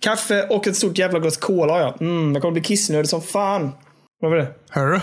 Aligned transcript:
Kaffe 0.00 0.46
och 0.46 0.66
ett 0.66 0.76
stort 0.76 0.98
jävla 0.98 1.18
glas 1.18 1.36
cola 1.36 1.72
har 1.72 1.80
jag. 1.80 2.02
Mm, 2.02 2.32
jag 2.32 2.42
kommer 2.42 2.52
bli 2.52 2.62
kissnödig 2.62 3.08
som 3.08 3.22
fan. 3.22 3.70
Vad 4.20 4.30
var 4.30 4.38
det? 4.38 4.54
Hör 4.70 4.86
du? 4.86 5.00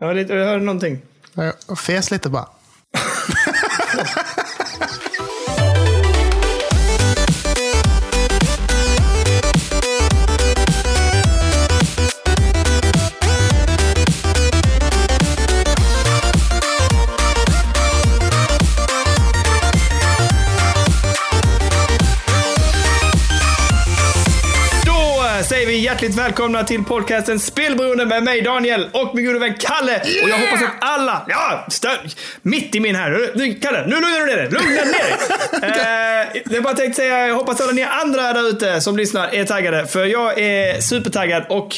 Ja, 0.00 0.14
jag 0.14 0.46
hörde 0.46 0.64
någonting. 0.64 1.02
Jag 1.68 1.78
fes 1.78 2.10
lite 2.10 2.28
bara. 2.28 2.48
Hjärtligt 25.94 26.18
välkomna 26.18 26.64
till 26.64 26.84
podcasten 26.84 27.40
Spelberoende 27.40 28.06
med 28.06 28.22
mig 28.22 28.42
Daniel 28.42 28.88
och 28.92 29.14
min 29.14 29.24
gode 29.26 29.38
vän 29.38 29.54
Kalle. 29.58 30.00
Och 30.22 30.28
jag 30.28 30.38
hoppas 30.38 30.62
att 30.62 30.74
alla, 30.80 31.24
ja, 31.28 31.66
stö, 31.70 31.88
mitt 32.42 32.74
i 32.74 32.80
min 32.80 32.94
här. 32.94 33.30
Nu, 33.34 33.54
Kalle, 33.54 33.86
nu 33.86 33.94
lugnar 33.94 34.20
du 34.20 34.26
ner 34.26 34.36
dig. 34.36 34.50
Lugna 34.50 34.68
ner 34.68 34.84
dig. 34.84 36.40
eh, 36.42 36.54
jag 36.54 36.62
bara 36.62 36.74
tänkte 36.74 37.02
säga, 37.02 37.26
jag 37.26 37.34
hoppas 37.34 37.60
alla 37.60 37.72
ni 37.72 37.82
andra 37.82 38.32
där 38.32 38.48
ute 38.48 38.80
som 38.80 38.96
lyssnar 38.96 39.34
är 39.34 39.44
taggade. 39.44 39.86
För 39.86 40.04
jag 40.04 40.38
är 40.38 40.80
supertaggad 40.80 41.44
och 41.48 41.76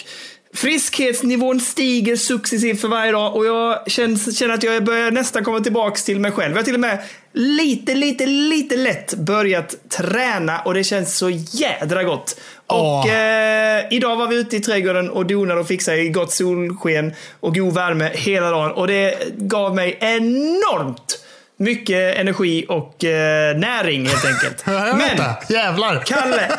Friskhetsnivån 0.54 1.60
stiger 1.60 2.16
successivt 2.16 2.80
för 2.80 2.88
varje 2.88 3.12
dag 3.12 3.36
och 3.36 3.46
jag 3.46 3.90
känner, 3.90 4.32
känner 4.32 4.54
att 4.54 4.62
jag 4.62 4.84
börjar 4.84 5.10
nästan 5.10 5.44
komma 5.44 5.60
tillbaks 5.60 6.04
till 6.04 6.20
mig 6.20 6.32
själv. 6.32 6.50
Jag 6.52 6.58
har 6.58 6.64
till 6.64 6.74
och 6.74 6.80
med 6.80 6.98
lite, 7.36 7.94
lite, 7.94 8.26
lite 8.26 8.76
lätt 8.76 9.14
börjat 9.14 9.74
träna 9.88 10.58
och 10.58 10.74
det 10.74 10.84
känns 10.84 11.18
så 11.18 11.30
jädra 11.30 12.04
gott. 12.04 12.40
Och 12.66 12.76
Åh. 12.76 13.12
eh, 13.12 13.84
idag 13.90 14.16
var 14.16 14.26
vi 14.26 14.36
ute 14.36 14.56
i 14.56 14.60
trädgården 14.60 15.10
och 15.10 15.26
donade 15.26 15.60
och 15.60 15.66
fixade 15.66 15.98
i 15.98 16.08
gott 16.08 16.32
solsken 16.32 17.14
och 17.40 17.54
god 17.54 17.74
värme 17.74 18.10
hela 18.14 18.50
dagen 18.50 18.72
och 18.72 18.86
det 18.86 19.18
gav 19.36 19.74
mig 19.74 19.98
enormt 20.00 21.20
mycket 21.56 22.16
energi 22.16 22.66
och 22.68 23.04
eh, 23.04 23.56
näring 23.56 24.06
helt 24.06 24.24
enkelt. 24.24 24.66
Men. 24.66 25.34
Jävlar. 25.48 26.02
Kalle! 26.06 26.50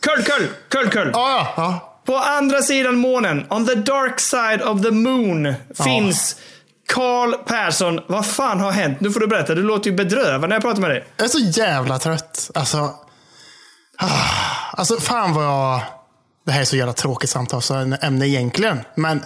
Kull, 0.00 0.24
kull, 0.68 0.88
kull. 0.90 1.10
Ja, 1.12 1.12
ja. 1.12 1.52
ja. 1.56 2.00
På 2.06 2.16
andra 2.16 2.62
sidan 2.62 2.96
månen, 2.96 3.46
on 3.50 3.66
the 3.66 3.74
dark 3.74 4.20
side 4.20 4.62
of 4.62 4.82
the 4.82 4.90
moon, 4.90 5.54
finns 5.84 6.36
Karl 6.88 7.34
Persson. 7.34 8.00
Vad 8.06 8.26
fan 8.26 8.60
har 8.60 8.72
hänt? 8.72 9.00
Nu 9.00 9.10
får 9.10 9.20
du 9.20 9.26
berätta. 9.26 9.54
Du 9.54 9.62
låter 9.62 9.90
ju 9.90 9.96
bedrövad 9.96 10.48
när 10.48 10.56
jag 10.56 10.62
pratar 10.62 10.80
med 10.80 10.90
dig. 10.90 11.06
Jag 11.16 11.24
är 11.24 11.28
så 11.28 11.38
jävla 11.38 11.98
trött. 11.98 12.50
Alltså, 12.54 12.78
ah, 13.98 14.06
alltså 14.72 15.00
fan 15.00 15.34
vad 15.34 15.44
jag... 15.44 15.80
Det 16.46 16.52
här 16.52 16.60
är 16.60 16.64
så 16.64 16.76
jävla 16.76 16.92
tråkigt 16.92 17.30
samtalsämne 17.30 18.26
egentligen. 18.28 18.80
Men 18.94 19.24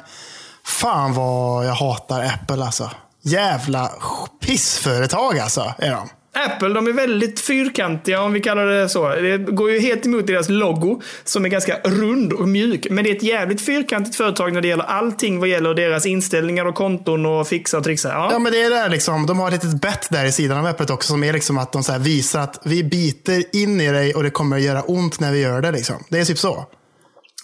fan 0.65 1.15
vad 1.15 1.67
jag 1.67 1.75
hatar 1.75 2.25
Apple 2.25 2.65
alltså. 2.65 2.91
Jävla 3.23 3.91
pissföretag 4.41 5.39
alltså. 5.39 5.75
Är 5.79 5.91
de. 5.91 6.09
Apple, 6.35 6.69
de 6.69 6.87
är 6.87 6.93
väldigt 6.93 7.41
fyrkantiga 7.41 8.23
om 8.23 8.33
vi 8.33 8.41
kallar 8.41 8.67
det 8.67 8.89
så. 8.89 9.09
Det 9.09 9.39
går 9.39 9.71
ju 9.71 9.81
helt 9.81 10.07
emot 10.07 10.27
deras 10.27 10.49
logo 10.49 11.03
som 11.25 11.45
är 11.45 11.49
ganska 11.49 11.79
rund 11.85 12.33
och 12.33 12.49
mjuk. 12.49 12.87
Men 12.91 13.05
det 13.05 13.11
är 13.11 13.17
ett 13.17 13.23
jävligt 13.23 13.61
fyrkantigt 13.61 14.17
företag 14.17 14.53
när 14.53 14.61
det 14.61 14.69
gäller 14.69 14.85
allting 14.85 15.39
vad 15.39 15.49
gäller 15.49 15.75
deras 15.75 16.07
inställningar 16.07 16.65
och 16.65 16.75
konton 16.75 17.27
och 17.27 17.49
fixa 17.49 17.79
och 17.79 17.85
trixa. 17.85 18.09
Ja. 18.09 18.29
Ja, 18.33 18.39
men 18.39 18.53
det 18.53 18.63
är 18.63 18.71
det 18.71 18.77
här 18.77 18.89
liksom. 18.89 19.27
De 19.27 19.39
har 19.39 19.49
ett 19.49 19.65
litet 19.65 19.81
bett 19.81 20.07
där 20.11 20.25
i 20.25 20.33
sidan 20.33 20.59
av 20.59 20.67
Applet 20.67 20.91
också 20.91 21.09
som 21.09 21.25
är 21.25 21.33
liksom 21.33 21.59
att 21.59 21.73
de 21.73 21.83
så 21.83 21.93
här 21.93 21.99
visar 21.99 22.41
att 22.41 22.61
vi 22.65 22.85
biter 22.85 23.57
in 23.57 23.81
i 23.81 23.93
dig 23.93 24.15
och 24.15 24.23
det 24.23 24.31
kommer 24.31 24.57
att 24.57 24.63
göra 24.63 24.83
ont 24.83 25.21
när 25.21 25.33
vi 25.33 25.41
gör 25.41 25.61
det. 25.61 25.73
Liksom. 25.73 25.97
Det 26.09 26.19
är 26.19 26.25
typ 26.25 26.39
så. 26.39 26.67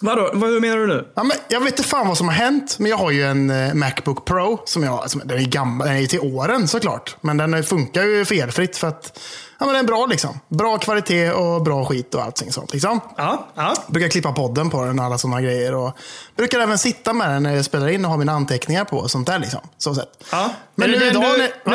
Vadå? 0.01 0.29
Vad, 0.33 0.61
menar 0.61 0.77
du 0.77 0.87
nu? 0.87 1.07
Ja, 1.15 1.23
men 1.23 1.37
jag 1.47 1.59
vet 1.59 1.69
inte 1.79 1.83
fan 1.89 2.07
vad 2.07 2.17
som 2.17 2.27
har 2.27 2.35
hänt, 2.35 2.79
men 2.79 2.91
jag 2.91 2.97
har 2.97 3.11
ju 3.11 3.23
en 3.23 3.49
eh, 3.49 3.73
Macbook 3.73 4.25
Pro. 4.25 4.61
Som 4.65 4.83
jag, 4.83 5.11
som, 5.11 5.21
den 5.25 5.37
är 5.37 5.43
gammal, 5.45 5.87
den 5.87 5.95
är 5.95 6.01
ju 6.01 6.07
till 6.07 6.19
åren 6.19 6.67
såklart. 6.67 7.15
Men 7.21 7.37
den 7.37 7.63
funkar 7.63 8.03
ju 8.03 8.25
felfritt 8.25 8.77
för 8.77 8.87
att 8.87 9.19
ja, 9.59 9.65
men 9.65 9.75
den 9.75 9.83
är 9.83 9.87
bra. 9.87 10.05
liksom. 10.05 10.39
Bra 10.47 10.77
kvalitet 10.77 11.31
och 11.31 11.63
bra 11.63 11.85
skit 11.85 12.15
och 12.15 12.23
allting 12.23 12.51
sånt. 12.51 12.73
Liksom. 12.73 12.99
Ja, 13.17 13.47
ja. 13.55 13.73
Brukar 13.87 14.09
klippa 14.09 14.31
podden 14.31 14.69
på 14.69 14.85
den 14.85 14.99
och 14.99 15.05
alla 15.05 15.17
sådana 15.17 15.41
grejer. 15.41 15.75
Och 15.75 15.97
brukar 16.37 16.59
även 16.59 16.77
sitta 16.77 17.13
med 17.13 17.29
den 17.29 17.43
när 17.43 17.55
jag 17.55 17.65
spelar 17.65 17.87
in 17.87 18.05
och 18.05 18.11
ha 18.11 18.17
mina 18.17 18.31
anteckningar 18.31 18.83
på. 18.85 18.97
och 18.97 19.11
Sånt 19.11 19.27
där 19.27 19.39
liksom. 19.39 19.59
Så 19.77 19.95
sätt. 19.95 20.09
ja. 20.31 20.49
Men 20.75 20.91
det 20.91 20.99
nu 20.99 21.05
idag... 21.05 21.23
nu. 21.65 21.73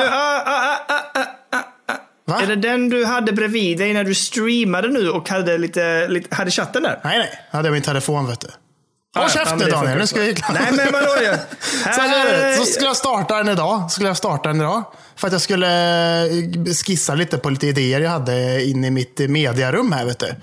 Va? 2.26 2.40
Är 2.42 2.46
det 2.46 2.56
den 2.56 2.88
du 2.88 3.04
hade 3.04 3.32
bredvid 3.32 3.78
dig 3.78 3.92
när 3.94 4.04
du 4.04 4.14
streamade 4.14 4.88
nu 4.88 5.10
och 5.10 5.28
hade, 5.28 5.58
lite, 5.58 6.08
lite, 6.08 6.34
hade 6.34 6.50
chatten 6.50 6.82
där? 6.82 7.00
Nej, 7.04 7.18
nej. 7.18 7.40
Jag 7.50 7.56
hade 7.56 7.70
min 7.70 7.82
telefon 7.82 8.26
vet 8.26 8.40
du. 8.40 8.48
Håll 9.16 9.24
ja, 9.24 9.28
käften 9.28 9.70
Daniel, 9.70 9.98
nu 9.98 10.06
ska 10.06 10.16
så. 10.16 10.52
Nej, 10.52 10.72
men 10.72 10.92
vadå? 10.92 11.06
Så 11.82 12.00
här. 12.00 12.56
Så 12.56 12.64
skulle 12.64 12.86
jag 12.86 12.96
starta 12.96 13.36
den 13.36 13.48
idag. 13.48 13.90
Skulle 13.90 14.08
jag 14.08 14.16
starta 14.16 14.48
den 14.48 14.60
idag. 14.60 14.84
För 15.16 15.26
att 15.26 15.32
jag 15.32 15.42
skulle 15.42 15.68
eh, 16.24 16.74
skissa 16.86 17.14
lite 17.14 17.38
på 17.38 17.50
lite 17.50 17.66
idéer 17.66 18.00
jag 18.00 18.10
hade 18.10 18.64
inne 18.64 18.86
i 18.86 18.90
mitt 18.90 19.18
mediarum 19.18 19.92
här 19.92 20.04
vet 20.04 20.18
du. 20.18 20.34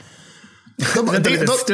De, 0.95 1.01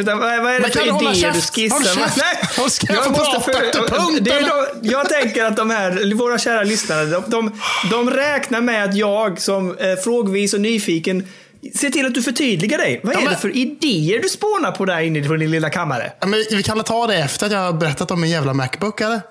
de-. 0.03 0.19
Vad 0.19 0.29
är 0.31 0.59
det 0.62 0.69
för 0.72 0.81
idéer 0.81 1.31
du 1.34 1.41
skissar? 1.41 1.95
Nej, 2.18 2.69
ska 2.69 2.94
jag 2.94 3.03
det 4.23 4.31
är 4.31 4.41
då, 4.41 4.66
Jag 4.81 5.09
tänker 5.09 5.45
att 5.45 5.56
de 5.57 5.69
här, 5.69 6.16
våra 6.16 6.38
kära 6.38 6.63
lyssnare, 6.63 7.06
de, 7.06 7.23
de, 7.28 7.51
de 7.91 8.09
räknar 8.09 8.62
med 8.62 8.84
att 8.84 8.95
jag 8.95 9.41
som 9.41 9.78
eh, 9.78 9.95
frågvis 10.03 10.53
och 10.53 10.62
nyfiken 10.62 11.28
ser 11.75 11.90
till 11.90 12.06
att 12.06 12.13
du 12.13 12.23
förtydligar 12.23 12.78
dig. 12.78 13.01
Vad 13.03 13.13
Ja, 13.16 13.19
är 13.19 13.23
men- 13.23 13.34
det 13.34 13.40
för 13.40 13.57
idéer 13.57 14.22
du 14.22 14.29
spånar 14.29 14.72
på 14.72 14.85
där 14.85 15.00
inne 15.00 15.28
på 15.28 15.35
din 15.35 15.51
lilla 15.51 15.69
kammare? 15.69 16.12
Ja, 16.19 16.28
men 16.28 16.44
vi 16.51 16.63
kan 16.63 16.78
väl 16.78 16.85
ta 16.85 17.07
det 17.07 17.16
efter 17.18 17.45
att 17.45 17.51
jag 17.51 17.59
har 17.59 17.74
berättat 17.74 18.12
om 18.12 18.22
min 18.22 18.29
jävla 18.29 18.53
Macbook 18.53 19.01
eller? 19.01 19.22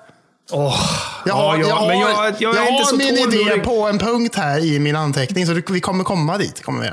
Åh, 0.51 0.81
Jag 1.25 1.33
har, 1.33 1.57
ja, 1.57 1.61
jag 1.63 1.75
har, 1.75 1.93
jag, 1.93 2.55
jag, 2.55 2.67
inte 2.67 2.83
har 2.83 2.83
så 2.83 2.95
min 2.95 3.17
idé 3.17 3.57
på 3.63 3.87
en 3.87 3.99
punkt 3.99 4.35
här 4.35 4.65
i 4.65 4.79
min 4.79 4.95
anteckning. 4.95 5.45
Så 5.45 5.53
vi 5.53 5.81
kommer 5.81 6.03
komma 6.03 6.37
dit. 6.37 6.63
Kommer 6.63 6.81
vi 6.83 6.89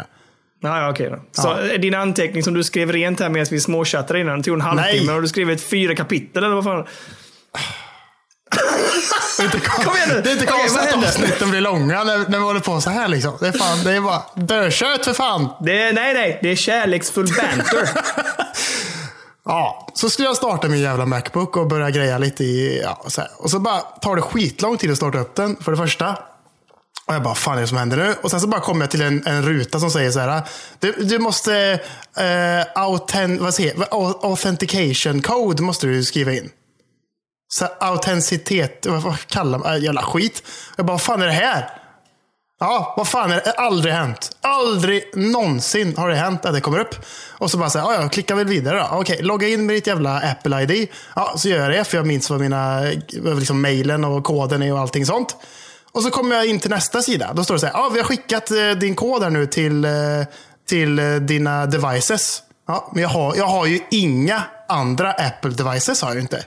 göra. 0.62 0.76
Ja, 0.76 0.82
ja, 0.82 0.90
okej 0.90 1.10
då. 1.10 1.42
Så 1.42 1.60
eh, 1.60 1.80
din 1.80 1.94
anteckning 1.94 2.42
som 2.42 2.54
du 2.54 2.64
skrev 2.64 2.92
rent 2.92 3.20
här 3.20 3.28
medan 3.28 3.46
vi 3.50 3.60
småchattade 3.60 4.20
innan, 4.20 4.38
det 4.38 4.44
tog 4.44 4.54
en 4.54 4.60
halvtimme. 4.60 5.12
Har 5.12 5.20
du 5.20 5.28
skrivit 5.28 5.62
fyra 5.62 5.94
kapitel 5.94 6.44
eller 6.44 6.54
vad 6.54 6.64
fan? 6.64 6.86
Det 9.36 9.42
är 9.42 9.44
inte, 9.44 9.60
Kom 9.60 9.96
igen 9.96 10.08
nu. 10.08 10.20
Det 10.20 10.30
är 10.30 10.32
inte 10.32 10.44
Okej, 10.44 10.58
konstigt 10.58 10.94
att 10.94 11.04
avsnitten 11.04 11.50
blir 11.50 11.60
långa 11.60 12.04
när, 12.04 12.18
när 12.18 12.38
vi 12.38 12.44
håller 12.44 12.60
på 12.60 12.80
så 12.80 12.90
här. 12.90 13.08
Liksom. 13.08 13.36
Det 13.40 13.48
är 13.48 13.52
fan, 13.52 13.84
det 13.84 13.92
är 13.92 14.00
bara 14.00 14.22
dödkött 14.34 15.04
för 15.04 15.12
fan. 15.12 15.48
Det 15.60 15.82
är, 15.82 15.92
nej, 15.92 16.14
nej. 16.14 16.38
Det 16.42 16.50
är 16.50 16.56
kärleksfull 16.56 17.26
banter. 17.26 17.88
Ja, 19.46 19.86
så 19.94 20.10
skulle 20.10 20.28
jag 20.28 20.36
starta 20.36 20.68
min 20.68 20.80
jävla 20.80 21.06
Macbook 21.06 21.56
och 21.56 21.66
börja 21.66 21.90
greja 21.90 22.18
lite 22.18 22.44
i... 22.44 22.80
Ja, 22.84 23.04
så 23.06 23.20
här. 23.20 23.30
Och 23.38 23.50
så 23.50 23.58
bara 23.58 23.80
tar 23.80 24.16
det 24.16 24.22
skitlång 24.22 24.76
tid 24.76 24.90
att 24.90 24.96
starta 24.96 25.18
upp 25.18 25.34
den, 25.34 25.56
för 25.56 25.72
det 25.72 25.78
första. 25.78 26.18
Och 27.06 27.14
jag 27.14 27.22
bara, 27.22 27.34
fan 27.34 27.56
är 27.56 27.60
det 27.60 27.66
som 27.66 27.78
händer 27.78 27.96
nu? 27.96 28.14
Och 28.22 28.30
sen 28.30 28.40
så 28.40 28.46
bara 28.46 28.60
kommer 28.60 28.80
jag 28.80 28.90
till 28.90 29.02
en, 29.02 29.26
en 29.26 29.42
ruta 29.42 29.80
som 29.80 29.90
säger 29.90 30.10
så 30.10 30.20
här. 30.20 30.42
Du, 30.78 30.92
du 30.92 31.18
måste... 31.18 31.80
Eh, 32.16 32.24
uh, 32.24 32.64
authen, 32.74 33.44
vad 33.44 33.54
säger, 33.54 33.74
authentication 34.26 35.22
code 35.22 35.62
måste 35.62 35.86
du 35.86 36.04
skriva 36.04 36.32
in. 36.32 36.50
Så 37.52 37.66
autenticitet, 37.80 38.86
vad, 38.86 39.02
vad 39.02 39.26
kallar 39.26 39.58
man 39.58 39.82
Jävla 39.82 40.02
skit. 40.02 40.42
Jag 40.76 40.86
bara, 40.86 40.92
vad 40.92 41.02
fan 41.02 41.22
är 41.22 41.26
det 41.26 41.32
här? 41.32 41.70
Ja, 42.60 42.94
vad 42.96 43.08
fan 43.08 43.30
är 43.30 43.34
det? 43.34 43.50
Aldrig 43.50 43.94
hänt. 43.94 44.36
Aldrig 44.40 45.10
någonsin 45.14 45.96
har 45.96 46.08
det 46.08 46.16
hänt 46.16 46.44
att 46.44 46.54
det 46.54 46.60
kommer 46.60 46.78
upp. 46.78 46.94
Och 47.30 47.50
så 47.50 47.58
bara 47.58 47.70
säga, 47.70 47.84
ja, 47.84 47.94
jag 47.94 48.12
klickar 48.12 48.34
väl 48.34 48.46
vidare 48.46 48.78
då. 48.78 48.88
Okej, 48.92 49.22
logga 49.22 49.48
in 49.48 49.66
med 49.66 49.76
ditt 49.76 49.86
jävla 49.86 50.20
Apple-ID. 50.20 50.88
Ja, 51.16 51.34
så 51.36 51.48
gör 51.48 51.60
jag 51.60 51.70
det, 51.70 51.84
för 51.84 51.96
jag 51.96 52.06
minns 52.06 52.30
vad 52.30 52.40
mina, 52.40 52.80
liksom 53.38 53.60
mejlen 53.60 54.04
och 54.04 54.24
koden 54.24 54.62
är 54.62 54.72
och 54.72 54.78
allting 54.78 55.06
sånt. 55.06 55.36
Och 55.94 56.02
så 56.02 56.10
kommer 56.10 56.36
jag 56.36 56.46
in 56.46 56.60
till 56.60 56.70
nästa 56.70 57.02
sida. 57.02 57.32
Då 57.34 57.44
står 57.44 57.54
det 57.54 57.60
så 57.60 57.66
här, 57.66 57.72
ja, 57.72 57.88
vi 57.88 57.98
har 57.98 58.06
skickat 58.06 58.50
eh, 58.50 58.70
din 58.70 58.94
kod 58.94 59.22
här 59.22 59.30
nu 59.30 59.46
till, 59.46 59.84
eh, 59.84 59.90
till 60.68 60.98
eh, 60.98 61.14
dina 61.14 61.66
devices. 61.66 62.42
Ja, 62.68 62.90
men 62.94 63.02
jag 63.02 63.08
har, 63.10 63.36
jag 63.36 63.46
har 63.46 63.66
ju 63.66 63.80
inga 63.90 64.42
andra 64.68 65.12
Apple-devices 65.12 66.02
har 66.02 66.08
jag 66.08 66.14
ju 66.14 66.20
inte. 66.20 66.36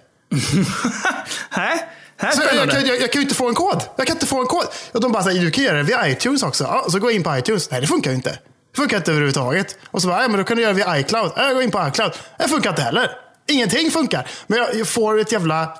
Hä? 1.50 1.80
Här 2.20 2.32
Så 2.32 2.42
jag, 2.42 2.56
jag, 2.56 2.88
jag, 2.88 3.02
jag 3.02 3.12
kan 3.12 3.22
ju 3.22 3.24
inte 3.24 3.36
få 3.36 3.48
en 3.48 3.56
kod. 3.56 3.84
Jag 3.96 4.08
kan 4.08 4.16
inte 4.16 4.26
få 4.26 4.40
en 4.42 4.48
kod. 4.48 4.66
Och 4.92 5.02
de 5.02 5.12
bara 5.12 5.24
säger, 5.24 5.42
du 5.42 5.52
kan 5.52 5.64
göra 5.64 5.78
det 5.78 5.84
via 5.84 6.10
iTunes 6.10 6.44
också. 6.44 6.64
Ja, 6.64 6.86
så 6.90 7.00
går 7.00 7.12
jag 7.12 7.16
in 7.16 7.24
på 7.24 7.38
iTunes. 7.38 7.72
Nej, 7.72 7.82
det 7.82 7.88
funkar 7.88 8.12
ju 8.12 8.16
inte. 8.16 8.30
Det 8.72 8.78
funkar 8.78 8.98
inte 8.98 9.12
överhuvudtaget. 9.12 9.78
Och 9.86 10.02
så 10.02 10.08
bara, 10.08 10.22
ja, 10.22 10.28
men 10.28 10.38
då 10.38 10.44
kan 10.44 10.58
du 10.58 10.64
göra 10.64 10.74
det 10.74 10.78
via 10.78 11.00
iCloud. 11.00 11.32
Ja, 11.36 11.44
Jag 11.46 11.54
går 11.54 11.64
in 11.64 11.72
på 11.72 11.88
iCloud. 11.88 12.12
Det 12.38 12.48
funkar 12.48 12.70
inte 12.70 12.82
heller. 12.82 13.12
Ingenting 13.48 13.92
funkar. 13.92 14.28
Men 14.48 14.60
jag, 14.60 14.76
jag 14.76 14.88
får 14.88 15.20
ett 15.20 15.32
jävla... 15.32 15.78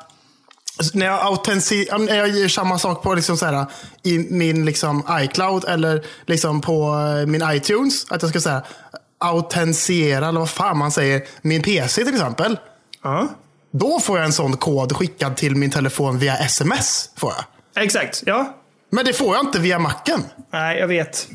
När 0.94 1.06
jag, 1.06 2.02
när 2.02 2.16
jag 2.16 2.30
gör 2.30 2.48
samma 2.48 2.80
sak 2.80 3.04
på 3.04 3.14
liksom 3.14 3.38
så 3.38 3.46
här, 3.46 3.66
i 4.04 4.18
min 4.18 4.66
liksom 4.66 5.04
iCloud 5.12 5.66
eller 5.66 6.06
liksom 6.26 6.62
på 6.62 6.94
eh, 7.22 7.28
min 7.28 7.42
iTunes. 7.52 8.12
Att 8.12 8.22
jag 8.22 8.30
ska 8.30 8.42
säga 8.42 8.64
autentisera, 9.20 10.28
eller 10.28 10.40
vad 10.40 10.50
fan 10.50 10.78
man 10.78 10.92
säger, 10.92 11.24
min 11.42 11.62
PC 11.62 12.06
till 12.06 12.14
exempel. 12.14 12.60
Ja. 13.04 13.28
Då 13.72 14.00
får 14.00 14.18
jag 14.18 14.26
en 14.26 14.34
sån 14.34 14.58
kod 14.58 14.98
skickad 14.98 15.38
till 15.38 15.56
min 15.56 15.72
telefon 15.72 16.20
via 16.20 16.38
sms. 16.38 17.10
Får 17.16 17.34
jag. 17.36 17.84
Exakt, 17.84 18.24
ja. 18.26 18.54
Men 18.90 19.06
det 19.06 19.14
får 19.14 19.36
jag 19.36 19.46
inte 19.46 19.60
via 19.60 19.80
macken. 19.80 20.24
Nej, 20.54 20.80
jag 20.80 20.88
vet. 20.88 21.28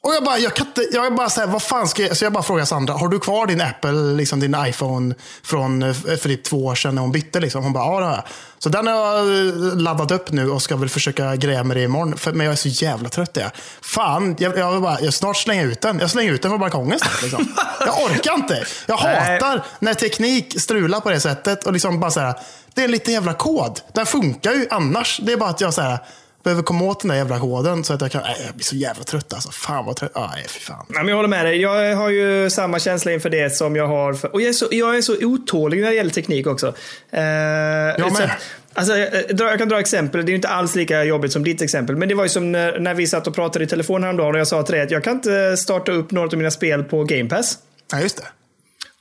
Och 0.00 0.14
jag 0.14 0.24
bara, 0.24 0.38
jag 0.38 0.56
kan 0.56 0.66
inte, 0.66 0.86
jag 0.92 1.14
bara 1.14 1.28
så 1.28 1.40
här, 1.40 1.46
vad 1.46 1.62
fan 1.62 1.88
ska 1.88 2.02
jag, 2.02 2.16
så 2.16 2.24
jag 2.24 2.32
bara 2.32 2.42
frågar 2.42 2.64
Sandra, 2.64 2.94
har 2.94 3.08
du 3.08 3.18
kvar 3.18 3.46
din 3.46 3.60
Apple, 3.60 3.92
liksom 3.92 4.40
din 4.40 4.56
iPhone 4.66 5.14
från 5.42 5.82
eh, 5.82 5.92
för 5.92 6.16
typ 6.16 6.44
två 6.44 6.64
år 6.64 6.74
sedan 6.74 6.94
när 6.94 7.02
hon 7.02 7.12
bytte? 7.12 7.40
Liksom? 7.40 7.64
Hon 7.64 7.72
bara, 7.72 7.84
ja 7.84 8.00
det 8.00 8.06
har 8.06 8.12
jag. 8.12 8.24
Så 8.58 8.68
den 8.68 8.86
har 8.86 8.94
jag 8.94 9.46
eh, 9.46 9.76
laddat 9.76 10.10
upp 10.10 10.32
nu 10.32 10.50
och 10.50 10.62
ska 10.62 10.76
väl 10.76 10.88
försöka 10.88 11.36
greja 11.36 11.64
med 11.64 11.76
det 11.76 11.82
imorgon. 11.82 12.16
För, 12.16 12.32
men 12.32 12.46
jag 12.46 12.52
är 12.52 12.56
så 12.56 12.68
jävla 12.68 13.08
trött 13.08 13.30
jag. 13.32 13.50
Fan, 13.82 14.36
jag, 14.38 14.58
jag, 14.58 14.82
bara, 14.82 15.00
jag 15.00 15.14
snart 15.14 15.36
slänga 15.36 15.62
ut 15.62 15.80
den. 15.80 15.98
Jag 15.98 16.10
slänger 16.10 16.32
ut 16.32 16.42
den 16.42 16.50
på 16.50 16.58
balkongen 16.58 16.98
snart. 16.98 17.22
Liksom. 17.22 17.54
Jag 17.80 18.02
orkar 18.04 18.34
inte. 18.34 18.66
Jag 18.86 19.00
Nej. 19.04 19.32
hatar 19.32 19.64
när 19.78 19.94
teknik 19.94 20.60
strular 20.60 21.00
på 21.00 21.10
det 21.10 21.20
sättet. 21.20 21.66
Och 21.66 21.72
liksom 21.72 22.00
bara 22.00 22.10
så 22.10 22.20
här, 22.20 22.34
det 22.74 22.80
är 22.80 22.84
en 22.84 22.90
liten 22.90 23.14
jävla 23.14 23.34
kod. 23.34 23.80
Den 23.92 24.06
funkar 24.06 24.52
ju 24.52 24.66
annars. 24.70 25.20
Det 25.22 25.32
är 25.32 25.36
bara 25.36 25.50
att 25.50 25.60
jag 25.60 25.74
så 25.74 25.82
här, 25.82 25.98
behöver 26.48 26.62
komma 26.62 26.84
åt 26.84 27.00
den 27.00 27.08
där 27.08 27.16
jävla 27.16 27.38
koden 27.38 27.84
så 27.84 27.94
att 27.94 28.00
jag 28.00 28.10
kan... 28.10 28.22
Nej, 28.22 28.42
jag 28.46 28.54
blir 28.54 28.64
så 28.64 28.76
jävla 28.76 29.04
trött 29.04 29.32
alltså. 29.32 29.50
Fan 29.50 29.84
vad 29.84 29.96
trött. 29.96 30.12
Nej, 30.14 30.44
fy 30.48 30.60
fan. 30.60 30.86
Ja, 30.88 30.98
men 30.98 31.08
jag 31.08 31.16
håller 31.16 31.28
med 31.28 31.44
dig. 31.46 31.60
Jag 31.60 31.96
har 31.96 32.08
ju 32.08 32.50
samma 32.50 32.78
känsla 32.78 33.12
inför 33.12 33.30
det 33.30 33.56
som 33.56 33.76
jag 33.76 33.88
har 33.88 34.14
för... 34.14 34.32
Och 34.34 34.40
jag 34.40 34.48
är 34.48 34.52
så, 34.52 34.68
jag 34.70 34.96
är 34.96 35.02
så 35.02 35.16
otålig 35.22 35.80
när 35.80 35.88
det 35.88 35.94
gäller 35.94 36.10
teknik 36.10 36.46
också. 36.46 36.74
Eh, 37.10 37.22
jag 37.22 38.12
med. 38.12 38.30
Alltså, 38.74 38.96
jag 38.96 39.10
dra- 39.36 39.50
jag 39.50 39.58
kan 39.58 39.68
dra 39.68 39.80
exempel. 39.80 40.20
Det 40.26 40.28
är 40.30 40.32
ju 40.32 40.36
inte 40.36 40.48
alls 40.48 40.74
lika 40.74 41.04
jobbigt 41.04 41.32
som 41.32 41.44
ditt 41.44 41.62
exempel. 41.62 41.96
Men 41.96 42.08
det 42.08 42.14
var 42.14 42.24
ju 42.24 42.28
som 42.30 42.52
när, 42.52 42.78
när 42.78 42.94
vi 42.94 43.06
satt 43.06 43.26
och 43.26 43.34
pratade 43.34 43.64
i 43.64 43.68
telefon 43.68 44.02
häromdagen 44.02 44.34
och 44.34 44.40
jag 44.40 44.48
sa 44.48 44.62
till 44.62 44.74
dig 44.74 44.82
att 44.82 44.90
jag 44.90 45.04
kan 45.04 45.12
inte 45.12 45.56
starta 45.56 45.92
upp 45.92 46.10
något 46.10 46.32
av 46.32 46.38
mina 46.38 46.50
spel 46.50 46.84
på 46.84 47.04
Game 47.04 47.28
Pass. 47.28 47.58
Ja, 47.92 48.00
just 48.00 48.16
det. 48.16 48.24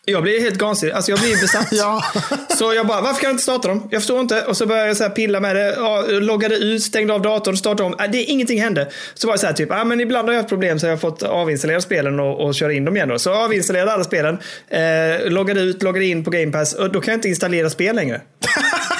Jag 0.09 0.23
blir 0.23 0.41
helt 0.41 0.61
vansinnig. 0.61 0.93
Alltså 0.93 1.11
jag 1.11 1.19
blir 1.19 1.41
besatt. 1.41 1.67
Ja. 1.71 2.03
Så 2.57 2.73
jag 2.73 2.87
bara, 2.87 3.01
varför 3.01 3.21
kan 3.21 3.27
jag 3.27 3.33
inte 3.33 3.43
starta 3.43 3.67
dem? 3.67 3.87
Jag 3.91 4.01
förstår 4.01 4.19
inte. 4.19 4.41
Och 4.41 4.57
så 4.57 4.65
började 4.65 4.87
jag 4.87 4.97
så 4.97 5.09
pilla 5.09 5.39
med 5.39 5.55
det. 5.55 5.75
Ja, 5.77 6.03
loggade 6.09 6.55
ut, 6.55 6.83
stängde 6.83 7.13
av 7.13 7.21
datorn, 7.21 7.57
startade 7.57 7.83
om. 7.83 7.95
Äh, 7.99 8.11
Det, 8.11 8.23
ingenting 8.23 8.61
hände. 8.61 8.89
Så 9.13 9.27
var 9.27 9.33
det 9.33 9.39
så 9.39 9.45
här 9.47 9.53
typ, 9.53 9.71
ah, 9.71 9.83
men 9.83 9.99
ibland 10.01 10.27
har 10.27 10.33
jag 10.33 10.41
haft 10.41 10.49
problem 10.49 10.79
så 10.79 10.85
jag 10.85 10.91
har 10.91 10.97
fått 10.97 11.23
avinstallera 11.23 11.81
spelen 11.81 12.19
och, 12.19 12.45
och 12.45 12.55
köra 12.55 12.73
in 12.73 12.85
dem 12.85 12.95
igen. 12.95 13.09
Då. 13.09 13.19
Så 13.19 13.29
jag 13.29 13.37
avinstallerade 13.43 13.91
alla 13.93 14.03
spelen. 14.03 14.37
Eh, 14.69 15.29
loggade 15.31 15.61
ut, 15.61 15.83
loggade 15.83 16.05
in 16.05 16.23
på 16.23 16.29
Game 16.31 16.51
Pass. 16.51 16.73
Och 16.73 16.91
då 16.91 17.01
kan 17.01 17.11
jag 17.11 17.17
inte 17.17 17.29
installera 17.29 17.69
spel 17.69 17.95
längre. 17.95 18.21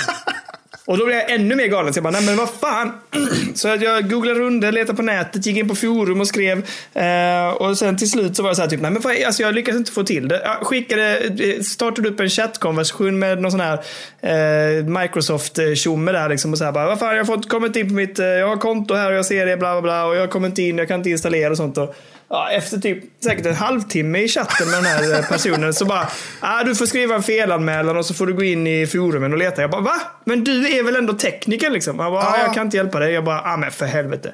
Och 0.88 0.98
då 0.98 1.06
blev 1.06 1.18
jag 1.18 1.32
ännu 1.32 1.56
mer 1.56 1.68
galen. 1.68 1.94
Så 1.94 1.98
jag 1.98 2.04
bara, 2.04 2.12
nej 2.12 2.26
men 2.26 2.38
vad 2.38 2.50
fan. 2.50 2.92
Så 3.56 3.68
jag 3.68 4.10
googlade 4.10 4.40
runt, 4.40 4.74
letade 4.74 4.94
på 4.94 5.02
nätet, 5.02 5.46
gick 5.46 5.58
in 5.58 5.68
på 5.68 5.76
forum 5.76 6.22
och 6.22 6.28
skrev. 6.28 6.58
Eh, 6.94 7.48
och 7.50 7.78
sen 7.78 7.98
till 7.98 8.10
slut 8.10 8.36
så 8.36 8.44
var 8.44 8.50
det 8.50 8.56
så 8.56 8.62
här 8.62 8.70
typ, 8.70 8.82
nej 8.82 8.92
men 8.92 9.02
fan, 9.02 9.16
alltså 9.26 9.44
jag 9.44 9.56
lyckades 9.56 9.78
inte 9.80 9.92
få 9.92 10.04
till 10.04 10.28
det. 10.28 10.42
Jag 10.44 10.68
skickade, 10.68 11.18
eh, 11.18 11.62
startade 11.62 12.10
upp 12.10 12.20
en 12.20 12.30
chattkonversation 12.30 13.20
med 13.20 13.42
någon 13.42 13.52
sån 13.52 13.60
här 13.60 13.80
eh, 14.22 14.86
microsoft 14.86 15.60
tjomme 15.76 16.12
där 16.12 16.30
liksom. 16.30 16.52
Och 16.52 16.58
så 16.58 16.64
här 16.64 16.72
bara, 16.72 16.88
vad 16.88 17.00
fan 17.00 17.16
jag 17.16 17.26
har 17.26 17.36
fått, 17.36 17.50
kommit 17.50 17.76
in 17.76 17.88
på 17.88 17.94
mitt, 17.94 18.20
eh, 18.20 18.26
jag 18.26 18.48
har 18.48 18.58
konto 18.58 18.94
här 18.94 19.12
och 19.12 19.18
jag 19.18 19.26
ser 19.26 19.46
det, 19.46 19.58
bla 19.58 19.74
bla 19.74 19.82
bla. 19.82 20.06
Och 20.06 20.16
jag 20.16 20.22
har 20.22 20.28
kommit 20.28 20.58
in, 20.58 20.78
jag 20.78 20.88
kan 20.88 21.00
inte 21.00 21.10
installera 21.10 21.52
och 21.52 21.58
sånt. 21.58 21.78
Och, 21.78 21.96
Ja, 22.30 22.50
efter 22.52 22.78
typ 22.78 23.04
säkert 23.24 23.46
en 23.46 23.56
halvtimme 23.56 24.20
i 24.20 24.28
chatten 24.28 24.70
med 24.70 24.78
den 24.78 24.86
här 24.86 25.14
eh, 25.20 25.26
personen 25.30 25.74
så 25.74 25.86
bara, 25.86 26.08
ah, 26.40 26.64
du 26.64 26.76
får 26.76 26.86
skriva 26.86 27.16
en 27.16 27.24
felanmälan 27.24 27.98
och 27.98 28.06
så 28.06 28.14
får 28.14 28.26
du 28.26 28.34
gå 28.34 28.44
in 28.44 28.68
i 28.68 28.88
forumen 28.88 29.32
och 29.34 29.38
leta. 29.38 29.62
Jag 29.62 29.72
bara, 29.72 29.82
va? 29.82 29.96
Men 30.26 30.44
du 30.44 30.78
är 30.78 30.84
väl 30.84 30.96
ändå 30.96 31.14
tekniker 31.14 31.70
liksom? 31.70 32.00
Jag 32.00 32.12
bara, 32.12 32.22
ah, 32.24 32.36
Ja. 32.38 32.44
jag 32.46 32.54
kan 32.54 32.66
inte 32.66 32.78
hjälpa 32.78 33.00
dig. 33.00 33.14
Jag 33.14 33.24
bara, 33.24 33.42
ah 33.42 33.58
men 33.58 33.72
för 33.72 33.86
helvete. 33.86 34.34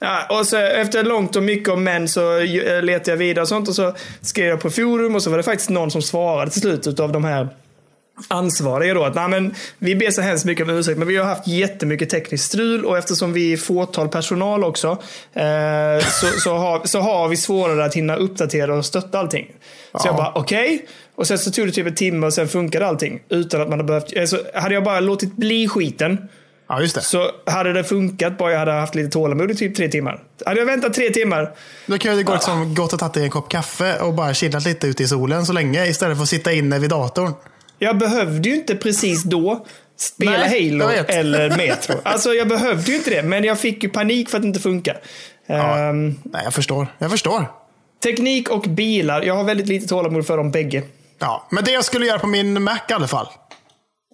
Ja, 0.00 0.38
och 0.38 0.46
så 0.46 0.56
efter 0.56 1.02
långt 1.04 1.36
och 1.36 1.42
mycket 1.42 1.68
om 1.68 1.84
män 1.84 2.08
så 2.08 2.38
eh, 2.38 2.82
letade 2.82 3.10
jag 3.10 3.16
vidare 3.16 3.42
och 3.42 3.48
sånt 3.48 3.68
och 3.68 3.74
så 3.74 3.94
skrev 4.20 4.46
jag 4.46 4.60
på 4.60 4.70
forum 4.70 5.14
och 5.14 5.22
så 5.22 5.30
var 5.30 5.36
det 5.36 5.42
faktiskt 5.42 5.70
någon 5.70 5.90
som 5.90 6.02
svarade 6.02 6.50
till 6.50 6.60
slut 6.60 7.00
av 7.00 7.12
de 7.12 7.24
här 7.24 7.48
ansvariga 8.28 8.94
då 8.94 9.04
att 9.04 9.14
Nej, 9.14 9.28
men 9.28 9.54
vi 9.78 9.96
ber 9.96 10.10
så 10.10 10.20
hemskt 10.20 10.44
mycket 10.44 10.68
om 10.68 10.70
ursäkt 10.74 10.98
men 10.98 11.08
vi 11.08 11.16
har 11.16 11.24
haft 11.24 11.46
jättemycket 11.46 12.10
tekniskt 12.10 12.44
strul 12.44 12.84
och 12.84 12.98
eftersom 12.98 13.32
vi 13.32 13.52
är 13.52 13.56
fåtal 13.56 14.08
personal 14.08 14.64
också 14.64 14.88
eh, 15.32 16.06
så, 16.06 16.26
så, 16.40 16.54
har, 16.56 16.86
så 16.86 17.00
har 17.00 17.28
vi 17.28 17.36
svårare 17.36 17.84
att 17.84 17.94
hinna 17.94 18.16
uppdatera 18.16 18.74
och 18.74 18.84
stötta 18.86 19.18
allting. 19.18 19.46
Så 19.46 19.52
Ja. 19.92 20.00
jag 20.04 20.16
bara 20.16 20.32
okej. 20.34 20.86
Och 21.16 21.26
sen 21.26 21.38
så 21.38 21.50
tog 21.50 21.66
det 21.66 21.72
typ 21.72 21.86
en 21.86 21.94
timme 21.94 22.26
och 22.26 22.32
sen 22.34 22.48
funkade 22.48 22.86
allting. 22.86 23.20
Utan 23.28 23.60
att 23.60 23.68
man 23.68 23.78
hade 23.78 23.86
behövt. 23.86 24.16
Alltså, 24.18 24.38
hade 24.54 24.74
jag 24.74 24.84
bara 24.84 25.00
låtit 25.00 25.32
bli 25.36 25.68
skiten 25.68 26.28
Ja, 26.68 26.80
just 26.80 26.94
det. 26.94 27.00
så 27.00 27.30
hade 27.46 27.72
det 27.72 27.84
funkat 27.84 28.38
bara 28.38 28.52
jag 28.52 28.58
hade 28.58 28.72
haft 28.72 28.94
lite 28.94 29.10
tålamod 29.10 29.50
i 29.50 29.54
typ 29.54 29.76
tre 29.76 29.88
timmar. 29.88 30.22
Hade 30.46 30.60
jag 30.60 30.66
väntat 30.66 30.94
tre 30.94 31.10
timmar 31.10 31.52
Då 31.86 31.98
kan 31.98 32.16
jag 32.16 32.24
gå 32.24 32.32
liksom, 32.32 32.74
gått 32.74 32.92
och 32.92 32.98
tagit 32.98 33.16
en 33.16 33.30
kopp 33.30 33.48
kaffe 33.50 33.98
och 34.00 34.14
bara 34.14 34.34
chillat 34.34 34.64
lite 34.64 34.86
ute 34.86 35.02
i 35.02 35.08
solen 35.08 35.46
så 35.46 35.52
länge 35.52 35.86
istället 35.86 36.16
för 36.16 36.22
att 36.22 36.28
sitta 36.28 36.52
inne 36.52 36.78
vid 36.78 36.90
datorn. 36.90 37.32
Jag 37.78 37.98
behövde 37.98 38.48
ju 38.48 38.54
inte 38.54 38.76
precis 38.76 39.22
då 39.22 39.66
spela 39.96 40.30
Nej, 40.30 40.70
Halo 40.70 40.90
eller 41.08 41.56
Metro. 41.56 41.94
Alltså 42.02 42.34
jag 42.34 42.48
behövde 42.48 42.90
ju 42.90 42.96
inte 42.96 43.10
det, 43.10 43.22
men 43.22 43.44
jag 43.44 43.58
fick 43.60 43.82
ju 43.82 43.88
panik 43.88 44.30
för 44.30 44.36
att 44.36 44.42
det 44.42 44.48
inte 44.48 44.60
funkar. 44.60 45.00
Ja. 45.46 45.78
Ehm, 45.78 46.14
Nej, 46.22 46.40
jag 46.44 46.54
förstår. 46.54 46.86
Jag 46.98 47.10
förstår. 47.10 47.46
teknik 48.02 48.50
och 48.50 48.62
bilar, 48.62 49.22
jag 49.22 49.34
har 49.34 49.44
väldigt 49.44 49.68
lite 49.68 49.86
tålamod 49.86 50.26
för 50.26 50.36
dem 50.36 50.50
bägge. 50.50 50.82
Ja, 51.18 51.48
men 51.50 51.64
det 51.64 51.70
jag 51.70 51.84
skulle 51.84 52.06
göra 52.06 52.18
på 52.18 52.26
min 52.26 52.62
Mac 52.62 52.78
i 52.88 52.92
alla 52.92 53.06
fall. 53.08 53.26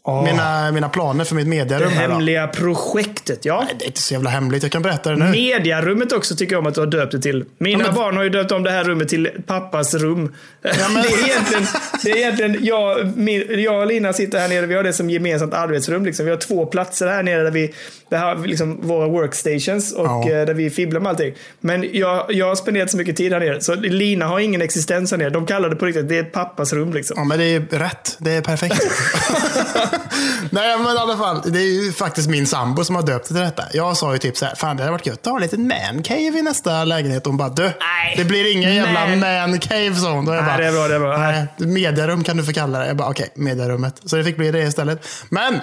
Åh, 0.05 0.25
Mina, 0.25 0.73
mina 0.73 0.89
planer 0.89 1.25
för 1.25 1.35
mitt 1.35 1.45
det 1.45 1.51
mediarum. 1.51 1.89
Då. 1.95 2.01
hemliga 2.01 2.47
projektet, 2.49 3.45
ja. 3.45 3.65
Det 3.79 3.85
är 3.85 3.87
inte 3.87 4.01
så 4.01 4.15
jävla 4.15 4.31
hemligt. 4.31 4.63
Jag 4.63 4.73
kan 4.73 4.83
berätta 4.83 5.11
det 5.11 5.17
nu. 5.17 5.31
Mediarummet 5.31 6.13
också 6.13 6.37
tycker 6.37 6.53
jag 6.55 6.61
om 6.61 6.67
att 6.67 6.75
du 6.75 6.81
har 6.81 6.87
döpt 6.87 7.13
det 7.13 7.21
till. 7.21 7.45
Mina 7.59 7.81
Ja, 7.85 7.87
men- 7.87 7.95
barn 7.97 8.17
har 8.17 8.23
ju 8.25 8.31
döpt 8.31 8.53
om 8.53 8.63
det 8.63 8.71
här 8.71 8.85
rummet 8.85 9.09
till 9.09 9.29
pappas 9.47 9.95
rum. 9.95 10.35
men- 10.63 10.73
det 11.03 11.09
är 11.09 11.29
egentligen, 11.29 11.67
det 12.05 12.11
är 12.11 12.17
egentligen 12.17 12.57
jag, 12.65 13.17
min, 13.19 13.45
jag 13.63 13.81
och 13.81 13.87
Lina 13.87 14.13
sitter 14.13 14.39
här 14.41 14.49
nere, 14.49 14.67
vi 14.67 14.75
har 14.75 14.83
det 14.83 14.93
som 14.93 15.11
gemensamt 15.11 15.55
arbetsrum. 15.55 16.05
Liksom. 16.05 16.25
Vi 16.25 16.31
har 16.31 16.39
två 16.39 16.67
platser 16.67 17.07
här 17.09 17.23
nere 17.23 17.43
där 17.43 17.51
vi 17.51 17.75
där 18.11 18.19
har 18.19 18.47
liksom 18.47 18.81
våra 18.83 19.09
workstations 19.09 19.93
och 19.93 20.07
Ja. 20.07 20.21
eh, 20.31 20.47
där 20.47 20.55
vi 20.55 20.71
fibblar 20.71 21.01
med 21.01 21.11
allting. 21.11 21.35
Men 21.61 21.89
jag, 21.93 22.25
jag 22.29 22.47
har 22.47 22.55
spenderat 22.55 22.91
så 22.91 22.97
mycket 22.97 23.17
tid 23.17 23.33
här 23.33 23.41
nere 23.41 23.61
så 23.61 23.75
Lina 23.75 24.27
har 24.27 24.41
ingen 24.41 24.63
existens 24.63 25.11
här 25.11 25.19
nere. 25.19 25.31
De 25.31 25.47
kallar 25.47 25.69
det 25.69 25.77
på 25.77 25.87
riktigt, 25.87 26.09
det 26.09 26.19
är 26.19 26.23
pappas 26.25 26.73
rum 26.73 26.93
liksom. 26.93 27.15
Ja, 27.19 27.25
men 27.25 27.39
det 27.39 27.45
är 27.45 27.79
rätt. 27.79 28.17
Det 28.19 28.31
är 28.33 28.41
perfekt. 28.43 28.83
Nej, 30.51 30.79
men 30.79 30.97
i 30.97 30.99
alla 30.99 31.17
fall. 31.17 31.43
Det 31.53 31.59
är 31.59 31.85
ju 31.85 31.93
faktiskt 31.93 32.29
min 32.29 32.47
sambo 32.47 32.85
som 32.85 32.95
har 32.95 33.03
döpt 33.03 33.29
det 33.29 33.35
till 33.35 33.43
detta. 33.45 33.65
Jag 33.73 33.97
sa 33.97 34.13
ju 34.13 34.19
typ 34.19 34.37
så 34.37 34.45
här, 34.47 34.55
fan 34.55 34.77
det 34.77 34.83
hade 34.83 34.93
varit 34.93 35.07
gött 35.07 35.19
att 35.19 35.27
ha 35.27 35.37
en 35.37 35.43
liten 35.43 35.69
man 35.69 36.03
cave 36.03 36.21
i 36.39 36.43
nästa 36.43 36.85
lägenhet. 36.85 37.27
Hon 37.27 37.37
bara, 37.37 37.49
du, 37.49 37.63
Nej. 37.63 38.15
det 38.17 38.25
blir 38.25 38.53
ingen 38.53 38.75
jävla 38.75 39.07
Man. 39.07 39.51
man 39.51 39.59
cave 39.59 39.95
sa 39.95 40.13
hon. 40.13 40.25
Då 40.25 40.35
jag 40.35 40.45
Nej, 40.45 40.53
bara, 40.53 40.57
det 40.63 40.67
är 40.67 40.73
bra, 40.73 40.89
det 40.89 40.95
är 40.95 40.99
bra. 41.01 41.17
Nej, 41.19 41.47
mediarum 41.59 42.25
kan 42.25 42.37
du 42.37 42.45
få 42.45 42.53
kalla 42.53 42.79
det. 42.79 42.87
Jag 42.87 42.97
bara, 42.97 43.09
okej, 43.11 43.33
mediarummet. 43.35 44.01
Så 44.05 44.17
det 44.17 44.25
fick 44.25 44.37
bli 44.37 44.51
det 44.51 44.61
istället. 44.63 45.09
Men 45.29 45.61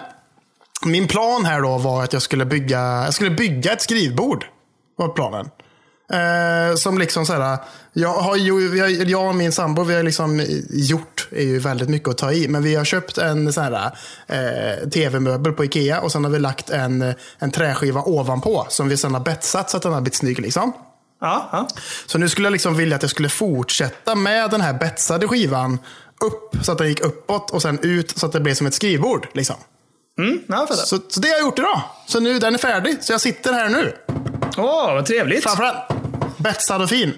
min 0.85 1.07
plan 1.07 1.45
här 1.45 1.61
då 1.61 1.77
var 1.77 2.03
att 2.03 2.13
jag 2.13 2.21
skulle 2.21 2.45
bygga, 2.45 2.79
jag 2.79 3.13
skulle 3.13 3.31
bygga 3.31 3.73
ett 3.73 3.81
skrivbord. 3.81 4.45
Var 4.97 5.07
planen. 5.07 5.49
Eh, 6.13 6.75
som 6.75 6.97
liksom 6.97 7.25
så 7.25 7.33
här, 7.33 7.57
jag, 7.93 8.13
har 8.13 8.37
har, 8.79 9.09
jag 9.09 9.27
och 9.27 9.35
min 9.35 9.51
sambo 9.51 9.83
vi 9.83 9.95
har 9.95 10.03
liksom 10.03 10.45
gjort, 10.69 11.27
är 11.31 11.43
ju 11.43 11.59
väldigt 11.59 11.89
mycket 11.89 12.09
att 12.09 12.17
ta 12.17 12.31
i, 12.31 12.47
men 12.47 12.63
vi 12.63 12.75
har 12.75 12.85
köpt 12.85 13.17
en 13.17 13.53
sån 13.53 13.63
här 13.63 13.91
eh, 14.27 14.89
tv-möbel 14.89 15.53
på 15.53 15.65
Ikea 15.65 16.01
och 16.01 16.11
sen 16.11 16.23
har 16.23 16.31
vi 16.31 16.39
lagt 16.39 16.69
en, 16.69 17.13
en 17.39 17.51
träskiva 17.51 18.01
ovanpå 18.01 18.65
som 18.69 18.89
vi 18.89 18.97
sen 18.97 19.13
har 19.13 19.21
betsat 19.21 19.69
så 19.69 19.77
att 19.77 19.83
den 19.83 19.93
har 19.93 20.01
blivit 20.01 20.15
snygg. 20.15 20.39
Liksom. 20.39 20.73
Ja, 21.21 21.49
ja. 21.51 21.67
Så 22.05 22.17
nu 22.17 22.29
skulle 22.29 22.45
jag 22.45 22.51
liksom 22.51 22.75
vilja 22.75 22.95
att 22.95 23.01
jag 23.01 23.11
skulle 23.11 23.29
fortsätta 23.29 24.15
med 24.15 24.49
den 24.49 24.61
här 24.61 24.73
betsade 24.73 25.27
skivan 25.27 25.79
upp 26.21 26.65
så 26.65 26.71
att 26.71 26.77
den 26.77 26.87
gick 26.87 26.99
uppåt 26.99 27.51
och 27.51 27.61
sen 27.61 27.79
ut 27.81 28.17
så 28.17 28.25
att 28.25 28.31
det 28.31 28.39
blev 28.39 28.53
som 28.53 28.67
ett 28.67 28.73
skrivbord. 28.73 29.27
Liksom. 29.33 29.55
Mm, 30.17 30.41
ja. 30.47 30.67
Så, 30.67 30.99
så 31.09 31.19
det 31.19 31.27
har 31.27 31.35
jag 31.35 31.41
gjort 31.41 31.59
idag. 31.59 31.81
Så 32.07 32.19
nu 32.19 32.39
den 32.39 32.53
är 32.53 32.57
färdig. 32.57 32.97
Så 33.01 33.13
jag 33.13 33.21
sitter 33.21 33.53
här 33.53 33.69
nu. 33.69 33.93
Åh, 34.57 34.93
vad 34.93 35.05
trevligt. 35.05 35.43
Framför 35.43 35.63
den. 35.63 35.75
Betsad 36.37 36.81
och 36.81 36.89
fin. 36.89 37.13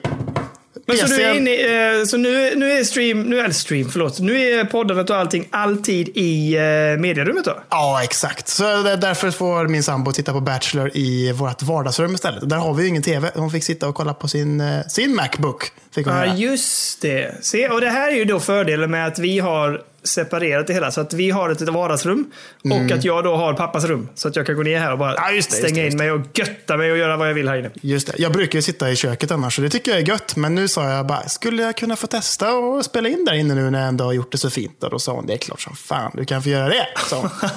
Men 0.90 0.98
så, 0.98 1.06
du 1.06 1.22
är 1.22 1.34
inne, 1.34 1.50
i, 1.50 2.00
eh, 2.00 2.06
så 2.06 2.18
nu, 2.18 2.56
nu 2.56 2.72
är 2.72 2.84
stream, 2.84 3.24
nu 3.24 3.40
är 3.40 3.52
stream, 3.52 3.90
förlåt. 3.90 4.20
Nu 4.20 4.42
är 4.42 4.66
poddandet 4.66 5.10
och 5.10 5.16
allting 5.16 5.48
alltid 5.52 6.10
i 6.16 6.56
eh, 6.56 6.62
medierummet 7.00 7.46
då? 7.46 7.60
Ja, 7.70 8.04
exakt. 8.04 8.48
Så 8.48 8.64
därför 8.84 9.32
får 9.32 9.68
min 9.68 9.84
sambo 9.84 10.12
titta 10.12 10.34
på 10.34 10.40
Bachelor 10.42 10.92
i 10.94 11.32
vårt 11.32 11.62
vardagsrum 11.62 12.16
istället. 12.16 12.50
Där 12.50 12.58
har 12.58 12.74
vi 12.74 12.84
ju 12.84 12.90
ingen 12.90 13.04
tv. 13.04 13.32
Hon 13.36 13.52
fick 13.52 13.64
sitta 13.64 13.88
och 13.88 13.96
kolla 13.96 14.14
på 14.14 14.28
sin, 14.28 14.62
eh, 14.62 14.88
sin 14.88 15.16
Macbook. 15.16 15.72
Ja, 15.94 16.02
göra. 16.02 16.36
just 16.36 17.02
det. 17.02 17.36
Se, 17.42 17.70
och 17.70 17.82
det 17.82 17.90
här 17.90 18.12
är 18.12 18.16
ju 18.16 18.26
då 18.26 18.40
fördelen 18.40 18.92
med 18.92 19.08
att 19.08 19.20
vi 19.20 19.40
har 19.40 19.82
separerat 20.04 20.68
det 20.68 20.74
hela. 20.74 20.92
Så 20.92 21.02
att 21.02 21.14
vi 21.14 21.32
har 21.32 21.50
ett 21.50 21.62
vardagsrum 21.62 22.32
och 22.64 22.92
att 22.92 23.04
jag 23.04 23.24
då 23.24 23.36
har 23.36 23.54
pappas 23.54 23.84
rum. 23.84 24.10
Så 24.16 24.28
att 24.28 24.36
jag 24.36 24.46
kan 24.46 24.56
gå 24.56 24.64
ner 24.64 24.80
här 24.80 24.92
och 24.92 24.98
bara 24.98 25.10
Mm. 25.10 25.36
Ja, 25.36 25.36
det, 25.36 25.42
stänga 25.42 25.82
det, 25.82 25.88
in 25.88 25.98
mig 25.98 26.12
och 26.12 26.22
götta 26.34 26.78
mig 26.78 26.92
och 26.92 26.98
göra 26.98 27.18
vad 27.18 27.30
jag 27.30 27.34
vill 27.34 27.48
här 27.48 27.58
inne. 27.58 27.70
Just 27.82 28.08
det. 28.08 28.14
Jag 28.18 28.32
brukar 28.32 28.58
ju 28.58 28.62
sitta 28.62 28.92
i 28.92 28.96
köket 28.96 29.32
annars, 29.32 29.56
så 29.56 29.62
det 29.62 29.70
tycker 29.70 29.92
jag 29.92 30.00
är 30.00 30.08
gött. 30.08 30.36
Men 30.36 30.56
nu 30.56 30.68
sa 30.68 30.90
jag 30.90 31.08
bara, 31.08 31.30
skulle 31.30 31.64
jag 31.64 31.78
kunna 31.78 31.96
få 31.96 32.08
testa 32.08 32.54
och 32.54 32.86
spela 32.86 33.10
in 33.10 33.26
där 33.26 33.34
inne 33.34 33.56
nu 33.56 33.70
när 33.70 33.80
jag 33.80 33.88
ändå 33.88 34.04
har 34.04 34.14
gjort 34.14 34.32
det 34.32 34.38
så 34.38 34.50
fint? 34.50 34.84
Och 34.84 34.90
då 34.90 35.00
sa 35.00 35.14
hon, 35.14 35.26
det 35.26 35.34
är 35.34 35.38
klart 35.38 35.62
som 35.62 35.76
fan 35.76 36.12
du 36.14 36.26
kan 36.26 36.44
få 36.44 36.50
göra 36.50 36.70
det. 36.70 36.88
hon. 37.12 37.30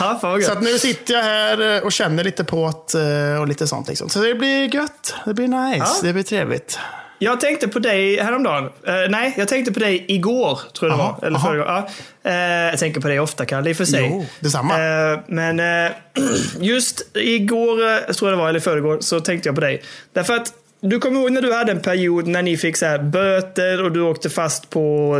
ja, 0.00 0.18
fan 0.20 0.42
Så 0.42 0.52
att 0.52 0.62
nu 0.62 0.78
sitter 0.78 1.14
jag 1.14 1.22
här 1.22 1.76
eh, 1.76 1.82
och 1.82 1.92
känner 1.92 2.24
lite 2.24 2.44
på 2.44 2.84
det 2.92 3.38
och 3.38 3.48
lite 3.48 3.66
sånt. 3.66 3.88
Liksom. 3.88 4.08
Så 4.08 4.22
det 4.22 4.34
blir 4.34 4.74
gött. 4.74 5.14
Det 5.24 5.34
blir 5.34 5.48
nice. 5.48 5.86
Ja. 5.86 5.96
Det 6.02 6.12
blir 6.12 6.22
trevligt. 6.22 6.78
Jag 7.18 7.40
tänkte 7.40 7.68
på 7.68 7.78
dig 7.78 8.20
häromdagen. 8.20 8.64
Eh, 8.64 8.94
nej, 9.08 9.34
jag 9.36 9.48
tänkte 9.48 9.72
på 9.72 9.80
dig 9.80 10.04
igår, 10.08 10.60
tror 10.78 10.90
jag 10.90 10.98
det 10.98 11.02
Aha, 11.02 11.18
var. 11.20 11.26
Eller 11.26 11.38
förrgår. 11.38 11.66
Ja. 11.66 11.88
Eh, 12.22 12.34
jag 12.70 12.78
tänker 12.78 13.00
på 13.00 13.08
dig 13.08 13.20
ofta, 13.20 13.46
Kalle, 13.46 13.70
i 13.70 13.72
och 13.72 13.76
för 13.76 13.84
sig. 13.84 14.08
Jo, 14.10 14.26
detsamma. 14.40 14.74
Eh, 14.74 15.18
men 15.26 15.60
eh, 15.60 15.92
just 16.60 17.16
igår, 17.16 18.12
tror 18.12 18.30
jag 18.30 18.38
det 18.38 18.42
var, 18.42 18.48
eller 18.48 18.60
förrgår, 18.60 18.98
så 19.00 19.20
tänkte 19.20 19.48
jag 19.48 19.54
på 19.54 19.60
dig. 19.60 19.82
Därför 20.12 20.34
att 20.36 20.52
du 20.80 20.98
kommer 20.98 21.20
ihåg 21.20 21.32
när 21.32 21.42
du 21.42 21.52
hade 21.52 21.72
en 21.72 21.80
period 21.80 22.26
när 22.26 22.42
ni 22.42 22.56
fick 22.56 22.76
så 22.76 22.86
här 22.86 22.98
böter 22.98 23.82
och 23.82 23.92
du 23.92 24.00
åkte 24.00 24.30
fast 24.30 24.70
på 24.70 25.10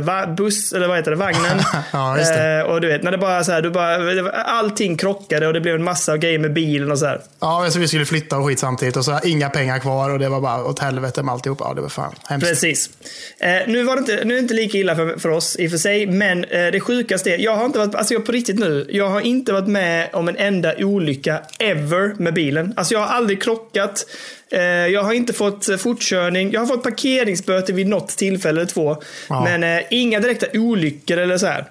va- 0.00 0.26
buss, 0.26 0.72
eller 0.72 0.88
vad 0.88 0.96
heter 0.96 1.10
det, 1.10 1.16
vagnen. 1.16 1.58
Ja, 1.92 2.18
just 2.18 2.34
det. 2.34 2.58
Eh, 2.58 2.62
och 2.62 2.80
du 2.80 2.88
vet, 2.88 3.02
när 3.02 3.10
det 3.10 3.18
bara 3.18 3.44
så 3.44 3.52
här, 3.52 3.62
du 3.62 3.70
bara, 3.70 4.30
allting 4.30 4.96
krockade 4.96 5.46
och 5.46 5.52
det 5.52 5.60
blev 5.60 5.74
en 5.74 5.84
massa 5.84 6.16
grejer 6.16 6.38
med 6.38 6.52
bilen 6.52 6.90
och 6.92 6.98
så 6.98 7.06
här. 7.06 7.20
Ja, 7.40 7.68
så 7.70 7.78
vi 7.78 7.88
skulle 7.88 8.04
flytta 8.04 8.38
och 8.38 8.46
skit 8.46 8.58
samtidigt 8.58 8.96
och 8.96 9.04
så 9.04 9.20
inga 9.24 9.50
pengar 9.50 9.78
kvar 9.78 10.10
och 10.10 10.18
det 10.18 10.28
var 10.28 10.40
bara 10.40 10.64
åt 10.64 10.78
helvete 10.78 11.22
med 11.22 11.32
alltihop. 11.32 11.58
Ja, 11.60 11.72
det 11.74 11.80
var 11.80 11.88
fan 11.88 12.14
hemskt. 12.28 12.48
Precis. 12.48 12.90
Eh, 13.38 13.50
nu, 13.66 13.82
var 13.82 13.94
det 13.94 14.00
inte, 14.00 14.24
nu 14.24 14.34
är 14.34 14.36
det 14.38 14.42
inte 14.42 14.54
lika 14.54 14.78
illa 14.78 14.96
för, 14.96 15.18
för 15.18 15.28
oss 15.28 15.56
i 15.58 15.66
och 15.66 15.70
för 15.70 15.78
sig, 15.78 16.06
men 16.06 16.40
det 16.50 16.80
sjukaste 16.80 17.30
är, 17.30 17.38
jag 17.38 17.56
har 17.56 17.64
inte 17.64 17.78
varit, 17.78 17.94
alltså 17.94 18.14
jag 18.14 18.26
på 18.26 18.32
riktigt 18.32 18.58
nu, 18.58 18.86
jag 18.90 19.08
har 19.08 19.20
inte 19.20 19.52
varit 19.52 19.68
med 19.68 20.08
om 20.12 20.28
en 20.28 20.36
enda 20.36 20.74
olycka 20.78 21.40
ever 21.58 22.14
med 22.18 22.34
bilen. 22.34 22.74
Alltså 22.76 22.94
jag 22.94 23.00
har 23.00 23.06
aldrig 23.06 23.42
krockat, 23.42 24.06
jag 24.62 25.02
har 25.02 25.12
inte 25.12 25.32
fått 25.32 25.68
eh, 25.68 25.76
fortkörning, 25.76 26.52
jag 26.52 26.60
har 26.60 26.66
fått 26.66 26.82
parkeringsböter 26.82 27.72
vid 27.72 27.86
något 27.88 28.08
tillfälle 28.08 28.60
eller 28.60 28.70
två, 28.70 28.96
Ja. 29.28 29.44
men 29.44 29.64
eh, 29.78 29.82
inga 29.90 30.20
direkta 30.20 30.46
olyckor 30.54 31.18
eller 31.18 31.38
så 31.38 31.46
här. 31.46 31.64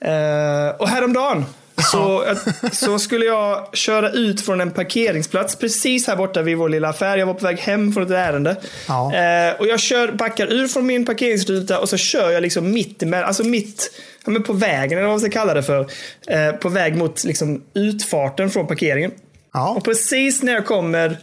Eh, 0.00 0.74
och 0.76 0.88
häromdagen 0.88 1.44
så, 1.92 2.24
så 2.72 2.98
skulle 2.98 3.26
jag 3.26 3.76
köra 3.76 4.10
ut 4.10 4.40
från 4.40 4.60
en 4.60 4.70
parkeringsplats 4.70 5.56
precis 5.56 6.06
här 6.06 6.16
borta 6.16 6.42
vid 6.42 6.56
vår 6.56 6.68
lilla 6.68 6.88
affär. 6.88 7.18
Jag 7.18 7.26
var 7.26 7.34
på 7.34 7.44
väg 7.46 7.58
hem 7.58 7.92
från 7.92 8.02
ett 8.02 8.10
ärende. 8.10 8.56
Ja. 8.88 9.14
Eh, 9.14 9.60
och 9.60 9.66
jag 9.66 9.80
kör, 9.80 10.12
backar 10.12 10.52
ur 10.52 10.68
från 10.68 10.86
min 10.86 11.06
parkeringsruta 11.06 11.78
och 11.80 11.88
så 11.88 11.96
kör 11.96 12.30
jag 12.30 12.42
liksom 12.42 12.72
mitt 12.72 13.02
emellan, 13.02 13.26
alltså 13.28 13.44
mitt, 13.44 13.90
ja, 14.24 14.30
men 14.30 14.42
på 14.42 14.52
vägen 14.52 14.98
eller 14.98 15.08
vad 15.08 15.12
man 15.12 15.20
ska 15.20 15.30
kalla 15.30 15.54
det 15.54 15.62
för. 15.62 15.86
Eh, 16.26 16.52
på 16.52 16.68
väg 16.68 16.96
mot 16.96 17.24
liksom 17.24 17.62
utfarten 17.74 18.50
från 18.50 18.66
parkeringen. 18.66 19.10
Ja. 19.52 19.68
Och 19.70 19.84
precis 19.84 20.42
när 20.42 20.52
jag 20.52 20.66
kommer, 20.66 21.16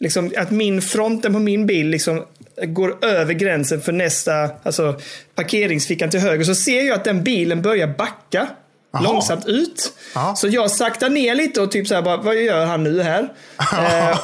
liksom, 0.00 0.32
att 0.36 0.50
min 0.50 0.82
fronten 0.82 1.32
på 1.32 1.38
min 1.38 1.66
bil 1.66 1.88
liksom 1.88 2.24
går 2.62 3.04
över 3.04 3.34
gränsen 3.34 3.80
för 3.80 3.92
nästa, 3.92 4.50
alltså 4.62 5.00
parkeringsfickan 5.34 6.10
till 6.10 6.20
höger, 6.20 6.44
så 6.44 6.54
ser 6.54 6.82
jag 6.82 6.94
att 6.94 7.04
den 7.04 7.24
bilen 7.24 7.62
börjar 7.62 7.86
backa. 7.86 8.48
Jaha. 8.92 9.02
Långsamt 9.02 9.46
ut. 9.46 9.92
Ja. 10.14 10.34
Så 10.36 10.48
jag 10.48 10.70
saktar 10.70 11.08
ner 11.08 11.34
lite 11.34 11.60
och 11.60 11.70
typ 11.70 11.88
så 11.88 11.94
här, 11.94 12.02
bara, 12.02 12.16
vad 12.16 12.36
gör 12.36 12.66
han 12.66 12.84
nu 12.84 13.02
här? 13.02 13.22
eh, 13.72 14.18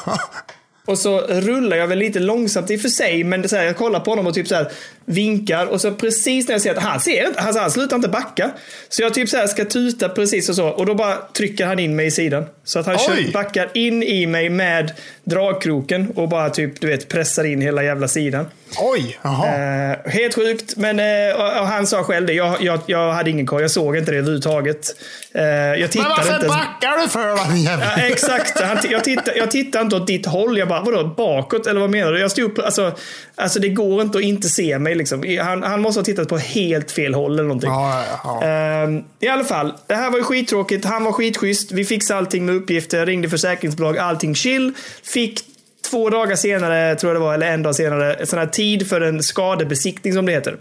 och 0.85 0.97
så 0.97 1.19
rullar 1.19 1.77
jag 1.77 1.87
väl 1.87 1.97
lite 1.97 2.19
långsamt 2.19 2.71
i 2.71 2.77
och 2.77 2.81
för 2.81 2.89
sig, 2.89 3.23
men 3.23 3.49
så 3.49 3.55
här, 3.55 3.63
jag 3.63 3.77
kollar 3.77 3.99
på 3.99 4.11
honom 4.11 4.27
och 4.27 4.33
typ 4.33 4.47
så 4.47 4.55
här 4.55 4.71
vinkar 5.05 5.65
och 5.65 5.81
så 5.81 5.91
precis 5.91 6.47
när 6.47 6.53
jag 6.53 6.61
ser 6.61 6.71
att 6.71 6.83
han 6.83 6.99
ser 6.99 7.27
inte, 7.27 7.39
alltså 7.39 7.61
han 7.61 7.71
slutar 7.71 7.95
inte 7.95 8.09
backa. 8.09 8.51
Så 8.89 9.01
jag 9.01 9.13
typ 9.13 9.29
så 9.29 9.37
här 9.37 9.47
ska 9.47 9.65
tuta 9.65 10.09
precis 10.09 10.49
och 10.49 10.55
så 10.55 10.67
och 10.67 10.85
då 10.85 10.95
bara 10.95 11.15
trycker 11.15 11.65
han 11.65 11.79
in 11.79 11.95
mig 11.95 12.05
i 12.07 12.11
sidan. 12.11 12.45
Så 12.63 12.79
att 12.79 12.85
han 12.85 12.97
kör, 12.97 13.31
backar 13.31 13.69
in 13.73 14.03
i 14.03 14.25
mig 14.25 14.49
med 14.49 14.91
dragkroken 15.23 16.11
och 16.15 16.29
bara 16.29 16.49
typ 16.49 16.81
du 16.81 16.87
vet 16.87 17.07
pressar 17.07 17.43
in 17.43 17.61
hela 17.61 17.83
jävla 17.83 18.07
sidan. 18.07 18.45
Oj. 18.79 19.19
Eh, 19.23 20.11
helt 20.11 20.35
sjukt, 20.35 20.75
men 20.77 20.99
eh, 20.99 21.35
och, 21.35 21.61
och 21.61 21.67
han 21.67 21.87
sa 21.87 22.03
själv 22.03 22.27
det. 22.27 22.33
Jag, 22.33 22.61
jag, 22.61 22.79
jag 22.85 23.13
hade 23.13 23.29
ingen 23.29 23.45
koll, 23.45 23.61
jag 23.61 23.71
såg 23.71 23.97
inte 23.97 24.11
det 24.11 24.17
överhuvudtaget. 24.17 24.95
Eh, 25.33 25.43
jag 25.43 25.79
Men 25.79 25.89
tittade 25.89 26.09
varför 26.09 26.35
inte. 26.35 26.47
backar 26.47 27.01
du 27.01 27.07
för 27.09 27.29
då? 27.29 27.55
Ja, 27.71 28.01
exakt. 28.07 28.61
Han, 28.61 28.77
jag, 28.91 29.03
tittar, 29.03 29.33
jag 29.35 29.51
tittar 29.51 29.81
inte 29.81 29.95
åt 29.95 30.07
ditt 30.07 30.25
håll. 30.25 30.57
Jag 30.57 30.67
bara, 30.67 30.81
vadå 30.81 31.03
bakåt? 31.03 31.67
Eller 31.67 31.79
vad 31.79 31.89
menar 31.89 32.11
du? 32.11 32.19
Jag 32.19 32.31
stod 32.31 32.45
upp, 32.51 32.59
alltså, 32.65 32.91
alltså 33.35 33.59
det 33.59 33.69
går 33.69 34.01
inte 34.01 34.17
att 34.17 34.23
inte 34.23 34.49
se 34.49 34.79
mig. 34.79 34.95
Liksom. 34.95 35.37
Han, 35.41 35.63
han 35.63 35.81
måste 35.81 35.99
ha 35.99 36.05
tittat 36.05 36.27
på 36.29 36.37
helt 36.37 36.91
fel 36.91 37.13
håll 37.13 37.33
eller 37.33 37.43
någonting. 37.43 37.69
Ja, 37.69 38.03
ja. 38.23 38.43
Ehm, 38.43 39.03
I 39.19 39.27
alla 39.27 39.43
fall, 39.43 39.73
det 39.87 39.95
här 39.95 40.11
var 40.11 40.17
ju 40.17 40.23
skittråkigt. 40.23 40.85
Han 40.85 41.03
var 41.03 41.11
skitschysst. 41.11 41.71
Vi 41.71 41.85
fixade 41.85 42.17
allting 42.19 42.45
med 42.45 42.55
uppgifter, 42.55 43.05
ringde 43.05 43.29
försäkringsbolag, 43.29 43.97
allting 43.97 44.35
chill. 44.35 44.73
Fick 45.03 45.54
två 45.89 46.09
dagar 46.09 46.35
senare, 46.35 46.95
tror 46.95 47.13
jag 47.13 47.21
det 47.21 47.25
var, 47.25 47.33
eller 47.33 47.47
en 47.47 47.63
dag 47.63 47.75
senare, 47.75 48.13
en 48.13 48.27
sån 48.27 48.39
här 48.39 48.47
tid 48.47 48.89
för 48.89 49.01
en 49.01 49.23
skadebesiktning 49.23 50.13
som 50.13 50.25
det 50.25 50.31
heter. 50.31 50.57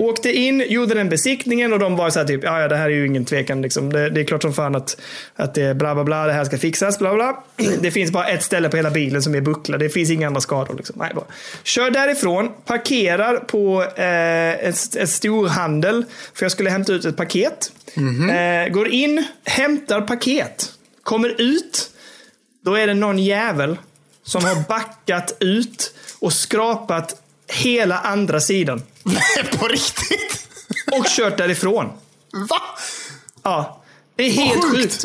Åkte 0.00 0.32
in, 0.32 0.64
gjorde 0.68 0.94
den 0.94 1.08
besiktningen 1.08 1.72
och 1.72 1.78
de 1.78 1.96
var 1.96 2.10
så 2.10 2.18
här 2.18 2.26
typ, 2.26 2.44
ja 2.44 2.68
det 2.68 2.76
här 2.76 2.84
är 2.84 2.94
ju 2.94 3.06
ingen 3.06 3.24
tvekan 3.24 3.62
liksom. 3.62 3.92
Det, 3.92 4.10
det 4.10 4.20
är 4.20 4.24
klart 4.24 4.42
som 4.42 4.52
fan 4.54 4.74
att, 4.74 5.00
att 5.36 5.54
det 5.54 5.62
är 5.62 5.74
bla 5.74 5.94
bla 5.94 6.04
bla, 6.04 6.26
det 6.26 6.32
här 6.32 6.44
ska 6.44 6.58
fixas, 6.58 6.98
bla 6.98 7.14
bla. 7.14 7.42
Det 7.80 7.90
finns 7.90 8.10
bara 8.10 8.26
ett 8.26 8.42
ställe 8.42 8.68
på 8.68 8.76
hela 8.76 8.90
bilen 8.90 9.22
som 9.22 9.34
är 9.34 9.40
buckla. 9.40 9.78
Det 9.78 9.88
finns 9.88 10.10
inga 10.10 10.26
andra 10.26 10.40
skador. 10.40 10.74
Liksom. 10.74 10.96
Nej, 10.98 11.12
bara. 11.14 11.24
Kör 11.62 11.90
därifrån, 11.90 12.50
parkerar 12.64 13.36
på 13.36 13.82
eh, 13.96 14.68
ett, 14.68 14.96
ett 14.96 15.10
storhandel, 15.10 16.04
för 16.34 16.44
jag 16.44 16.52
skulle 16.52 16.70
hämta 16.70 16.92
ut 16.92 17.04
ett 17.04 17.16
paket. 17.16 17.72
Eh, 18.30 18.72
går 18.72 18.88
in, 18.88 19.24
hämtar 19.44 20.00
paket, 20.00 20.72
kommer 21.02 21.40
ut. 21.40 21.90
Då 22.64 22.74
är 22.74 22.86
det 22.86 22.94
någon 22.94 23.18
jävel 23.18 23.76
som 24.28 24.44
har 24.44 24.68
backat 24.68 25.36
ut 25.40 25.94
och 26.18 26.32
skrapat 26.32 27.22
hela 27.46 27.98
andra 27.98 28.40
sidan. 28.40 28.82
Nej, 29.02 29.44
på 29.58 29.68
riktigt? 29.68 30.48
Och 30.92 31.06
kört 31.06 31.38
därifrån. 31.38 31.86
Va? 32.50 32.60
Ja, 33.42 33.82
det 34.16 34.22
är 34.22 34.30
helt 34.30 34.64
sjukt. 34.64 34.76
sjukt. 34.76 35.04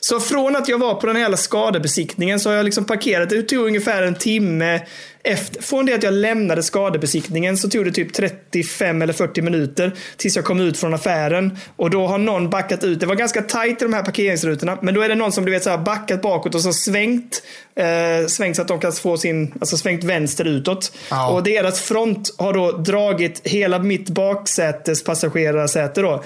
Så 0.00 0.20
från 0.20 0.56
att 0.56 0.68
jag 0.68 0.78
var 0.78 0.94
på 0.94 1.06
den 1.06 1.16
här 1.16 1.22
jävla 1.22 1.36
skadebesiktningen 1.36 2.40
så 2.40 2.48
har 2.48 2.56
jag 2.56 2.64
liksom 2.64 2.84
parkerat. 2.84 3.30
Det 3.30 3.42
tog 3.42 3.66
ungefär 3.66 4.02
en 4.02 4.14
timme 4.14 4.80
efter. 5.26 5.62
Från 5.62 5.86
det 5.86 5.94
att 5.94 6.02
jag 6.02 6.14
lämnade 6.14 6.62
skadebesiktningen 6.62 7.58
så 7.58 7.68
tog 7.68 7.84
det 7.84 7.92
typ 7.92 8.12
35 8.12 9.02
eller 9.02 9.12
40 9.12 9.42
minuter 9.42 9.92
tills 10.16 10.36
jag 10.36 10.44
kom 10.44 10.60
ut 10.60 10.78
från 10.78 10.94
affären. 10.94 11.58
Och 11.76 11.90
då 11.90 12.06
har 12.06 12.18
någon 12.18 12.50
backat 12.50 12.84
ut. 12.84 13.00
Det 13.00 13.06
var 13.06 13.14
ganska 13.14 13.42
tajt 13.42 13.82
i 13.82 13.84
de 13.84 13.92
här 13.92 14.02
parkeringsrutorna. 14.02 14.78
Men 14.82 14.94
då 14.94 15.02
är 15.02 15.08
det 15.08 15.14
någon 15.14 15.32
som 15.32 15.44
du 15.44 15.50
vet 15.50 15.64
så 15.64 15.70
här 15.70 15.78
backat 15.78 16.22
bakåt 16.22 16.54
och 16.54 16.60
så 16.60 16.72
svängt. 16.72 17.42
Eh, 17.76 18.26
svängt 18.26 18.56
så 18.56 18.62
att 18.62 18.68
de 18.68 18.80
kan 18.80 18.92
få 18.92 19.16
sin, 19.16 19.54
alltså 19.60 19.76
svängt 19.76 20.04
vänster 20.04 20.44
utåt. 20.44 20.92
Ja. 21.10 21.30
Och 21.30 21.42
deras 21.42 21.80
front 21.80 22.34
har 22.38 22.52
då 22.52 22.72
dragit 22.72 23.40
hela 23.44 23.78
mitt 23.78 24.08
baksätes 24.08 25.04
passagerarsäte 25.04 26.02
då. 26.02 26.24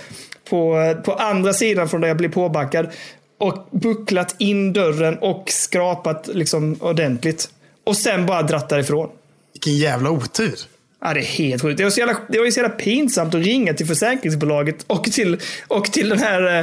På, 0.50 0.94
på 1.04 1.12
andra 1.12 1.52
sidan 1.52 1.88
från 1.88 2.00
där 2.00 2.08
jag 2.08 2.16
blev 2.16 2.32
påbackad. 2.32 2.88
Och 3.38 3.68
bucklat 3.70 4.34
in 4.38 4.72
dörren 4.72 5.18
och 5.18 5.44
skrapat 5.50 6.28
liksom 6.32 6.76
ordentligt. 6.80 7.48
Och 7.84 7.96
sen 7.96 8.26
bara 8.26 8.42
dratt 8.42 8.68
därifrån. 8.68 9.10
Vilken 9.52 9.76
jävla 9.76 10.10
otur. 10.10 10.54
Ja, 11.02 11.14
det 11.14 11.20
är 11.20 11.24
helt 11.24 11.62
sjukt. 11.62 11.78
Det 11.78 11.84
var, 11.84 11.90
så 11.90 12.00
jävla, 12.00 12.16
det 12.28 12.38
var 12.38 12.44
ju 12.44 12.52
så 12.52 12.60
jävla 12.60 12.76
pinsamt 12.76 13.34
att 13.34 13.40
ringa 13.44 13.74
till 13.74 13.86
försäkringsbolaget 13.86 14.84
och 14.86 15.04
till, 15.04 15.40
och 15.68 15.84
till, 15.84 16.08
den 16.08 16.18
här, 16.18 16.58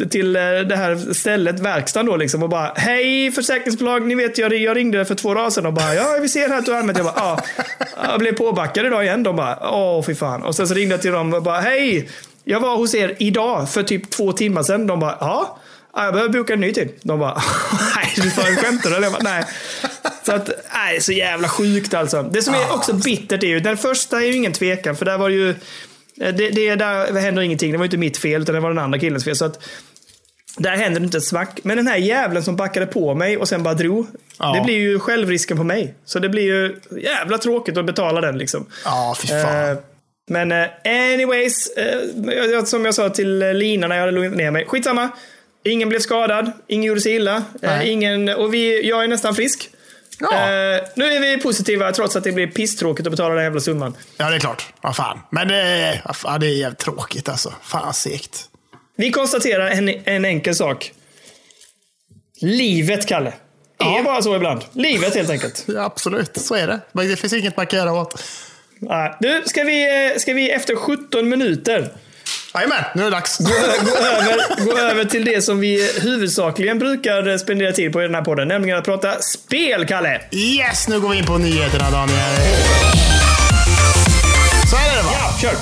eh, 0.00 0.08
till 0.08 0.36
eh, 0.36 0.42
det 0.42 0.76
här 0.76 1.14
stället, 1.14 1.60
verkstaden 1.60 2.06
då 2.06 2.16
liksom 2.16 2.42
och 2.42 2.48
bara 2.48 2.72
Hej 2.76 3.32
försäkringsbolag, 3.32 4.06
ni 4.06 4.14
vet 4.14 4.38
jag, 4.38 4.54
jag 4.54 4.76
ringde 4.76 5.04
för 5.04 5.14
två 5.14 5.34
dagar 5.34 5.50
sedan 5.50 5.66
och 5.66 5.72
bara 5.72 5.94
Ja, 5.94 6.18
vi 6.22 6.28
ser 6.28 6.48
här 6.48 6.58
att 6.58 6.66
du 6.66 6.72
har 6.72 6.78
använt. 6.78 6.98
Jag 6.98 7.06
bara 7.06 7.14
ja. 7.16 7.40
Jag 8.02 8.20
blev 8.20 8.32
påbackad 8.32 8.86
idag 8.86 9.04
igen. 9.04 9.22
De 9.22 9.36
bara 9.36 9.70
Åh, 9.70 10.02
fy 10.02 10.14
fan. 10.14 10.42
Och 10.42 10.54
sen 10.54 10.68
så 10.68 10.74
ringde 10.74 10.94
jag 10.94 11.02
till 11.02 11.12
dem 11.12 11.34
och 11.34 11.42
bara 11.42 11.60
Hej, 11.60 12.08
jag 12.44 12.60
var 12.60 12.76
hos 12.76 12.94
er 12.94 13.16
idag 13.18 13.70
för 13.70 13.82
typ 13.82 14.10
två 14.10 14.32
timmar 14.32 14.62
sedan. 14.62 14.86
De 14.86 15.00
bara 15.00 15.16
Ja. 15.20 15.58
Ja, 15.94 16.04
jag 16.04 16.14
behöver 16.14 16.32
boka 16.32 16.52
en 16.52 16.60
ny 16.60 16.72
tid. 16.72 16.88
De 17.02 17.18
bara, 17.18 17.34
nej, 17.96 18.12
du 18.16 18.30
får 18.30 18.42
skämtar 18.42 18.90
du? 18.90 18.96
eller?" 18.96 19.06
Jag 19.06 19.12
bara, 19.12 19.22
nej. 19.22 19.44
Så 20.26 20.32
att, 20.32 20.50
nej, 20.74 21.00
så 21.00 21.12
jävla 21.12 21.48
sjukt 21.48 21.94
alltså. 21.94 22.22
Det 22.22 22.42
som 22.42 22.54
är 22.54 22.72
också 22.74 22.92
bittert 22.92 23.42
är 23.42 23.48
ju, 23.48 23.60
den 23.60 23.76
första 23.76 24.20
är 24.20 24.26
ju 24.26 24.34
ingen 24.34 24.52
tvekan, 24.52 24.96
för 24.96 25.04
där 25.04 25.18
var 25.18 25.28
ju, 25.28 25.54
det, 26.14 26.32
det 26.32 26.74
där 26.74 27.20
händer 27.20 27.42
ingenting. 27.42 27.72
Det 27.72 27.78
var 27.78 27.84
ju 27.84 27.86
inte 27.86 27.96
mitt 27.96 28.18
fel, 28.18 28.42
utan 28.42 28.54
det 28.54 28.60
var 28.60 28.68
den 28.68 28.78
andra 28.78 28.98
killens 28.98 29.24
fel. 29.24 29.36
Så 29.36 29.44
att, 29.44 29.62
där 30.56 30.70
händer 30.76 31.00
det 31.00 31.04
inte 31.04 31.18
ett 31.18 31.24
smack. 31.24 31.60
Men 31.62 31.76
den 31.76 31.86
här 31.86 31.96
jävlen 31.96 32.42
som 32.44 32.56
backade 32.56 32.86
på 32.86 33.14
mig 33.14 33.36
och 33.36 33.48
sen 33.48 33.62
bara 33.62 33.74
drog. 33.74 34.06
Ja. 34.38 34.52
Det 34.54 34.60
blir 34.64 34.78
ju 34.78 34.98
självrisken 34.98 35.56
på 35.56 35.64
mig. 35.64 35.94
Så 36.04 36.18
det 36.18 36.28
blir 36.28 36.42
ju 36.42 36.76
jävla 37.02 37.38
tråkigt 37.38 37.76
att 37.76 37.84
betala 37.86 38.20
den 38.20 38.38
liksom. 38.38 38.66
Ja, 38.84 39.16
fy 39.22 39.28
fan. 39.28 39.70
Eh, 39.70 39.76
Men 40.28 40.52
eh, 40.52 40.66
anyways, 40.84 41.66
eh, 41.76 42.64
som 42.64 42.84
jag 42.84 42.94
sa 42.94 43.08
till 43.08 43.42
eh, 43.42 43.54
Lina 43.54 43.86
när 43.88 43.96
jag 43.96 44.02
hade 44.02 44.12
lugnat 44.12 44.36
ner 44.36 44.50
mig. 44.50 44.64
Skitsamma. 44.66 45.08
Ingen 45.64 45.88
blev 45.88 45.98
skadad, 46.00 46.52
ingen 46.66 46.84
gjorde 46.84 47.00
sig 47.00 47.12
illa. 47.12 47.44
Eh, 47.62 47.90
ingen, 47.90 48.28
och 48.28 48.54
vi, 48.54 48.88
jag 48.88 49.04
är 49.04 49.08
nästan 49.08 49.34
frisk. 49.34 49.70
Ja. 50.20 50.32
Eh, 50.32 50.82
nu 50.96 51.04
är 51.04 51.20
vi 51.20 51.42
positiva 51.42 51.92
trots 51.92 52.16
att 52.16 52.24
det 52.24 52.32
blir 52.32 52.46
pisstråkigt 52.46 53.06
att 53.06 53.10
betala 53.10 53.34
den 53.34 53.44
jävla 53.44 53.60
summan. 53.60 53.96
Ja, 54.16 54.30
det 54.30 54.36
är 54.36 54.40
klart. 54.40 54.66
Vad 54.80 54.96
fan. 54.96 55.18
Men 55.30 55.48
det, 55.48 56.02
ja, 56.24 56.38
det 56.38 56.46
är 56.46 56.50
jävligt 56.50 56.78
tråkigt 56.78 57.28
alltså. 57.28 57.54
Fan 57.62 57.94
segt. 57.94 58.44
Vi 58.96 59.10
konstaterar 59.10 59.70
en, 59.70 59.88
en 60.04 60.24
enkel 60.24 60.54
sak. 60.54 60.92
Livet, 62.40 63.06
Kalle. 63.06 63.32
Det 63.78 63.84
är 63.84 63.96
Ja. 63.96 64.02
bara 64.02 64.22
så 64.22 64.36
ibland. 64.36 64.64
Livet 64.72 65.14
helt 65.14 65.30
enkelt. 65.30 65.64
Ja, 65.68 65.80
absolut, 65.84 66.36
så 66.36 66.54
är 66.54 66.66
det. 66.66 66.80
Men 66.92 67.08
det 67.08 67.16
finns 67.16 67.32
inget 67.32 67.56
man 67.56 67.66
kan 67.66 67.78
göra 67.78 67.92
åt. 67.92 68.22
Nej. 68.78 69.16
Du, 69.20 69.42
ska 69.46 69.62
vi, 69.64 70.10
eh, 70.12 70.18
ska 70.18 70.34
vi 70.34 70.50
efter 70.50 70.76
17 70.76 71.28
minuter 71.28 71.92
Jajamän, 72.54 72.84
nu 72.94 73.02
är 73.02 73.04
det 73.04 73.10
dags. 73.10 73.38
gå, 73.38 73.44
gå, 73.84 73.96
över, 73.96 74.64
gå 74.64 74.78
över 74.78 75.04
till 75.04 75.24
det 75.24 75.42
som 75.42 75.60
vi 75.60 76.00
huvudsakligen 76.00 76.78
brukar 76.78 77.38
spendera 77.38 77.72
tid 77.72 77.92
på 77.92 78.00
i 78.00 78.04
den 78.04 78.14
här 78.14 78.22
podden, 78.22 78.48
nämligen 78.48 78.78
att 78.78 78.84
prata 78.84 79.22
spel, 79.22 79.86
Kalle. 79.86 80.20
Yes, 80.32 80.88
nu 80.88 81.00
går 81.00 81.08
vi 81.08 81.18
in 81.18 81.26
på 81.26 81.38
nyheterna 81.38 81.90
Daniel. 81.90 82.18
Så 84.70 84.76
är 84.76 84.96
det 84.96 85.02
va? 85.02 85.12
Ja, 85.12 85.38
kör. 85.40 85.54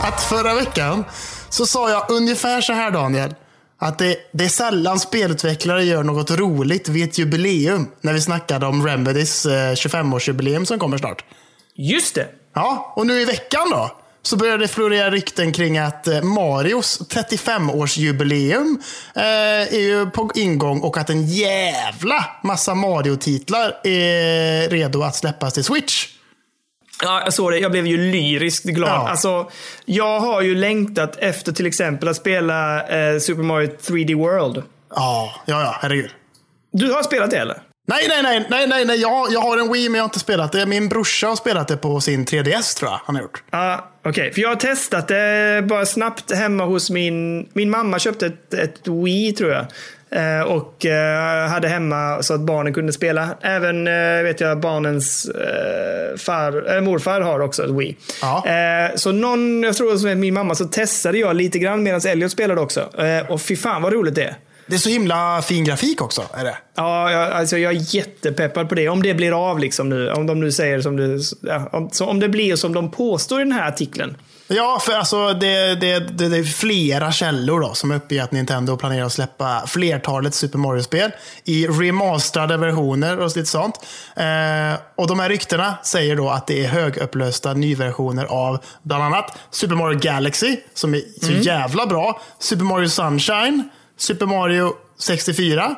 Att 0.08 0.22
förra 0.22 0.54
veckan 0.54 1.04
så 1.50 1.66
sa 1.66 1.90
jag 1.90 2.10
ungefär 2.10 2.60
så 2.60 2.72
här 2.72 2.90
Daniel. 2.90 3.34
Att 3.78 3.98
det, 3.98 4.16
det 4.32 4.44
är 4.44 4.48
sällan 4.48 5.00
spelutvecklare 5.00 5.84
gör 5.84 6.02
något 6.02 6.30
roligt 6.30 6.88
vid 6.88 7.08
ett 7.08 7.18
jubileum. 7.18 7.88
När 8.00 8.12
vi 8.12 8.20
snackade 8.20 8.66
om 8.66 8.86
Remedys 8.86 9.46
eh, 9.46 9.72
25-årsjubileum 9.72 10.64
som 10.64 10.78
kommer 10.78 10.98
snart. 10.98 11.24
Just 11.74 12.14
det. 12.14 12.28
Ja, 12.54 12.92
och 12.96 13.06
nu 13.06 13.20
i 13.20 13.24
veckan 13.24 13.70
då? 13.70 13.99
Så 14.22 14.36
började 14.36 14.64
det 14.64 14.68
florera 14.68 15.10
rykten 15.10 15.52
kring 15.52 15.78
att 15.78 16.06
eh, 16.06 16.22
Marios 16.22 17.00
35-årsjubileum 17.00 18.76
eh, 19.14 19.22
är 19.74 19.80
ju 19.80 20.10
på 20.10 20.30
ingång 20.34 20.80
och 20.80 20.96
att 20.96 21.10
en 21.10 21.26
jävla 21.26 22.24
massa 22.42 22.74
Mario-titlar 22.74 23.80
är 23.84 24.68
redo 24.68 25.02
att 25.02 25.16
släppas 25.16 25.54
till 25.54 25.64
Switch. 25.64 26.06
Ja, 27.02 27.22
jag 27.24 27.34
såg 27.34 27.52
det. 27.52 27.58
Jag 27.58 27.72
blev 27.72 27.86
ju 27.86 27.96
lyriskt 27.96 28.64
glad. 28.64 28.90
Ja. 28.90 29.08
Alltså, 29.08 29.50
jag 29.84 30.20
har 30.20 30.40
ju 30.42 30.54
längtat 30.54 31.16
efter 31.16 31.52
till 31.52 31.66
exempel 31.66 32.08
att 32.08 32.16
spela 32.16 32.88
eh, 32.88 33.18
Super 33.18 33.42
Mario 33.42 33.68
3D 33.68 34.14
World. 34.14 34.62
Ja, 34.94 35.34
ja, 35.46 35.62
ja, 35.62 35.78
herregud. 35.82 36.10
Du 36.72 36.92
har 36.92 37.02
spelat 37.02 37.30
det 37.30 37.38
eller? 37.38 37.62
Nej, 37.86 38.08
nej, 38.08 38.22
nej, 38.22 38.46
nej, 38.50 38.66
nej, 38.66 38.84
nej. 38.84 39.00
Jag, 39.00 39.32
jag 39.32 39.40
har 39.40 39.58
en 39.58 39.72
Wii 39.72 39.88
men 39.88 39.98
jag 39.98 40.02
har 40.02 40.08
inte 40.08 40.18
spelat 40.18 40.52
det. 40.52 40.66
Min 40.66 40.88
brorsa 40.88 41.26
har 41.26 41.36
spelat 41.36 41.68
det 41.68 41.76
på 41.76 42.00
sin 42.00 42.26
3DS 42.26 42.78
tror 42.78 42.90
jag 42.90 43.00
han 43.04 43.14
har 43.14 43.22
gjort. 43.22 43.42
Ja, 43.50 43.90
okej. 44.04 44.32
För 44.32 44.40
jag 44.40 44.48
har 44.48 44.56
testat 44.56 45.08
det 45.08 45.64
bara 45.68 45.86
snabbt 45.86 46.32
hemma 46.32 46.64
hos 46.64 46.90
min... 46.90 47.48
Min 47.52 47.70
mamma 47.70 47.98
köpte 47.98 48.26
ett, 48.26 48.54
ett 48.54 48.88
Wii 48.88 49.32
tror 49.32 49.50
jag. 49.50 49.66
Eh, 50.12 50.42
och 50.42 50.86
eh, 50.86 51.48
hade 51.48 51.68
hemma 51.68 52.22
så 52.22 52.34
att 52.34 52.40
barnen 52.40 52.74
kunde 52.74 52.92
spela. 52.92 53.28
Även 53.40 53.86
eh, 53.86 54.22
vet 54.22 54.40
jag 54.40 54.60
barnens 54.60 55.30
far, 56.18 56.80
morfar 56.80 57.20
har 57.20 57.40
också 57.40 57.64
ett 57.64 57.70
Wii. 57.70 57.96
Ja. 58.22 58.44
Så 58.94 59.12
någon, 59.12 59.62
jag 59.62 59.76
tror 59.76 59.92
det 59.92 60.08
var 60.08 60.14
min 60.14 60.34
mamma, 60.34 60.54
så 60.54 60.64
testade 60.64 61.18
jag 61.18 61.36
lite 61.36 61.58
grann 61.58 61.82
medan 61.82 62.00
Elliot 62.06 62.32
spelade 62.32 62.60
också. 62.60 62.88
Och 63.28 63.42
fy 63.42 63.56
fan 63.56 63.82
vad 63.82 63.92
roligt 63.92 64.14
det 64.14 64.24
är. 64.24 64.36
Det 64.70 64.76
är 64.76 64.78
så 64.78 64.88
himla 64.88 65.42
fin 65.42 65.64
grafik 65.64 66.02
också. 66.02 66.22
Är 66.32 66.44
det? 66.44 66.56
Ja, 66.74 67.10
jag, 67.10 67.32
alltså 67.32 67.58
jag 67.58 67.72
är 67.72 67.94
jättepeppad 67.94 68.68
på 68.68 68.74
det. 68.74 68.88
Om 68.88 69.02
det 69.02 69.14
blir 69.14 69.50
av 69.50 69.58
liksom 69.58 69.88
nu. 69.88 70.10
Om 70.10 70.26
de 70.26 70.40
nu 70.40 70.52
säger 70.52 70.80
som 70.80 70.96
det, 70.96 71.20
ja, 71.42 71.68
om, 71.72 71.90
om 72.00 72.20
det 72.20 72.28
blir 72.28 72.56
som 72.56 72.72
de 72.72 72.90
påstår 72.90 73.40
i 73.40 73.44
den 73.44 73.52
här 73.52 73.68
artikeln. 73.68 74.16
Ja, 74.48 74.78
för 74.82 74.92
alltså 74.92 75.32
det, 75.32 75.74
det, 75.74 75.98
det, 75.98 76.28
det 76.28 76.36
är 76.36 76.44
flera 76.44 77.12
källor 77.12 77.60
då 77.60 77.74
som 77.74 77.90
uppger 77.90 78.22
att 78.22 78.32
Nintendo 78.32 78.76
planerar 78.76 79.06
att 79.06 79.12
släppa 79.12 79.62
flertalet 79.66 80.34
Super 80.34 80.58
Mario-spel 80.58 81.10
i 81.44 81.66
remasterade 81.66 82.56
versioner 82.56 83.18
och 83.18 83.36
lite 83.36 83.48
sånt. 83.50 83.74
Eh, 84.16 84.80
och 84.96 85.06
de 85.06 85.20
här 85.20 85.28
ryktena 85.28 85.74
säger 85.82 86.16
då 86.16 86.30
att 86.30 86.46
det 86.46 86.64
är 86.64 86.68
högupplösta 86.68 87.54
nyversioner 87.54 88.24
av 88.24 88.58
bland 88.82 89.04
annat 89.04 89.38
Super 89.50 89.74
Mario 89.74 89.98
Galaxy, 89.98 90.56
som 90.74 90.94
är 90.94 91.02
så 91.22 91.32
jävla 91.32 91.86
bra. 91.86 92.20
Super 92.38 92.64
Mario 92.64 92.88
Sunshine, 92.88 93.68
Super 94.00 94.26
Mario 94.26 94.72
64 94.98 95.74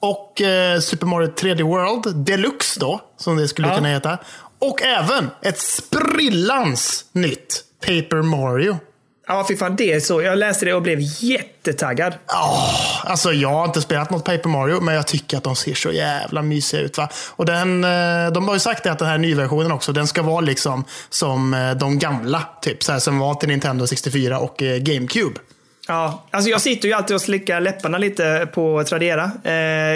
och 0.00 0.40
eh, 0.40 0.80
Super 0.80 1.06
Mario 1.06 1.28
3D 1.30 1.62
World 1.62 2.16
Deluxe 2.16 2.80
då, 2.80 3.00
som 3.16 3.36
det 3.36 3.48
skulle 3.48 3.68
Ja. 3.68 3.74
kunna 3.76 3.88
heta. 3.88 4.18
Och 4.58 4.82
även 4.82 5.30
ett 5.42 5.58
sprillans 5.58 7.04
nytt 7.12 7.62
Paper 7.80 8.22
Mario. 8.22 8.78
Ja, 9.28 9.44
fy 9.48 9.56
fan. 9.56 9.76
Det 9.76 9.92
är 9.92 10.00
så. 10.00 10.22
Jag 10.22 10.38
läste 10.38 10.64
det 10.64 10.74
och 10.74 10.82
blev 10.82 10.98
jättetaggad. 11.20 12.14
Alltså 13.04 13.32
jag 13.32 13.48
har 13.48 13.64
inte 13.64 13.80
spelat 13.82 14.10
något 14.10 14.24
Paper 14.24 14.48
Mario, 14.48 14.80
men 14.80 14.94
jag 14.94 15.06
tycker 15.06 15.36
att 15.36 15.44
de 15.44 15.56
ser 15.56 15.74
så 15.74 15.92
jävla 15.92 16.42
mysiga 16.42 16.80
ut. 16.80 16.98
Va? 16.98 17.08
Och 17.30 17.46
den, 17.46 17.84
eh, 17.84 18.32
de 18.32 18.48
har 18.48 18.54
ju 18.54 18.60
sagt 18.60 18.86
att 18.86 18.98
den 18.98 19.08
här 19.08 19.18
nyversionen 19.18 19.72
också, 19.72 19.92
den 19.92 20.06
ska 20.06 20.22
vara 20.22 20.40
liksom 20.40 20.84
som 21.10 21.54
eh, 21.54 21.70
de 21.74 21.98
gamla. 21.98 22.42
Typ 22.62 22.82
så 22.82 22.92
här, 22.92 22.98
som 22.98 23.18
var 23.18 23.34
till 23.34 23.48
Nintendo 23.48 23.86
64 23.86 24.38
och 24.38 24.62
eh, 24.62 24.76
GameCube. 24.78 25.40
Ja, 25.88 26.24
alltså 26.30 26.50
jag 26.50 26.60
sitter 26.60 26.88
ju 26.88 26.94
alltid 26.94 27.14
och 27.14 27.22
slickar 27.22 27.60
läpparna 27.60 27.98
lite 27.98 28.48
på 28.54 28.84
Tradera. 28.84 29.30
Eh, 29.44 29.52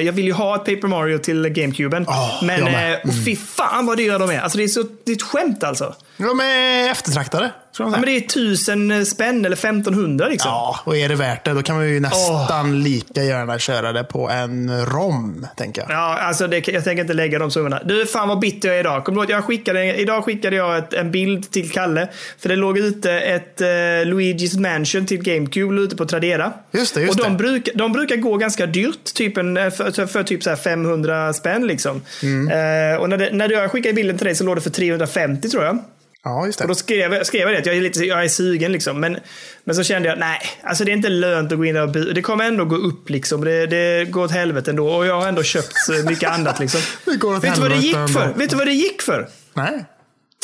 jag 0.06 0.12
vill 0.12 0.24
ju 0.24 0.32
ha 0.32 0.56
ett 0.56 0.64
Paper 0.64 0.88
Mario 0.88 1.18
till 1.18 1.48
GameCuben. 1.48 2.04
Ja, 2.08 2.40
men. 2.42 2.60
Mm. 2.60 3.00
och 3.04 3.24
fy 3.24 3.36
fan 3.36 3.86
vad 3.86 3.96
dyra 3.96 4.18
de 4.18 4.30
är. 4.30 4.40
Alltså 4.40 4.58
det 4.58 4.64
är, 4.64 4.68
så, 4.68 4.82
det 5.04 5.12
är 5.12 5.16
ett 5.16 5.22
skämt 5.22 5.64
alltså. 5.64 5.94
De 6.16 6.40
är 6.40 6.90
eftertraktade. 6.90 7.50
Tror 7.76 7.88
jag 7.88 7.96
Ja, 7.96 8.00
men 8.00 8.06
det 8.06 8.16
är 8.16 8.20
tusen 8.20 9.06
spänn 9.06 9.44
eller 9.44 9.56
1500 9.56 10.28
liksom. 10.28 10.50
Ja, 10.50 10.80
och 10.84 10.96
är 10.96 11.08
det 11.08 11.14
värt 11.14 11.44
det, 11.44 11.52
då 11.52 11.62
kan 11.62 11.76
man 11.76 11.88
ju 11.88 12.00
nästan 12.00 12.82
lika 12.82 13.22
gärna 13.22 13.58
köra 13.58 13.92
det 13.92 14.04
på 14.04 14.30
en 14.30 14.86
ROM, 14.86 15.46
tänker 15.56 15.82
jag. 15.82 15.90
Ja, 15.90 16.18
alltså 16.18 16.46
det, 16.46 16.68
jag 16.68 16.84
tänker 16.84 17.02
inte 17.02 17.14
lägga 17.14 17.38
de 17.38 17.50
summorna. 17.50 17.80
Du, 17.84 18.06
fan 18.06 18.28
vad 18.28 18.38
bitter 18.38 18.68
jag 18.68 18.76
är 18.76 18.80
idag. 18.80 19.04
Kommer 19.04 19.26
du 19.26 19.32
jag 19.32 19.44
skickade, 19.44 19.94
idag 19.94 20.24
skickade 20.24 20.56
jag 20.56 20.78
ett, 20.78 20.94
en 20.94 21.10
bild 21.10 21.50
till 21.50 21.70
Kalle. 21.70 22.08
För 22.38 22.48
det 22.48 22.56
låg 22.56 22.78
ute 22.78 23.12
ett 23.12 23.60
eh, 23.60 23.66
Luigi's 23.66 24.60
Mansion 24.60 25.06
till 25.06 25.22
GameCube 25.22 25.80
ute 25.80 25.96
på 25.96 26.06
Tradera. 26.06 26.52
Just 26.72 26.94
det, 26.94 27.00
just 27.00 27.18
och 27.18 27.24
de, 27.24 27.32
det. 27.32 27.38
Bruk, 27.38 27.68
de 27.74 27.92
brukar 27.92 28.16
gå 28.16 28.36
ganska 28.36 28.66
dyrt, 28.66 29.14
typ 29.14 29.36
en, 29.36 29.54
för, 29.70 30.06
för 30.06 30.22
typ 30.22 30.42
så 30.42 30.50
här 30.50 30.56
500 30.56 31.32
spänn. 31.32 31.66
Liksom. 31.66 32.02
Mm. 32.22 32.48
Eh, 32.48 33.00
och 33.00 33.08
när, 33.08 33.16
det, 33.16 33.30
när 33.32 33.48
jag 33.48 33.70
skickade 33.70 33.94
bilden 33.94 34.18
till 34.18 34.24
dig 34.24 34.34
så 34.34 34.44
låg 34.44 34.56
det 34.56 34.60
för 34.60 34.70
350 34.70 35.48
tror 35.48 35.64
jag. 35.64 35.78
Ja, 36.24 36.46
just 36.46 36.58
det. 36.58 36.64
Och 36.64 36.68
då 36.68 36.74
skrev, 36.74 37.12
jag- 37.12 37.26
skrev 37.26 37.40
jag 37.42 37.52
det, 37.52 37.58
att 37.58 37.66
jag 37.66 37.76
är, 37.76 37.80
lite, 37.80 38.04
jag 38.04 38.24
är 38.24 38.28
sugen. 38.28 38.72
Liksom. 38.72 39.00
Men, 39.00 39.18
men 39.64 39.76
så 39.76 39.82
kände 39.84 40.08
jag, 40.08 40.18
nej, 40.18 40.40
alltså 40.62 40.84
det 40.84 40.90
är 40.90 40.96
inte 40.96 41.08
lönt 41.08 41.52
att 41.52 41.58
gå 41.58 41.64
in 41.64 41.74
där 41.74 41.82
och 41.82 41.88
by- 41.90 42.12
Det 42.12 42.22
kommer 42.22 42.44
ändå 42.44 42.64
gå 42.64 42.76
upp. 42.76 43.10
Liksom. 43.10 43.44
Det, 43.44 43.66
det 43.66 44.04
går 44.04 44.24
åt 44.24 44.30
helvete 44.32 44.70
ändå. 44.70 44.88
Och 44.88 45.06
jag 45.06 45.20
har 45.20 45.28
ändå 45.28 45.42
köpt 45.42 45.76
så 45.76 45.92
mycket 45.92 46.30
annat. 46.30 46.60
Liksom. 46.60 46.80
Det 47.04 47.16
går 47.16 47.36
åt 47.36 47.44
Vet 47.44 47.54
du 47.54 47.60
vad 47.60 47.70
det 47.70 47.76
gick 47.76 47.94
för? 47.94 48.32
Vet 48.36 48.50
du 48.50 48.56
vad 48.56 48.66
det 48.66 48.72
gick 48.72 49.02
för? 49.02 49.28
Nej. 49.54 49.84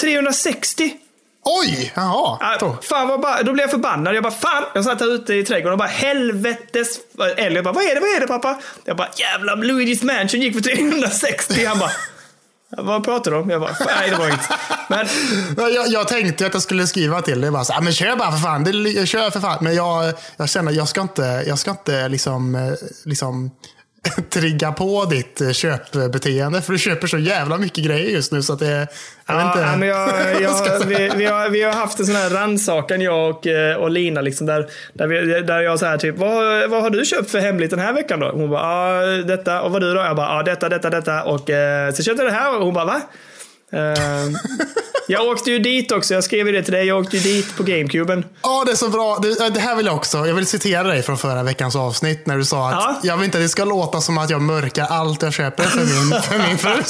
360! 0.01 0.93
Oj! 1.49 1.93
Jaha. 1.97 2.39
Ah, 2.41 2.77
fan 2.83 3.09
vad 3.09 3.21
bara, 3.21 3.43
då 3.43 3.53
blev 3.53 3.63
jag 3.63 3.71
förbannad. 3.71 4.15
Jag 4.17 4.23
bara, 4.23 4.33
fan! 4.33 4.65
Jag 4.75 4.85
satt 4.85 5.01
här 5.01 5.15
ute 5.15 5.35
i 5.35 5.45
trädgården 5.45 5.73
och 5.73 5.79
bara, 5.79 5.89
helvetes... 5.89 6.99
Eller 7.37 7.57
jag 7.57 7.65
bara, 7.65 7.75
vad 7.75 7.85
är 7.85 7.95
det, 7.95 8.01
vad 8.01 8.09
är 8.17 8.21
det 8.21 8.27
pappa? 8.27 8.61
Jag 8.85 8.97
bara, 8.97 9.09
jävla 9.17 9.55
Luigi's 9.57 10.05
Mansion 10.05 10.41
gick 10.41 10.55
för 10.55 10.61
360. 10.61 11.65
Han 11.67 11.79
bara, 11.79 11.91
vad 12.71 13.05
pratar 13.05 13.31
du 13.31 13.37
om? 13.37 13.51
Jag 13.51 13.61
bara, 13.61 13.77
nej 13.87 14.11
det 14.11 14.17
var 14.17 14.27
inget. 14.27 14.51
Men 14.89 15.07
Jag, 15.75 15.89
jag 15.89 16.09
tänkte 16.09 16.47
att 16.47 16.55
jag 16.55 16.63
skulle 16.63 16.87
skriva 16.87 17.23
till 17.23 17.41
dig. 17.41 17.51
Bara 17.51 17.65
så, 17.65 17.75
men 17.83 17.93
kör 17.93 18.17
bara 18.17 18.33
för 18.33 18.39
fan. 18.39 18.65
Det, 18.65 19.07
kör 19.07 19.31
för 19.31 19.41
fan. 19.41 19.59
Men 19.61 19.75
jag, 19.75 20.13
jag 20.37 20.49
känner 20.49 20.71
att 20.71 20.77
jag 20.77 20.89
ska 20.89 21.01
inte, 21.01 21.45
jag 21.47 21.59
ska 21.59 21.71
inte 21.71 22.09
liksom, 22.09 22.55
eh, 22.55 22.73
liksom 23.05 23.51
trigga 24.31 24.73
på 24.73 25.05
ditt 25.05 25.41
eh, 25.41 25.51
köpbeteende. 25.51 26.63
För 26.63 26.73
du 26.73 26.79
köper 26.79 27.07
så 27.07 27.19
jävla 27.19 27.59
mycket 27.59 27.85
grejer 27.85 28.11
just 28.11 28.33
nu. 28.33 28.43
Så 28.43 28.53
att 28.53 28.59
det, 28.59 28.71
jag 28.71 28.87
Ja, 29.27 29.47
inte. 29.49 29.77
men 29.77 29.81
vi, 30.89 31.11
vi, 31.17 31.25
har, 31.27 31.49
vi 31.49 31.63
har 31.63 31.73
haft 31.73 32.01
en 32.01 32.07
sån 32.07 32.17
här 32.17 32.31
rannsakan 32.31 33.01
jag 33.01 33.31
och, 33.31 33.47
eh, 33.47 33.77
och 33.77 33.91
Lina. 33.91 34.21
Liksom, 34.21 34.47
där, 34.47 34.67
där, 34.93 35.07
vi, 35.07 35.43
där 35.43 35.61
jag 35.61 35.79
så 35.79 35.87
här 35.87 35.99
typ, 35.99 36.17
vad, 36.19 36.71
vad 36.71 36.83
har 36.83 36.91
du 36.91 37.05
köpt 37.05 37.31
för 37.31 37.39
hemligt 37.39 37.71
den 37.71 37.79
här 37.79 37.93
veckan 37.93 38.21
då? 38.21 38.31
Hon 38.31 38.51
bara, 38.51 39.01
ja 39.01 39.07
detta. 39.07 39.63
Och 39.63 39.73
vad 39.73 39.83
du 39.83 39.95
då? 39.95 40.01
Jag 40.01 40.17
bara, 40.17 40.37
ja 40.37 40.43
detta, 40.43 40.69
detta, 40.69 40.91
detta. 40.91 41.25
Och 41.25 41.51
eh, 41.51 41.93
så 41.93 42.03
köpte 42.03 42.23
jag 42.23 42.33
det 42.33 42.37
här 42.39 42.57
och 42.57 42.65
hon 42.65 42.75
bara, 42.75 42.85
va? 42.85 43.01
Eh, 45.09 45.13
jag 45.13 45.27
åkte 45.27 45.51
ju 45.51 45.59
dit 45.59 45.93
också. 45.93 46.15
Jag 46.15 46.25
skrev 46.25 46.47
ju 46.47 46.53
det 46.53 46.63
till 46.63 46.73
dig. 46.73 46.87
Jag 46.87 46.99
åkte 47.01 47.17
ju 47.17 47.23
dit 47.23 47.57
på 47.57 47.63
GameCuben. 47.63 48.25
Ja, 48.43 48.63
det 48.67 48.73
är 48.73 48.77
så 48.77 48.89
bra. 48.89 49.19
Det, 49.23 49.49
det 49.51 49.61
här 49.61 49.77
vill 49.77 49.87
jag 49.87 49.95
också. 49.95 50.27
Jag 50.27 50.35
vill 50.35 50.47
citera 50.47 50.83
dig 50.83 51.03
från 51.03 51.19
förra 51.19 51.43
veckans 51.43 51.77
avsnitt 51.77 52.27
när 52.27 52.37
du 52.37 52.45
sa 52.45 52.69
att 52.69 52.75
Ja. 52.81 53.01
jag 53.03 53.17
vill 53.17 53.25
inte 53.25 53.39
att 53.39 53.45
det 53.45 53.49
ska 53.49 53.65
låta 53.65 54.01
som 54.01 54.19
att 54.19 54.31
jag 54.31 54.43
mörkar 54.43 54.85
allt 54.91 55.23
jag 55.23 55.33
köper 55.33 55.65
för 55.65 55.79
min, 55.79 56.23
för 56.23 56.49
min 56.49 56.59
fru. 56.59 56.83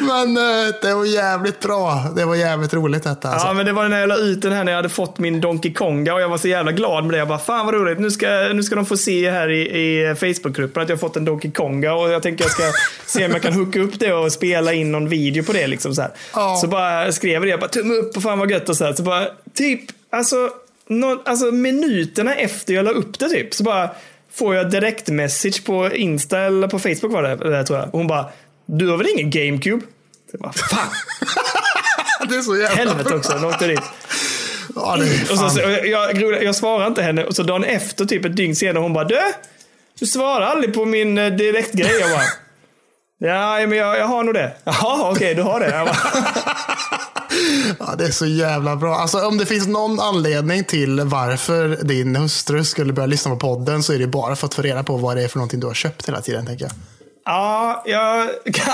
Men 0.00 0.36
eh, 0.36 0.74
det 0.82 0.94
var 0.94 1.04
jävligt 1.04 1.60
bra. 1.60 2.04
Det 2.16 2.24
var 2.24 2.34
jävligt 2.34 2.74
roligt 2.74 3.02
detta. 3.04 3.28
Alltså. 3.28 3.46
Ja, 3.46 3.52
men 3.52 3.66
det 3.66 3.72
var 3.72 3.88
när 3.88 4.00
jag 4.00 4.08
la 4.08 4.16
ut 4.16 4.42
den 4.42 4.52
här 4.52 4.64
när 4.64 4.72
jag 4.72 4.76
hade 4.76 4.88
fått 4.88 5.18
min 5.18 5.40
Donkey 5.40 5.72
Konga 5.74 6.14
och 6.14 6.20
jag 6.20 6.28
var 6.28 6.38
så 6.38 6.48
jävla 6.48 6.72
glad 6.72 7.04
med 7.04 7.14
det. 7.14 7.18
Jag 7.18 7.28
bara, 7.28 7.38
fan 7.38 7.66
vad 7.66 7.74
roligt. 7.74 7.98
Nu 8.00 8.10
ska, 8.10 8.28
nu 8.54 8.62
ska 8.62 8.74
de 8.74 8.86
få 8.86 8.96
se 8.96 9.30
här 9.30 9.50
i, 9.50 9.60
i 9.60 10.14
Facebookgruppen 10.14 10.82
att 10.82 10.88
jag 10.88 10.96
har 10.96 11.00
fått 11.00 11.16
en 11.16 11.24
Donkey 11.24 11.50
Konga 11.50 11.94
och 11.94 12.10
jag 12.10 12.22
tänker 12.22 12.44
jag 12.44 12.50
ska 12.52 12.62
se 13.06 13.24
om 13.26 13.32
jag 13.32 13.42
kan 13.42 13.52
hooka 13.52 13.80
upp 13.80 13.98
det 13.98 14.12
och 14.12 14.32
spela 14.32 14.72
in 14.72 14.92
någon 14.92 15.08
video 15.08 15.44
på 15.44 15.52
det. 15.52 15.66
Liksom, 15.66 15.94
så 15.94 16.02
här. 16.02 16.10
Ja. 16.34 16.56
så 16.60 16.66
bara 16.66 17.12
skrev 17.12 17.32
jag 17.32 17.42
det, 17.42 17.48
jag 17.48 17.60
bara 17.60 17.70
tumme 17.70 17.94
upp 17.94 18.16
och 18.16 18.22
fan 18.22 18.38
vad 18.38 18.50
gött 18.50 18.68
och 18.68 18.76
så 18.76 18.84
här. 18.84 18.92
Så 18.92 19.02
bara, 19.02 19.26
typ, 19.54 19.80
alltså, 20.10 20.50
nå, 20.88 21.22
alltså 21.24 21.46
minuterna 21.46 22.34
efter 22.34 22.74
jag 22.74 22.84
la 22.84 22.90
upp 22.90 23.18
det 23.18 23.28
typ, 23.28 23.54
så 23.54 23.62
bara 23.62 23.90
får 24.32 24.54
jag 24.54 24.70
direkt 24.70 25.08
message 25.08 25.64
på 25.64 25.94
Insta 25.94 26.38
eller 26.38 26.68
på 26.68 26.78
Facebook 26.78 27.12
var 27.12 27.22
det, 27.22 27.36
det 27.36 27.64
tror 27.64 27.78
jag. 27.78 27.88
Och 27.88 27.98
hon 27.98 28.06
bara, 28.06 28.28
du 28.66 28.88
har 28.88 28.96
väl 28.96 29.06
ingen 29.18 29.30
GameCube? 29.30 29.84
Så 30.30 30.32
jag 30.32 30.40
bara, 30.40 30.52
fan, 30.52 30.88
Det 32.28 32.36
är 32.36 32.42
så 32.42 32.56
jävla 32.56 32.76
helvete 32.76 33.14
också. 33.14 33.32
De 33.32 33.44
åkte 33.44 33.66
dit. 33.66 33.80
Ja, 34.74 34.98
Och 35.30 35.38
så, 35.38 35.50
så, 35.50 35.60
jag, 35.60 35.86
jag, 36.20 36.44
jag 36.44 36.56
svarar 36.56 36.86
inte 36.86 37.02
henne 37.02 37.24
och 37.24 37.36
så 37.36 37.42
dagen 37.42 37.64
efter, 37.64 38.04
typ 38.04 38.24
ett 38.24 38.36
dygn 38.36 38.56
senare, 38.56 38.82
hon 38.82 38.92
bara 38.92 39.04
du, 39.04 39.18
du 39.98 40.06
svarar 40.06 40.46
aldrig 40.46 40.74
på 40.74 40.84
min 40.84 41.18
eh, 41.18 41.32
direktgrej. 41.32 42.00
Jag 42.00 42.10
bara, 42.10 42.22
ja 43.28 43.66
men 43.66 43.78
jag, 43.78 43.98
jag 43.98 44.06
har 44.06 44.24
nog 44.24 44.34
det. 44.34 44.52
Jaha, 44.64 45.10
okej 45.10 45.34
du 45.34 45.42
har 45.42 45.60
det. 45.60 45.94
Ja, 47.78 47.94
det 47.98 48.04
är 48.04 48.10
så 48.10 48.26
jävla 48.26 48.76
bra. 48.76 48.96
Alltså, 48.96 49.26
om 49.26 49.38
det 49.38 49.46
finns 49.46 49.66
någon 49.66 50.00
anledning 50.00 50.64
till 50.64 51.00
varför 51.00 51.84
din 51.84 52.16
hustru 52.16 52.64
skulle 52.64 52.92
börja 52.92 53.06
lyssna 53.06 53.30
på 53.30 53.36
podden 53.36 53.82
så 53.82 53.92
är 53.92 53.98
det 53.98 54.06
bara 54.06 54.36
för 54.36 54.46
att 54.46 54.54
få 54.54 54.62
reda 54.62 54.82
på 54.82 54.96
vad 54.96 55.16
det 55.16 55.22
är 55.22 55.28
för 55.28 55.38
någonting 55.38 55.60
du 55.60 55.66
har 55.66 55.74
köpt 55.74 56.08
hela 56.08 56.20
tiden, 56.20 56.46
tänker 56.46 56.64
jag. 56.64 56.72
ja, 57.24 57.82
ja 57.86 58.26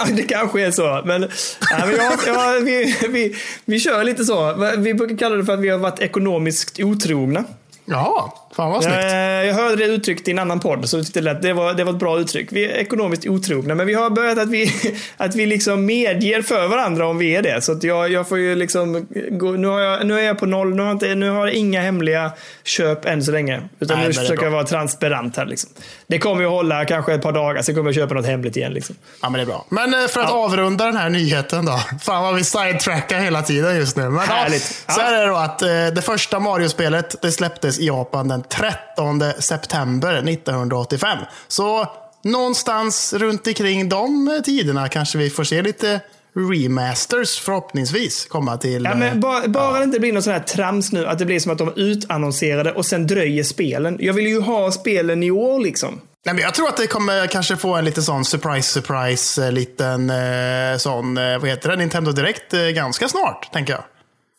det 0.08 0.22
kanske 0.22 0.66
är 0.66 0.70
så. 0.70 1.02
Men, 1.04 1.22
ja, 1.70 1.86
men 1.86 1.96
jag, 1.96 2.12
jag, 2.26 2.60
vi, 2.60 2.96
vi, 3.08 3.36
vi 3.64 3.80
kör 3.80 4.04
lite 4.04 4.24
så. 4.24 4.54
Vi 4.78 4.94
brukar 4.94 5.16
kalla 5.16 5.36
det 5.36 5.44
för 5.44 5.52
att 5.52 5.60
vi 5.60 5.68
har 5.68 5.78
varit 5.78 6.00
ekonomiskt 6.00 6.80
otrogna. 6.80 7.44
Jaha, 7.84 8.30
Fan 8.58 8.70
vad 8.70 8.82
snyggt. 8.82 8.98
Jag, 9.02 9.46
jag 9.46 9.54
hörde 9.54 9.76
det 9.76 9.84
uttryckt 9.84 10.28
i 10.28 10.30
en 10.30 10.38
annan 10.38 10.60
podd, 10.60 10.88
så 10.88 10.96
jag 10.96 11.06
tyckte 11.06 11.20
det, 11.20 11.38
det, 11.42 11.52
var, 11.52 11.74
det 11.74 11.84
var 11.84 11.92
ett 11.92 11.98
bra 11.98 12.18
uttryck. 12.18 12.48
Vi 12.52 12.64
är 12.64 12.76
ekonomiskt 12.76 13.26
otrogna, 13.26 13.74
men 13.74 13.86
vi 13.86 13.94
har 13.94 14.10
börjat 14.10 14.38
att 14.38 14.48
vi, 14.48 14.72
att 15.16 15.34
vi 15.34 15.46
liksom 15.46 15.86
medger 15.86 16.42
för 16.42 16.68
varandra 16.68 17.06
om 17.06 17.18
vi 17.18 17.36
är 17.36 17.42
det. 17.42 17.60
Så 17.60 17.72
att 17.72 17.82
jag, 17.82 18.12
jag 18.12 18.28
får 18.28 18.38
ju 18.38 18.54
liksom 18.54 19.06
gå, 19.30 19.52
nu, 19.52 19.66
har 19.66 19.80
jag, 19.80 20.06
nu 20.06 20.20
är 20.20 20.22
jag 20.22 20.38
på 20.38 20.46
noll, 20.46 20.74
nu 20.74 20.82
har, 20.82 20.92
inte, 20.92 21.14
nu 21.14 21.30
har 21.30 21.46
jag 21.46 21.54
inga 21.54 21.80
hemliga 21.80 22.32
köp 22.64 23.04
än 23.04 23.24
så 23.24 23.32
länge. 23.32 23.62
Utan 23.80 23.98
Nej, 23.98 24.06
nu 24.06 24.12
försöker 24.12 24.44
jag 24.44 24.50
vara 24.50 24.64
transparent 24.64 25.36
här. 25.36 25.46
Liksom. 25.46 25.70
Det 26.10 26.18
kommer 26.18 26.42
ju 26.42 26.48
hålla 26.48 26.84
kanske 26.84 27.14
ett 27.14 27.22
par 27.22 27.32
dagar, 27.32 27.62
sen 27.62 27.74
kommer 27.74 27.88
jag 27.88 27.94
köpa 27.94 28.14
något 28.14 28.26
hemligt 28.26 28.56
igen. 28.56 28.72
Liksom. 28.72 28.96
Ja, 29.22 29.28
men 29.30 29.38
det 29.38 29.42
är 29.42 29.46
bra. 29.46 29.64
Men 29.68 29.94
eh, 29.94 30.08
för 30.08 30.20
att 30.20 30.30
avrunda 30.30 30.84
den 30.84 30.96
här 30.96 31.08
nyheten 31.10 31.64
då. 31.66 31.80
Fan 32.02 32.22
vad 32.22 32.34
vi 32.34 32.44
sidetrackar 32.44 33.18
hela 33.18 33.42
tiden 33.42 33.76
just 33.76 33.96
nu. 33.96 34.08
Men, 34.08 34.28
Härligt. 34.28 34.84
Ja, 34.88 34.94
så 34.94 35.00
Ja. 35.00 35.06
är 35.06 35.20
det 35.20 35.26
då 35.26 35.36
att 35.36 35.62
eh, 35.62 35.68
det 35.68 36.02
första 36.02 36.38
Mario-spelet 36.40 37.22
det 37.22 37.32
släpptes 37.32 37.78
i 37.78 37.86
Japan 37.86 38.28
den 38.28 38.42
13 38.42 39.22
september 39.38 40.14
1985. 40.28 41.18
Så 41.48 41.86
någonstans 42.22 43.12
runt 43.12 43.46
omkring 43.46 43.88
de 43.88 44.28
eh, 44.28 44.42
tiderna 44.42 44.88
kanske 44.88 45.18
vi 45.18 45.30
får 45.30 45.44
se 45.44 45.62
lite 45.62 46.00
remasters 46.38 47.38
förhoppningsvis 47.40 48.26
komma 48.26 48.56
till... 48.56 48.84
Ja, 48.84 48.90
eh, 48.90 48.98
men 48.98 49.20
bara 49.20 49.48
bara 49.48 49.78
det 49.78 49.84
inte 49.84 50.00
blir 50.00 50.12
något 50.12 50.24
sån 50.24 50.32
här 50.32 50.40
trams 50.40 50.92
nu, 50.92 51.06
att 51.06 51.18
det 51.18 51.24
blir 51.24 51.40
som 51.40 51.52
att 51.52 51.58
de 51.58 51.72
utannonserade 51.76 52.72
och 52.72 52.86
sen 52.86 53.06
dröjer 53.06 53.44
spelen. 53.44 53.96
Jag 54.00 54.14
vill 54.14 54.26
ju 54.26 54.40
ha 54.40 54.72
spelen 54.72 55.22
i 55.22 55.30
år 55.30 55.60
liksom. 55.60 56.00
Nej, 56.26 56.34
men 56.34 56.44
jag 56.44 56.54
tror 56.54 56.68
att 56.68 56.76
det 56.76 56.86
kommer 56.86 57.26
kanske 57.26 57.56
få 57.56 57.74
en 57.74 57.84
lite 57.84 58.02
sån 58.02 58.24
surprise, 58.24 58.72
surprise, 58.72 59.44
eh, 59.46 59.52
liten 59.52 60.10
eh, 60.10 60.76
sån, 60.78 61.16
eh, 61.18 61.38
vad 61.38 61.48
heter 61.48 61.68
det, 61.68 61.76
Nintendo 61.76 62.12
Direkt 62.12 62.54
eh, 62.54 62.60
ganska 62.60 63.08
snart, 63.08 63.52
tänker 63.52 63.72
jag. 63.72 63.84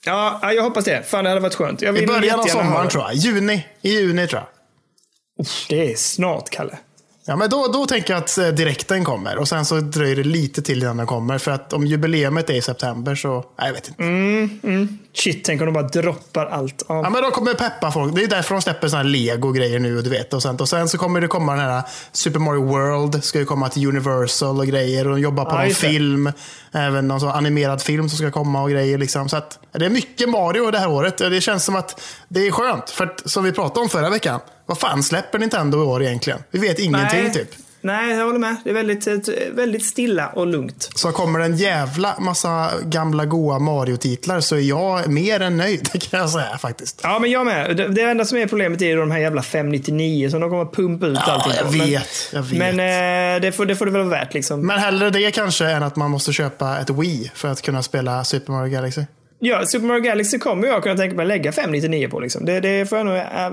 Ja, 0.05 0.39
ja, 0.41 0.53
jag 0.53 0.63
hoppas 0.63 0.85
det. 0.85 1.03
Fan, 1.09 1.23
det 1.23 1.29
hade 1.29 1.41
varit 1.41 1.55
skönt. 1.55 1.83
I 1.83 2.05
början 2.07 2.39
av 2.39 2.43
sommaren 2.43 2.89
tror 2.89 3.03
jag. 3.03 3.13
Juni. 3.13 3.65
I 3.81 3.89
juni 3.89 4.27
tror 4.27 4.41
jag. 4.41 4.47
Uff, 5.45 5.65
Det 5.69 5.91
är 5.91 5.95
snart, 5.95 6.49
Kalle. 6.49 6.77
Ja, 7.29 7.35
men 7.35 7.49
då, 7.49 7.67
då 7.73 7.85
tänker 7.85 8.13
jag 8.13 8.23
att 8.23 8.37
eh, 8.37 8.47
direkten 8.47 9.03
kommer 9.03 9.37
och 9.37 9.47
sen 9.47 9.65
så 9.65 9.79
dröjer 9.79 10.15
det 10.15 10.23
lite 10.23 10.61
till 10.61 10.83
innan 10.83 10.97
den 10.97 11.07
kommer. 11.07 11.37
För 11.37 11.51
att 11.51 11.73
om 11.73 11.85
jubileumet 11.85 12.49
är 12.49 12.53
i 12.53 12.61
september 12.61 13.15
så, 13.15 13.45
nej 13.59 13.67
jag 13.67 13.73
vet 13.73 13.87
inte. 13.87 14.03
Mm, 14.03 14.59
mm. 14.63 14.97
Shit, 15.13 15.43
tänk 15.43 15.61
om 15.61 15.65
de 15.65 15.73
bara 15.73 15.87
droppar 15.87 16.45
allt. 16.45 16.83
Ja. 16.87 17.01
Ja, 17.03 17.09
men 17.09 17.21
de 17.21 17.31
kommer 17.31 17.53
peppa 17.53 17.91
folk. 17.91 18.15
Det 18.15 18.23
är 18.23 18.27
därför 18.27 18.55
de 18.55 18.61
släpper 18.61 18.87
såna 18.87 18.97
här 18.97 19.09
Lego-grejer 19.09 19.79
nu. 19.79 20.01
Du 20.01 20.09
vet, 20.09 20.33
och, 20.33 20.41
sånt. 20.41 20.61
och 20.61 20.69
sen 20.69 20.89
så 20.89 20.97
kommer 20.97 21.21
det 21.21 21.27
komma 21.27 21.51
den 21.51 21.61
här 21.61 21.83
Super 22.11 22.39
Mario 22.39 22.63
World. 22.65 23.23
Ska 23.23 23.39
ju 23.39 23.45
komma 23.45 23.69
till 23.69 23.87
Universal 23.87 24.59
och 24.59 24.67
grejer. 24.67 25.07
Och 25.07 25.11
de 25.11 25.21
jobbar 25.21 25.45
på 25.45 25.55
Ja, 25.55 25.63
någon 25.63 25.73
film. 25.73 26.31
Även 26.71 27.07
någon 27.07 27.19
sån 27.19 27.29
animerad 27.29 27.81
film 27.81 28.09
som 28.09 28.17
ska 28.17 28.31
komma 28.31 28.61
och 28.61 28.69
grejer. 28.69 28.97
Liksom. 28.97 29.29
Så 29.29 29.37
att, 29.37 29.59
det 29.71 29.85
är 29.85 29.89
mycket 29.89 30.29
Mario 30.29 30.71
det 30.71 30.79
här 30.79 30.89
året. 30.89 31.17
Det 31.17 31.41
känns 31.41 31.65
som 31.65 31.75
att 31.75 32.01
det 32.27 32.47
är 32.47 32.51
skönt. 32.51 32.89
För 32.89 33.05
att, 33.05 33.29
som 33.29 33.43
vi 33.43 33.51
pratade 33.51 33.79
om 33.79 33.89
förra 33.89 34.09
veckan. 34.09 34.39
Vad 34.65 34.79
fan 34.79 35.03
släpper 35.03 35.39
Nintendo 35.39 35.77
i 35.77 35.81
år 35.81 36.03
egentligen? 36.03 36.39
Vi 36.51 36.59
vet 36.59 36.79
ingenting 36.79 37.23
Nej. 37.23 37.33
typ. 37.33 37.49
Nej, 37.81 38.15
jag 38.17 38.25
håller 38.25 38.39
med. 38.39 38.55
Det 38.63 38.69
är 38.69 38.73
väldigt, 38.73 39.07
eh, 39.07 39.15
väldigt 39.51 39.85
stilla 39.85 40.27
och 40.27 40.47
lugnt. 40.47 40.89
Så 40.95 41.11
kommer 41.11 41.39
det 41.39 41.45
en 41.45 41.57
jävla 41.57 42.19
massa 42.19 42.71
gamla 42.83 43.25
goa 43.25 43.59
Mario-titlar 43.59 44.39
så 44.39 44.55
är 44.55 44.59
jag 44.59 45.07
mer 45.07 45.39
än 45.39 45.57
nöjd. 45.57 45.89
Det 45.93 46.09
kan 46.09 46.19
jag 46.19 46.29
säga 46.29 46.57
faktiskt. 46.57 46.99
Ja, 47.03 47.19
men 47.19 47.31
jag 47.31 47.45
med. 47.45 47.77
Det, 47.77 47.87
det 47.87 48.01
enda 48.01 48.25
som 48.25 48.37
är 48.37 48.47
problemet 48.47 48.81
är 48.81 48.97
de 48.97 49.11
här 49.11 49.19
jävla 49.19 49.41
599 49.41 50.29
som 50.29 50.41
de 50.41 50.49
kommer 50.49 50.65
pumpa 50.65 51.05
ut 51.05 51.19
Ja, 51.27 51.31
allting 51.33 51.53
jag. 51.57 51.71
Men- 51.77 51.89
vet, 51.89 52.07
jag 52.33 52.41
vet. 52.41 52.59
Men 52.75 52.79
eh, 53.35 53.41
det, 53.41 53.51
får, 53.51 53.65
det 53.65 53.75
får 53.75 53.85
det 53.85 53.91
väl 53.91 54.01
vara 54.01 54.19
värt 54.19 54.33
liksom. 54.33 54.67
Men 54.67 54.79
hellre 54.79 55.09
det 55.09 55.31
kanske 55.31 55.65
än 55.65 55.83
att 55.83 55.95
man 55.95 56.11
måste 56.11 56.33
köpa 56.33 56.79
ett 56.79 56.89
Wii 56.89 57.31
för 57.35 57.47
att 57.47 57.61
kunna 57.61 57.83
spela 57.83 58.23
Super 58.23 58.51
Mario 58.53 58.73
Galaxy. 58.73 59.01
Ja, 59.41 59.65
Super 59.65 59.87
Mario 59.87 60.01
Galaxy 60.01 60.39
kommer 60.39 60.67
jag 60.67 60.83
kunna 60.83 60.95
tänka 60.95 61.15
mig 61.15 61.23
att 61.23 61.27
lägga 61.27 61.51
599 61.51 62.07
på. 62.09 62.19
Liksom. 62.19 62.45
Det, 62.45 62.59
det 62.59 62.89
får 62.89 62.97
jag 62.97 63.07
nog 63.07 63.15
äh, 63.17 63.49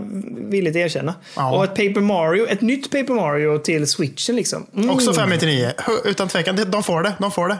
villigt 0.50 0.76
erkänna. 0.76 1.14
Ja. 1.36 1.56
Och 1.56 1.64
ett 1.64 1.70
Paper 1.70 2.00
Mario, 2.00 2.46
ett 2.46 2.60
nytt 2.60 2.90
Paper 2.90 3.14
Mario 3.14 3.58
till 3.58 3.86
switchen 3.86 4.36
liksom. 4.36 4.66
Mm. 4.76 4.90
Också 4.90 5.12
599. 5.14 5.70
Hu- 5.78 6.08
Utan 6.08 6.28
tvekan, 6.28 6.70
de 6.70 6.82
får 6.82 7.02
det. 7.02 7.12
De 7.18 7.30
får 7.30 7.48
det. 7.48 7.56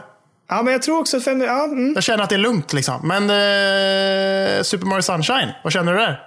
Ja, 0.49 0.61
men 0.61 0.71
jag 0.73 0.81
tror 0.81 0.99
också 0.99 1.17
att 1.17 1.23
5... 1.23 1.41
Ja, 1.41 1.63
mm. 1.63 1.91
Jag 1.95 2.03
känner 2.03 2.23
att 2.23 2.29
det 2.29 2.35
är 2.35 2.39
lugnt 2.39 2.73
liksom. 2.73 3.07
Men 3.07 3.23
eh, 3.23 4.63
Super 4.63 4.85
Mario 4.85 5.01
Sunshine, 5.01 5.49
vad 5.63 5.73
känner 5.73 5.93
du 5.93 5.99
där? 5.99 6.23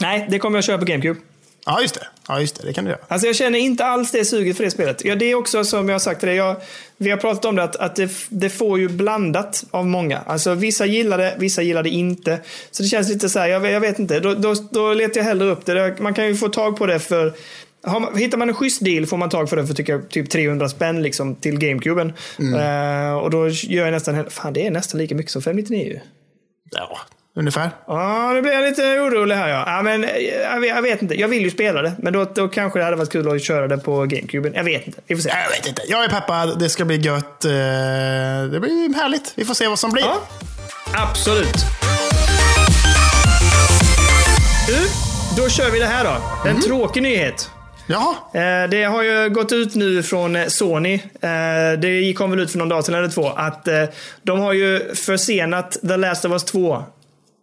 Nej, 0.00 0.26
det 0.30 0.38
kommer 0.38 0.56
jag 0.58 0.64
köra 0.64 0.78
på 0.78 0.84
GameCube. 0.84 1.20
Ja, 1.68 1.80
just 1.80 1.94
det. 1.94 2.06
Ja, 2.28 2.40
just 2.40 2.60
det. 2.60 2.66
Det 2.66 2.72
kan 2.72 2.84
du 2.84 2.90
göra. 2.90 3.00
Alltså 3.08 3.26
jag 3.26 3.36
känner 3.36 3.58
inte 3.58 3.84
alls 3.84 4.10
det 4.10 4.24
suget 4.24 4.56
för 4.56 4.64
det 4.64 4.70
spelet. 4.70 5.04
Ja, 5.04 5.14
det 5.14 5.30
är 5.30 5.34
också 5.34 5.64
som 5.64 5.88
jag 5.88 5.94
har 5.94 5.98
sagt 5.98 6.20
till 6.20 6.28
dig. 6.28 6.36
Jag, 6.36 6.56
vi 6.96 7.10
har 7.10 7.18
pratat 7.18 7.44
om 7.44 7.56
det 7.56 7.62
att, 7.62 7.76
att 7.76 7.96
det, 7.96 8.10
det 8.28 8.50
får 8.50 8.78
ju 8.78 8.88
blandat 8.88 9.64
av 9.70 9.86
många. 9.86 10.18
Alltså 10.18 10.54
vissa 10.54 10.86
gillar 10.86 11.18
det, 11.18 11.34
vissa 11.38 11.62
gillar 11.62 11.82
det 11.82 11.90
inte. 11.90 12.40
Så 12.70 12.82
det 12.82 12.88
känns 12.88 13.08
lite 13.08 13.28
så 13.28 13.38
här, 13.38 13.48
jag, 13.48 13.70
jag 13.70 13.80
vet 13.80 13.98
inte. 13.98 14.20
Då, 14.20 14.34
då, 14.34 14.54
då 14.70 14.94
letar 14.94 15.20
jag 15.20 15.24
hellre 15.24 15.50
upp 15.50 15.66
det. 15.66 16.00
Man 16.00 16.14
kan 16.14 16.26
ju 16.26 16.36
få 16.36 16.48
tag 16.48 16.76
på 16.76 16.86
det 16.86 16.98
för 16.98 17.32
man, 17.86 18.16
hittar 18.16 18.38
man 18.38 18.48
en 18.48 18.54
schysst 18.54 18.84
deal 18.84 19.06
får 19.06 19.16
man 19.16 19.30
tag 19.30 19.48
för 19.48 19.56
det 19.56 19.66
för 19.66 19.74
tycker 19.74 19.92
jag, 19.92 20.08
typ 20.08 20.30
300 20.30 20.68
spänn 20.68 21.02
liksom, 21.02 21.34
till 21.34 21.58
GameCuben. 21.58 22.12
Eh, 22.38 23.18
och 23.18 23.30
då 23.30 23.48
gör 23.48 23.84
jag 23.84 23.92
nästan, 23.92 24.30
fan 24.30 24.52
det 24.52 24.66
är 24.66 24.70
nästan 24.70 25.00
lika 25.00 25.14
mycket 25.14 25.32
som 25.32 25.42
599 25.42 25.84
ju. 25.84 26.00
Ja, 26.70 26.98
ungefär. 27.36 27.70
Ja, 27.86 28.30
nu 28.34 28.42
blir 28.42 28.52
jag 28.52 28.62
lite 28.64 28.82
orolig 29.00 29.34
här 29.36 29.48
ja. 29.48 29.64
ja 29.66 29.82
men, 29.82 30.04
eh, 30.04 30.10
jag, 30.20 30.60
vet- 30.60 30.68
jag 30.70 30.82
vet 30.82 31.02
inte, 31.02 31.14
jag 31.20 31.28
vill 31.28 31.42
ju 31.42 31.50
spela 31.50 31.82
det. 31.82 31.92
Men 31.98 32.12
då, 32.12 32.24
då 32.34 32.48
kanske 32.48 32.78
det 32.78 32.84
hade 32.84 32.96
varit 32.96 33.12
kul 33.12 33.28
att 33.36 33.42
köra 33.42 33.68
det 33.68 33.78
på 33.78 34.00
GameCuben. 34.06 34.52
Jag 34.54 34.64
vet 34.64 34.86
inte, 34.86 35.00
vi 35.06 35.14
får 35.14 35.22
se. 35.22 35.28
Jag 35.44 35.50
vet 35.50 35.66
inte. 35.68 35.82
Jag 35.88 36.04
är 36.04 36.08
peppad. 36.08 36.58
Det 36.58 36.68
ska 36.68 36.84
bli 36.84 36.96
gött. 36.96 37.44
Eh, 37.44 37.50
Det 38.50 38.60
blir 38.60 38.94
härligt. 38.94 39.32
Vi 39.36 39.44
får 39.44 39.54
se 39.54 39.68
vad 39.68 39.78
som 39.78 39.90
blir. 39.92 40.02
Ja, 40.04 40.20
absolut. 40.94 41.54
Du, 44.66 44.88
då 45.42 45.48
kör 45.48 45.70
vi 45.70 45.78
det 45.78 45.86
här 45.86 46.04
då. 46.04 46.48
En 46.48 46.60
tråkig 46.60 47.02
nyhet. 47.02 47.50
Jaha. 47.86 48.14
Eh, 48.34 48.70
Det 48.70 48.84
har 48.84 49.02
ju 49.02 49.28
gått 49.30 49.52
ut 49.52 49.74
nu 49.74 50.02
från 50.02 50.50
Sony. 50.50 51.00
Det 51.78 52.14
kom 52.16 52.30
väl 52.30 52.40
ut 52.40 52.50
för 52.50 52.58
någon 52.58 52.68
dag 52.68 52.84
sedan 52.84 52.94
eller 52.94 53.08
två. 53.08 53.28
Att 53.28 53.68
de 54.22 54.40
har 54.40 54.52
ju 54.52 54.94
försenat 54.94 55.72
The 55.88 55.96
Last 55.96 56.24
of 56.24 56.32
Us 56.32 56.44
2. 56.44 56.84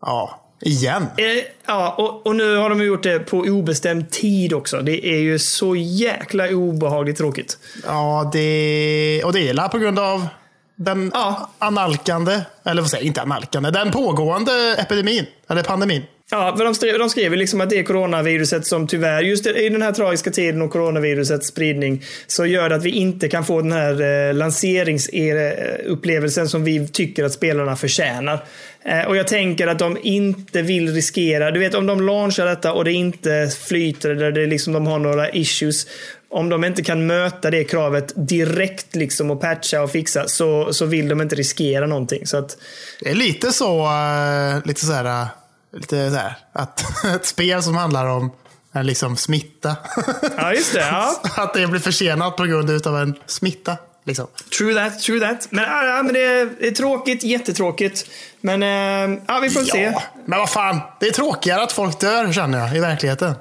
Ja, 0.06 0.42
igen. 0.62 1.04
Eh, 1.18 1.26
Ja, 1.68 1.96
och, 1.98 2.28
och 2.28 2.36
nu 2.36 2.56
har 2.58 2.70
de 2.70 2.84
gjort 2.84 3.04
det 3.04 3.20
på 3.20 3.38
obestämd 3.38 4.12
tid 4.12 4.54
också. 4.54 4.78
Det 4.82 5.06
är 5.06 5.18
ju 5.20 5.40
så 5.40 5.76
jäkla 5.76 6.50
obehagligt 6.50 7.18
tråkigt. 7.18 7.58
Ja, 7.86 8.30
det, 8.34 9.22
och 9.26 9.34
det 9.34 9.50
är 9.50 9.68
på 9.68 9.78
grund 9.78 10.00
av 10.00 10.28
den 10.76 11.12
Ja. 11.14 11.50
analkande, 11.60 12.42
eller 12.64 12.82
vad 12.82 12.92
säger 12.92 13.04
jag, 13.04 13.08
inte 13.08 13.22
analkande, 13.22 13.72
den 13.72 13.92
pågående 13.92 14.76
epidemin, 14.80 15.26
eller 15.50 15.64
pandemin. 15.64 16.04
Ja, 16.38 16.56
för 16.58 16.66
de, 16.66 16.76
skrev, 16.76 17.00
de 17.00 17.10
skriver 17.10 17.38
liksom 17.38 17.62
att 17.62 17.70
det 17.70 17.80
är 17.80 17.84
coronaviruset 17.84 18.66
som 18.66 18.88
tyvärr, 18.88 19.22
just 19.22 19.48
i 19.48 19.70
den 19.70 19.82
här 19.82 19.92
tragiska 19.92 20.32
tiden 20.32 20.62
och 20.62 20.72
coronavirusets 20.72 21.48
spridning, 21.48 22.04
så 22.28 22.46
gör 22.46 22.70
det 22.70 22.76
att 22.76 22.84
vi 22.84 22.90
inte 22.90 23.30
kan 23.30 23.46
få 23.46 23.62
den 23.62 23.72
här 23.72 24.02
eh, 24.02 24.34
lanseringsupplevelsen 24.34 26.50
som 26.50 26.64
vi 26.64 26.88
tycker 26.88 27.24
att 27.24 27.34
spelarna 27.34 27.76
förtjänar. 27.76 28.44
Eh, 28.86 29.02
och 29.02 29.18
jag 29.18 29.28
tänker 29.28 29.68
att 29.68 29.80
de 29.80 29.98
inte 30.04 30.62
vill 30.62 30.94
riskera, 30.94 31.52
du 31.52 31.60
vet 31.60 31.76
om 31.76 31.86
de 31.86 32.02
launchar 32.02 32.46
detta 32.46 32.74
och 32.74 32.86
det 32.86 32.94
inte 32.94 33.50
flyter, 33.68 34.10
eller 34.10 34.32
det 34.32 34.46
liksom 34.46 34.74
de 34.74 34.88
har 34.88 35.00
några 35.00 35.30
issues, 35.30 35.88
om 36.30 36.50
de 36.50 36.64
inte 36.64 36.84
kan 36.84 37.08
möta 37.08 37.52
det 37.52 37.64
kravet 37.64 38.14
direkt 38.16 38.96
liksom 38.96 39.32
och 39.32 39.42
patcha 39.42 39.82
och 39.82 39.92
fixa 39.92 40.28
så, 40.28 40.74
så 40.74 40.86
vill 40.86 41.08
de 41.08 41.22
inte 41.22 41.36
riskera 41.36 41.88
någonting. 41.88 42.28
Så 42.28 42.38
att, 42.38 42.58
Det 43.00 43.10
är 43.10 43.16
lite 43.16 43.52
så, 43.52 43.86
eh, 43.86 44.58
lite 44.66 44.86
så 44.86 44.92
här, 44.92 45.06
eh, 45.06 45.28
lite 45.76 46.10
så 46.10 46.16
här 46.16 46.38
att 46.54 47.06
ett 47.16 47.26
spel 47.26 47.64
som 47.64 47.76
handlar 47.76 48.06
om 48.06 48.32
en 48.72 48.86
liksom 48.86 49.18
smitta. 49.18 49.76
ja, 50.38 50.54
just 50.54 50.74
det. 50.74 50.80
Ja. 50.80 51.22
att 51.36 51.54
det 51.54 51.68
blir 51.68 51.80
försenat 51.80 52.38
på 52.38 52.44
grund 52.44 52.88
av 52.88 52.98
en 52.98 53.16
smitta. 53.26 53.78
Liksom. 54.06 54.28
True 54.58 54.74
that, 54.74 55.00
true 55.00 55.20
that. 55.20 55.48
Men, 55.50 55.64
ja, 55.64 56.04
men 56.04 56.14
det, 56.14 56.26
är, 56.26 56.50
det 56.60 56.68
är 56.68 56.72
tråkigt, 56.72 57.24
jättetråkigt. 57.24 58.10
Men 58.42 58.64
eh, 58.64 59.20
ja, 59.28 59.40
vi 59.40 59.50
får 59.50 59.62
se. 59.62 59.82
Ja, 59.82 60.04
men 60.26 60.40
vad 60.40 60.50
fan. 60.50 60.82
Det 61.00 61.08
är 61.08 61.12
tråkigare 61.12 61.64
att 61.64 61.72
folk 61.72 62.00
dör 62.00 62.34
känner 62.34 62.60
jag 62.60 62.76
i 62.76 62.80
verkligheten. 62.80 63.34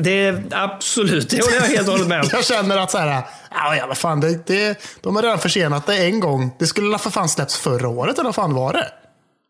Det 0.00 0.26
är 0.26 0.42
absolut, 0.50 1.30
det 1.30 1.44
håller 1.44 1.56
jag 1.56 1.62
helt 1.62 1.88
och 1.88 1.92
hållet 1.92 2.08
med 2.08 2.20
om. 2.20 2.28
Jag 2.32 2.44
känner 2.44 2.78
att 2.78 2.90
så 2.90 2.98
här, 2.98 3.22
ja, 3.50 3.84
vad 3.88 3.98
fan, 3.98 4.20
det, 4.20 4.46
det, 4.46 4.78
de 5.00 5.16
har 5.16 5.22
redan 5.22 5.38
försenat 5.38 5.86
det 5.86 5.96
en 5.96 6.20
gång. 6.20 6.56
Det 6.58 6.66
skulle 6.66 6.98
för 6.98 7.10
fan 7.10 7.28
släppts 7.28 7.56
förra 7.56 7.88
året 7.88 8.14
eller 8.14 8.24
vad 8.24 8.34
fan 8.34 8.54
var 8.54 8.72
det? 8.72 8.88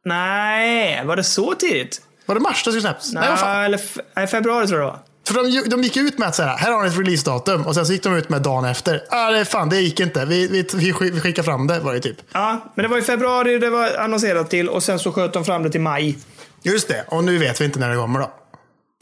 Nej, 0.05 1.05
var 1.05 1.17
det 1.17 1.25
så 1.25 1.55
tidigt? 1.55 2.01
Var 2.27 2.35
det 2.35 2.41
mars 2.41 2.65
det 2.65 2.71
skulle 2.71 2.81
släppts? 2.81 3.13
Nej, 3.13 3.29
vad 3.29 3.39
fan. 3.41 3.65
Eller 3.65 3.81
nej, 4.17 4.27
februari 4.27 4.67
tror 4.67 4.81
jag 4.81 4.89
det 4.89 4.93
var. 4.93 5.01
För 5.27 5.35
de, 5.65 5.71
de 5.71 5.83
gick 5.83 5.97
ut 5.97 6.19
med 6.19 6.29
att 6.29 6.35
så 6.35 6.43
här, 6.43 6.57
här 6.57 6.73
har 6.73 6.83
ni 6.83 6.89
ett 6.89 6.99
releasedatum 6.99 7.67
och 7.67 7.75
sen 7.75 7.87
så 7.87 7.93
gick 7.93 8.03
de 8.03 8.17
ut 8.17 8.29
med 8.29 8.43
dagen 8.43 8.65
efter. 8.65 9.03
Ah, 9.11 9.31
det, 9.31 9.45
fan, 9.45 9.69
det 9.69 9.81
gick 9.81 10.01
inte. 10.01 10.25
Vi, 10.25 10.49
vi, 10.49 10.93
vi 11.11 11.21
skickar 11.21 11.43
fram 11.43 11.67
det 11.67 11.81
var 11.81 11.95
det 11.95 12.01
typ. 12.01 12.17
Ja, 12.33 12.73
men 12.75 12.83
det 12.83 12.89
var 12.89 12.99
i 12.99 13.03
februari 13.03 13.59
det 13.59 13.71
var 13.71 13.97
annonserat 13.97 14.51
till 14.51 14.69
och 14.69 14.83
sen 14.83 14.99
så 14.99 15.13
sköt 15.13 15.33
de 15.33 15.45
fram 15.45 15.63
det 15.63 15.71
till 15.71 15.81
maj. 15.81 16.19
Just 16.63 16.89
det, 16.89 17.05
och 17.09 17.25
nu 17.25 17.39
vet 17.39 17.61
vi 17.61 17.65
inte 17.65 17.79
när 17.79 17.91
det 17.91 17.97
kommer 17.97 18.21
då. 18.21 18.33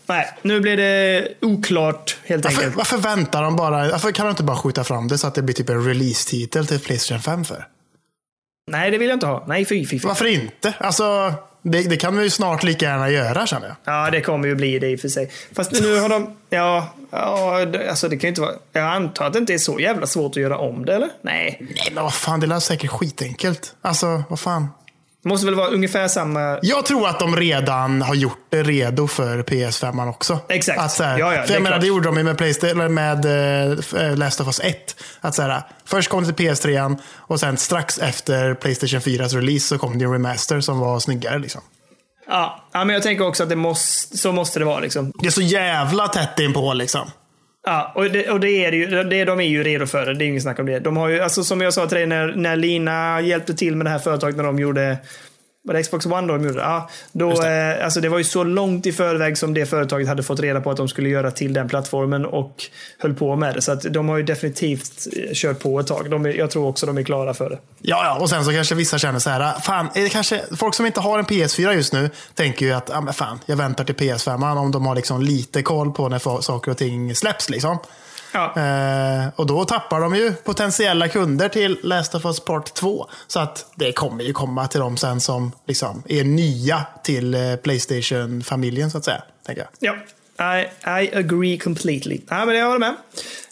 Nej, 0.07 0.39
nu 0.43 0.61
blir 0.61 0.77
det 0.77 1.29
oklart 1.41 2.17
helt 2.25 2.45
Varför, 2.45 2.59
enkelt. 2.59 2.77
varför 2.77 2.97
väntar 2.97 3.43
de 3.43 3.57
bara? 3.57 3.89
Varför 3.91 4.13
kan 4.13 4.27
de 4.27 4.31
inte 4.31 4.43
bara 4.43 4.57
skjuta 4.57 4.85
fram 4.85 5.09
det 5.09 5.19
så 5.19 5.27
att 5.27 5.35
det 5.35 5.43
blir 5.43 5.55
typ 5.55 5.69
en 5.69 5.85
release-titel 5.85 6.67
till 6.67 6.81
Playstation 6.81 7.23
5 7.23 7.45
för? 7.45 7.67
Nej, 8.71 8.91
det 8.91 8.99
vill 8.99 9.09
jag 9.09 9.17
inte 9.17 9.27
ha. 9.27 9.45
Nej, 9.47 9.65
fy, 9.65 9.87
fy, 9.87 9.99
fy. 10.01 10.09
Varför 10.09 10.27
inte? 10.27 10.75
Alltså, 10.79 11.35
Det, 11.63 11.83
det 11.83 11.97
kan 11.97 12.17
vi 12.17 12.23
ju 12.25 12.31
snart 12.31 12.63
lika 12.63 12.87
gärna 12.87 13.11
göra 13.11 13.47
känner 13.47 13.67
jag. 13.67 13.77
Ja, 13.95 14.11
det 14.11 14.21
kommer 14.21 14.49
ju 14.49 14.55
bli 14.55 14.79
det 14.79 14.91
i 14.91 14.97
och 14.97 15.01
för 15.01 15.09
sig. 15.09 15.31
Fast 15.53 15.73
nu 15.73 16.01
har 16.01 16.09
de... 16.09 16.37
Ja, 16.51 16.95
ja 17.11 17.67
alltså 17.91 18.09
det 18.09 18.17
kan 18.17 18.23
ju 18.23 18.29
inte 18.29 18.41
vara... 18.41 18.53
Jag 18.73 18.85
antar 18.85 19.27
att 19.27 19.33
det 19.33 19.39
inte 19.39 19.55
är 19.55 19.59
så 19.59 19.81
jävla 19.81 20.07
svårt 20.07 20.31
att 20.31 20.43
göra 20.43 20.59
om 20.59 20.85
det, 20.85 20.95
eller? 20.95 21.09
Nej. 21.23 21.57
Nej 21.61 21.91
men 21.95 22.05
vad 22.05 22.15
fan, 22.15 22.41
det 22.41 22.55
är 22.55 22.61
säkert 22.61 22.91
skitenkelt. 22.91 23.75
Alltså, 23.83 24.23
vad 24.29 24.41
fan. 24.41 24.69
Det 25.23 25.29
måste 25.29 25.47
väl 25.47 25.55
vara 25.55 25.69
ungefär 25.69 26.09
samma... 26.09 26.59
Jag 26.63 26.87
tror 26.87 27.09
att 27.09 27.19
de 27.19 27.37
redan 27.37 28.03
har 28.03 28.15
gjort 28.15 28.47
det 28.51 28.63
redo 28.63 29.07
för 29.07 29.43
PS5 29.43 30.09
också. 30.09 30.39
Exakt. 30.49 30.81
Att 30.81 30.93
så 30.93 31.05
här, 31.05 31.19
Ja, 31.19 31.35
ja, 31.35 31.43
för 31.43 31.55
jag 31.55 31.63
menar, 31.63 31.79
det 31.79 31.87
gjorde 31.87 32.05
de 32.05 32.17
ju 32.17 32.23
med, 32.23 32.39
Playstation, 32.39 32.95
med 32.95 33.25
eh, 33.95 34.17
Last 34.17 34.41
of 34.41 34.47
Us 34.47 34.61
1. 34.61 34.97
Att 35.21 35.35
så 35.35 35.43
här, 35.43 35.63
först 35.85 36.09
kom 36.09 36.25
det 36.25 36.33
till 36.33 36.49
PS3 36.49 36.99
och 37.15 37.41
sen 37.41 37.57
strax 37.57 37.99
efter 37.99 38.55
Playstation 38.55 39.01
4s 39.01 39.37
release 39.37 39.67
så 39.67 39.79
kom 39.79 39.99
det 39.99 40.05
en 40.05 40.13
remaster 40.13 40.61
som 40.61 40.79
var 40.79 41.01
snyggare. 41.01 41.39
Liksom. 41.39 41.61
Ja, 42.27 42.65
ja 42.73 42.85
men 42.85 42.95
jag 42.95 43.03
tänker 43.03 43.27
också 43.27 43.43
att 43.43 43.49
det 43.49 43.57
måste, 43.57 44.19
så 44.19 44.33
måste 44.33 44.59
det 44.59 44.65
vara 44.65 44.81
liksom. 44.81 45.13
Det 45.21 45.27
är 45.27 45.31
så 45.31 45.43
jävla 45.43 46.09
tätt 46.09 46.39
inpå 46.41 46.75
liksom. 46.75 47.11
Ja, 47.65 47.93
och 47.95 48.05
det, 48.05 48.31
och 48.31 48.41
det 48.41 48.65
är 48.65 48.71
det 48.71 48.77
ju. 48.77 48.87
Det, 49.05 49.25
de 49.25 49.41
är 49.41 49.45
ju 49.45 49.63
redo 49.63 49.87
för 49.87 50.07
det. 50.07 50.15
Det 50.15 50.25
är 50.25 50.27
inget 50.27 50.43
snack 50.43 50.59
om 50.59 50.67
det. 50.67 50.79
De 50.79 50.97
har 50.97 51.09
ju, 51.09 51.21
alltså 51.21 51.45
som 51.45 51.61
jag 51.61 51.75
sa 51.75 51.87
till 51.87 51.97
dig 51.97 52.07
när, 52.07 52.35
när 52.35 52.57
Lina 52.57 53.21
hjälpte 53.21 53.55
till 53.55 53.77
med 53.77 53.87
det 53.87 53.91
här 53.91 53.99
företaget 53.99 54.37
när 54.37 54.45
de 54.45 54.59
gjorde 54.59 54.99
var 55.65 55.75
det 55.75 55.83
Xbox 55.83 56.07
One 56.07 56.27
då 56.27 56.39
de 56.39 56.45
gjorde? 56.45 56.61
Ja, 56.61 56.89
då, 57.13 57.31
det. 57.41 57.77
Eh, 57.79 57.85
alltså 57.85 58.01
det 58.01 58.09
var 58.09 58.19
ju 58.19 58.25
så 58.25 58.45
långt 58.45 58.87
i 58.87 58.93
förväg 58.93 59.39
som 59.39 59.55
det 59.55 59.67
företaget 59.67 60.09
hade 60.09 60.23
fått 60.23 60.41
reda 60.41 60.61
på 60.61 60.71
att 60.71 60.77
de 60.77 60.89
skulle 60.89 61.09
göra 61.09 61.31
till 61.31 61.53
den 61.53 61.69
plattformen 61.69 62.27
och 62.27 62.65
höll 62.99 63.15
på 63.15 63.37
med 63.37 63.55
det. 63.55 63.63
Så 63.63 63.73
att 63.73 63.83
de 63.83 64.09
har 64.09 64.17
ju 64.17 64.23
definitivt 64.23 65.07
eh, 65.17 65.33
kört 65.35 65.59
på 65.59 65.81
ett 65.81 65.87
tag. 65.87 66.11
De 66.11 66.27
är, 66.27 66.31
jag 66.31 66.51
tror 66.51 66.67
också 66.67 66.87
de 66.87 66.99
är 66.99 67.03
klara 67.03 67.35
för 67.35 67.51
det. 67.51 67.59
Ja, 67.81 68.05
ja, 68.05 68.19
och 68.21 68.31
sen 68.31 68.45
så 68.45 68.53
kanske 68.53 68.75
vissa 68.75 68.99
känner 68.99 69.19
så 69.19 69.31
här, 69.31 69.61
fan, 69.61 69.89
är 69.95 70.03
det 70.03 70.09
kanske, 70.09 70.43
folk 70.57 70.75
som 70.75 70.87
inte 70.87 71.01
har 71.01 71.19
en 71.19 71.25
PS4 71.25 71.73
just 71.73 71.93
nu 71.93 72.11
tänker 72.35 72.67
ju 72.67 72.73
att, 72.73 73.05
men 73.05 73.15
fan, 73.15 73.39
jag 73.47 73.57
väntar 73.57 73.85
till 73.85 73.95
PS5 73.95 74.57
om 74.59 74.71
de 74.71 74.87
har 74.87 74.95
liksom 74.95 75.23
lite 75.23 75.63
koll 75.63 75.93
på 75.93 76.09
när 76.09 76.41
saker 76.41 76.71
och 76.71 76.79
ting 76.79 77.15
släpps 77.15 77.51
liksom. 77.51 77.79
Ja. 78.33 78.55
Eh, 78.57 79.29
och 79.37 79.47
då 79.47 79.65
tappar 79.65 80.01
de 80.01 80.15
ju 80.17 80.33
potentiella 80.33 81.09
kunder 81.09 81.49
till 81.49 81.79
Last 81.83 82.15
of 82.15 82.25
Us 82.25 82.41
Part 82.41 82.75
2. 82.75 83.07
Så 83.27 83.41
att 83.41 83.67
det 83.75 83.93
kommer 83.93 84.25
ju 84.25 84.33
komma 84.33 84.69
till 84.69 84.81
dem 84.81 84.97
sen 84.97 85.21
som 85.21 85.53
liksom 85.67 86.03
är 86.09 86.25
nya 86.25 86.87
till 87.05 87.35
eh, 87.35 87.57
Playstation-familjen 87.57 88.91
så 88.91 88.99
att 88.99 89.05
säga. 89.05 89.23
Tänker 89.47 89.67
jag. 89.79 89.97
Ja, 90.39 90.59
I, 90.59 90.63
I 91.05 91.15
agree 91.17 91.59
completely. 91.59 92.21
Ja, 92.29 92.45
men 92.45 92.57
jag 92.57 92.67
håller 92.67 92.79
med. 92.79 92.95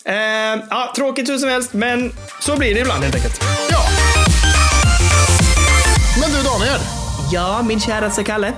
Eh, 0.04 0.62
ja, 0.70 0.92
tråkigt 0.96 1.28
hur 1.28 1.38
som 1.38 1.48
helst, 1.48 1.72
men 1.72 2.12
så 2.40 2.56
blir 2.56 2.74
det 2.74 2.80
ibland 2.80 3.02
helt 3.04 3.14
enkelt. 3.14 3.40
Ja. 3.70 3.78
Men 6.20 6.30
du 6.30 6.42
Daniel, 6.42 6.80
Ja, 7.32 7.62
min 7.62 7.80
käraste 7.80 8.24
Kalle. 8.24 8.52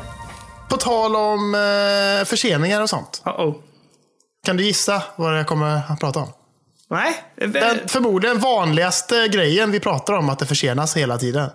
på 0.69 0.77
tal 0.77 1.17
om 1.17 1.55
eh, 1.55 2.25
förseningar 2.25 2.81
och 2.83 2.91
sånt. 2.91 3.23
Uh-oh. 3.25 3.55
Kan 4.47 4.57
du 4.57 4.65
gissa 4.65 5.03
vad 5.17 5.39
jag 5.39 5.47
kommer 5.47 5.81
att 5.93 6.01
prata 6.01 6.19
om? 6.21 6.33
Nej, 6.91 7.25
Den 7.37 7.89
förmodligen 7.89 8.39
vanligaste 8.39 9.29
grejen 9.29 9.71
vi 9.71 9.81
pratar 9.81 10.13
om 10.15 10.29
att 10.31 10.39
det 10.39 10.47
försenas 10.47 10.97
hela 10.97 11.19
tiden. 11.19 11.51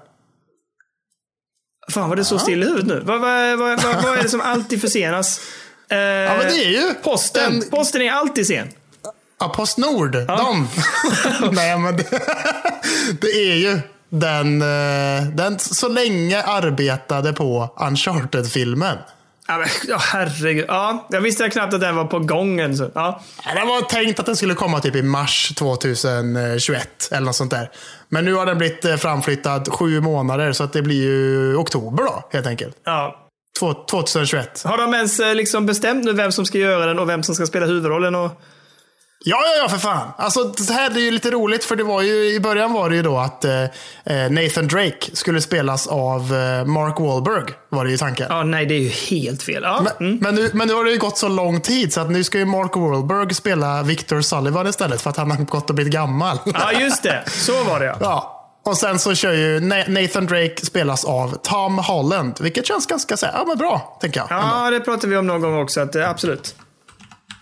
Fan 1.91 2.09
vad 2.09 2.17
det 2.17 2.25
står 2.25 2.37
still 2.37 2.63
i 2.63 2.65
huvudet 2.65 2.87
nu. 2.87 2.99
Vad, 3.05 3.21
vad, 3.21 3.57
vad, 3.59 3.83
vad, 4.03 4.17
är 4.19 4.23
det 4.23 4.29
som 4.29 4.41
alltid 4.41 4.81
försenas? 4.81 5.39
Eh, 5.89 5.97
Ja, 5.97 6.37
men 6.37 6.47
det 6.47 6.65
är 6.65 6.69
ju 6.69 6.93
Posten. 6.93 7.59
den- 7.59 7.69
Posten 7.69 8.01
är 8.01 8.11
alltid 8.11 8.47
sen. 8.47 8.67
Ja, 9.39 9.49
Postnord. 9.49 10.11
De. 10.11 10.67
Nej, 11.51 11.77
men 11.79 11.97
det, 11.97 12.03
det 13.21 13.27
är 13.51 13.55
ju 13.55 13.79
den, 14.09 14.61
eh, 14.61 15.27
den 15.35 15.59
så 15.59 15.87
länge 15.87 16.43
arbetade 16.43 17.33
på 17.33 17.69
Uncharted-filmen. 17.79 18.97
Ja, 19.47 19.57
men, 19.57 19.67
ja, 19.87 19.97
herregud. 20.01 20.65
Ja, 20.67 21.07
jag 21.09 21.21
visste 21.21 21.49
knappt 21.49 21.73
att 21.73 21.81
den 21.81 21.95
var 21.95 22.05
på 22.05 22.19
gången. 22.19 22.77
Så. 22.77 22.91
Ja. 22.95 23.21
Det 23.55 23.65
var 23.65 23.81
tänkt 23.81 24.19
att 24.19 24.25
den 24.25 24.35
skulle 24.35 24.53
komma 24.53 24.79
typ 24.79 24.95
i 24.95 25.01
mars 25.01 25.53
2021 25.55 27.09
eller 27.11 27.25
något 27.25 27.35
sånt 27.35 27.51
där. 27.51 27.71
Men 28.09 28.25
nu 28.25 28.33
har 28.33 28.45
den 28.45 28.57
blivit 28.57 28.85
eh, 28.85 28.95
framflyttad 28.95 29.67
sju 29.73 30.01
månader 30.01 30.51
så 30.53 30.63
att 30.63 30.73
det 30.73 30.81
blir 30.81 31.01
ju 31.03 31.55
oktober 31.55 32.03
då 32.03 32.23
helt 32.31 32.47
enkelt. 32.47 32.75
Ja. 32.83 33.23
Två- 33.59 33.73
2021. 33.73 34.63
Har 34.65 34.77
de 34.77 34.93
ens 34.93 35.19
eh, 35.19 35.35
liksom 35.35 35.65
bestämt 35.65 36.05
nu 36.05 36.13
vem 36.13 36.31
som 36.31 36.45
ska 36.45 36.57
göra 36.57 36.85
den 36.85 36.99
och 36.99 37.09
vem 37.09 37.23
som 37.23 37.35
ska 37.35 37.45
spela 37.45 37.65
huvudrollen? 37.65 38.15
Och... 38.15 38.41
Ja, 39.29 39.37
ja, 39.45 39.61
ja, 39.63 39.69
för 39.69 39.77
fan. 39.77 40.07
Alltså, 40.17 40.43
det 40.43 40.73
här 40.73 40.91
är 40.91 40.99
ju 40.99 41.11
lite 41.11 41.31
roligt, 41.31 41.63
för 41.65 41.75
det 41.75 41.83
var 41.83 42.01
ju, 42.01 42.33
i 42.35 42.39
början 42.39 42.73
var 42.73 42.89
det 42.89 42.95
ju 42.95 43.01
då 43.01 43.17
att 43.17 43.45
eh, 43.45 43.63
eh, 43.63 43.69
Nathan 44.29 44.67
Drake 44.67 44.97
skulle 45.15 45.41
spelas 45.41 45.87
av 45.87 46.21
eh, 46.21 46.65
Mark 46.65 46.99
Wahlberg, 46.99 47.53
var 47.69 47.85
det 47.85 47.91
ju 47.91 47.97
tanken. 47.97 48.27
Ja, 48.29 48.43
nej, 48.43 48.65
det 48.65 48.73
är 48.73 48.79
ju 48.79 48.89
helt 48.89 49.43
fel. 49.43 49.63
Ja. 49.63 49.81
Men, 49.99 50.07
Mm. 50.07 50.19
men, 50.21 50.35
nu, 50.35 50.49
men 50.53 50.67
nu 50.67 50.73
har 50.73 50.83
det 50.83 50.91
ju 50.91 50.97
gått 50.97 51.17
så 51.17 51.27
lång 51.27 51.61
tid 51.61 51.93
så 51.93 52.01
att 52.01 52.09
nu 52.11 52.23
ska 52.23 52.37
ju 52.37 52.45
Mark 52.45 52.75
Wahlberg 52.75 53.33
spela 53.33 53.83
Victor 53.83 54.21
Sullivan 54.21 54.67
istället 54.67 55.01
för 55.01 55.09
att 55.09 55.17
han 55.17 55.31
har 55.31 55.37
gått 55.37 55.69
och 55.69 55.75
blivit 55.75 55.93
gammal. 55.93 56.39
ja, 56.45 56.71
just 56.71 57.03
det. 57.03 57.23
Så 57.27 57.63
var 57.63 57.79
det 57.79 57.85
ja. 57.85 57.95
ja. 57.99 58.33
Och 58.65 58.77
sen 58.77 58.99
så 58.99 59.15
kör 59.15 59.31
ju 59.33 59.59
Na- 59.59 60.01
Nathan 60.01 60.25
Drake 60.25 60.65
spelas 60.65 61.05
av 61.05 61.37
Tom 61.43 61.77
Holland, 61.77 62.33
vilket 62.39 62.65
känns 62.67 62.85
ganska 62.85 63.17
så 63.17 63.25
här, 63.25 63.33
ja, 63.33 63.45
men 63.47 63.57
bra, 63.57 63.97
tänker 64.01 64.19
jag. 64.19 64.27
Ja, 64.29 64.69
det 64.69 64.79
pratade 64.79 65.07
vi 65.07 65.17
om 65.17 65.27
någon 65.27 65.41
gång 65.41 65.61
också. 65.61 65.81
Att, 65.81 65.95
eh, 65.95 66.09
absolut. 66.09 66.55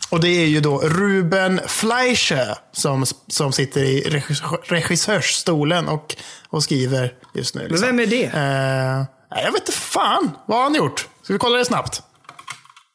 Och 0.09 0.19
det 0.21 0.27
är 0.27 0.45
ju 0.45 0.59
då 0.59 0.79
Ruben 0.79 1.61
Fleischer 1.67 2.55
som, 2.71 3.05
som 3.27 3.51
sitter 3.51 3.83
i 3.83 4.01
regissör- 4.09 4.59
regissörsstolen 4.63 5.87
och, 5.87 6.15
och 6.49 6.63
skriver 6.63 7.13
just 7.33 7.55
nu. 7.55 7.61
Men 7.61 7.71
Liksom. 7.71 7.87
vem 7.87 7.99
är 7.99 8.05
det? 8.05 8.23
Eh, 8.25 9.43
jag 9.45 9.51
vet 9.51 9.61
inte 9.61 9.71
fan. 9.71 10.31
Vad 10.45 10.57
har 10.57 10.63
han 10.63 10.75
gjort? 10.75 11.07
Ska 11.23 11.33
vi 11.33 11.39
kolla 11.39 11.57
det 11.57 11.65
snabbt? 11.65 12.01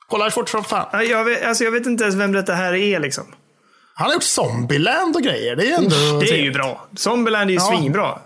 Kolla 0.09 0.31
fort 0.31 0.49
som 0.49 0.65
fan. 0.65 0.87
Ja, 0.93 1.03
Jag 1.03 1.25
vet, 1.25 1.45
alltså, 1.45 1.65
jag 1.65 1.71
vet 1.71 1.87
inte 1.87 2.05
ens 2.05 2.17
vem 2.17 2.33
detta 2.33 2.55
här 2.55 2.75
är. 2.75 3.01
Liksom. 3.01 3.25
Han 3.95 4.07
har 4.07 4.15
gjort 4.15 4.23
Zombieland 4.23 5.17
och 5.17 5.23
grejer. 5.23 5.57
Det 5.57 5.63
är 5.63 5.67
ju 5.67 5.73
ändå... 5.75 6.21
Det 6.21 6.31
är 6.31 6.37
ju 6.43 6.53
bra. 6.53 6.87
Zombieland 6.97 7.51
är 7.51 7.55
ju 7.55 7.61
Ja. 7.61 7.77
svinbra. 7.79 8.19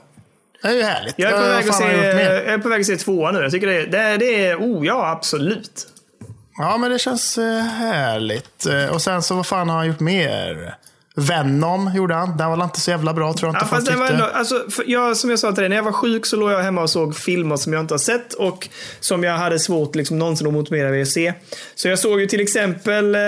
Det 0.62 0.68
är 0.68 0.72
ju 0.72 0.82
härligt. 0.82 1.14
Jag 1.18 1.32
är, 1.32 1.36
på 1.36 1.48
väg 1.48 1.68
att 1.68 1.74
se, 1.76 1.84
jag 1.84 2.44
är 2.54 2.58
på 2.58 2.68
väg 2.68 2.80
att 2.80 2.86
se 2.86 2.96
tvåan 2.96 3.34
nu. 3.34 3.40
Jag 3.40 3.50
tycker 3.52 3.66
det, 3.66 3.86
det, 3.86 4.16
det 4.16 4.46
är... 4.46 4.56
Oh, 4.56 4.86
ja, 4.86 5.10
absolut. 5.10 5.86
Ja, 6.56 6.76
men 6.76 6.90
det 6.90 6.98
känns 6.98 7.38
eh, 7.38 7.62
härligt. 7.62 8.66
Eh, 8.66 8.86
och 8.86 9.02
sen 9.02 9.22
så, 9.22 9.34
vad 9.34 9.46
fan 9.46 9.68
har 9.68 9.76
han 9.76 9.86
gjort 9.86 10.00
mer? 10.00 10.76
Venom 11.16 11.90
gjorde 11.94 12.14
han. 12.14 12.36
Den 12.36 12.50
var 12.50 12.64
inte 12.64 12.80
så 12.80 12.90
jävla 12.90 13.12
bra, 13.12 13.32
tror 13.32 13.48
jag 13.48 13.54
Ja, 13.54 13.58
inte 13.58 13.68
folk 13.70 13.86
fast 13.86 13.98
var 13.98 14.06
ändå, 14.06 14.24
alltså, 14.24 14.64
jag, 14.86 15.16
som 15.16 15.30
jag 15.30 15.38
sa 15.38 15.52
till 15.52 15.60
dig, 15.60 15.68
när 15.68 15.76
jag 15.76 15.82
var 15.82 15.92
sjuk 15.92 16.26
så 16.26 16.36
låg 16.36 16.50
jag 16.50 16.62
hemma 16.62 16.82
och 16.82 16.90
såg 16.90 17.16
filmer 17.16 17.56
som 17.56 17.72
jag 17.72 17.80
inte 17.80 17.94
har 17.94 17.98
sett 17.98 18.32
och 18.32 18.68
som 19.00 19.24
jag 19.24 19.38
hade 19.38 19.58
svårt 19.58 19.94
liksom, 19.94 20.18
någonsin 20.18 20.46
att 20.46 20.52
motivera 20.52 20.90
mig 20.90 21.02
att 21.02 21.08
se. 21.08 21.34
Så 21.74 21.88
jag 21.88 21.98
såg 21.98 22.20
ju 22.20 22.26
till 22.26 22.40
exempel, 22.40 23.14
eh, 23.14 23.20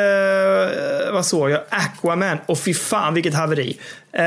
vad 1.13 1.27
såg 1.27 1.51
jag? 1.51 1.61
Aquaman. 1.71 2.39
Och 2.47 2.59
fy 2.59 2.75
fan 2.75 3.15
vilket 3.15 3.35
haveri. 3.35 3.79
Eh, 4.13 4.25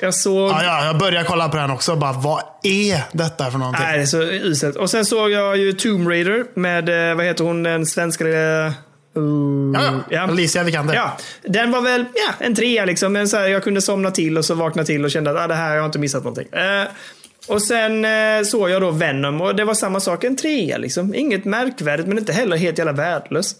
jag 0.00 0.14
såg... 0.14 0.50
Ja, 0.50 0.64
ja, 0.64 0.84
jag 0.86 0.98
började 0.98 1.28
kolla 1.28 1.48
på 1.48 1.56
den 1.56 1.70
också. 1.70 1.96
Bara, 1.96 2.12
vad 2.12 2.42
är 2.62 3.02
detta 3.12 3.50
för 3.50 3.58
någonting? 3.58 3.84
Nej, 3.84 3.96
det 3.96 4.02
är 4.02 4.06
så 4.06 4.22
uselt. 4.22 4.76
Och 4.76 4.90
sen 4.90 5.04
såg 5.04 5.30
jag 5.30 5.56
ju 5.56 5.72
Tomb 5.72 6.08
Raider 6.08 6.44
med, 6.54 7.10
eh, 7.10 7.16
vad 7.16 7.26
heter 7.26 7.44
hon, 7.44 7.62
den 7.62 7.86
svenska 7.86 8.24
lilla... 8.24 8.74
Uh, 9.20 9.80
Ja, 9.82 9.92
ja. 10.10 10.20
Alicia 10.20 10.62
Vikander. 10.62 10.94
Ja, 10.94 11.16
den 11.42 11.70
var 11.70 11.80
väl 11.80 12.04
ja, 12.14 12.32
en 12.38 12.54
trea 12.54 12.84
liksom. 12.84 13.12
Men 13.12 13.28
så 13.28 13.36
här, 13.36 13.48
jag 13.48 13.64
kunde 13.64 13.82
somna 13.82 14.10
till 14.10 14.38
och 14.38 14.44
så 14.44 14.54
vakna 14.54 14.84
till 14.84 15.04
och 15.04 15.10
kände 15.10 15.30
att 15.30 15.36
ah, 15.36 15.46
det 15.46 15.54
här 15.54 15.74
jag 15.74 15.82
har 15.82 15.86
inte 15.86 15.98
missat 15.98 16.24
någonting. 16.24 16.48
Eh, 16.52 16.88
och 17.48 17.62
sen 17.62 18.04
eh, 18.04 18.42
såg 18.44 18.70
jag 18.70 18.82
då 18.82 18.90
Venom 18.90 19.40
och 19.40 19.56
det 19.56 19.64
var 19.64 19.74
samma 19.74 20.00
sak, 20.00 20.24
en 20.24 20.36
trea 20.36 20.78
liksom. 20.78 21.14
Inget 21.14 21.44
märkvärdigt 21.44 22.08
men 22.08 22.18
inte 22.18 22.32
heller 22.32 22.56
helt 22.56 22.78
jävla 22.78 22.92
värdelös. 22.92 23.54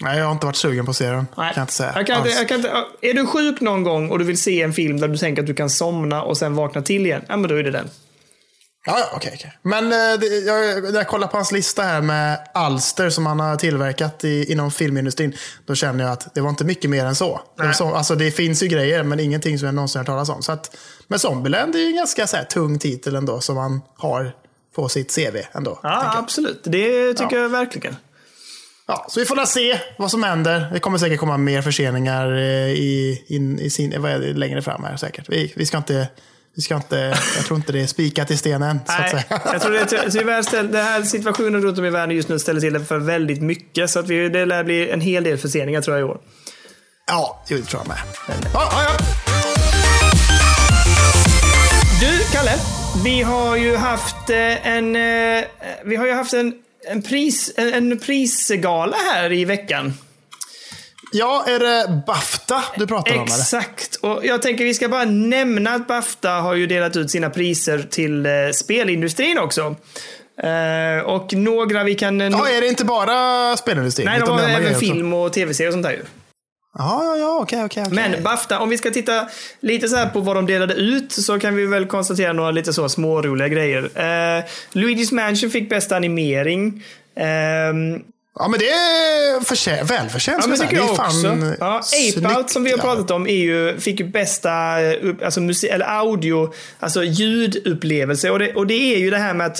Nej, 0.00 0.18
jag 0.18 0.24
har 0.24 0.32
inte 0.32 0.46
varit 0.46 0.56
sugen 0.56 0.84
på 0.84 0.90
att 0.90 0.96
se 0.96 1.10
den. 1.10 1.26
Kan 1.34 1.52
jag 1.54 1.62
inte 1.62 1.72
säga. 1.72 1.92
Jag 1.96 2.06
kan 2.06 2.16
inte, 2.16 2.30
jag 2.30 2.48
kan 2.48 2.56
inte, 2.56 2.70
är 3.00 3.14
du 3.14 3.26
sjuk 3.26 3.60
någon 3.60 3.82
gång 3.82 4.10
och 4.10 4.18
du 4.18 4.24
vill 4.24 4.38
se 4.38 4.62
en 4.62 4.72
film 4.72 5.00
där 5.00 5.08
du 5.08 5.16
tänker 5.16 5.42
att 5.42 5.46
du 5.46 5.54
kan 5.54 5.70
somna 5.70 6.22
och 6.22 6.36
sen 6.36 6.54
vakna 6.54 6.82
till 6.82 7.06
igen, 7.06 7.22
ja 7.28 7.36
men 7.36 7.50
då 7.50 7.56
är 7.56 7.62
det 7.62 7.70
den. 7.70 7.90
Ja, 8.86 9.10
okej. 9.14 9.32
okej. 9.34 9.58
Men 9.62 9.92
eh, 9.92 10.24
jag, 10.46 10.94
jag 10.94 11.08
kollar 11.08 11.28
på 11.28 11.36
hans 11.36 11.52
lista 11.52 11.82
här 11.82 12.00
med 12.00 12.48
alster 12.54 13.10
som 13.10 13.26
han 13.26 13.40
har 13.40 13.56
tillverkat 13.56 14.24
i, 14.24 14.52
inom 14.52 14.70
filmindustrin. 14.70 15.36
Då 15.66 15.74
känner 15.74 16.04
jag 16.04 16.12
att 16.12 16.34
det 16.34 16.40
var 16.40 16.50
inte 16.50 16.64
mycket 16.64 16.90
mer 16.90 17.04
än 17.04 17.14
så. 17.14 17.40
Det, 17.58 17.74
så 17.74 17.94
alltså, 17.94 18.14
det 18.14 18.30
finns 18.30 18.62
ju 18.62 18.66
grejer, 18.66 19.02
men 19.02 19.20
ingenting 19.20 19.58
som 19.58 19.66
jag 19.66 19.74
någonsin 19.74 19.98
har 19.98 20.02
hört 20.02 20.06
talas 20.06 20.28
om. 20.28 20.42
Så 20.42 20.52
att, 20.52 20.76
men 21.08 21.18
Zombieland 21.18 21.74
är 21.74 21.78
ju 21.78 21.86
en 21.86 21.96
ganska 21.96 22.26
så 22.26 22.36
här, 22.36 22.44
tung 22.44 22.78
titel 22.78 23.16
ändå 23.16 23.40
som 23.40 23.56
han 23.56 23.80
har 23.96 24.32
på 24.74 24.88
sitt 24.88 25.14
CV 25.14 25.36
ändå. 25.52 25.80
Ja, 25.82 26.18
absolut. 26.18 26.60
Det 26.64 27.14
tycker 27.14 27.36
Ja. 27.36 27.42
jag 27.42 27.48
verkligen. 27.48 27.96
Ja, 28.86 29.06
så 29.08 29.20
vi 29.20 29.26
får 29.26 29.46
se 29.46 29.80
vad 29.98 30.10
som 30.10 30.22
händer. 30.22 30.70
Det 30.72 30.80
kommer 30.80 30.98
säkert 30.98 31.20
komma 31.20 31.36
mer 31.36 31.62
förseningar 31.62 32.32
eh, 32.32 32.68
i, 32.70 33.24
in, 33.26 33.58
i 33.60 33.70
sin, 33.70 34.02
vad 34.02 34.10
är 34.12 34.18
det, 34.18 34.32
längre 34.32 34.62
fram 34.62 34.84
här 34.84 34.96
säkert. 34.96 35.28
Vi, 35.28 35.52
vi 35.56 35.66
ska 35.66 35.76
inte... 35.76 36.08
Vi 36.56 36.62
ska 36.62 36.76
inte, 36.76 37.18
jag 37.36 37.44
tror 37.44 37.56
inte 37.56 37.72
det 37.72 37.80
är 37.80 37.86
spikat 37.86 38.30
i 38.30 38.36
stenen. 38.36 38.80
Nej, 38.88 39.26
jag 39.44 39.62
tror 39.62 39.72
det, 39.72 39.80
är 39.80 39.84
ty- 39.84 40.10
tyvärr 40.18 40.42
ställ, 40.42 40.72
den 40.72 40.84
här 40.84 41.02
situationen 41.02 41.62
runt 41.62 41.78
om 41.78 41.84
i 41.84 41.90
världen 41.90 42.16
just 42.16 42.28
nu 42.28 42.38
ställer 42.38 42.60
till 42.60 42.72
det 42.72 42.84
för 42.84 42.98
väldigt 42.98 43.42
mycket. 43.42 43.90
Så 43.90 43.98
att 43.98 44.08
vi, 44.08 44.28
det 44.28 44.44
lär 44.44 44.64
bli 44.64 44.90
en 44.90 45.00
hel 45.00 45.24
del 45.24 45.38
förseningar 45.38 45.80
tror 45.80 45.96
jag 45.96 46.08
i 46.08 46.10
år. 46.10 46.18
Ja, 47.06 47.42
det 47.48 47.62
tror 47.62 47.80
jag 47.82 47.88
med. 47.88 47.96
Ja, 48.54 48.68
ja, 48.72 48.82
ja. 48.82 49.04
Du, 52.00 52.24
Kalle. 52.32 52.52
Vi 53.04 53.22
har 53.22 53.56
ju 53.56 53.76
haft 53.76 54.30
eh, 54.30 54.66
en, 54.66 54.96
eh, 54.96 55.44
vi 55.84 55.96
har 55.96 56.06
ju 56.06 56.12
haft 56.12 56.32
en 56.34 56.54
en, 56.88 57.02
pris, 57.02 57.52
en, 57.56 57.74
en 57.74 57.98
prisgala 57.98 58.96
här 59.12 59.32
i 59.32 59.44
veckan. 59.44 59.94
Ja, 61.16 61.44
är 61.48 61.58
det 61.58 62.02
Bafta 62.06 62.64
du 62.76 62.86
pratar 62.86 63.14
om? 63.14 63.22
Eller? 63.22 63.34
Exakt. 63.34 63.96
Och 63.96 64.20
jag 64.24 64.42
tänker 64.42 64.64
vi 64.64 64.74
ska 64.74 64.88
bara 64.88 65.04
nämna 65.04 65.70
att 65.70 65.86
Bafta 65.86 66.30
har 66.30 66.54
ju 66.54 66.66
delat 66.66 66.96
ut 66.96 67.10
sina 67.10 67.30
priser 67.30 67.86
till 67.90 68.26
eh, 68.26 68.32
spelindustrin 68.54 69.38
också. 69.38 69.76
Eh, 70.42 71.04
och 71.04 71.32
några 71.32 71.84
vi 71.84 71.94
kan... 71.94 72.20
Ja, 72.20 72.48
är 72.48 72.60
det 72.60 72.68
inte 72.68 72.84
bara 72.84 73.56
spelindustrin? 73.56 74.06
Nej, 74.06 74.20
de 74.20 74.28
har 74.28 74.36
det 74.36 74.42
är 74.42 74.56
andra 74.56 74.68
även 74.68 74.80
film 74.80 75.12
och 75.12 75.32
tv-serier 75.32 75.68
och 75.68 75.72
sånt 75.72 75.84
där 75.84 75.92
ju. 75.92 76.02
Ja, 76.78 77.04
ja, 77.04 77.16
ja, 77.16 77.38
okej, 77.42 77.64
okej. 77.64 77.84
Men 77.90 78.22
Bafta, 78.22 78.60
om 78.60 78.68
vi 78.68 78.78
ska 78.78 78.90
titta 78.90 79.28
lite 79.60 79.88
så 79.88 79.96
här 79.96 80.06
på 80.06 80.20
vad 80.20 80.36
de 80.36 80.46
delade 80.46 80.74
ut 80.74 81.12
så 81.12 81.38
kan 81.38 81.56
vi 81.56 81.66
väl 81.66 81.86
konstatera 81.86 82.32
några 82.32 82.50
lite 82.50 82.72
så 82.72 82.88
småroliga 82.88 83.48
grejer. 83.48 83.82
Eh, 83.94 84.44
Luigi's 84.72 85.14
Mansion 85.14 85.50
fick 85.50 85.70
bästa 85.70 85.96
animering. 85.96 86.84
Ehm, 87.16 88.02
Ja, 88.38 88.48
men 88.48 88.60
det 88.60 88.68
är 88.68 89.40
förtjä- 89.40 89.84
välförtjänt. 89.84 90.38
Ja, 90.42 90.48
men 90.48 90.58
tycker 90.58 90.76
jag 90.76 90.86
det 90.86 90.92
är 90.92 90.96
fan 90.96 91.06
också. 91.06 91.56
Ja, 91.60 91.80
snyggt, 91.82 92.26
Ape 92.26 92.36
Out 92.36 92.50
som 92.50 92.64
vi 92.64 92.70
har 92.70 92.78
ja. 92.78 92.82
pratat 92.82 93.10
om 93.10 93.26
är 93.26 93.34
ju, 93.34 93.80
fick 93.80 94.00
ju 94.00 94.08
bästa 94.08 94.82
eh, 94.82 95.14
alltså 95.24 95.40
musik, 95.40 95.70
eller 95.70 95.86
audio, 95.98 96.52
alltså 96.80 97.04
ljudupplevelse. 97.04 98.30
Och 98.30 98.38
det, 98.38 98.54
och 98.54 98.66
det 98.66 98.94
är 98.94 98.98
ju 98.98 99.10
det 99.10 99.18
här 99.18 99.34
med 99.34 99.46
att 99.46 99.58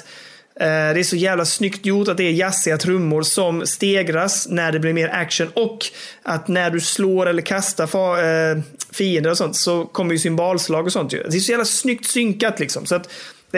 eh, 0.60 0.66
det 0.66 1.00
är 1.00 1.04
så 1.04 1.16
jävla 1.16 1.44
snyggt 1.44 1.86
gjort 1.86 2.08
att 2.08 2.16
det 2.16 2.24
är 2.24 2.32
jazziga 2.32 2.78
trummor 2.78 3.22
som 3.22 3.66
stegras 3.66 4.48
när 4.48 4.72
det 4.72 4.80
blir 4.80 4.92
mer 4.92 5.08
action. 5.08 5.48
Och 5.54 5.78
att 6.22 6.48
när 6.48 6.70
du 6.70 6.80
slår 6.80 7.26
eller 7.26 7.42
kastar 7.42 7.86
fa, 7.86 8.20
eh, 8.22 8.58
fiender 8.92 9.30
och 9.30 9.38
sånt 9.38 9.56
så 9.56 9.84
kommer 9.84 10.12
ju 10.12 10.18
symbolslag 10.18 10.86
och 10.86 10.92
sånt 10.92 11.12
ju. 11.12 11.22
Det 11.22 11.36
är 11.36 11.40
så 11.40 11.50
jävla 11.50 11.64
snyggt 11.64 12.06
synkat 12.06 12.60
liksom. 12.60 12.86
Så 12.86 12.94
att, 12.94 13.08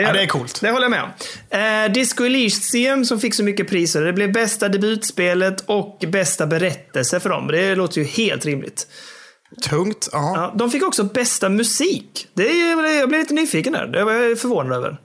Ja, 0.01 0.13
det 0.13 0.21
är 0.21 0.27
coolt. 0.27 0.61
Det 0.61 0.69
håller 0.69 0.83
jag 0.83 0.91
med 0.91 1.03
om. 1.03 1.09
Eh, 1.49 1.93
Disco 1.93 2.23
Elysium 2.23 3.05
som 3.05 3.19
fick 3.19 3.33
så 3.33 3.43
mycket 3.43 3.69
priser. 3.69 4.01
Det 4.01 4.13
blev 4.13 4.33
bästa 4.33 4.69
debutspelet 4.69 5.63
och 5.65 6.03
bästa 6.07 6.47
berättelse 6.47 7.19
för 7.19 7.29
dem. 7.29 7.47
Det 7.47 7.75
låter 7.75 8.01
ju 8.01 8.07
helt 8.07 8.45
rimligt. 8.45 8.87
Tungt, 9.69 10.09
ja. 10.11 10.33
Ja, 10.35 10.53
de 10.55 10.71
fick 10.71 10.83
också 10.83 11.03
bästa 11.03 11.49
musik. 11.49 12.27
Det 12.33 12.49
är, 12.49 12.99
jag 12.99 13.09
blev 13.09 13.21
lite 13.21 13.33
nyfiken 13.33 13.73
där. 13.73 13.87
Det 13.87 14.03
var 14.03 14.13
jag 14.13 14.39
förvånad 14.39 14.77
över. 14.77 14.97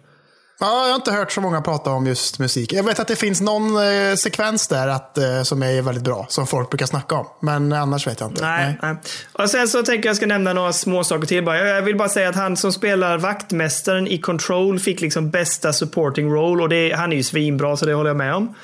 Ja, 0.62 0.82
jag 0.82 0.88
har 0.88 0.96
inte 0.96 1.12
hört 1.12 1.32
så 1.32 1.40
många 1.40 1.60
prata 1.60 1.90
om 1.90 2.06
just 2.06 2.38
musik. 2.38 2.72
Jag 2.72 2.84
vet 2.84 3.00
att 3.00 3.08
det 3.08 3.16
finns 3.16 3.40
någon 3.40 3.76
eh, 3.76 4.14
sekvens 4.16 4.68
där 4.68 4.88
att, 4.88 5.18
eh, 5.18 5.42
som 5.42 5.62
är 5.62 5.82
väldigt 5.82 6.04
bra, 6.04 6.26
som 6.28 6.46
folk 6.46 6.70
brukar 6.70 6.86
snacka 6.86 7.14
om. 7.14 7.26
Men 7.40 7.72
annars 7.72 8.06
vet 8.06 8.20
jag 8.20 8.30
inte. 8.30 8.42
Nej, 8.42 8.78
nej. 8.82 8.96
Och 9.32 9.50
sen 9.50 9.68
så 9.68 9.82
tänker 9.82 10.08
jag 10.08 10.16
ska 10.16 10.26
nämna 10.26 10.52
några 10.52 10.72
små 10.72 11.04
saker 11.04 11.26
till 11.26 11.44
bara. 11.44 11.68
Jag 11.68 11.82
vill 11.82 11.96
bara 11.96 12.08
säga 12.08 12.28
att 12.28 12.36
han 12.36 12.56
som 12.56 12.72
spelar 12.72 13.18
vaktmästaren 13.18 14.06
i 14.06 14.18
Control 14.18 14.78
fick 14.78 15.00
liksom 15.00 15.30
bästa 15.30 15.72
supporting 15.72 16.30
role 16.30 16.62
och 16.62 16.68
det, 16.68 16.92
han 16.92 17.12
är 17.12 17.16
ju 17.16 17.22
svinbra 17.22 17.76
så 17.76 17.86
det 17.86 17.94
håller 17.94 18.10
jag 18.10 18.16
med 18.16 18.34
om. 18.34 18.54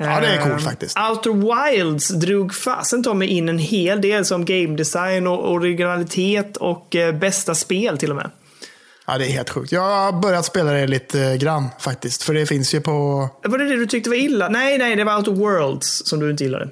Ja, 0.00 0.20
det 0.20 0.26
är 0.26 0.42
coolt 0.42 0.52
Eh, 0.52 0.58
faktiskt. 0.58 0.98
Outer 0.98 1.70
Wilds 1.74 2.08
drog 2.08 2.54
fasen 2.54 3.02
ta 3.02 3.14
mig 3.14 3.28
in 3.28 3.48
en 3.48 3.58
hel 3.58 4.00
del 4.00 4.24
som 4.24 4.44
game 4.44 4.76
design 4.76 5.26
och 5.26 5.52
originalitet 5.52 6.56
och 6.56 6.96
eh, 6.96 7.14
bästa 7.14 7.54
spel 7.54 7.98
till 7.98 8.10
och 8.10 8.16
med. 8.16 8.30
Ja, 9.10 9.18
det 9.18 9.26
är 9.26 9.30
helt 9.30 9.50
sjukt. 9.50 9.72
Jag 9.72 9.82
har 9.82 10.12
börjat 10.12 10.44
spela 10.44 10.72
det 10.72 10.86
lite 10.86 11.36
grann 11.36 11.68
faktiskt. 11.78 12.22
För 12.22 12.34
det 12.34 12.46
finns 12.46 12.74
ju 12.74 12.80
på... 12.80 13.28
Var 13.42 13.58
det 13.58 13.68
det 13.68 13.76
du 13.76 13.86
tyckte 13.86 14.10
var 14.10 14.16
illa? 14.16 14.48
Nej, 14.48 14.78
nej, 14.78 14.96
det 14.96 15.04
var 15.04 15.16
Outer 15.16 15.32
Worlds 15.32 16.06
som 16.06 16.20
du 16.20 16.30
inte 16.30 16.44
gillade. 16.44 16.68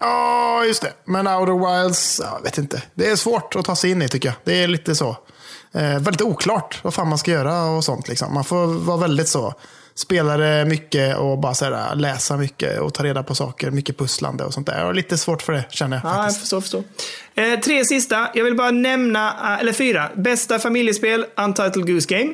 Ja, 0.00 0.64
just 0.64 0.82
det. 0.82 0.92
Men 1.04 1.26
Outer 1.26 1.82
Wilds, 1.82 2.20
jag 2.24 2.42
vet 2.42 2.58
inte. 2.58 2.82
Det 2.94 3.10
är 3.10 3.16
svårt 3.16 3.56
att 3.56 3.64
ta 3.64 3.76
sig 3.76 3.90
in 3.90 4.02
i 4.02 4.08
tycker 4.08 4.28
jag. 4.28 4.36
Det 4.44 4.62
är 4.62 4.68
lite 4.68 4.94
så. 4.94 5.16
Eh, 5.72 5.98
väldigt 5.98 6.22
oklart 6.22 6.80
vad 6.82 6.94
fan 6.94 7.08
man 7.08 7.18
ska 7.18 7.30
göra 7.30 7.64
och 7.64 7.84
sånt. 7.84 8.08
Liksom. 8.08 8.34
Man 8.34 8.44
får 8.44 8.66
vara 8.66 8.96
väldigt 8.96 9.28
så. 9.28 9.54
Spela 10.02 10.36
det 10.36 10.64
mycket 10.64 11.16
och 11.16 11.38
bara 11.38 11.54
så 11.54 11.64
här, 11.64 11.94
läsa 11.94 12.36
mycket 12.36 12.80
och 12.80 12.94
ta 12.94 13.04
reda 13.04 13.22
på 13.22 13.34
saker. 13.34 13.70
Mycket 13.70 13.98
pusslande 13.98 14.44
och 14.44 14.54
sånt 14.54 14.66
där. 14.66 14.78
Jag 14.78 14.84
har 14.86 14.94
lite 14.94 15.18
svårt 15.18 15.42
för 15.42 15.52
det 15.52 15.64
känner 15.70 15.96
jag 15.96 16.04
Ja, 16.04 16.14
jag 16.16 16.24
faktiskt. 16.24 16.40
förstår, 16.40 16.60
förstår. 16.60 16.84
Eh, 17.34 17.60
tre 17.60 17.84
sista. 17.84 18.28
Jag 18.34 18.44
vill 18.44 18.56
bara 18.56 18.70
nämna, 18.70 19.28
eh, 19.54 19.60
eller 19.60 19.72
fyra. 19.72 20.10
Bästa 20.14 20.58
familjespel, 20.58 21.26
Untitled 21.36 21.86
Goose 21.86 22.14
Game. 22.18 22.32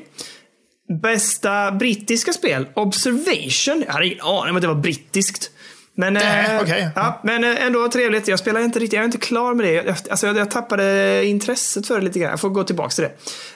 Bästa 1.02 1.72
brittiska 1.72 2.32
spel, 2.32 2.66
Observation. 2.74 3.82
Jag 3.86 3.92
hade 3.92 4.06
ingen 4.06 4.20
aning 4.20 4.50
om 4.50 4.56
att 4.56 4.62
det 4.62 4.68
var 4.68 4.74
brittiskt. 4.74 5.50
Men, 5.98 6.12
Nej, 6.12 6.54
eh, 6.54 6.60
okej. 6.62 6.88
ja, 6.94 7.20
men 7.24 7.44
eh, 7.44 7.64
ändå 7.66 7.88
trevligt. 7.88 8.28
Jag 8.28 8.38
spelar 8.38 8.60
inte 8.60 8.78
riktigt, 8.78 8.92
jag 8.92 9.00
är 9.00 9.04
inte 9.04 9.18
klar 9.18 9.54
med 9.54 9.66
det. 9.66 9.72
Jag, 9.72 9.96
alltså, 10.10 10.26
jag, 10.26 10.36
jag 10.36 10.50
tappade 10.50 11.26
intresset 11.26 11.86
för 11.86 11.98
det 11.98 12.04
lite 12.04 12.18
grann. 12.18 12.30
Jag 12.30 12.40
får 12.40 12.48
gå 12.48 12.64
tillbaka 12.64 12.90
till 12.90 13.04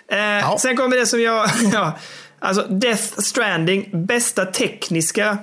det. 0.09 0.16
Eh, 0.16 0.57
Sen 0.57 0.77
kommer 0.77 0.96
det 0.96 1.07
som 1.07 1.20
jag... 1.20 1.51
ja, 1.73 1.99
alltså 2.40 2.62
Death 2.62 3.20
Stranding, 3.20 4.07
bästa 4.07 4.44
tekniska 4.44 5.38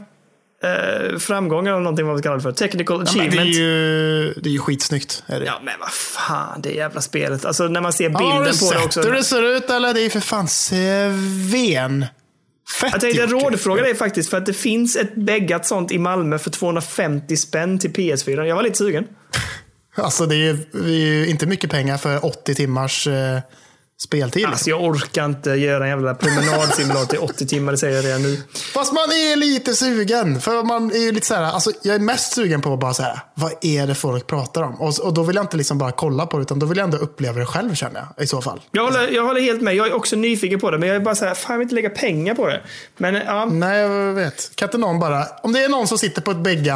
eh, 0.64 1.18
framgång 1.18 1.68
eller 1.68 1.80
någonting 1.80 2.06
vad 2.08 2.16
vi 2.16 2.22
kallar 2.22 2.36
det 2.36 2.42
för. 2.44 2.52
Technical 2.52 2.96
Ja, 2.96 3.12
men 3.16 3.22
achievement. 3.28 3.54
det, 3.54 3.60
är 3.60 3.64
ju, 3.64 4.34
det 4.34 4.50
är 4.50 4.54
ju 4.54 4.60
skitsnyggt. 4.60 5.24
Är 5.28 5.40
det. 5.40 5.46
Ja, 5.46 5.60
men 5.64 5.74
vad 5.80 5.92
fan, 5.92 6.62
det 6.62 6.70
jävla 6.70 7.02
spelet. 7.02 7.46
Alltså 7.46 7.68
när 7.68 7.82
man 7.82 7.94
ser 7.94 8.10
har 8.10 8.20
bilden 8.20 8.44
du 8.44 8.50
på 8.50 8.54
sett 8.56 8.78
det 8.80 8.86
också. 8.86 9.02
hur 9.02 9.12
det 9.12 9.24
ser 9.24 9.56
ut 9.58 9.70
eller? 9.70 9.94
Det 9.94 10.02
är 10.02 10.10
för 10.10 10.20
fan 10.20 10.48
sven. 10.48 12.06
Fett 12.82 12.92
Jag 12.92 13.02
tänkte 13.02 13.26
rådfråga 13.26 13.82
dig 13.84 13.96
faktiskt, 13.96 14.30
för 14.30 14.38
att 14.38 14.46
det 14.46 14.54
finns 14.54 14.96
ett 14.96 15.16
bäggat 15.16 15.66
sånt 15.66 15.92
i 15.92 15.98
Malmö 15.98 16.40
för 16.40 16.50
250 16.50 17.38
spänn 17.38 17.80
till 17.80 17.92
PS4. 17.92 18.44
Jag 18.44 18.56
var 18.56 18.64
lite 18.64 18.78
sugen. 18.78 19.08
Alltså 20.00 20.26
det 20.26 20.36
är, 20.36 20.38
ju, 20.38 20.54
det 20.72 20.90
är 20.90 21.06
ju 21.06 21.28
inte 21.28 21.46
mycket 21.46 21.70
pengar 21.72 21.98
för 21.98 22.26
80 22.26 22.56
timmars 22.56 23.08
eh, 23.08 23.40
speltid. 24.02 24.36
liksom. 24.36 24.52
Alltså 24.52 24.70
jag 24.70 24.84
orkar 24.84 25.26
inte 25.26 25.50
göra 25.52 25.84
en 25.84 25.90
jävla 25.90 26.16
promenadsimulator 26.16 27.16
i 27.16 27.18
80 27.18 27.48
timmar, 27.48 27.72
det 27.72 27.78
säger 27.78 27.96
jag 27.96 28.06
redan 28.06 28.22
nu. 28.24 28.42
Fast 28.74 28.94
man 28.94 29.04
är 29.12 29.36
lite 29.36 29.76
sugen. 29.76 30.42
För 30.42 30.64
man 30.64 30.92
är 30.92 30.98
ju 30.98 31.12
lite 31.12 31.28
så 31.28 31.34
här, 31.36 31.44
alltså 31.44 31.72
jag 31.82 31.96
är 31.96 32.00
mest 32.00 32.34
sugen 32.34 32.62
på 32.62 32.74
att 32.74 32.80
bara 32.80 32.94
så 32.94 33.04
här, 33.04 33.20
vad 33.34 33.52
är 33.62 33.88
det 33.88 33.96
folk 33.96 34.28
pratar 34.28 34.62
om? 34.64 34.82
Och, 34.82 35.00
och 35.00 35.14
då 35.14 35.24
vill 35.24 35.36
jag 35.36 35.44
inte 35.44 35.58
liksom 35.58 35.78
bara 35.78 35.92
kolla 35.92 36.26
på 36.26 36.38
det, 36.38 36.42
utan 36.42 36.60
då 36.60 36.66
vill 36.66 36.78
jag 36.78 36.84
ändå 36.86 36.98
uppleva 36.98 37.40
det 37.40 37.46
själv 37.46 37.76
känner 37.76 38.06
jag 38.16 38.24
i 38.24 38.28
så 38.28 38.42
fall. 38.42 38.62
Jag 38.72 38.84
håller, 38.84 39.08
jag 39.08 39.26
håller 39.26 39.42
helt 39.42 39.62
med. 39.62 39.76
Jag 39.76 39.88
är 39.88 39.94
också 39.94 40.16
nyfiken 40.16 40.60
på 40.60 40.72
det, 40.72 40.78
men 40.78 40.88
jag 40.90 40.96
är 40.96 41.00
bara 41.02 41.16
så 41.16 41.26
här, 41.26 41.34
fan 41.34 41.54
jag 41.54 41.58
vill 41.60 41.66
inte 41.66 41.76
lägga 41.76 41.90
pengar 41.90 42.36
på 42.36 42.48
det. 42.48 42.62
Men 42.98 43.16
ja, 43.16 43.46
Nej, 43.46 43.80
jag 43.80 44.14
vet. 44.14 44.52
Kan 44.56 44.68
inte 44.68 44.78
någon 44.78 45.00
bara, 45.00 45.26
om 45.44 45.54
det 45.54 45.64
är 45.64 45.70
någon 45.70 45.88
som 45.88 45.98
sitter 45.98 46.22
på 46.22 46.32
ett 46.32 46.38
ge- 46.48 46.74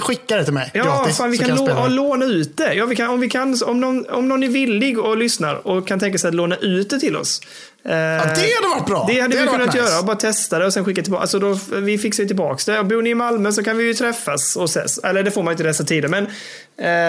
skicka 0.00 0.36
det 0.36 0.44
till 0.44 0.52
mig 0.52 0.70
Ja, 0.74 0.82
gratis. 0.84 1.16
fan, 1.16 1.30
vi 1.30 1.38
kan, 1.38 1.48
jag 1.48 1.58
lå- 1.58 1.84
det. 1.84 1.90
låna 1.94 2.24
ut 2.24 2.56
det. 2.56 2.74
Ja, 2.74 2.86
vi 2.86 2.96
kan, 2.96 3.08
om, 3.10 3.20
vi 3.20 3.28
kan, 3.28 3.56
om, 3.66 3.80
någon, 3.80 4.06
om 4.10 4.28
någon 4.28 4.42
är 4.42 4.48
villig 4.48 4.98
och 4.98 5.16
lyssnar 5.16 5.66
och 5.66 5.88
kan 5.88 6.00
tänka 6.00 6.18
sig 6.18 6.28
att 6.28 6.34
låna 6.34 6.56
ut 6.56 6.90
det 6.90 7.00
till 7.00 7.16
oss. 7.16 7.40
eh, 7.84 7.92
Ja, 7.92 8.24
det 8.24 8.54
hade 8.62 8.68
varit 8.74 8.86
bra. 8.86 9.04
Det 9.08 9.20
hade 9.20 9.36
vi 9.36 9.40
varit 9.46 9.50
kunnat 9.52 9.74
nice. 9.74 9.78
göra. 9.78 10.02
Bara 10.02 10.16
testa 10.16 10.58
det 10.58 10.66
och 10.66 10.72
sen 10.72 10.84
skicka 10.84 11.02
tillbaka. 11.02 11.20
Alltså 11.22 11.38
då, 11.38 11.58
vi 11.80 11.98
fixar 11.98 12.22
ju 12.22 12.26
tillbaka 12.26 12.72
det. 12.72 12.84
Bor 12.84 13.02
ni 13.02 13.10
i 13.10 13.14
Malmö 13.14 13.52
så 13.52 13.62
kan 13.62 13.76
vi 13.76 13.84
ju 13.84 13.94
träffas 13.94 14.56
och 14.56 14.64
ses. 14.64 14.98
Eller 14.98 15.22
det 15.22 15.30
får 15.30 15.42
man 15.42 15.52
inte 15.52 15.62
i 15.62 15.66
dessa 15.66 15.84
tider. 15.84 16.08
Men 16.08 16.26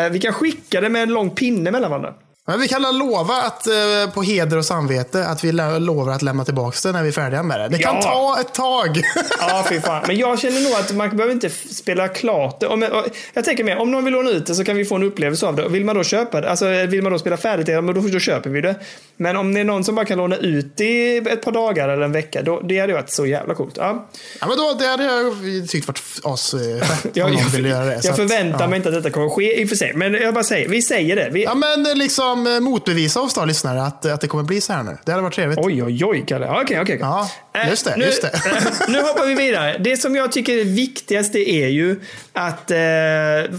eh, 0.06 0.12
vi 0.12 0.20
kan 0.20 0.34
skicka 0.34 0.82
det 0.82 0.90
med 0.90 1.04
en 1.04 1.10
lång 1.10 1.30
pinne 1.30 1.72
mellan 1.72 1.90
varandra. 1.92 2.14
Men 2.48 2.60
vi 2.60 2.68
kan 2.68 2.98
lova 2.98 3.34
att 3.34 3.68
eh, 3.68 4.14
på 4.14 4.22
heder 4.24 4.58
och 4.58 4.66
samvete 4.66 5.26
att 5.26 5.44
vi 5.44 5.52
lovar 5.80 6.14
att 6.14 6.22
lämna 6.22 6.46
tillbaka 6.46 6.78
det 6.84 6.92
när 6.92 7.02
vi 7.04 7.08
är 7.08 7.14
färdiga 7.14 7.44
med 7.44 7.60
det. 7.60 7.68
Det 7.68 7.78
kan 7.78 7.96
Ja. 7.96 8.02
ta 8.02 8.42
ett 8.42 8.54
tag. 8.54 9.02
Ja, 9.40 9.66
fy 9.70 9.80
fan. 9.82 10.04
Men 10.08 10.18
jag 10.18 10.40
känner 10.40 10.62
nog 10.62 10.74
att 10.74 10.92
man 10.96 11.10
behöver 11.18 11.34
inte 11.34 11.50
spela 11.50 12.08
klart 12.08 12.60
det. 12.60 12.68
Om, 12.68 13.04
jag 13.34 13.46
tänker 13.46 13.64
mer, 13.64 13.78
om 13.78 13.92
någon 13.92 14.06
vill 14.06 14.14
låna 14.14 14.30
ut 14.30 14.46
det 14.46 14.56
så 14.56 14.64
kan 14.64 14.78
vi 14.78 14.86
få 14.86 14.96
en 14.96 15.04
upplevelse 15.04 15.46
av 15.46 15.56
det. 15.56 15.70
Vill 15.70 15.86
man 15.86 15.96
då 15.96 16.04
köpa 16.04 16.42
det, 16.42 16.50
alltså 16.50 16.66
vill 16.70 17.02
man 17.02 17.12
då 17.12 17.20
spela 17.20 17.38
färdigt 17.38 17.66
det, 17.66 17.82
men 17.82 17.96
då, 17.96 18.02
då 18.02 18.20
köper 18.20 18.50
vi 18.50 18.62
det. 18.62 18.76
Men 19.18 19.38
om 19.38 19.54
det 19.54 19.60
är 19.60 19.64
någon 19.64 19.84
som 19.84 19.96
bara 19.96 20.06
kan 20.06 20.18
låna 20.18 20.38
ut 20.38 20.78
det 20.78 20.86
i 20.86 21.18
ett 21.18 21.42
par 21.42 21.52
dagar 21.52 21.90
eller 21.90 22.04
en 22.04 22.12
vecka, 22.12 22.42
då, 22.42 22.60
det 22.60 22.80
hade 22.80 22.94
varit 22.94 23.10
så 23.10 23.26
jävla 23.26 23.56
coolt. 23.56 23.74
Ja. 23.78 24.08
ja, 24.42 24.48
men 24.48 24.58
då, 24.58 24.74
det 24.80 24.88
hade 24.88 25.04
jag 25.04 25.34
tyckt 25.70 25.88
varit 25.88 26.04
asfett 26.24 26.62
Jag, 27.14 27.26
om 27.28 27.34
jag, 27.34 27.42
någon 27.44 27.52
ville 27.52 27.70
göra 27.70 27.86
det. 27.86 28.02
Så 28.02 28.08
jag 28.08 28.12
att, 28.12 28.18
förväntar 28.18 28.62
ja. 28.62 28.68
mig 28.68 28.78
inte 28.78 28.90
att 28.90 28.96
detta 28.96 29.10
kommer 29.10 29.30
ske 29.30 29.62
i 29.62 29.66
och 29.66 29.70
för 29.70 29.76
sig. 29.76 29.94
Men 29.96 30.14
jag 30.14 30.34
bara 30.34 30.44
säger, 30.44 30.70
vi 30.70 30.82
säger 30.82 31.16
det. 31.16 31.30
Vi, 31.32 31.44
Ja, 31.44 31.56
men 31.56 31.86
eh, 31.86 31.96
liksom 32.34 32.56
eh, 32.56 32.60
motbevisa 32.60 33.22
oss 33.22 33.34
då, 33.34 33.46
lyssnare, 33.46 33.82
att, 33.82 34.06
att 34.06 34.22
det 34.22 34.28
kommer 34.28 34.44
bli 34.44 34.62
så 34.62 34.74
här 34.74 34.84
nu. 34.84 34.98
Det 35.06 35.12
hade 35.12 35.22
varit 35.24 35.34
trevligt. 35.34 35.60
Oj, 35.62 35.84
oj, 35.84 36.06
oj, 36.06 36.24
Kalle. 36.28 36.48
Okej, 36.50 36.62
okej. 36.62 36.82
okej. 36.82 36.98
Ja, 37.02 37.30
Eh, 37.56 37.70
just 37.70 37.86
det, 37.86 37.98
nu, 37.98 38.06
just 38.06 38.22
det. 38.22 38.28
eh, 38.28 38.64
nu 38.90 39.02
hoppar 39.02 39.26
vi 39.26 39.34
vidare. 39.34 39.78
Det 39.80 39.98
som 39.98 40.16
jag 40.16 40.32
tycker 40.32 40.58
är 40.58 40.64
viktigast 40.66 41.36
är 41.36 41.68
ju 41.68 42.00
att 42.34 42.72
eh, 42.72 42.78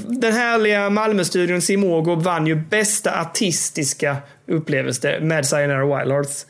den 0.07 0.33
härliga 0.33 0.91
Malmö-studion 0.91 1.63
Simogo 1.63 2.15
vann 2.15 2.47
ju 2.47 2.55
bästa 2.55 3.21
artistiska 3.21 4.17
upplevelse 4.49 5.21
med 5.21 5.47
Sayonara 5.47 5.99
Wild 5.99 6.13
Hearts. 6.13 6.47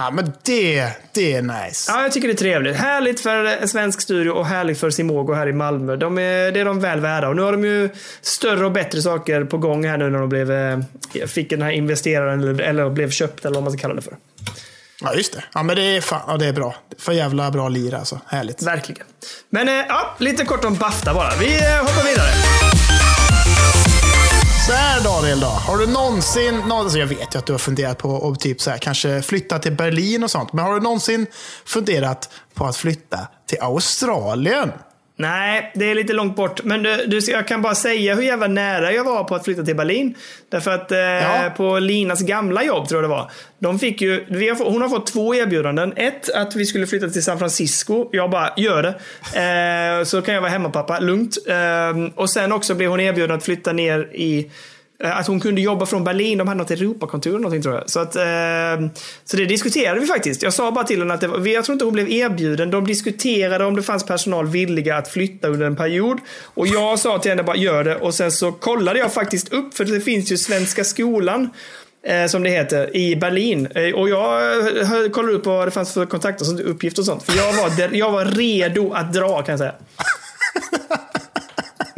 Ja, 0.00 0.10
men 0.10 0.32
det, 0.42 0.92
det 1.12 1.32
är 1.32 1.42
nice. 1.42 1.92
Ja, 1.92 2.02
jag 2.02 2.12
tycker 2.12 2.28
det 2.28 2.34
är 2.34 2.36
trevligt. 2.36 2.76
Härligt 2.76 3.20
för 3.20 3.44
en 3.44 3.68
svensk 3.68 4.00
studio 4.00 4.30
och 4.30 4.46
härligt 4.46 4.80
för 4.80 4.90
Simogo 4.90 5.32
här 5.32 5.46
i 5.48 5.52
Malmö. 5.52 5.96
De 5.96 6.18
är, 6.18 6.52
det 6.52 6.60
är 6.60 6.64
de 6.64 6.80
väl 6.80 7.00
värda. 7.00 7.28
Och 7.28 7.36
nu 7.36 7.42
har 7.42 7.52
de 7.52 7.64
ju 7.64 7.90
större 8.20 8.66
och 8.66 8.72
bättre 8.72 9.02
saker 9.02 9.44
på 9.44 9.58
gång 9.58 9.84
här 9.84 9.96
nu 9.96 10.10
när 10.10 10.18
de 10.18 10.28
blev, 10.28 10.52
eh, 10.52 10.78
fick 11.26 11.50
den 11.50 11.62
här 11.62 11.70
investeraren 11.70 12.40
eller, 12.40 12.60
eller 12.60 12.90
blev 12.90 13.10
köpt 13.10 13.44
eller 13.44 13.54
vad 13.54 13.62
man 13.64 13.72
ska 13.72 13.80
kalla 13.80 13.94
det 13.94 14.02
för. 14.02 14.16
Ja, 15.00 15.14
just 15.14 15.32
det. 15.32 15.44
Ja, 15.54 15.62
men 15.62 15.76
det 15.76 15.96
är, 15.96 16.00
fan, 16.00 16.22
ja, 16.26 16.36
det 16.36 16.46
är 16.46 16.52
bra. 16.52 16.74
För 16.98 17.12
jävla 17.12 17.50
bra 17.50 17.68
lir 17.68 17.94
alltså. 17.94 18.20
Härligt. 18.26 18.62
Verkligen. 18.62 19.06
Men 19.50 19.68
eh, 19.68 19.74
ja, 19.88 20.16
lite 20.18 20.44
kort 20.44 20.64
om 20.64 20.74
Bafta 20.74 21.14
bara. 21.14 21.30
Vi 21.40 21.46
eh, 21.46 21.78
hoppar 21.78 22.08
vidare. 22.08 22.67
Så 24.68 24.74
här 24.74 25.04
Daniel 25.04 25.40
då. 25.40 25.46
Har 25.46 25.78
du 25.78 25.86
någonsin, 25.86 26.72
alltså 26.72 26.98
jag 26.98 27.06
vet 27.06 27.34
ju 27.34 27.38
att 27.38 27.46
du 27.46 27.52
har 27.52 27.58
funderat 27.58 27.98
på 27.98 28.28
att 28.28 28.40
typ 28.40 28.60
så 28.60 28.70
här, 28.70 28.78
kanske 28.78 29.22
flytta 29.22 29.58
till 29.58 29.72
Berlin 29.72 30.24
och 30.24 30.30
sånt. 30.30 30.52
Men 30.52 30.64
har 30.64 30.74
du 30.74 30.80
någonsin 30.80 31.26
funderat 31.64 32.30
på 32.54 32.66
att 32.66 32.76
flytta 32.76 33.28
till 33.46 33.58
Australien? 33.60 34.72
Nej, 35.20 35.70
det 35.74 35.90
är 35.90 35.94
lite 35.94 36.12
långt 36.12 36.36
bort. 36.36 36.64
Men 36.64 36.82
du, 36.82 37.06
du, 37.06 37.18
jag 37.18 37.48
kan 37.48 37.62
bara 37.62 37.74
säga 37.74 38.14
hur 38.14 38.22
jävla 38.22 38.46
nära 38.46 38.92
jag 38.92 39.04
var 39.04 39.24
på 39.24 39.34
att 39.34 39.44
flytta 39.44 39.62
till 39.62 39.76
Berlin. 39.76 40.14
Därför 40.48 40.70
att 40.70 40.92
eh, 40.92 40.98
Ja. 40.98 41.50
på 41.56 41.78
Linas 41.78 42.20
gamla 42.22 42.64
jobb, 42.64 42.88
tror 42.88 43.02
jag 43.02 43.10
det 43.10 43.14
var. 43.14 43.30
De 43.58 43.78
fick 43.78 44.02
ju, 44.02 44.24
vi 44.28 44.48
har, 44.48 44.70
hon 44.70 44.82
har 44.82 44.88
fått 44.88 45.06
två 45.06 45.34
erbjudanden. 45.34 45.92
Ett, 45.96 46.30
att 46.34 46.56
vi 46.56 46.66
skulle 46.66 46.86
flytta 46.86 47.08
till 47.08 47.22
San 47.24 47.38
Francisco. 47.38 48.08
Jag 48.12 48.30
bara, 48.30 48.50
gör 48.56 48.82
det. 48.82 48.94
Eh, 49.98 50.04
så 50.04 50.22
kan 50.22 50.34
jag 50.34 50.40
vara 50.40 50.50
hemmapappa, 50.50 50.98
lugnt. 50.98 51.36
Eh, 51.48 52.12
och 52.14 52.30
sen 52.30 52.52
också 52.52 52.74
blev 52.74 52.90
hon 52.90 53.00
erbjuden 53.00 53.36
att 53.36 53.44
flytta 53.44 53.72
ner 53.72 53.98
i 54.14 54.50
att 55.04 55.26
hon 55.26 55.40
kunde 55.40 55.60
jobba 55.60 55.86
från 55.86 56.04
Berlin. 56.04 56.38
De 56.38 56.48
hade 56.48 56.58
något 56.58 56.70
Europakontor 56.70 57.30
eller 57.30 57.40
någonting 57.40 57.62
tror 57.62 57.74
jag. 57.74 57.90
Så, 57.90 58.00
att, 58.00 58.16
eh, 58.16 58.90
så 59.24 59.36
det 59.36 59.44
diskuterade 59.44 60.00
vi 60.00 60.06
faktiskt. 60.06 60.42
Jag 60.42 60.52
sa 60.52 60.72
bara 60.72 60.84
till 60.84 60.98
henne 60.98 61.14
att 61.14 61.20
det 61.20 61.28
var, 61.28 61.46
jag 61.46 61.64
tror 61.64 61.72
inte 61.72 61.84
hon 61.84 61.94
blev 61.94 62.10
erbjuden. 62.10 62.70
De 62.70 62.86
diskuterade 62.86 63.64
om 63.64 63.76
det 63.76 63.82
fanns 63.82 64.06
personal 64.06 64.46
villiga 64.46 64.96
att 64.96 65.08
flytta 65.08 65.48
under 65.48 65.66
en 65.66 65.76
period. 65.76 66.18
Och 66.42 66.66
jag 66.66 66.98
sa 66.98 67.18
till 67.18 67.30
henne 67.30 67.42
bara 67.42 67.56
gör 67.56 67.84
det. 67.84 67.96
Och 67.96 68.14
sen 68.14 68.32
så 68.32 68.52
kollade 68.52 68.98
jag 68.98 69.12
faktiskt 69.12 69.52
upp, 69.52 69.74
för 69.74 69.84
det 69.84 70.00
finns 70.00 70.32
ju 70.32 70.36
Svenska 70.36 70.84
skolan. 70.84 71.50
Eh, 72.06 72.26
som 72.26 72.42
det 72.42 72.50
heter, 72.50 72.96
i 72.96 73.16
Berlin. 73.16 73.68
Eh, 73.74 73.94
och 73.94 74.08
jag 74.08 75.12
kollade 75.12 75.34
upp 75.34 75.46
vad 75.46 75.66
det 75.66 75.70
fanns 75.70 75.94
för 75.94 76.06
kontakter, 76.06 76.62
uppgifter 76.62 77.02
och 77.02 77.06
sånt. 77.06 77.22
För 77.22 77.36
jag 77.36 77.52
var, 77.52 77.96
jag 77.96 78.12
var 78.12 78.24
redo 78.24 78.92
att 78.92 79.12
dra 79.12 79.42
kan 79.42 79.52
jag 79.52 79.58
säga. 79.58 79.74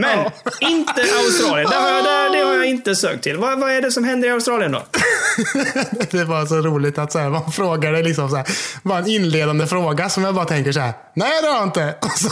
Men 0.01 0.31
inte 0.61 1.03
Australien. 1.25 1.71
Det 1.71 1.77
har, 1.77 1.91
jag, 1.91 2.05
det, 2.05 2.39
det 2.39 2.45
har 2.45 2.55
jag 2.55 2.67
inte 2.67 2.97
sökt 2.97 3.23
till. 3.23 3.37
Vad, 3.37 3.61
vad 3.61 3.71
är 3.71 3.81
det 3.81 3.91
som 3.91 4.05
händer 4.05 4.29
i 4.29 4.31
Australien 4.31 4.73
då? 4.73 4.83
Det 6.11 6.25
var 6.25 6.47
så 6.47 6.55
roligt 6.55 6.99
att 6.99 7.13
så 7.13 7.19
här, 7.19 7.31
man 7.31 7.53
frågar 7.53 7.93
det 7.93 8.03
liksom 8.03 8.31
så 8.31 8.37
här, 8.37 8.47
bara 8.83 8.99
en 8.99 9.07
inledande 9.07 9.67
fråga 9.67 10.09
som 10.09 10.25
jag 10.25 10.35
bara 10.35 10.45
tänker 10.45 10.73
så 10.73 10.81
här. 10.81 10.93
Nej 11.15 11.43
det 11.43 11.49
har 11.49 11.55
jag 11.55 11.65
inte. 11.65 11.95
Och 12.03 12.19
så, 12.19 12.31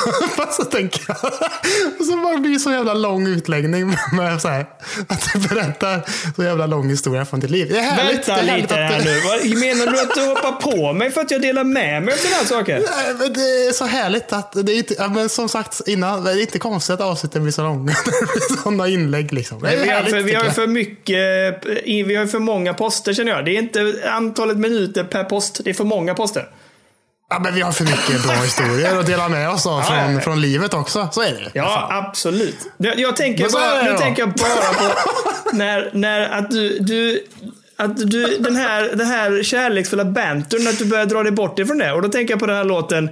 så 0.63 0.65
tänker 0.65 1.05
jag. 1.09 1.17
Och 2.01 2.07
så 2.07 2.17
bara 2.17 2.37
blir 2.37 2.53
det 2.53 2.59
så 2.59 2.71
jävla 2.71 2.95
lång 2.95 3.27
utläggning 3.27 3.97
med 4.13 4.43
så 4.43 4.49
här, 4.49 4.67
att 5.09 5.33
du 5.33 5.49
berättar 5.49 6.03
så 6.37 6.45
jävla 6.45 6.67
lång 6.67 6.89
historia 6.89 7.25
från 7.25 7.41
ditt 7.41 7.51
liv. 7.51 7.69
Det 7.71 7.79
är 7.79 7.83
härligt. 7.83 8.29
Vänta 8.29 8.43
det 8.43 8.51
är 8.51 8.57
lite 8.57 8.75
härligt 8.75 9.25
här 9.25 9.37
att, 9.37 9.45
nu. 9.45 9.57
Menar 9.57 9.93
du 9.93 10.01
att 10.01 10.15
du 10.15 10.27
hoppar 10.27 10.53
på 10.53 10.93
mig 10.93 11.11
för 11.11 11.21
att 11.21 11.31
jag 11.31 11.43
delar 11.43 11.65
med 11.65 12.03
mig 12.03 12.15
av 12.15 12.19
sådana 12.19 12.37
här 12.37 12.45
saker? 12.45 12.79
Nej, 12.97 13.15
men 13.19 13.33
det 13.33 13.67
är 13.67 13.73
så 13.73 13.85
härligt 13.85 14.33
att 14.33 14.53
det 14.53 14.73
är 14.73 14.77
inte, 14.77 14.95
ja, 14.99 15.09
men 15.09 15.29
som 15.29 15.49
sagt 15.49 15.81
innan, 15.87 16.25
det 16.25 16.31
är 16.31 16.41
inte 16.41 16.59
konstigt 16.59 16.95
att 16.95 17.01
avsnitten 17.01 17.43
blir 17.43 17.53
så 17.59 17.65
långa. 17.65 17.93
Sådana 18.63 18.89
inlägg 18.89 19.33
liksom. 19.33 19.65
Är 19.65 19.77
Vi 19.77 19.91
har, 19.91 20.03
för, 20.03 20.21
vi 20.23 20.35
har 20.35 20.45
för 20.45 20.67
mycket, 20.67 21.67
i- 21.85 22.03
vi 22.03 22.17
har 22.17 22.27
för 22.27 22.39
många 22.39 22.75
poster 22.75 23.13
känner 23.13 23.33
jag. 23.33 23.45
Det 23.45 23.51
är 23.57 23.59
inte 23.59 23.95
antalet 24.11 24.57
minuter 24.57 25.05
per 25.05 25.25
post, 25.25 25.61
det 25.65 25.71
är 25.71 25.75
för 25.75 25.85
många 25.85 26.15
poster. 26.15 26.49
ja, 27.31 27.39
men 27.39 27.55
vi 27.55 27.61
har 27.61 27.73
för 27.73 27.85
mycket 27.85 28.23
bra 28.23 28.33
historier 28.33 28.99
att 29.01 29.07
dela 29.07 29.29
med 29.29 29.51
oss 29.51 29.67
av 29.67 29.79
Ja, 29.79 29.83
från, 29.85 30.15
ja. 30.15 30.21
från 30.21 30.41
livet 30.41 30.75
också. 30.75 31.09
Så 31.13 31.23
är 31.23 31.27
det 31.33 31.51
Ja, 31.55 31.89
absolut. 31.91 32.57
Jag, 32.77 32.99
jag 32.99 33.17
tänker 33.17 33.49
bara, 33.51 33.83
nu 33.83 33.99
tänker 33.99 34.23
jag 34.23 34.33
bara 34.33 34.73
på 34.91 34.95
när, 35.57 35.91
när 35.95 36.29
att 36.29 36.51
du, 36.51 36.79
du 36.79 37.25
att 37.77 38.11
du, 38.11 38.37
den 38.39 38.57
här, 38.57 38.83
den 38.95 39.07
här 39.07 39.43
kärleksfulla 39.43 40.05
bantern, 40.05 40.69
att 40.69 40.79
du 40.79 40.85
börjar 40.85 41.07
dra 41.07 41.23
dig 41.23 41.33
bort 41.33 41.59
ifrån 41.59 41.79
det. 41.79 41.93
Och 41.93 42.03
då 42.03 42.09
tänker 42.09 42.33
jag 42.33 42.41
på 42.41 42.47
den 42.47 42.57
här 42.57 42.65
låten. 42.65 43.11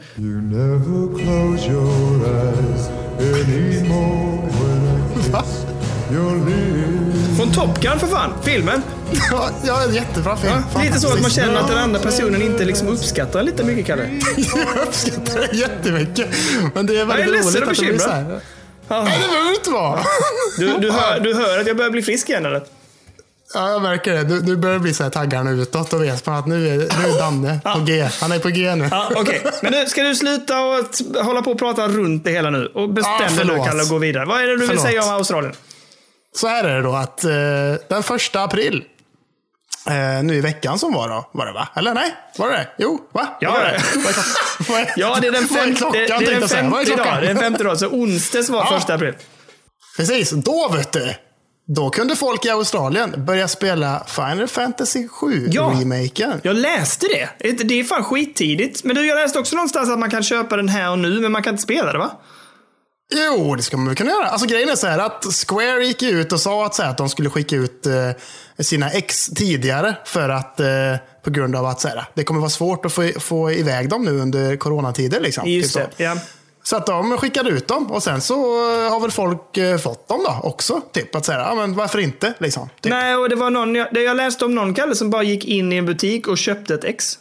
Från 7.37 7.53
Top 7.53 7.81
Gun 7.81 7.99
för 7.99 8.07
fan, 8.07 8.33
filmen. 8.43 8.83
Ja, 9.31 9.51
ja, 9.67 9.93
jättebra 9.93 10.37
film. 10.37 10.55
Ja, 10.75 10.83
lite 10.83 11.01
så 11.01 11.13
att 11.13 11.23
man 11.23 11.31
känner 11.31 11.55
att 11.61 11.69
den 11.69 11.79
andra 11.79 12.01
personen 12.01 12.43
inte 12.43 12.65
liksom 12.65 12.89
uppskattar 12.89 13.43
lite 13.43 13.65
mycket, 13.65 13.87
Kalle. 13.87 14.03
Jag 14.37 14.87
uppskattar 14.89 15.41
det 15.41 15.57
jättemycket. 15.57 16.29
Men 16.75 16.87
det 16.87 16.99
är 17.01 17.05
väldigt 17.05 17.29
roligt 17.29 17.47
att 17.47 17.53
det 17.55 17.61
blir 17.67 17.75
så 17.75 17.83
bekymrad. 17.83 18.11
här. 18.11 19.05
Nej, 19.05 19.19
det 19.23 19.29
behöver 19.29 19.51
det 19.51 19.57
inte 19.57 19.71
vara. 19.71 20.01
Du, 20.59 20.79
du, 20.79 20.91
hör, 20.91 21.21
du 21.21 21.35
hör 21.35 21.59
att 21.61 21.67
jag 21.67 21.77
börjar 21.77 21.91
bli 21.91 22.03
frisk 22.03 22.29
igen 22.29 22.47
eller? 22.47 22.63
Ja, 23.57 23.71
jag 23.71 23.83
märker 23.83 24.13
det. 24.13 24.25
Du, 24.25 24.41
du 24.41 24.57
börjar 24.57 24.79
bli 24.79 24.95
så 24.95 25.03
här 25.03 25.11
taggarna 25.11 25.51
utåt 25.51 25.93
och 25.93 26.03
vet 26.03 26.27
man 26.27 26.37
att 26.37 26.47
nu 26.47 26.69
är, 26.69 26.77
nu 26.79 27.09
är 27.15 27.19
Danne 27.19 27.61
på 27.65 27.79
G. 27.81 28.09
Han 28.21 28.33
är 28.33 28.39
på 28.39 28.49
G 28.49 28.75
nu. 28.75 28.89
Ja, 28.91 29.11
Okej, 29.17 29.43
men 29.63 29.73
nu 29.73 29.87
ska 29.87 30.03
du 30.03 30.15
sluta 30.15 30.61
och 30.61 30.85
hålla 31.25 31.43
på 31.43 31.51
och 31.53 31.59
prata 31.59 31.89
runt 31.89 32.25
det 32.25 32.31
hela 32.31 32.51
nu? 32.51 32.67
Och 32.67 32.89
bestäm 32.89 33.13
Ja, 33.39 33.45
dig 33.45 33.57
nu. 33.59 33.65
Kalle 33.65 33.83
och 33.83 33.89
gå 33.89 33.99
vidare. 33.99 34.25
Vad 34.25 34.41
är 34.43 34.47
det 34.47 34.53
du 34.53 34.59
vill 34.59 34.69
Förlåt. 34.69 34.83
säga 34.85 35.03
om 35.03 35.11
Australien? 35.11 35.53
Så 36.37 36.47
här 36.49 36.65
är 36.65 36.77
det 36.77 36.83
då 36.83 36.95
att 36.95 37.25
eh, 37.25 37.31
den 37.89 38.03
första 38.03 38.43
april, 38.43 38.85
eh, 39.89 40.23
nu 40.23 40.35
i 40.35 40.41
veckan 40.41 40.79
som 40.79 40.93
var 40.93 41.09
då, 41.09 41.31
var 41.33 41.47
det 41.47 41.53
va? 41.53 41.69
Eller 41.77 41.95
nej? 41.95 42.15
Var 42.39 42.49
det 42.49 42.57
det? 42.57 42.69
Jo, 42.79 43.01
va? 43.13 43.27
Ja, 43.41 43.51
Vad 43.53 43.63
är 43.63 43.73
det. 43.73 44.93
Ja, 44.97 45.19
det 45.21 45.27
är 45.29 45.33
den 45.33 45.49
femte, 45.49 45.75
klockan, 45.79 45.93
det, 45.93 46.05
är 46.15 46.31
den 46.35 46.43
är 46.43 46.47
femte 46.49 46.85
klockan? 46.85 47.07
dag. 47.07 47.23
Det 47.23 47.27
är 47.31 47.35
den 47.35 47.43
femte 47.43 47.65
dag. 47.65 47.79
Så 47.79 47.87
onsdags 47.87 48.49
var 48.51 48.59
Ja. 48.59 48.67
första 48.79 48.95
april. 48.95 49.15
Precis, 49.97 50.31
då 50.31 50.69
vet 50.69 50.93
du. 50.93 51.15
Då 51.69 51.91
kunde 51.91 52.17
folk 52.17 52.45
i 52.45 52.51
Australien 52.51 53.25
börja 53.27 53.49
spela 53.49 54.05
Final 54.09 54.49
Fantasy 54.49 55.09
7 55.09 55.49
Ja. 55.51 55.73
remaken. 55.81 56.41
Jag 56.43 56.57
läste 56.57 57.07
det. 57.07 57.53
Det- 57.53 57.81
är 57.81 57.85
fan 57.85 58.05
skittidigt. 58.05 58.85
Men 58.85 58.97
du, 58.97 59.07
jag 59.07 59.17
läste 59.17 59.39
också 59.39 59.57
någonstans 59.57 59.91
att 59.91 59.99
man 59.99 60.11
kan 60.11 60.23
köpa 60.23 60.57
den 60.57 60.69
här 60.69 60.91
och 60.91 60.99
nu, 60.99 61.21
men 61.21 61.33
man 61.33 61.43
kan 61.43 61.55
inte 61.55 61.63
spela 61.63 61.93
det 61.93 61.99
va? 61.99 62.11
Jo, 63.15 63.55
det 63.55 63.63
ska 63.63 63.77
man 63.77 63.87
väl 63.87 63.97
kunna 63.97 64.11
göra. 64.11 64.27
Alltså 64.27 64.47
grejen 64.49 64.69
är 64.69 64.75
så 64.77 64.87
här 64.87 64.99
att 64.99 65.25
Square 65.47 65.85
gick 65.87 66.03
ut 66.03 66.33
och 66.33 66.41
sa 66.41 66.67
att, 66.67 66.75
så 66.75 66.83
här, 66.83 66.91
att 66.91 66.99
de 66.99 67.09
skulle 67.09 67.31
skicka 67.31 67.57
ut 67.57 67.87
eh, 67.87 68.11
sina 68.59 68.91
ex 68.91 69.27
tidigare 69.27 69.97
för 70.05 70.29
att 70.29 70.61
eh, 70.61 70.67
på 71.25 71.31
grund 71.31 71.57
av 71.57 71.67
att 71.67 71.81
så 71.81 71.89
här, 71.89 72.05
det 72.15 72.25
kommer 72.25 72.41
vara 72.41 72.51
svårt 72.51 72.87
att 72.87 72.93
få, 72.93 73.11
få 73.21 73.51
iväg 73.53 73.89
dem 73.89 74.05
nu 74.05 74.21
under 74.21 74.57
coronatider. 74.57 75.21
Liksom, 75.21 75.49
Just 75.49 75.75
typ 75.77 75.97
det. 75.97 76.05
Ja. 76.05 76.17
Så 76.67 76.77
att 76.77 76.87
de 76.87 77.19
skickade 77.19 77.51
ut 77.51 77.69
dem 77.69 77.93
och 77.93 78.03
sen 78.03 78.21
så 78.21 78.35
eh, 78.35 78.91
har 78.91 79.01
väl 79.01 79.11
folk 79.11 79.57
eh, 79.57 79.79
fått 79.79 80.09
dem 80.09 80.25
då 80.25 80.41
också. 80.49 80.81
Typ 80.93 81.15
att 81.15 81.25
säga, 81.25 81.39
ja 81.39 81.55
men 81.55 81.75
varför 81.75 81.99
inte? 81.99 82.35
Liksom, 82.39 82.69
typ. 82.81 82.91
Nej, 82.91 83.17
och 83.17 83.29
det 83.29 83.37
var 83.37 83.51
någon, 83.51 83.75
jag, 83.75 83.89
jag 83.93 84.17
läste 84.17 84.45
om 84.45 84.55
någon 84.55 84.75
Kalle 84.75 84.95
som 84.95 85.11
bara 85.11 85.23
gick 85.23 85.45
in 85.45 85.73
i 85.73 85.77
en 85.77 85.87
butik 85.87 86.29
och 86.29 86.39
köpte 86.39 86.75
ett 86.75 86.85
ex. 86.85 87.19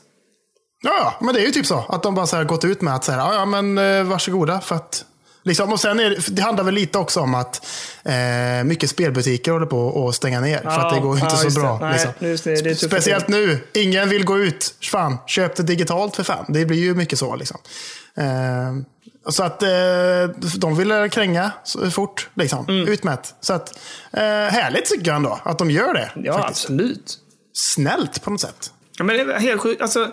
Ja, 0.84 1.14
men 1.22 1.34
det 1.36 1.42
är 1.42 1.46
ju 1.46 1.52
typ 1.52 1.66
så. 1.66 1.86
Att 1.90 2.04
de 2.04 2.16
bara 2.16 2.28
så 2.28 2.44
gått 2.44 2.66
ut 2.66 2.82
med 2.82 2.96
att 2.96 3.04
säga, 3.04 3.18
ja, 3.18 3.46
men 3.46 3.78
eh, 3.78 4.04
varsågoda. 4.04 4.62
För 4.62 4.76
att, 4.76 5.06
liksom, 5.44 5.74
och 5.74 5.80
sen 5.80 6.00
är 6.00 6.18
det, 6.30 6.42
handlar 6.42 6.64
väl 6.64 6.74
lite 6.74 6.98
också 6.98 7.20
om 7.20 7.36
att 7.36 7.66
eh, 8.04 8.64
mycket 8.64 8.90
spelbutiker 8.90 9.52
håller 9.52 9.66
på 9.66 10.08
att 10.10 10.16
stänga 10.16 10.40
ner. 10.42 10.58
för 10.58 10.66
Ja, 10.66 10.88
att 10.88 10.94
det 10.94 11.00
går 11.00 11.14
inte 11.16 11.28
ja, 11.32 11.38
så 11.38 11.48
det. 11.50 11.60
bra. 11.62 11.78
Nej, 11.82 11.92
liksom. 11.92 12.54
det, 12.54 12.62
det 12.62 12.76
Speciellt 12.76 13.28
nu. 13.28 13.60
Ingen 13.74 14.10
vill 14.10 14.26
gå 14.26 14.40
ut. 14.40 14.76
Fan, 14.92 15.18
köp 15.28 15.56
det 15.56 15.64
digitalt 15.64 16.16
för 16.16 16.24
fan. 16.24 16.46
Det 16.48 16.66
blir 16.66 16.80
ju 16.80 16.96
mycket 16.96 17.20
så. 17.20 17.36
Liksom. 17.36 17.58
Eh, 18.18 18.26
så 19.28 19.44
att 19.44 19.64
eh, 19.64 19.70
de 20.58 20.78
ville 20.78 21.10
kränga 21.10 21.52
fort. 21.92 22.30
Liksom. 22.34 22.66
Mm. 22.70 22.88
Utmätt. 22.88 23.36
Så 23.42 23.54
att, 23.54 23.80
eh, 24.14 24.22
härligt 24.24 24.86
tycker 24.86 25.08
jag 25.08 25.16
ändå 25.16 25.40
att 25.44 25.58
de 25.58 25.72
gör 25.72 25.94
det. 25.94 26.12
Ja, 26.16 26.34
faktiskt. 26.34 26.66
absolut. 26.66 27.20
Snällt 27.54 28.22
på 28.22 28.30
något 28.30 28.42
sätt. 28.42 28.72
Ja, 28.98 29.04
men 29.04 29.16
det 29.16 29.34
är 29.34 29.40
helt 29.40 29.62
sjukt. 29.62 29.82
Alltså, 29.82 30.12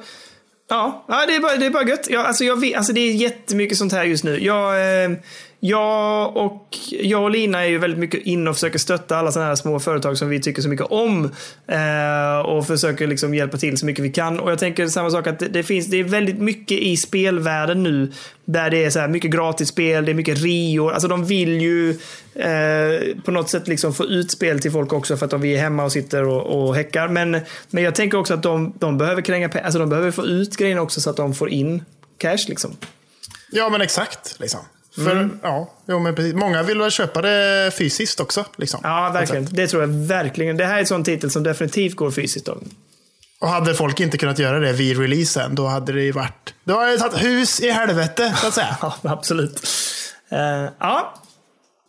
ja, 0.68 1.04
ja 1.08 1.26
det, 1.26 1.36
är 1.36 1.40
bara, 1.40 1.56
det 1.56 1.66
är 1.66 1.70
bara 1.70 1.88
gött. 1.88 2.06
Jag, 2.10 2.26
alltså, 2.26 2.44
jag 2.44 2.60
vet, 2.60 2.76
alltså, 2.76 2.92
det 2.92 3.00
är 3.00 3.12
jättemycket 3.12 3.78
sånt 3.78 3.92
här 3.92 4.04
just 4.04 4.24
nu. 4.24 4.44
Jag, 4.44 5.04
eh, 5.04 5.10
jag, 5.64 6.36
och, 6.36 6.78
jag 6.90 7.22
och 7.22 7.30
Lina 7.30 7.64
är 7.64 7.68
ju 7.68 7.78
väldigt 7.78 7.98
mycket 7.98 8.22
inne 8.22 8.50
och 8.50 8.56
försöker 8.56 8.78
stötta 8.78 9.16
alla 9.16 9.32
sådana 9.32 9.48
här 9.48 9.56
små 9.56 9.80
företag 9.80 10.18
som 10.18 10.28
vi 10.28 10.40
tycker 10.40 10.62
så 10.62 10.68
mycket 10.68 10.86
om. 10.86 11.24
Eh, 11.66 12.46
och 12.46 12.66
försöker 12.66 13.06
liksom 13.06 13.34
hjälpa 13.34 13.56
till 13.56 13.78
så 13.78 13.86
mycket 13.86 14.04
vi 14.04 14.12
kan. 14.12 14.40
Och 14.40 14.50
jag 14.50 14.58
tänker 14.58 14.86
samma 14.86 15.10
sak 15.10 15.26
att 15.26 15.38
det, 15.38 15.48
det 15.48 15.62
finns, 15.62 15.86
det 15.86 15.96
är 15.96 16.04
väldigt 16.04 16.38
mycket 16.38 16.78
i 16.78 16.96
spelvärlden 16.96 17.82
nu. 17.82 18.12
Där 18.44 18.70
det 18.70 18.84
är 18.84 18.90
så 18.90 18.98
här 18.98 19.08
mycket 19.08 19.30
gratis 19.30 19.68
spel, 19.68 20.04
det 20.04 20.12
är 20.12 20.14
mycket 20.14 20.38
Rio. 20.38 20.88
Alltså 20.88 21.08
de 21.08 21.24
vill 21.24 21.60
ju 21.60 21.90
eh, 22.34 23.22
på 23.24 23.30
något 23.30 23.50
sätt 23.50 23.68
liksom 23.68 23.94
få 23.94 24.04
ut 24.04 24.30
spel 24.30 24.60
till 24.60 24.72
folk 24.72 24.92
också 24.92 25.16
för 25.16 25.24
att 25.24 25.30
de 25.30 25.44
är 25.44 25.58
hemma 25.58 25.84
och 25.84 25.92
sitter 25.92 26.24
och, 26.24 26.66
och 26.66 26.74
häckar. 26.74 27.08
Men, 27.08 27.40
men 27.70 27.84
jag 27.84 27.94
tänker 27.94 28.18
också 28.18 28.34
att 28.34 28.42
de, 28.42 28.72
de 28.78 28.98
behöver 28.98 29.22
kränga 29.22 29.50
alltså 29.64 29.78
de 29.78 29.88
behöver 29.88 30.10
få 30.10 30.24
ut 30.24 30.56
grejerna 30.56 30.82
också 30.82 31.00
så 31.00 31.10
att 31.10 31.16
de 31.16 31.34
får 31.34 31.50
in 31.50 31.84
cash 32.18 32.48
liksom. 32.48 32.76
Ja, 33.50 33.68
men 33.68 33.80
exakt. 33.80 34.36
Liksom. 34.38 34.60
För, 34.94 35.10
Mm. 35.12 35.38
ja, 35.42 35.72
jo, 35.88 35.98
men 35.98 36.14
precis. 36.14 36.34
Många 36.34 36.62
vill 36.62 36.78
väl 36.78 36.90
köpa 36.90 37.22
det 37.22 37.70
fysiskt 37.78 38.20
också. 38.20 38.44
Liksom, 38.56 38.80
Ja, 38.82 39.10
verkligen. 39.14 39.48
Det 39.50 39.68
tror 39.68 39.82
jag 39.82 39.88
verkligen. 39.88 40.56
Det 40.56 40.64
här 40.64 40.74
är 40.74 40.80
en 40.80 40.86
sån 40.86 41.04
titel 41.04 41.30
som 41.30 41.42
definitivt 41.42 41.96
går 41.96 42.10
fysiskt. 42.10 42.46
Då. 42.46 42.58
Och 43.40 43.48
hade 43.48 43.74
folk 43.74 44.00
inte 44.00 44.18
kunnat 44.18 44.38
göra 44.38 44.58
det 44.58 44.72
vid 44.72 44.98
releasen, 44.98 45.54
då 45.54 45.66
hade 45.66 45.92
det 45.92 46.02
ju 46.02 46.12
varit... 46.12 46.54
Då 46.64 46.78
hade 46.78 46.90
det 46.92 46.98
tagit 46.98 47.22
hus 47.24 47.60
i 47.60 47.70
helvete, 47.70 48.34
så 48.40 48.46
att 48.46 48.54
säga. 48.54 48.76
Ja, 48.82 48.94
absolut. 49.02 49.66
Eh, 50.30 50.38
ja, 50.80 51.14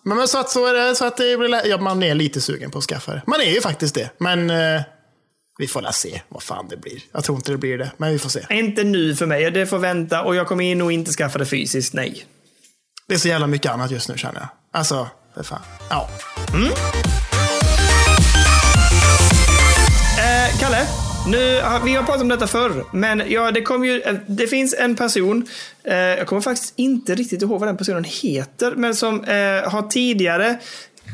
Men, 0.06 0.18
men 0.18 0.28
så 0.28 0.40
att, 0.40 0.50
så 0.50 0.66
är 0.66 0.74
det, 0.74 0.96
så 0.96 1.06
att 1.06 1.18
det 1.18 1.38
blir, 1.38 1.68
ja, 1.68 1.78
man 1.78 2.04
är 2.04 2.16
lite 2.16 2.42
sugen 2.42 2.72
på 2.72 2.78
att 2.78 2.84
skaffa 2.84 3.12
det. 3.14 3.22
Man 3.28 3.42
är 3.42 3.52
ju 3.54 3.62
faktiskt 3.62 3.96
det. 3.96 4.10
Men 4.18 4.50
eh, 4.50 4.82
vi 5.58 5.68
får 5.68 5.82
la 5.82 5.92
se 5.92 6.22
vad 6.30 6.44
fan 6.44 6.68
det 6.70 6.78
blir. 6.78 7.00
Jag 7.12 7.24
tror 7.24 7.36
inte 7.38 7.52
det 7.52 7.58
blir 7.58 7.78
det, 7.78 7.92
men 7.98 8.12
vi 8.12 8.20
får 8.20 8.30
se. 8.30 8.46
inte 8.50 8.84
nu 8.84 9.16
för 9.16 9.26
mig. 9.26 9.52
Det 9.52 9.66
får 9.66 9.78
vänta 9.80 10.22
och 10.24 10.36
jag 10.36 10.48
kommer 10.48 10.76
nog 10.76 10.92
inte 10.92 11.12
skaffa 11.12 11.40
det 11.40 11.46
fysiskt. 11.46 11.94
Nej. 11.94 12.26
Det 13.08 13.14
är 13.14 13.18
så 13.18 13.28
jävla 13.28 13.48
mycket 13.48 13.72
annat 13.72 13.92
just 13.92 14.10
nu 14.10 14.18
känner 14.18 14.40
jag. 14.40 14.50
Alltså, 14.72 15.08
för 15.36 15.44
fan. 15.44 15.62
Ja. 15.90 16.10
Mm. 16.54 16.68
eh, 20.18 20.60
Kalle, 20.60 20.88
nu, 21.28 21.62
ah, 21.64 21.80
vi 21.86 21.96
har 21.96 22.04
pratat 22.04 22.22
om 22.22 22.28
detta 22.28 22.48
förr, 22.48 22.84
men 22.92 23.24
ja, 23.28 23.52
det, 23.52 23.62
kom 23.62 23.86
ju, 23.86 24.02
eh, 24.02 24.16
det 24.28 24.48
finns 24.48 24.76
en 24.80 24.96
person, 24.96 25.48
eh, 25.84 25.96
jag 25.96 26.28
kommer 26.28 26.42
faktiskt 26.42 26.74
inte 26.76 27.16
riktigt 27.16 27.42
ihåg 27.42 27.60
vad 27.60 27.70
den 27.70 27.78
personen 27.78 28.04
heter, 28.04 28.74
men 28.76 28.96
som 28.96 29.24
eh, 29.24 29.72
har 29.72 29.90
tidigare 29.90 30.58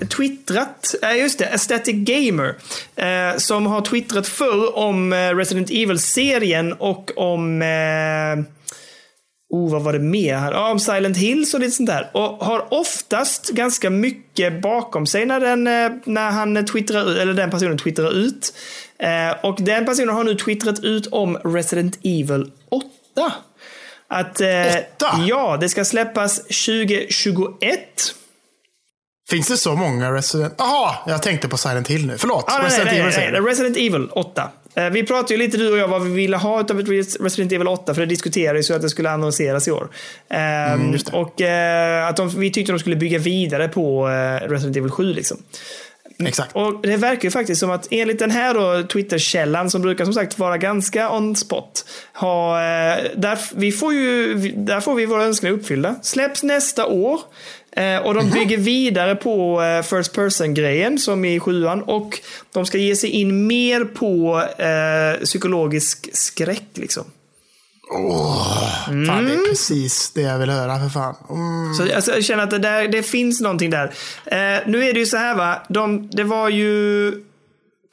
twittrat, 0.09 0.95
eh, 1.01 1.17
just 1.17 1.39
det, 1.39 1.45
Aesthetic 1.51 1.95
Gamer, 1.95 2.55
eh, 2.95 3.37
som 3.37 3.65
har 3.65 3.81
twittrat 3.81 4.27
förr 4.27 4.77
om 4.77 5.13
eh, 5.13 5.35
Resident 5.35 5.69
Evil-serien 5.69 6.73
och 6.73 7.11
om 7.17 7.61
eh, 7.61 8.45
Oh, 9.49 9.71
vad 9.71 9.81
var 9.81 9.93
det 9.93 9.99
mer? 9.99 10.35
här? 10.35 10.51
Ja, 10.51 10.71
om 10.71 10.79
Silent 10.79 11.17
Hills 11.17 11.53
och 11.53 11.59
lite 11.59 11.71
sånt 11.71 11.89
där. 11.89 12.09
Och 12.13 12.45
har 12.45 12.73
oftast 12.73 13.49
ganska 13.49 13.89
mycket 13.89 14.61
bakom 14.61 15.05
sig 15.05 15.25
när, 15.25 15.39
den, 15.39 15.67
eh, 15.67 15.91
när 16.05 16.31
han 16.31 16.65
twittrar 16.65 17.11
ut, 17.11 17.17
eller 17.17 17.33
den 17.33 17.51
personen 17.51 17.77
twittrar 17.77 18.11
ut. 18.11 18.53
Eh, 18.99 19.45
och 19.45 19.55
den 19.61 19.85
personen 19.85 20.15
har 20.15 20.23
nu 20.23 20.35
twittrat 20.35 20.79
ut 20.79 21.07
om 21.07 21.37
Resident 21.37 21.99
Evil 22.03 22.51
8. 22.69 23.33
Att, 24.07 24.41
eh, 24.41 24.47
Åtta? 24.47 25.19
Ja, 25.27 25.57
det 25.61 25.69
ska 25.69 25.85
släppas 25.85 26.37
2021. 26.37 28.15
Finns 29.29 29.47
det 29.47 29.57
så 29.57 29.75
många 29.75 30.11
Resident... 30.11 30.53
Jaha, 30.57 30.95
jag 31.07 31.23
tänkte 31.23 31.47
på 31.47 31.57
Silent 31.57 31.87
Hill 31.87 32.07
nu. 32.07 32.17
Förlåt. 32.17 32.45
Ah, 32.47 32.57
nej, 32.57 32.65
Resident 32.65 32.91
nej, 32.91 32.99
Evil 32.99 33.13
nej, 33.17 33.31
du. 33.31 33.49
Resident 33.49 33.77
Evil 33.77 34.09
8. 34.11 34.49
Eh, 34.76 34.89
Vi 34.89 35.03
pratade 35.03 35.34
ju 35.34 35.38
lite 35.38 35.57
du 35.57 35.72
och 35.72 35.78
jag 35.78 35.88
vad 35.88 36.03
vi 36.03 36.09
ville 36.09 36.38
ha 36.38 36.59
av 36.59 36.80
ett 36.80 36.89
Resident 37.20 37.51
Evil 37.51 37.67
8 37.67 37.93
för 37.93 38.01
det 38.01 38.07
diskuterades 38.07 38.70
ju 38.70 38.76
att 38.76 38.82
det 38.82 38.89
skulle 38.89 39.09
annonseras 39.09 39.67
i 39.67 39.72
år. 39.72 39.89
Ehm, 40.30 40.80
Mm, 40.80 40.99
och 41.11 41.41
eh, 41.41 42.07
att 42.07 42.17
de, 42.17 42.30
vi 42.30 42.51
tyckte 42.51 42.72
de 42.72 42.80
skulle 42.80 42.95
bygga 42.95 43.20
vidare 43.20 43.67
på 43.67 44.09
eh, 44.09 44.49
Resident 44.49 44.78
Evil 44.78 44.91
7 44.91 45.13
liksom. 45.13 45.38
Exakt. 46.26 46.55
Och 46.55 46.82
det 46.82 46.97
verkar 46.97 47.24
ju 47.24 47.32
faktiskt 47.32 47.59
som 47.59 47.72
att 47.72 47.88
enligt 47.91 48.20
den 48.20 48.32
här 48.32 48.53
då, 48.53 48.88
Twitter-källan 48.88 49.70
som 49.70 49.82
brukar 49.82 50.05
som 50.05 50.13
sagt 50.13 50.39
vara 50.39 50.57
ganska 50.57 51.11
on 51.11 51.36
spot. 51.36 51.86
Ha, 52.13 52.59
där, 53.15 53.39
vi 53.55 53.72
får 53.72 53.93
ju, 53.93 54.36
där 54.55 54.80
får 54.80 54.95
vi 54.95 55.05
våra 55.05 55.24
önskningar 55.24 55.55
uppfyllda. 55.55 55.95
Släpps 56.01 56.43
nästa 56.43 56.86
år. 56.86 57.20
Eh, 57.72 57.97
och 57.97 58.13
de 58.13 58.30
bygger 58.30 58.57
vidare 58.57 59.15
på 59.15 59.61
eh, 59.61 59.82
First 59.84 60.13
Person-grejen 60.13 60.97
som 60.99 61.26
i 61.26 61.39
sjuan. 61.39 61.82
Och 61.84 62.20
de 62.53 62.65
ska 62.65 62.78
ge 62.78 62.95
sig 62.95 63.09
in 63.09 63.47
mer 63.47 63.86
på 63.86 64.41
eh, 64.63 65.24
psykologisk 65.26 66.09
skräck 66.13 66.67
liksom. 66.74 67.03
Fan, 67.91 69.05
det 69.05 69.11
Mm. 69.13 69.32
är 69.32 69.49
precis 69.49 70.11
det 70.11 70.22
jag 70.22 70.39
vill 70.39 70.49
höra 70.49 70.80
för 70.80 70.89
fan. 70.89 71.15
Mm. 71.30 71.74
Så 71.74 71.95
alltså, 71.95 72.11
jag 72.11 72.24
känner 72.24 72.43
att 72.43 72.49
det, 72.49 72.59
där, 72.59 72.88
det 72.88 73.03
finns 73.03 73.41
någonting 73.41 73.70
där. 73.70 73.86
Eh, 74.26 74.61
nu 74.67 74.84
är 74.89 74.93
det 74.93 74.99
ju 74.99 75.05
så 75.05 75.17
här 75.17 75.36
va. 75.36 75.61
De, 75.70 76.09
det 76.11 76.24
var 76.24 76.49
ju 76.49 77.11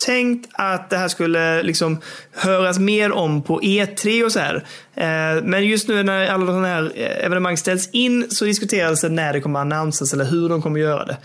tänkt 0.05 0.49
att 0.53 0.91
det 0.91 0.97
här 0.97 1.09
skulle 1.09 1.63
liksom 1.63 2.01
höras 2.33 2.79
mer 2.79 3.13
om 3.13 3.43
på 3.43 3.61
E3 3.61 4.25
och 4.25 4.33
så 4.33 4.39
här. 4.39 4.55
Eh, 4.95 5.43
men 5.43 5.67
just 5.67 5.89
nu 5.89 6.03
när 6.03 6.29
alla 6.29 6.47
sådana 6.47 6.69
här 6.69 6.93
eh, 6.95 7.25
evenemang 7.25 7.57
ställs 7.57 7.89
in 7.93 8.31
så 8.31 8.45
diskuteras 8.45 9.01
det 9.01 9.09
när 9.09 9.33
det 9.33 9.41
kommer 9.41 9.61
annonsas 9.61 10.13
eller 10.13 10.25
hur 10.25 10.49
de 10.49 10.63
kommer 10.63 10.81
göra 10.81 11.05
det. 11.05 11.17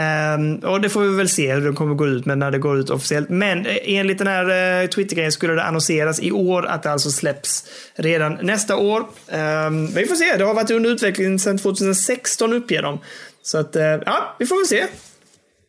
Eh, 0.00 0.70
och 0.70 0.80
det 0.80 0.88
får 0.88 1.00
vi 1.00 1.16
väl 1.16 1.28
se 1.28 1.54
hur 1.54 1.64
de 1.64 1.74
kommer 1.74 1.94
gå 1.94 2.06
ut 2.06 2.26
med 2.26 2.38
när 2.38 2.50
det 2.50 2.58
går 2.58 2.78
ut 2.78 2.90
officiellt. 2.90 3.28
Men 3.28 3.66
enligt 3.82 4.18
den 4.18 4.26
här 4.26 4.86
Twitter-grejen 4.86 5.32
skulle 5.32 5.52
det 5.52 5.62
annonseras 5.62 6.20
i 6.20 6.32
år 6.32 6.66
att 6.66 6.82
det 6.82 6.90
alltså 6.90 7.10
släpps 7.10 7.64
redan 7.94 8.38
nästa 8.42 8.76
år. 8.76 9.06
Men 9.70 9.86
vi 9.86 10.06
får 10.06 10.14
se. 10.14 10.36
Det 10.36 10.44
har 10.44 10.54
varit 10.54 10.70
under 10.70 10.90
utveckling 10.90 11.38
sedan 11.38 11.58
2016 11.58 12.52
uppger 12.52 12.82
de. 12.82 12.98
Så 13.42 13.58
att, 13.58 13.76
ja, 14.06 14.36
vi 14.38 14.46
får 14.46 14.56
väl 14.56 14.66
se. 14.66 14.86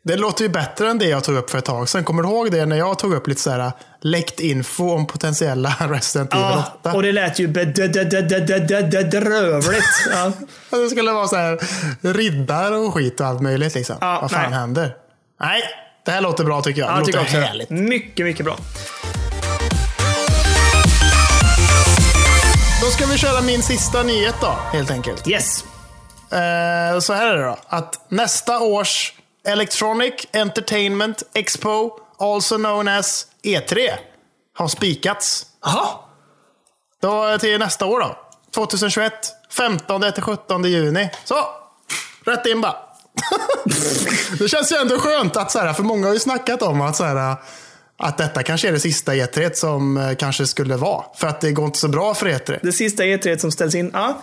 Det 0.08 0.16
låter 0.16 0.44
ju 0.44 0.50
bättre 0.50 0.90
än 0.90 0.98
det 0.98 1.06
jag 1.06 1.24
tog 1.24 1.36
upp 1.36 1.50
för 1.50 1.58
ett 1.58 1.66
tag 1.66 1.90
sedan. 1.90 2.04
Kommer 2.04 2.24
du 2.24 2.30
ihåg 2.30 2.52
det 2.52 2.66
när 2.66 2.76
jag 2.76 3.00
tog 3.00 3.14
upp 3.14 3.28
lite 3.28 3.42
så 3.42 3.50
här 3.52 3.72
läckt 4.02 4.40
info 4.40 4.92
om 4.92 5.08
potentiella 5.08 5.76
Resident 5.90 6.34
Evil 6.34 6.46
8? 6.46 6.64
Ja, 6.84 6.94
och 6.94 7.04
det 7.04 7.12
lät 7.12 7.40
ju 7.40 7.48
bedrövligt. 8.92 9.84
Ja. 10.12 10.32
Det 10.70 10.90
skulle 10.90 11.12
vara 11.12 11.28
så 11.28 11.36
här 11.36 11.60
riddare 12.14 12.76
och 12.76 12.94
skit 12.94 13.20
och 13.20 13.26
allt 13.28 13.42
möjligt 13.42 13.76
liksom. 13.76 13.96
Ja, 14.02 14.20
Vad 14.22 14.32
fan 14.32 14.50
nej. 14.50 14.60
händer? 14.60 14.96
Nej, 15.40 15.62
det 16.06 16.12
här 16.12 16.22
låter 16.22 16.44
bra 16.44 16.62
tycker 16.62 16.82
jag. 16.82 16.90
Ja, 16.90 17.04
det 17.06 17.12
låter 17.18 17.42
härligt. 17.42 17.70
Mycket, 17.70 18.26
mycket 18.26 18.46
bra. 18.46 18.58
Då 22.82 22.88
ska 22.92 23.06
vi 23.06 23.18
köra 23.18 23.42
min 23.42 23.64
sista 23.64 24.04
nyhet 24.04 24.36
då, 24.42 24.58
helt 24.74 24.92
enkelt. 24.92 25.28
Yes. 25.28 25.64
Eh, 26.32 27.00
så 27.00 27.14
här 27.14 27.28
är 27.28 27.38
det 27.38 27.44
då. 27.46 27.58
Att 27.68 27.96
nästa 28.10 28.60
års 28.60 29.14
Electronic 29.46 30.14
Entertainment 30.34 31.24
Expo, 31.34 32.00
also 32.20 32.58
known 32.58 32.88
as 32.88 33.28
E3, 33.44 33.90
har 34.54 34.68
spikats. 34.68 35.46
Jaha. 35.64 35.88
Då 37.02 37.38
till 37.38 37.60
nästa 37.60 37.86
år 37.86 38.00
då. 38.00 38.18
2021. 38.56 39.14
15 39.50 40.12
till 40.14 40.24
17 40.24 40.64
juni. 40.64 41.10
Så! 41.24 41.36
Rätt 42.26 42.46
in 42.46 42.62
bara. 42.62 42.76
det 44.40 44.48
känns 44.48 44.72
ju 44.72 44.76
ändå 44.76 45.00
skönt 45.00 45.38
att 45.38 45.52
så 45.52 45.60
här, 45.60 45.74
för 45.74 45.84
många 45.84 46.08
har 46.08 46.14
ju 46.14 46.20
snackat 46.20 46.62
om 46.62 46.82
att 46.82 46.96
så 46.96 47.04
här, 47.04 47.36
att 47.98 48.18
detta 48.18 48.44
kanske 48.44 48.68
är 48.68 48.72
det 48.72 48.80
sista 48.80 49.14
E3 49.14 49.54
som 49.54 49.98
eh, 49.98 50.16
kanske 50.16 50.48
skulle 50.48 50.78
vara. 50.78 51.04
För 51.16 51.28
att 51.28 51.42
det 51.42 51.52
går 51.52 51.66
inte 51.66 51.80
så 51.80 51.88
bra 51.88 52.14
för 52.14 52.26
E3. 52.26 52.60
Det 52.64 52.72
sista 52.72 53.04
E3 53.04 53.38
som 53.38 53.52
ställs 53.52 53.76
in. 53.76 53.92
Ja. 53.94 54.22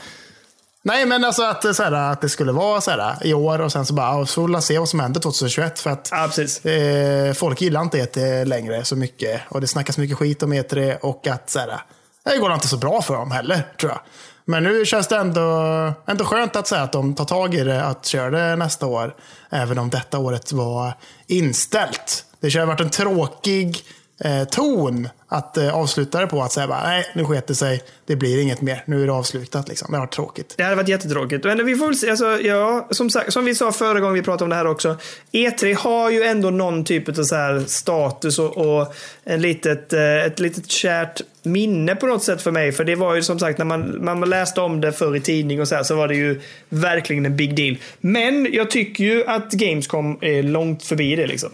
Nej, 0.85 1.07
men 1.07 1.25
alltså 1.25 1.43
att, 1.43 1.77
så 1.77 1.83
här, 1.83 1.93
att 1.93 2.21
det 2.21 2.29
skulle 2.29 2.53
vara 2.53 2.81
så 2.81 2.91
här 2.91 3.27
i 3.27 3.35
år 3.35 3.61
och 3.61 3.73
sen 3.73 3.87
så 3.87 3.95
bara, 3.95 4.27
så 4.27 4.43
får 4.43 4.57
vi 4.57 4.63
se 4.63 4.79
vad 4.79 4.89
som 4.89 5.01
händer 5.01 5.21
2021. 5.21 5.79
För 5.79 5.91
att 5.91 6.09
ja, 6.13 6.71
eh, 6.71 7.33
folk 7.33 7.61
gillar 7.61 7.83
inte 7.83 7.99
E3 7.99 8.45
längre 8.45 8.85
så 8.85 8.97
mycket. 8.97 9.41
Och 9.49 9.61
det 9.61 9.67
snackas 9.67 9.99
mycket 9.99 10.19
skit 10.19 10.43
om 10.43 10.53
E3 10.53 10.99
och 10.99 11.27
att 11.27 11.51
så 11.51 11.59
här, 11.59 11.81
det 12.25 12.39
går 12.39 12.55
inte 12.55 12.69
så 12.69 12.77
bra 12.77 13.03
för 13.03 13.15
dem 13.15 13.31
heller, 13.31 13.67
tror 13.81 13.93
jag. 13.93 14.01
Men 14.45 14.63
nu 14.63 14.85
känns 14.85 15.07
det 15.07 15.17
ändå, 15.17 15.93
ändå 16.07 16.25
skönt 16.25 16.57
att 16.57 16.67
säga 16.67 16.83
att 16.83 16.93
de 16.93 17.15
tar 17.15 17.25
tag 17.25 17.55
i 17.55 17.65
det, 17.65 17.85
att 17.85 18.07
köra 18.07 18.31
det 18.31 18.57
nästa 18.57 18.87
år. 18.87 19.15
Även 19.51 19.79
om 19.79 19.91
detta 19.91 20.19
året 20.19 20.53
var 20.53 20.95
inställt. 21.27 22.25
Det 22.41 22.55
har 22.55 22.67
varit 22.67 22.81
en 22.81 22.91
tråkig 22.91 23.85
eh, 24.25 24.45
ton 24.45 25.09
att 25.29 25.57
eh, 25.57 25.75
avsluta 25.75 26.21
det 26.21 26.27
på. 26.27 26.43
Att 26.43 26.53
säga 26.53 26.67
bara, 26.67 26.83
nej, 26.83 27.07
nu 27.15 27.25
sket 27.25 27.47
det 27.47 27.55
sig. 27.55 27.83
Det 28.07 28.17
blir 28.17 28.43
inget 28.43 28.61
mer. 28.61 28.83
Nu 28.87 29.03
är 29.03 29.07
det 29.07 29.13
avslutat. 29.13 29.69
Liksom. 29.69 29.89
Det 29.91 29.97
har 29.97 30.03
varit 30.03 30.13
tråkigt. 30.13 30.55
Det 30.57 30.63
hade 30.63 30.77
varit 30.77 30.89
jättetråkigt. 30.89 31.45
Men 31.45 31.67
vi 31.67 31.77
får 31.77 31.87
väl 31.87 31.97
se. 31.97 32.11
Alltså, 32.11 32.41
ja, 32.41 32.89
som, 32.91 33.11
sagt, 33.11 33.33
som 33.33 33.45
vi 33.45 33.55
sa 33.55 33.73
förra 33.73 34.01
gången 34.01 34.15
vi 34.15 34.23
pratade 34.23 34.45
om 34.45 34.51
det 34.51 34.57
här 34.57 34.67
också. 34.67 34.97
E3 35.33 35.75
har 35.75 36.11
ju 36.11 36.23
ändå 36.23 36.51
någon 36.51 36.85
typ 36.85 37.19
av 37.19 37.23
så 37.23 37.35
här 37.35 37.65
status 37.67 38.39
och, 38.39 38.57
och 38.57 38.95
en 39.25 39.43
litet, 39.43 39.93
eh, 39.93 40.27
ett 40.27 40.41
litet 40.41 40.71
kärt 40.71 41.21
minne 41.43 41.95
på 41.95 42.07
något 42.07 42.23
sätt 42.23 42.43
för 42.43 42.51
mig. 42.51 42.73
För 42.73 42.85
det 42.85 42.95
var 42.95 43.15
ju 43.15 43.23
som 43.23 43.39
sagt 43.39 43.59
när 43.59 43.65
man, 43.65 44.05
man 44.05 44.21
läste 44.21 44.61
om 44.61 44.81
det 44.81 44.93
förr 44.93 45.17
i 45.17 45.21
tidning 45.21 45.61
och 45.61 45.69
så 45.69 45.75
här 45.75 45.83
så 45.83 45.97
var 45.97 46.09
det 46.09 46.15
ju 46.15 46.41
verkligen 46.69 47.27
en 47.27 47.37
big 47.37 47.57
deal. 47.57 47.77
Men 48.01 48.49
jag 48.53 48.71
tycker 48.71 49.05
ju 49.05 49.27
att 49.27 49.53
Gamescom 49.53 50.19
är 50.21 50.43
långt 50.43 50.83
förbi 50.83 51.17
det 51.17 51.27
liksom. 51.27 51.51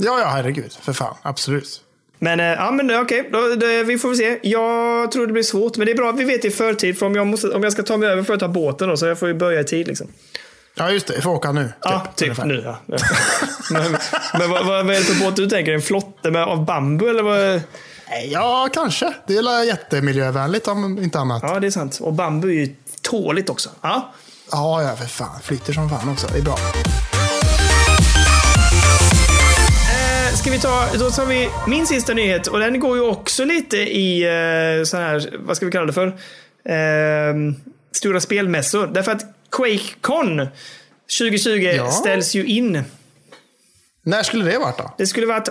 Ja, 0.00 0.20
ja, 0.20 0.26
herregud. 0.28 0.72
För 0.82 0.92
fan. 0.92 1.14
Absolut. 1.22 1.80
Men, 2.18 2.40
eh, 2.40 2.46
ja, 2.46 2.70
men 2.70 3.00
okej, 3.00 3.28
då- 3.32 3.54
det- 3.54 3.82
vi 3.84 3.98
får 3.98 4.08
väl 4.08 4.18
se. 4.18 4.38
Jag 4.42 5.12
tror 5.12 5.26
det 5.26 5.32
blir 5.32 5.42
svårt, 5.42 5.76
men 5.76 5.86
det 5.86 5.92
är 5.92 5.96
bra 5.96 6.10
att 6.10 6.16
vi 6.18 6.24
vet 6.24 6.44
i 6.44 6.50
förtid. 6.50 6.98
För 6.98 7.06
om 7.06 7.14
jag, 7.14 7.26
måste, 7.26 7.48
om 7.48 7.62
jag 7.62 7.72
ska 7.72 7.82
ta 7.82 7.96
mig 7.96 8.08
över 8.08 8.22
får 8.22 8.32
jag 8.32 8.40
ta 8.40 8.48
båten 8.48 8.88
då, 8.88 8.96
så 8.96 9.06
jag 9.06 9.18
får 9.18 9.28
ju 9.28 9.34
börja 9.34 9.60
i 9.60 9.64
tid. 9.64 9.88
Liksom. 9.88 10.06
Ja, 10.74 10.90
just 10.90 11.06
det. 11.06 11.14
Jag 11.14 11.22
får 11.22 11.30
åka 11.30 11.52
nu. 11.52 11.72
Ja, 11.82 12.06
typ 12.16 12.28
ungefär. 12.28 12.46
nu. 12.46 12.62
Ja. 12.64 12.78
Ja. 12.86 12.98
men 13.70 13.96
men 14.38 14.50
vad, 14.50 14.66
vad 14.66 14.80
är 14.80 14.84
det 14.84 14.96
för 15.00 15.24
båt 15.24 15.36
du 15.36 15.48
tänker? 15.50 15.72
En 15.72 15.82
flotte 15.82 16.30
med, 16.30 16.42
av 16.42 16.64
bambu 16.64 17.08
eller 17.08 17.22
vad? 17.22 17.38
Nej, 17.38 18.28
Ja, 18.32 18.68
kanske. 18.72 19.12
Det 19.26 19.36
är 19.36 19.64
jättemiljövänligt 19.64 20.68
om 20.68 20.98
inte 20.98 21.18
annat. 21.18 21.42
Ja, 21.42 21.54
Ja, 21.54 21.60
det 21.60 21.66
är 21.66 21.70
sant. 21.70 21.98
Och 22.00 22.12
bambu 22.12 22.48
är 22.48 22.54
ju 22.66 22.74
tåligt 23.02 23.50
också. 23.50 23.70
Ja. 23.80 24.12
ja, 24.52 24.94
för 24.98 25.06
fan. 25.06 25.40
Flyter 25.42 25.72
som 25.72 25.90
fan 25.90 26.08
också. 26.08 26.26
Det 26.32 26.38
är 26.38 26.42
bra. 26.42 26.56
Ska 30.36 30.50
vi 30.50 30.58
ta, 30.58 30.88
då 30.98 31.10
tar 31.10 31.26
vi 31.26 31.50
min 31.68 31.86
sista 31.86 32.14
nyhet 32.14 32.46
och 32.46 32.58
den 32.58 32.80
går 32.80 32.96
ju 32.96 33.02
också 33.02 33.44
lite 33.44 33.76
i 33.76 34.22
eh, 34.22 34.84
sån 34.84 35.00
här, 35.00 35.34
vad 35.38 35.56
ska 35.56 35.66
vi 35.66 35.72
kalla 35.72 35.86
det 35.86 35.92
för? 35.92 36.06
Eh, 36.64 37.34
stora 37.92 38.20
spelmässor. 38.20 38.86
Därför 38.86 39.12
att 39.12 39.24
QuakeCon 39.52 40.46
2020 41.18 41.50
Ja. 41.76 41.90
ställs 41.90 42.34
ju 42.34 42.44
in. 42.46 42.82
När 44.02 44.22
skulle 44.22 44.50
det 44.50 44.58
varit 44.58 44.78
då? 44.78 44.94
Det 44.98 45.06
skulle 45.06 45.26
varit... 45.26 45.48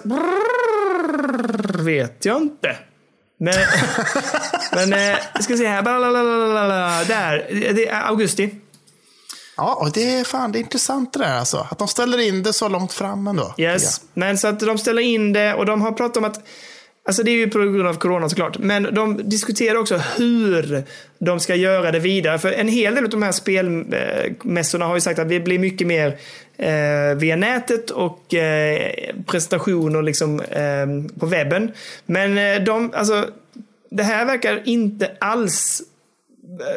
Vet 1.80 2.26
jag 2.26 2.42
inte. 2.42 2.76
Men, 3.40 3.54
men 4.88 4.94
eh, 4.94 5.18
ska 5.42 5.58
se 5.58 5.68
här. 5.68 5.82
Blablabla. 5.82 7.04
Där. 7.08 7.48
Det 7.74 7.88
är 7.88 8.02
augusti. 8.02 8.50
Ja, 9.60 9.78
och 9.82 9.92
det 9.92 10.16
är 10.16 10.24
fan 10.24 10.52
det 10.52 10.58
är 10.58 10.62
intressant 10.62 11.14
det 11.14 11.20
där 11.20 11.38
alltså. 11.40 11.68
Att 11.72 11.78
de 11.78 11.88
ställer 11.88 12.28
in 12.28 12.44
det 12.44 12.54
så 12.54 12.70
långt 12.70 12.94
fram 12.94 13.28
ändå. 13.28 13.54
Yes. 13.58 14.02
Men 14.14 14.38
så 14.38 14.48
att 14.48 14.60
de 14.60 14.78
ställer 14.78 15.02
in 15.02 15.34
det 15.34 15.54
och 15.54 15.66
de 15.66 15.82
har 15.82 15.92
pratat 15.92 16.18
om 16.18 16.26
att 16.26 16.42
Alltså 17.04 17.24
det 17.24 17.32
är 17.32 17.36
ju 17.36 17.50
på 17.50 17.60
grund 17.60 17.88
av 17.88 17.94
corona 17.94 18.30
såklart. 18.30 18.58
Men 18.58 18.94
de 18.94 19.30
diskuterar 19.30 19.76
också 19.80 20.02
hur 20.18 20.84
de 21.20 21.40
ska 21.40 21.56
göra 21.56 21.92
det 21.92 22.00
vidare. 22.00 22.40
För 22.40 22.52
en 22.52 22.68
hel 22.68 22.96
del 22.96 23.04
av 23.04 23.10
de 23.10 23.24
här 23.24 23.32
spelmässorna 23.32 24.86
har 24.86 24.96
ju 24.96 25.02
sagt 25.02 25.20
att 25.20 25.30
det 25.30 25.40
blir 25.40 25.60
mycket 25.60 25.88
mer 25.88 26.18
eh, 26.58 27.18
via 27.18 27.36
nätet 27.36 27.90
och 27.90 28.34
eh, 28.34 28.92
presentationer 29.26 30.02
liksom, 30.02 30.40
eh, 30.40 31.20
på 31.20 31.26
webben. 31.26 31.72
Men 32.06 32.38
eh, 32.38 32.64
de, 32.64 32.92
alltså, 32.94 33.28
det 33.90 34.04
här 34.04 34.26
verkar 34.26 34.62
inte 34.66 35.12
alls 35.20 35.82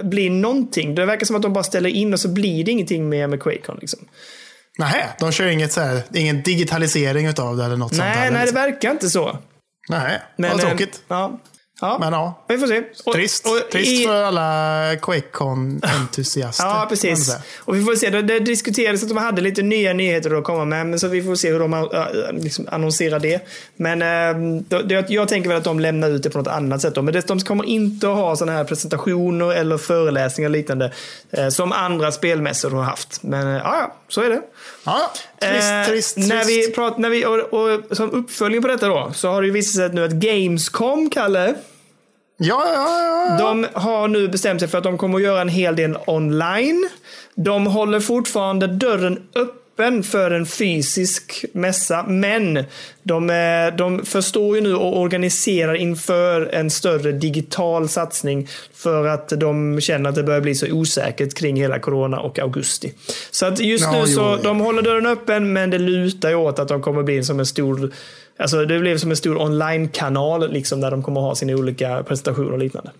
bli 0.02 0.30
någonting. 0.30 0.94
Det 0.94 1.06
verkar 1.06 1.26
som 1.26 1.36
att 1.36 1.42
de 1.42 1.52
bara 1.52 1.64
ställer 1.64 1.90
in 1.90 2.12
och 2.12 2.20
så 2.20 2.28
blir 2.28 2.64
det 2.64 2.70
ingenting 2.70 3.08
mer 3.08 3.26
med 3.26 3.42
QuakeCon. 3.42 3.78
Liksom. 3.80 3.98
Nej, 4.78 5.08
de 5.18 5.32
kör 5.32 5.46
inget 5.46 5.72
så 5.72 5.80
här, 5.80 6.02
ingen 6.14 6.42
digitalisering 6.42 7.26
utav 7.26 7.56
det 7.56 7.64
eller 7.64 7.76
något 7.76 7.94
sånt. 7.94 7.98
Nej, 7.98 8.16
där, 8.16 8.22
nej, 8.22 8.32
det 8.32 8.38
liksom. 8.40 8.54
verkar 8.54 8.90
inte 8.90 9.10
så. 9.10 9.38
nej. 9.88 10.20
Men, 10.36 10.50
vad 10.50 10.60
eh, 10.60 10.68
tråkigt. 10.68 11.02
Ja. 11.08 11.40
Ja. 11.84 11.96
Men 12.00 12.12
ja, 12.12 12.44
Vi 12.48 12.58
får 12.58 12.66
se. 12.66 12.82
Och- 13.04 13.12
trist. 13.14 13.46
och 13.46 13.70
trist 13.70 13.92
i- 14.02 14.04
för 14.06 14.22
alla 14.22 14.40
QuakeCon-entusiaster. 14.96 16.64
Ja, 16.64 16.86
precis. 16.88 17.36
Och 17.58 17.76
vi 17.76 17.84
får 17.84 17.94
se. 17.94 18.10
Det, 18.10 18.22
det 18.22 18.38
diskuterades 18.40 19.02
att 19.02 19.08
de 19.08 19.18
hade 19.18 19.42
lite 19.42 19.62
nya 19.62 19.92
nyheter 19.92 20.38
att 20.38 20.44
komma 20.44 20.64
med. 20.64 20.86
Men 20.86 20.98
så 21.00 21.08
vi 21.08 21.22
får 21.22 21.34
se 21.34 21.52
hur 21.52 21.58
de 21.60 21.72
äh, 21.74 22.42
liksom 22.42 22.68
annonserar 22.70 23.18
det. 23.18 23.46
Men 23.76 24.02
äh, 24.02 24.62
då, 24.68 24.78
det, 24.82 25.10
jag 25.10 25.28
tänker 25.28 25.48
väl 25.48 25.58
att 25.58 25.64
de 25.64 25.80
lämnar 25.80 26.08
ut 26.10 26.22
det 26.22 26.30
på 26.30 26.38
något 26.38 26.46
annat 26.48 26.80
sätt. 26.82 26.94
Då. 26.94 27.02
Men 27.02 27.14
det, 27.14 27.26
de 27.28 27.40
kommer 27.40 27.64
inte 27.64 28.08
att 28.10 28.16
ha 28.16 28.36
sådana 28.36 28.56
här 28.58 28.64
presentationer 28.64 29.52
eller 29.52 29.78
föreläsningar 29.78 30.50
och 30.50 30.56
liknande. 30.56 30.92
Eh, 31.30 31.48
som 31.48 31.72
andra 31.72 32.12
spelmässor 32.12 32.70
de 32.70 32.76
har 32.76 32.84
haft. 32.84 33.22
Men 33.22 33.46
äh, 33.56 33.62
ja, 33.64 33.94
så 34.08 34.20
är 34.22 34.30
det. 34.30 34.40
Ja. 34.84 35.12
Trist, 35.40 35.62
Eh, 35.72 35.86
trist, 35.88 36.16
När 36.16 36.44
trist. 36.44 36.68
vi 36.70 36.74
pratar, 36.74 36.98
när 36.98 37.10
vi, 37.10 37.26
och, 37.26 37.34
och 37.38 37.96
som 37.96 38.10
uppföljning 38.10 38.62
på 38.62 38.68
detta 38.68 38.88
då. 38.88 39.10
Så 39.14 39.28
har 39.28 39.40
det 39.42 39.46
ju 39.46 39.52
visat 39.52 39.74
sig 39.74 39.84
att 39.84 39.94
nu 39.94 40.04
att 40.04 40.12
Gamescom, 40.12 41.10
Kalle. 41.10 41.54
Ja, 42.44 42.62
ja, 42.74 43.36
ja. 43.38 43.44
De 43.46 43.66
har 43.72 44.08
nu 44.08 44.28
bestämt 44.28 44.60
sig 44.60 44.68
för 44.68 44.78
att 44.78 44.84
de 44.84 44.98
kommer 44.98 45.18
att 45.18 45.24
göra 45.24 45.40
en 45.40 45.48
hel 45.48 45.76
del 45.76 45.96
online. 46.06 46.88
De 47.34 47.66
håller 47.66 48.00
fortfarande 48.00 48.66
dörren 48.66 49.18
öppen 49.34 50.02
för 50.02 50.30
en 50.30 50.46
fysisk 50.46 51.44
mässa, 51.52 52.04
men 52.08 52.64
de, 53.02 53.30
eh, 53.30 53.76
de 53.76 54.04
förstår 54.04 54.56
ju 54.56 54.62
nu 54.62 54.74
och 54.74 55.00
organiserar 55.00 55.74
inför 55.74 56.54
en 56.54 56.70
större 56.70 57.12
digital 57.12 57.88
satsning 57.88 58.48
för 58.74 59.06
att 59.06 59.28
de 59.28 59.80
känner 59.80 60.08
att 60.08 60.14
det 60.14 60.22
börjar 60.22 60.40
bli 60.40 60.54
så 60.54 60.72
osäkert 60.72 61.34
kring 61.34 61.56
hela 61.56 61.78
corona 61.78 62.20
och 62.20 62.38
augusti. 62.38 62.92
Så 63.30 63.46
att 63.46 63.60
just 63.60 63.84
Ja, 63.84 63.92
nu 63.92 63.98
jo, 64.00 64.06
så, 64.06 64.20
ja. 64.20 64.38
de 64.42 64.60
håller 64.60 64.82
dörren 64.82 65.06
öppen, 65.06 65.52
men 65.52 65.70
det 65.70 65.78
lutar 65.78 66.28
ju 66.28 66.34
åt 66.34 66.58
att 66.58 66.68
de 66.68 66.82
kommer 66.82 67.02
bli 67.02 67.24
som 67.24 67.40
en 67.40 67.46
stor 67.46 67.92
Alltså 68.38 68.64
det 68.64 68.78
blev 68.78 68.98
som 68.98 69.10
en 69.10 69.16
stor 69.16 69.42
online-kanal 69.42 70.52
liksom, 70.52 70.80
där 70.80 70.90
de 70.90 71.02
kommer 71.02 71.20
ha 71.20 71.34
sina 71.34 71.52
olika 71.52 72.02
presentationer 72.02 72.52
och 72.52 72.58
liknande. 72.58 72.90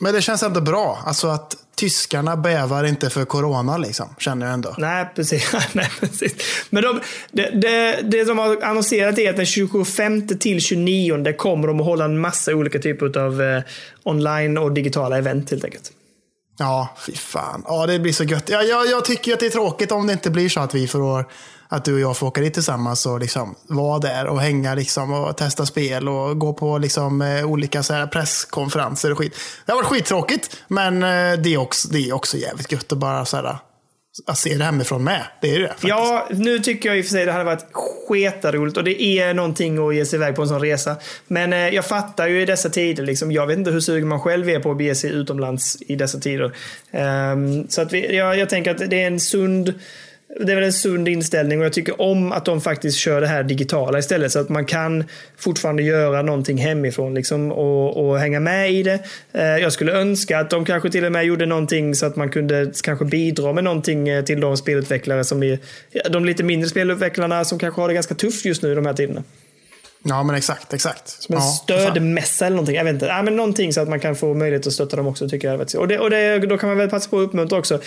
Men 0.00 0.14
det 0.14 0.22
känns 0.22 0.42
ändå 0.42 0.60
bra. 0.60 0.98
Alltså 1.06 1.28
att 1.28 1.56
tyskarna 1.76 2.36
bävar 2.36 2.84
inte 2.84 3.10
för 3.10 3.24
corona 3.24 3.76
liksom. 3.76 4.14
Känner 4.18 4.46
jag 4.46 4.52
ändå. 4.54 4.74
Nej, 4.78 5.08
precis. 5.16 5.52
Nej, 5.72 5.90
precis. 6.00 6.34
Men 6.70 6.82
de, 6.82 7.00
det, 7.32 7.50
det, 7.50 8.00
det 8.02 8.24
som 8.24 8.38
har 8.38 8.62
annonserat 8.62 9.18
är 9.18 9.30
att 9.30 9.36
den 9.36 9.46
25 9.46 10.28
till 10.28 10.60
29 10.60 11.32
kommer 11.32 11.68
de 11.68 11.80
att 11.80 11.86
hålla 11.86 12.04
en 12.04 12.20
massa 12.20 12.54
olika 12.54 12.78
typer 12.78 13.18
av 13.18 13.42
eh, 13.42 13.62
online 14.02 14.58
och 14.58 14.72
digitala 14.72 15.18
event 15.18 15.50
helt 15.50 15.64
enkelt. 15.64 15.92
Ja, 16.58 16.96
fy 17.06 17.12
fan. 17.12 17.64
Ja, 17.66 17.86
det 17.86 17.98
blir 17.98 18.12
så 18.12 18.24
gött. 18.24 18.48
Ja, 18.48 18.62
jag, 18.62 18.86
jag 18.86 19.04
tycker 19.04 19.32
att 19.32 19.40
det 19.40 19.46
är 19.46 19.50
tråkigt 19.50 19.92
om 19.92 20.06
det 20.06 20.12
inte 20.12 20.30
blir 20.30 20.48
så 20.48 20.60
att 20.60 20.74
vi 20.74 20.88
får 20.88 21.24
att 21.72 21.84
du 21.84 21.94
och 21.94 22.00
jag 22.00 22.16
får 22.16 22.26
åka 22.26 22.40
dit 22.40 22.54
tillsammans 22.54 23.06
och 23.06 23.20
liksom 23.20 23.54
vara 23.68 23.98
där 23.98 24.26
och 24.26 24.40
hänga 24.40 24.74
liksom 24.74 25.12
och 25.12 25.36
testa 25.36 25.66
spel 25.66 26.08
och 26.08 26.38
gå 26.38 26.52
på 26.52 26.78
liksom 26.78 27.22
eh, 27.22 27.44
olika 27.44 27.82
så 27.82 27.92
här 27.92 28.06
presskonferenser 28.06 29.12
och 29.12 29.18
skit. 29.18 29.36
Det 29.66 29.72
har 29.72 29.76
varit 29.76 29.86
skittråkigt, 29.86 30.56
men 30.68 31.02
eh, 31.02 31.40
det 31.42 31.54
är 31.54 31.56
också, 31.56 31.88
det 31.88 31.98
är 31.98 32.12
också 32.12 32.36
jävligt 32.36 32.72
gött 32.72 32.92
att 32.92 32.98
bara 32.98 33.24
så 33.24 33.36
här, 33.36 33.58
att 34.26 34.38
se 34.38 34.54
det 34.54 34.64
hemifrån 34.64 35.04
med. 35.04 35.22
Det 35.40 35.54
är 35.54 35.60
det 35.60 35.68
faktiskt. 35.68 35.88
Ja, 35.88 36.28
nu 36.30 36.58
tycker 36.58 36.88
jag 36.88 36.98
i 36.98 37.00
och 37.00 37.04
för 37.04 37.10
sig 37.10 37.26
det 37.26 37.32
hade 37.32 37.44
varit 37.44 37.66
sketaroligt 38.08 38.76
och 38.76 38.84
det 38.84 39.02
är 39.02 39.34
någonting 39.34 39.88
att 39.88 39.94
ge 39.94 40.06
sig 40.06 40.16
iväg 40.16 40.36
på 40.36 40.42
en 40.42 40.48
sån 40.48 40.60
resa. 40.60 40.96
Men 41.26 41.52
eh, 41.52 41.68
jag 41.68 41.86
fattar 41.86 42.28
ju 42.28 42.42
i 42.42 42.44
dessa 42.44 42.70
tider, 42.70 43.04
liksom, 43.04 43.32
jag 43.32 43.46
vet 43.46 43.58
inte 43.58 43.70
hur 43.70 43.80
sugen 43.80 44.08
man 44.08 44.20
själv 44.20 44.48
är 44.48 44.60
på 44.60 44.70
att 44.70 44.78
bege 44.78 44.94
sig 44.94 45.10
utomlands 45.10 45.76
i 45.80 45.96
dessa 45.96 46.18
tider. 46.18 46.56
Ehm, 46.90 47.68
så 47.68 47.82
att 47.82 47.92
vi, 47.92 48.16
jag, 48.16 48.38
jag 48.38 48.48
tänker 48.48 48.70
att 48.70 48.90
det 48.90 49.02
är 49.02 49.06
en 49.06 49.20
sund 49.20 49.74
det 50.38 50.52
är 50.52 50.56
väl 50.56 50.64
en 50.64 50.72
sund 50.72 51.08
inställning 51.08 51.58
och 51.58 51.64
jag 51.64 51.72
tycker 51.72 52.00
om 52.00 52.32
att 52.32 52.44
de 52.44 52.60
faktiskt 52.60 52.98
kör 52.98 53.20
det 53.20 53.26
här 53.26 53.42
digitala 53.42 53.98
istället 53.98 54.32
så 54.32 54.38
att 54.38 54.48
man 54.48 54.64
kan 54.64 55.04
fortfarande 55.36 55.82
göra 55.82 56.22
någonting 56.22 56.58
hemifrån 56.58 57.14
liksom, 57.14 57.52
och, 57.52 58.08
och 58.08 58.18
hänga 58.18 58.40
med 58.40 58.72
i 58.72 58.82
det. 58.82 58.98
Eh, 59.32 59.44
jag 59.44 59.72
skulle 59.72 59.92
önska 59.92 60.38
att 60.38 60.50
de 60.50 60.64
kanske 60.64 60.90
till 60.90 61.04
och 61.04 61.12
med 61.12 61.24
gjorde 61.24 61.46
någonting 61.46 61.94
så 61.94 62.06
att 62.06 62.16
man 62.16 62.30
kunde 62.30 62.72
kanske 62.82 63.04
bidra 63.04 63.52
med 63.52 63.64
någonting 63.64 64.08
eh, 64.08 64.24
till 64.24 64.40
de 64.40 64.56
spelutvecklare 64.56 65.24
som 65.24 65.42
är 65.42 65.58
de 66.10 66.24
lite 66.24 66.42
mindre 66.42 66.68
spelutvecklarna 66.68 67.44
som 67.44 67.58
kanske 67.58 67.80
har 67.80 67.88
det 67.88 67.94
ganska 67.94 68.14
tufft 68.14 68.44
just 68.44 68.62
nu 68.62 68.72
i 68.72 68.74
de 68.74 68.86
här 68.86 68.94
tiderna. 68.94 69.22
Ja, 70.02 70.22
men 70.22 70.36
exakt, 70.36 70.72
exakt. 70.74 71.08
Som 71.08 71.34
en 71.34 71.40
ja, 71.42 71.48
stödmässa 71.48 72.46
eller 72.46 72.56
någonting. 72.56 72.76
Jag 72.76 72.84
vet 72.84 72.94
inte. 72.94 73.06
Ja, 73.06 73.22
men 73.22 73.36
någonting 73.36 73.72
så 73.72 73.80
att 73.80 73.88
man 73.88 74.00
kan 74.00 74.16
få 74.16 74.34
möjlighet 74.34 74.66
att 74.66 74.72
stötta 74.72 74.96
dem 74.96 75.06
också. 75.06 75.28
tycker 75.28 75.48
jag. 75.48 75.60
Och, 75.80 75.88
det, 75.88 75.98
och 75.98 76.10
det, 76.10 76.38
då 76.38 76.58
kan 76.58 76.68
man 76.68 76.78
väl 76.78 76.90
passa 76.90 77.10
på 77.10 77.18
att 77.18 77.28
uppmuntra 77.28 77.58
också. 77.58 77.80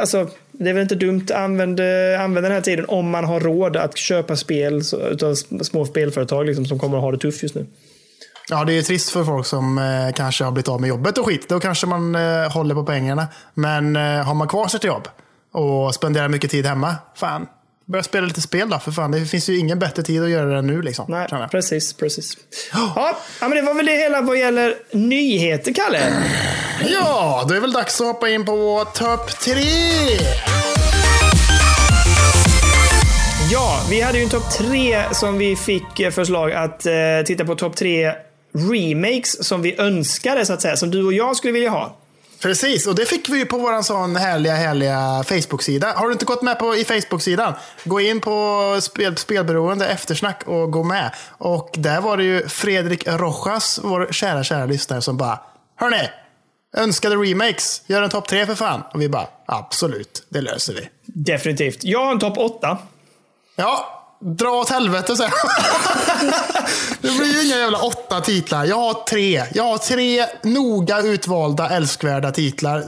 Alltså, 0.00 0.28
det 0.52 0.70
är 0.70 0.74
väl 0.74 0.82
inte 0.82 0.94
dumt. 0.94 1.26
Använd, 1.34 1.80
eh, 1.80 2.20
använd 2.20 2.44
den 2.44 2.52
här 2.52 2.60
tiden 2.60 2.84
om 2.88 3.10
man 3.10 3.24
har 3.24 3.40
råd 3.40 3.76
att 3.76 3.96
köpa 3.96 4.36
spel 4.36 4.82
utav 5.10 5.34
små 5.62 5.86
spelföretag 5.86 6.46
liksom, 6.46 6.66
som 6.66 6.78
kommer 6.78 6.96
att 6.96 7.02
ha 7.02 7.12
det 7.12 7.18
tufft 7.18 7.42
just 7.42 7.54
nu. 7.54 7.66
Ja, 8.48 8.64
det 8.64 8.72
är 8.72 8.82
trist 8.82 9.10
för 9.10 9.24
folk 9.24 9.46
som 9.46 9.78
eh, 9.78 10.12
kanske 10.14 10.44
har 10.44 10.52
blivit 10.52 10.68
av 10.68 10.80
med 10.80 10.88
jobbet 10.88 11.18
och 11.18 11.26
skit. 11.26 11.48
Då 11.48 11.60
kanske 11.60 11.86
man 11.86 12.14
eh, 12.14 12.52
håller 12.52 12.74
på 12.74 12.84
pengarna. 12.84 13.26
Men 13.54 13.96
eh, 13.96 14.02
har 14.02 14.34
man 14.34 14.48
kvar 14.48 14.68
sitt 14.68 14.84
jobb 14.84 15.08
och 15.52 15.94
spenderar 15.94 16.28
mycket 16.28 16.50
tid 16.50 16.66
hemma, 16.66 16.94
fan. 17.14 17.46
Börja 17.88 18.02
spela 18.02 18.26
lite 18.26 18.40
spel 18.40 18.68
då, 18.68 18.78
för 18.78 18.92
fan. 18.92 19.10
Det 19.10 19.24
finns 19.24 19.48
ju 19.48 19.58
ingen 19.58 19.78
bättre 19.78 20.02
tid 20.02 20.22
att 20.22 20.30
göra 20.30 20.54
det 20.54 20.62
nu. 20.62 20.82
Liksom, 20.82 21.04
Nej, 21.08 21.28
precis, 21.50 21.92
precis. 21.92 22.36
Ja, 22.72 23.16
ja, 23.40 23.48
men 23.48 23.50
det 23.50 23.62
var 23.62 23.74
väl 23.74 23.86
det 23.86 23.96
hela 23.96 24.20
vad 24.20 24.38
gäller 24.38 24.74
nyheter, 24.92 25.72
Kalle. 25.72 26.00
Ja, 26.88 27.44
då 27.48 27.50
är 27.50 27.54
det 27.54 27.60
väl 27.60 27.72
dags 27.72 28.00
att 28.00 28.06
hoppa 28.06 28.28
in 28.28 28.44
på 28.44 28.86
topp 28.94 29.30
tre. 29.40 29.62
Ja, 33.52 33.80
vi 33.90 34.00
hade 34.00 34.18
ju 34.18 34.24
en 34.24 34.30
topp 34.30 34.50
tre 34.58 35.04
som 35.12 35.38
vi 35.38 35.56
fick 35.56 36.00
eh, 36.00 36.10
förslag 36.10 36.52
att 36.52 36.86
eh, 36.86 36.92
titta 37.26 37.44
på 37.44 37.54
topp 37.54 37.76
tre 37.76 38.12
remakes 38.52 39.46
som 39.46 39.62
vi 39.62 39.80
önskade, 39.80 40.46
så 40.46 40.52
att 40.52 40.62
säga. 40.62 40.76
Som 40.76 40.90
du 40.90 41.04
och 41.04 41.12
jag 41.12 41.36
skulle 41.36 41.52
vilja 41.52 41.70
ha. 41.70 41.96
Precis, 42.40 42.86
och 42.86 42.94
det 42.94 43.06
fick 43.06 43.28
vi 43.28 43.38
ju 43.38 43.46
på 43.46 43.58
vår 43.58 43.82
sån 43.82 44.16
härliga, 44.16 44.54
härliga 44.54 45.24
Facebook-sida. 45.26 45.92
Har 45.96 46.06
du 46.06 46.12
inte 46.12 46.24
gått 46.24 46.42
med 46.42 46.58
på 46.58 46.76
i 46.76 46.84
Facebook-sidan? 46.84 47.52
Gå 47.84 48.00
in 48.00 48.20
på 48.20 48.78
spel, 48.82 49.16
Spelberoende 49.16 49.86
eftersnack 49.86 50.42
och 50.46 50.70
gå 50.70 50.82
med. 50.82 51.14
Och 51.28 51.70
där 51.74 52.00
var 52.00 52.16
det 52.16 52.24
ju 52.24 52.48
Fredrik 52.48 53.06
Rojas, 53.06 53.80
vår 53.82 54.08
kära, 54.12 54.44
kära 54.44 54.66
lyssnare, 54.66 55.02
som 55.02 55.16
bara 55.16 55.40
Hörni! 55.76 56.08
Önskade 56.76 57.16
remakes, 57.16 57.82
gör 57.86 58.02
en 58.02 58.10
topp 58.10 58.28
tre 58.28 58.46
för 58.46 58.54
fan. 58.54 58.82
Och 58.94 59.02
vi 59.02 59.08
bara 59.08 59.26
absolut, 59.46 60.26
det 60.28 60.40
löser 60.40 60.74
vi. 60.74 60.88
Definitivt. 61.04 61.84
Jag 61.84 62.04
har 62.04 62.12
en 62.12 62.18
topp 62.18 62.38
åtta. 62.38 62.78
Ja, 63.56 63.95
dra 64.20 64.50
åt 64.50 64.70
helvete 64.70 65.16
sen. 65.16 65.30
det 67.00 67.08
blir 67.18 67.32
ju 67.42 67.46
inga 67.46 67.56
jävla 67.56 67.78
åtta 67.78 68.20
titlar. 68.20 68.64
Jag 68.64 68.76
har 68.76 68.94
tre. 68.94 69.42
Jag 69.54 69.64
har 69.64 69.78
tre 69.78 70.26
noga 70.42 70.98
utvalda 71.00 71.68
älskvärda 71.70 72.30
titlar. 72.30 72.84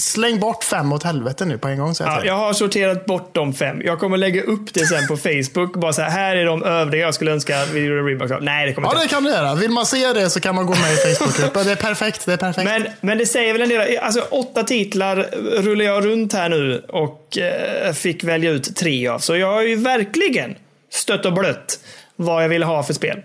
Släng 0.00 0.40
bort 0.40 0.64
fem 0.64 0.92
åt 0.92 1.02
helvete 1.02 1.44
nu 1.44 1.58
på 1.58 1.68
en 1.68 1.78
gång. 1.78 1.88
Ja, 1.88 1.94
säger. 1.94 2.24
jag 2.24 2.34
har 2.36 2.52
sorterat 2.52 3.06
bort 3.06 3.34
de 3.34 3.52
fem. 3.54 3.82
Jag 3.84 3.98
kommer 4.00 4.16
lägga 4.16 4.42
upp 4.42 4.74
det 4.74 4.86
sen 4.86 5.06
på 5.06 5.16
Facebook. 5.16 5.76
Bara 5.76 5.92
så 5.92 6.02
här, 6.02 6.10
här 6.10 6.36
är 6.36 6.44
de 6.44 6.62
övriga 6.64 7.04
jag 7.04 7.14
skulle 7.14 7.32
önska 7.32 7.64
vi 7.72 7.80
gjorde 7.80 8.00
remakes 8.10 8.30
av. 8.32 8.42
Nej, 8.42 8.66
det 8.66 8.72
kommer 8.72 8.88
Ja, 8.88 8.92
inte. 8.92 9.04
det 9.04 9.08
kan 9.08 9.24
du 9.24 9.30
göra. 9.30 9.54
Vill 9.54 9.70
man 9.70 9.86
se 9.86 10.12
det 10.12 10.30
så 10.30 10.40
kan 10.40 10.54
man 10.54 10.66
gå 10.66 10.74
med 10.74 10.92
i 10.92 10.96
Facebookgruppen. 11.14 11.66
Det 11.66 11.72
är 11.72 11.76
perfekt. 11.76 12.26
Det 12.26 12.32
är 12.32 12.36
perfekt. 12.36 12.64
Men, 12.64 12.86
men 13.00 13.18
det 13.18 13.26
säger 13.26 13.52
väl 13.52 13.62
en 13.62 13.68
del. 13.68 13.98
Alltså 13.98 14.20
åtta 14.30 14.62
titlar 14.62 15.16
rullar 15.62 15.84
jag 15.84 16.04
runt 16.06 16.32
här 16.32 16.48
nu 16.48 16.84
och 16.88 17.38
eh, 17.38 17.92
fick 17.92 18.24
välja 18.24 18.50
ut 18.50 18.76
tre 18.76 19.08
av. 19.08 19.18
Så 19.18 19.36
jag 19.36 19.52
har 19.52 19.62
ju 19.62 19.76
verkligen 19.76 20.54
stött 20.90 21.26
och 21.26 21.32
blött 21.32 21.78
vad 22.16 22.44
jag 22.44 22.48
vill 22.48 22.62
ha 22.62 22.82
för 22.82 22.94
spel. 22.94 23.22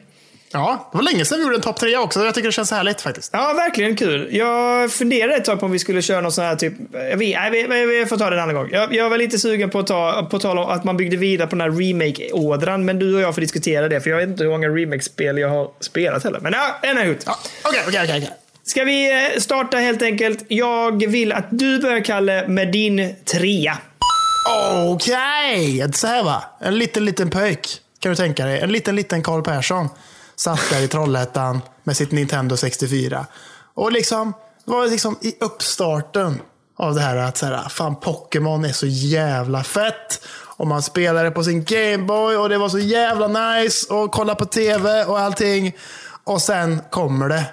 Ja, 0.52 0.90
det 0.92 0.98
var 0.98 1.04
länge 1.04 1.26
sedan 1.26 1.38
vi 1.38 1.44
gjorde 1.44 1.56
en 1.56 1.62
topp 1.62 1.80
tre 1.80 1.98
också. 1.98 2.26
Jag 2.26 2.36
tycker 2.36 2.48
det 2.48 2.52
känns 2.52 2.72
härligt 2.72 3.02
faktiskt. 3.02 3.30
Ja, 3.34 3.54
verkligen 3.54 3.96
kul. 3.96 4.28
Jag 4.32 4.92
funderade 4.92 5.36
ett 5.36 5.46
tag 5.46 5.60
på 5.60 5.66
om 5.66 5.72
vi 5.72 5.80
skulle 5.80 6.02
köra 6.02 6.22
någon 6.22 6.32
sån 6.32 6.46
här 6.46 6.56
typ... 6.56 6.74
Jag 6.94 7.18
vet, 7.18 7.40
nej, 7.40 7.52
vi, 7.52 7.86
vi, 7.86 8.06
får 8.06 8.18
ta 8.18 8.30
det 8.30 8.36
en 8.36 8.42
annan 8.42 8.56
gång. 8.56 8.70
Jag, 8.72 8.96
jag 8.96 9.10
var 9.10 9.18
lite 9.18 9.40
sugen 9.40 9.70
på 9.70 9.80
att 9.80 9.88
ta, 9.88 10.28
på 10.32 10.40
tal 10.40 10.58
om 10.58 10.70
att 10.70 10.84
man 10.84 10.98
byggde 10.98 11.18
vidare 11.18 11.48
på 11.48 11.56
den 11.56 11.62
här 11.62 11.80
remake-ådran. 11.80 12.86
Men 12.86 13.00
du 13.00 13.16
och 13.16 13.22
jag 13.22 13.34
får 13.34 13.42
diskutera 13.42 13.90
det, 13.90 14.02
för 14.02 14.10
jag 14.10 14.18
vet 14.18 14.30
inte 14.30 14.44
hur 14.44 14.52
många 14.52 14.68
remake-spel 14.68 15.38
jag 15.38 15.50
har 15.50 15.72
spelat 15.80 16.24
heller. 16.24 16.40
Men 16.40 16.54
ja, 16.54 16.80
en 16.82 16.98
är 16.98 17.06
ut. 17.06 17.28
Okej, 17.64 17.82
okej. 17.88 18.04
okej. 18.04 18.30
Ska 18.64 18.84
vi 18.84 19.12
eh, 19.12 19.40
starta 19.40 19.78
helt 19.78 20.02
enkelt? 20.02 20.46
Jag 20.48 21.08
vill 21.08 21.32
att 21.32 21.46
du 21.50 21.80
börjar, 21.80 22.00
Kalle, 22.00 22.48
med 22.48 22.72
din 22.72 23.16
trea. 23.26 23.78
Okej, 24.46 25.94
så 25.94 26.08
här 26.08 26.24
va. 26.24 26.44
En 26.60 26.78
liten, 26.78 27.06
liten 27.06 27.30
pöjk. 27.30 27.82
Kan 28.00 28.10
du 28.10 28.16
tänka 28.16 28.46
dig. 28.46 28.60
En 28.60 28.72
liten, 28.72 28.96
liten 28.96 29.24
Karl 29.24 29.42
Persson. 29.42 29.90
Satt 30.36 30.70
där 30.70 30.82
i 30.82 30.88
Trollhättan 30.88 31.62
med 31.84 31.98
sitt 31.98 32.12
Nintendo 32.12 32.58
64. 32.58 33.26
Och 33.74 33.92
liksom, 33.92 34.34
det 34.66 34.72
var 34.72 34.88
liksom 34.88 35.18
i 35.22 35.36
uppstarten 35.40 36.42
av 36.78 36.96
det 36.96 37.02
här 37.02 37.16
att 37.16 37.38
så 37.38 37.46
här, 37.46 37.70
fan 37.70 37.96
Pokémon 37.96 38.66
är 38.66 38.72
så 38.72 38.86
jävla 38.88 39.64
fett. 39.64 40.26
Och 40.58 40.68
man 40.68 40.82
spelade 40.82 41.32
på 41.32 41.44
sin 41.44 41.64
Gameboy 41.64 42.36
och 42.36 42.50
det 42.50 42.58
var 42.58 42.70
så 42.70 42.80
jävla 42.80 43.28
nice. 43.28 43.94
Och 43.94 44.12
kolla 44.12 44.36
på 44.36 44.46
tv 44.46 45.04
och 45.04 45.20
allting. 45.20 45.76
Och 46.24 46.42
sen 46.42 46.82
kommer 46.90 47.30
det 47.30 47.46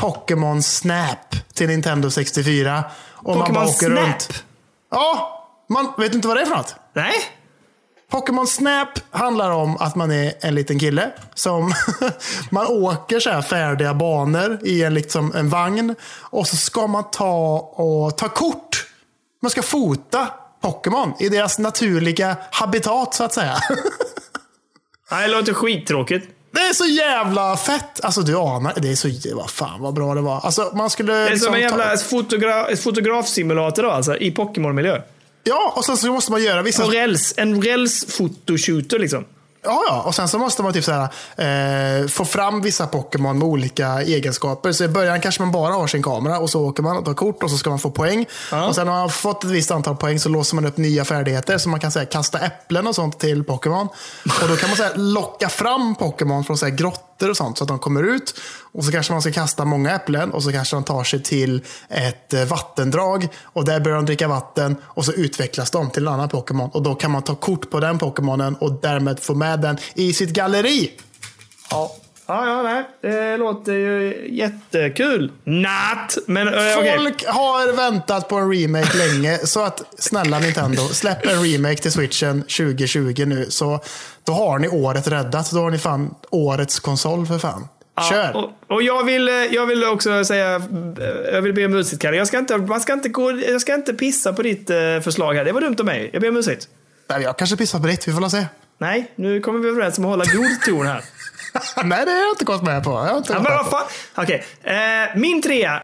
Pokémon 0.00 0.62
Snap 0.62 1.36
till 1.54 1.68
Nintendo 1.68 2.10
64. 2.10 2.84
Och 3.14 3.36
man 3.36 3.52
bara 3.52 3.64
åker 3.64 3.86
Snap? 3.86 3.98
runt. 3.98 4.44
Ja, 4.90 5.39
man 5.70 5.92
vet 5.98 6.14
inte 6.14 6.28
vad 6.28 6.36
det 6.36 6.40
är 6.40 6.46
för 6.46 6.56
något. 6.56 6.74
Nej? 6.92 7.14
Pokémon 8.10 8.46
Snap 8.46 8.88
handlar 9.10 9.50
om 9.50 9.76
att 9.76 9.96
man 9.96 10.10
är 10.10 10.32
en 10.40 10.54
liten 10.54 10.78
kille 10.78 11.10
som 11.34 11.72
man 12.50 12.66
åker 12.66 13.20
så 13.20 13.30
här 13.30 13.42
färdiga 13.42 13.94
banor 13.94 14.58
i 14.62 14.82
en, 14.82 14.94
liksom, 14.94 15.34
en 15.34 15.48
vagn 15.48 15.94
och 16.20 16.46
så 16.48 16.56
ska 16.56 16.86
man 16.86 17.10
ta 17.10 17.58
och 17.58 18.16
ta 18.18 18.28
kort. 18.28 18.86
Man 19.42 19.50
ska 19.50 19.62
fota 19.62 20.28
Pokémon 20.60 21.12
i 21.20 21.28
deras 21.28 21.58
naturliga 21.58 22.36
habitat 22.50 23.14
så 23.14 23.24
att 23.24 23.32
säga. 23.32 23.56
Nej, 25.10 25.28
det 25.28 25.34
låter 25.34 25.52
skittråkigt. 25.52 26.28
Det 26.52 26.60
är 26.60 26.72
så 26.72 26.84
jävla 26.84 27.56
fett! 27.56 28.04
Alltså 28.04 28.20
du 28.20 28.36
anar, 28.36 28.74
det 28.76 28.90
är 28.90 28.94
så, 28.94 29.36
vad 29.36 29.50
fan 29.50 29.80
vad 29.80 29.94
bra 29.94 30.14
det 30.14 30.20
var. 30.20 30.40
Alltså 30.40 30.72
man 30.74 30.90
skulle... 30.90 31.12
Det 31.12 31.18
är 31.18 31.30
liksom 31.30 31.46
som 31.46 31.54
en 31.54 31.70
ta- 31.70 31.78
jävla 31.78 31.96
fotogra 31.96 32.76
fotografsimulator 32.76 33.82
då, 33.82 33.90
alltså, 33.90 34.16
i 34.16 34.30
Pokémon-miljö. 34.30 35.02
Ja, 35.44 35.72
och 35.76 35.84
sen 35.84 35.96
så 35.96 36.12
måste 36.12 36.30
man 36.30 36.42
göra 36.42 36.62
vissa... 36.62 36.84
På 36.84 36.90
räls. 36.90 37.34
En 37.36 37.62
räls-fotoshooter 37.62 38.98
liksom. 38.98 39.24
Ja, 39.62 39.84
ja. 39.88 40.02
Och 40.06 40.14
sen 40.14 40.28
så 40.28 40.38
måste 40.38 40.62
man 40.62 40.72
typ 40.72 40.84
så 40.84 40.92
här, 40.92 42.02
eh, 42.02 42.06
få 42.06 42.24
fram 42.24 42.62
vissa 42.62 42.86
Pokémon 42.86 43.38
med 43.38 43.48
olika 43.48 44.02
egenskaper. 44.02 44.72
Så 44.72 44.84
i 44.84 44.88
början 44.88 45.20
kanske 45.20 45.42
man 45.42 45.52
bara 45.52 45.74
har 45.74 45.86
sin 45.86 46.02
kamera 46.02 46.38
och 46.38 46.50
så 46.50 46.64
åker 46.64 46.82
man 46.82 46.96
och 46.96 47.04
tar 47.04 47.14
kort 47.14 47.42
och 47.42 47.50
så 47.50 47.58
ska 47.58 47.70
man 47.70 47.78
få 47.78 47.90
poäng. 47.90 48.26
Och 48.68 48.74
sen 48.74 48.86
när 48.86 48.92
man 48.92 49.00
har 49.00 49.08
fått 49.08 49.44
ett 49.44 49.50
visst 49.50 49.70
antal 49.70 49.96
poäng 49.96 50.18
så 50.18 50.28
låser 50.28 50.54
man 50.54 50.66
upp 50.66 50.76
nya 50.76 51.04
färdigheter. 51.04 51.58
Så 51.58 51.68
man 51.68 51.80
kan 51.80 51.90
säga 51.90 52.06
kasta 52.06 52.38
äpplen 52.38 52.86
och 52.86 52.94
sånt 52.94 53.18
till 53.18 53.44
Pokémon. 53.44 53.88
Och 54.42 54.48
då 54.48 54.56
kan 54.56 54.68
man 54.68 54.76
så 54.76 54.82
här, 54.82 54.96
locka 54.96 55.48
fram 55.48 55.94
Pokémon 55.94 56.44
från 56.44 56.58
så 56.58 56.66
här, 56.66 56.72
grottor 57.20 57.30
och 57.30 57.36
sånt 57.36 57.58
så 57.58 57.64
att 57.64 57.68
de 57.68 57.78
kommer 57.78 58.02
ut. 58.02 58.34
Och 58.72 58.84
så 58.84 58.92
kanske 58.92 59.12
man 59.12 59.22
ska 59.22 59.32
kasta 59.32 59.64
många 59.64 59.94
äpplen 59.94 60.30
och 60.30 60.42
så 60.42 60.52
kanske 60.52 60.76
de 60.76 60.84
tar 60.84 61.04
sig 61.04 61.22
till 61.22 61.62
ett 61.88 62.34
eh, 62.34 62.44
vattendrag. 62.44 63.28
Och 63.42 63.64
där 63.64 63.80
börjar 63.80 63.96
de 63.96 64.06
dricka 64.06 64.28
vatten 64.28 64.76
och 64.82 65.04
så 65.04 65.12
utvecklas 65.12 65.70
de 65.70 65.90
till 65.90 66.06
en 66.06 66.12
annan 66.12 66.28
Pokémon. 66.28 66.70
Och 66.72 66.82
då 66.82 66.94
kan 66.94 67.10
man 67.10 67.22
ta 67.22 67.34
kort 67.34 67.70
på 67.70 67.80
den 67.80 67.98
Pokémonen 67.98 68.54
och 68.54 68.72
därmed 68.72 69.20
få 69.20 69.34
med 69.34 69.60
den 69.60 69.78
i 69.94 70.12
sitt 70.12 70.30
galleri. 70.30 70.90
Ja. 71.70 71.96
Ja, 72.30 72.46
ja, 72.46 72.62
nej. 72.62 72.84
Det 73.00 73.36
låter 73.36 73.72
ju 73.72 74.26
jättekul. 74.30 75.32
Natt! 75.44 76.18
Men 76.26 76.48
eh, 76.48 76.54
okej. 76.78 76.96
Folk 76.98 77.26
har 77.26 77.72
väntat 77.72 78.28
på 78.28 78.36
en 78.36 78.52
remake 78.52 78.98
länge. 78.98 79.38
Så 79.38 79.60
att 79.64 79.82
snälla 79.98 80.38
Nintendo, 80.38 80.82
släpp 80.82 81.26
en 81.26 81.42
remake 81.42 81.76
till 81.76 81.92
switchen 81.92 82.42
2020 82.42 83.24
nu. 83.26 83.46
Så 83.48 83.80
då 84.24 84.32
har 84.32 84.58
ni 84.58 84.68
året 84.68 85.08
räddat. 85.08 85.50
Då 85.50 85.60
har 85.60 85.70
ni 85.70 85.78
fan 85.78 86.14
årets 86.30 86.80
konsol 86.80 87.26
för 87.26 87.38
fan. 87.38 87.68
Kör! 88.10 88.36
Och, 88.36 88.50
och 88.66 88.82
jag, 88.82 89.04
vill, 89.04 89.28
eh, 89.28 89.34
jag 89.34 89.66
vill 89.66 89.84
också 89.84 90.24
säga, 90.24 90.54
eh, 90.56 91.32
jag 91.32 91.42
vill 91.42 91.52
be 91.52 91.64
om 91.66 91.74
ursäkt 91.74 92.02
Kalle. 92.02 92.16
Jag 92.16 92.26
ska 92.26 92.38
inte, 92.38 92.56
man 92.56 92.80
ska 92.80 92.92
inte, 92.92 93.08
gå, 93.08 93.30
jag 93.30 93.60
ska 93.60 93.74
inte 93.74 93.94
pissa 93.94 94.32
på 94.32 94.42
ditt 94.42 94.70
eh, 94.70 94.76
förslag 95.02 95.34
här. 95.34 95.44
Det 95.44 95.52
var 95.52 95.60
dumt 95.60 95.76
av 95.78 95.84
mig. 95.86 96.10
Jag 96.12 96.22
ber 96.22 96.28
om 96.28 96.36
ursäkt. 96.36 96.68
Nej, 97.08 97.22
Jag 97.22 97.38
kanske 97.38 97.56
pissar 97.56 97.80
på 97.80 97.86
ditt, 97.86 98.08
vi 98.08 98.12
får 98.12 98.20
väl 98.20 98.30
se. 98.30 98.46
Nej, 98.78 99.12
nu 99.16 99.40
kommer 99.40 99.58
vi 99.58 99.68
överens 99.68 99.98
om 99.98 100.04
att 100.04 100.10
hålla 100.10 100.24
god 100.24 100.60
ton 100.66 100.86
här. 100.86 101.04
Nej, 101.84 102.04
det 102.04 102.10
har 102.10 102.18
jag 102.18 102.30
inte 102.32 102.44
gått 102.44 102.62
med 102.62 102.84
på. 102.84 102.90
Jag 102.90 103.16
inte 103.16 103.32
Ja, 103.32 103.42
men 103.42 103.52
vad 103.52 103.70
fan. 103.70 103.86
Okej, 104.14 104.44
eh, 104.62 105.16
min 105.16 105.42
trea 105.42 105.82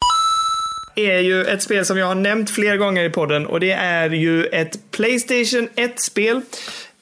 är 0.94 1.18
ju 1.18 1.44
ett 1.44 1.62
spel 1.62 1.84
som 1.84 1.98
jag 1.98 2.06
har 2.06 2.14
nämnt 2.14 2.50
flera 2.50 2.76
gånger 2.76 3.04
i 3.04 3.10
podden 3.10 3.46
och 3.46 3.60
det 3.60 3.72
är 3.72 4.10
ju 4.10 4.44
ett 4.46 4.90
Playstation 4.90 5.68
1-spel. 5.76 6.40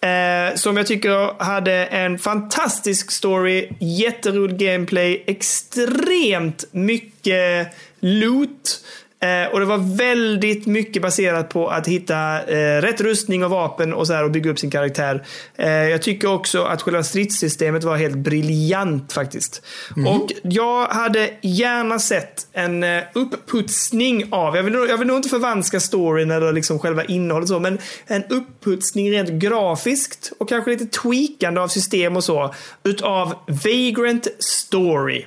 Eh, 0.00 0.54
som 0.54 0.76
jag 0.76 0.86
tycker 0.86 1.42
hade 1.44 1.72
en 1.72 2.18
fantastisk 2.18 3.10
story, 3.10 3.68
jätterolig 3.80 4.58
gameplay, 4.58 5.24
extremt 5.26 6.64
mycket 6.72 7.68
loot. 8.00 8.80
Eh, 9.24 9.52
och 9.52 9.60
det 9.60 9.66
var 9.66 9.96
väldigt 9.96 10.66
mycket 10.66 11.02
baserat 11.02 11.48
på 11.48 11.68
att 11.68 11.88
hitta 11.88 12.42
eh, 12.42 12.82
rätt 12.82 13.00
rustning 13.00 13.44
och 13.44 13.50
vapen 13.50 13.94
och, 13.94 14.06
så 14.06 14.12
här, 14.12 14.24
och 14.24 14.30
bygga 14.30 14.50
upp 14.50 14.58
sin 14.58 14.70
karaktär. 14.70 15.26
Eh, 15.56 15.68
jag 15.68 16.02
tycker 16.02 16.28
också 16.28 16.62
att 16.62 16.82
själva 16.82 17.02
stridssystemet 17.02 17.84
var 17.84 17.96
helt 17.96 18.16
briljant 18.16 19.12
faktiskt. 19.12 19.62
Och 20.06 20.32
jag 20.42 20.86
hade 20.86 21.30
gärna 21.40 21.98
sett 21.98 22.46
en 22.52 22.84
eh, 22.84 23.02
uppputsning 23.12 24.24
av, 24.30 24.56
jag 24.56 24.62
vill, 24.62 24.74
jag 24.74 24.98
vill 24.98 25.06
nog 25.06 25.16
inte 25.16 25.28
förvanska 25.28 25.80
storyn 25.80 26.30
eller 26.30 26.52
liksom 26.52 26.78
själva 26.78 27.04
innehållet 27.04 27.48
så, 27.48 27.60
men 27.60 27.78
en 28.06 28.24
uppputsning 28.24 29.10
rent 29.10 29.30
grafiskt 29.30 30.32
och 30.38 30.48
kanske 30.48 30.70
lite 30.70 30.86
tweakande 30.86 31.60
av 31.60 31.68
system 31.68 32.16
och 32.16 32.24
så 32.24 32.54
utav 32.82 33.34
Vagrant 33.46 34.28
Story. 34.38 35.24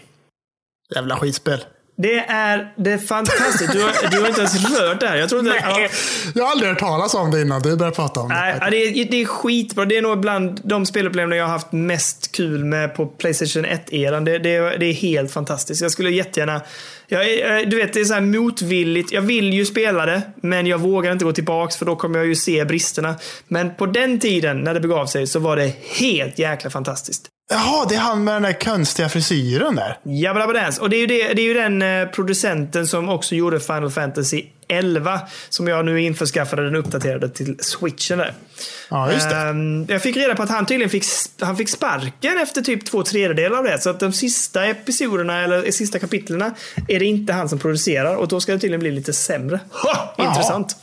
Jävla 0.95 1.15
skitspel. 1.15 1.59
Det 1.99 2.19
är, 2.19 2.73
det 2.75 2.91
är 2.91 2.97
fantastiskt. 2.97 3.71
Du 3.71 3.81
har, 3.81 4.11
du 4.11 4.19
har 4.19 4.27
inte 4.27 4.41
ens 4.41 4.79
rört 4.79 4.99
det 4.99 5.07
här. 5.07 5.17
Jag 5.17 5.29
tror 5.29 5.41
inte, 5.41 5.55
ja. 5.63 5.87
Jag 6.35 6.43
har 6.43 6.51
aldrig 6.51 6.69
hört 6.69 6.79
talas 6.79 7.13
om 7.13 7.31
det 7.31 7.41
innan 7.41 7.61
du 7.61 7.75
började 7.75 7.95
prata 7.95 8.19
om 8.19 8.27
Nej, 8.27 8.53
det. 8.53 8.59
ja, 8.65 8.69
det, 8.69 8.77
är, 8.77 9.11
det 9.11 9.21
är 9.21 9.25
skitbra. 9.25 9.85
Det 9.85 9.97
är 9.97 10.01
nog 10.01 10.19
bland 10.19 10.61
de 10.63 10.85
spelupplevelser 10.85 11.37
jag 11.37 11.45
har 11.45 11.51
haft 11.51 11.71
mest 11.71 12.31
kul 12.31 12.65
med 12.65 12.95
på 12.95 13.05
Playstation 13.05 13.65
1-eran. 13.65 14.25
Det, 14.25 14.37
det, 14.37 14.77
det 14.77 14.85
är 14.85 14.93
helt 14.93 15.31
fantastiskt. 15.31 15.81
Jag 15.81 15.91
skulle 15.91 16.09
jättegärna... 16.09 16.61
Jag, 17.07 17.25
du 17.69 17.77
vet, 17.77 17.93
det 17.93 17.99
är 17.99 18.05
så 18.05 18.13
här 18.13 18.21
motvilligt. 18.21 19.11
Jag 19.11 19.21
vill 19.21 19.53
ju 19.53 19.65
spela 19.65 20.05
det, 20.05 20.21
men 20.41 20.67
jag 20.67 20.77
vågar 20.77 21.11
inte 21.11 21.25
gå 21.25 21.31
tillbaks 21.31 21.77
för 21.77 21.85
då 21.85 21.95
kommer 21.95 22.19
jag 22.19 22.27
ju 22.27 22.35
se 22.35 22.65
bristerna. 22.65 23.15
Men 23.47 23.75
på 23.75 23.85
den 23.85 24.19
tiden, 24.19 24.61
när 24.61 24.73
det 24.73 24.79
begav 24.79 25.05
sig, 25.05 25.27
så 25.27 25.39
var 25.39 25.55
det 25.55 25.73
helt 25.99 26.39
jäkla 26.39 26.69
fantastiskt. 26.69 27.29
Jaha, 27.49 27.85
det 27.89 27.95
är 27.95 27.99
han 27.99 28.23
med 28.23 28.35
den 28.35 28.43
där 28.43 28.59
konstiga 28.59 29.09
frisyren 29.09 29.75
där. 29.75 29.99
Jabba 30.03 30.39
Dabba 30.39 30.53
Dance. 30.53 30.81
Och 30.81 30.89
det 30.89 30.95
är 30.95 30.99
ju, 30.99 31.07
det, 31.07 31.33
det 31.33 31.41
är 31.41 31.45
ju 31.45 31.53
den 31.53 31.81
eh, 31.81 32.07
producenten 32.07 32.87
som 32.87 33.09
också 33.09 33.35
gjorde 33.35 33.59
Final 33.59 33.91
Fantasy 33.91 34.45
11. 34.67 35.21
Som 35.49 35.67
jag 35.67 35.85
nu 35.85 36.01
införskaffade 36.01 36.63
den 36.63 36.75
uppdaterade 36.75 37.29
till 37.29 37.55
switchen 37.59 38.17
där. 38.17 38.33
Ja, 38.89 39.11
just 39.11 39.29
det. 39.29 39.35
Ehm, 39.35 39.85
jag 39.89 40.01
fick 40.01 40.17
reda 40.17 40.35
på 40.35 40.43
att 40.43 40.49
han 40.49 40.65
tydligen 40.65 40.89
fick, 40.89 41.03
han 41.39 41.57
fick 41.57 41.69
sparken 41.69 42.37
efter 42.37 42.61
typ 42.61 42.85
två 42.85 43.03
tredjedelar 43.03 43.57
av 43.57 43.63
det. 43.63 43.79
Så 43.79 43.89
att 43.89 43.99
de 43.99 44.13
sista 44.13 44.65
episoderna, 44.65 45.43
eller 45.43 45.61
de 45.61 45.71
sista 45.71 45.99
kapitlerna, 45.99 46.53
är 46.87 46.99
det 46.99 47.05
inte 47.05 47.33
han 47.33 47.49
som 47.49 47.59
producerar. 47.59 48.15
Och 48.15 48.27
då 48.27 48.39
ska 48.39 48.51
det 48.51 48.59
tydligen 48.59 48.79
bli 48.79 48.91
lite 48.91 49.13
sämre. 49.13 49.59
Ha! 49.71 50.15
Intressant. 50.17 50.75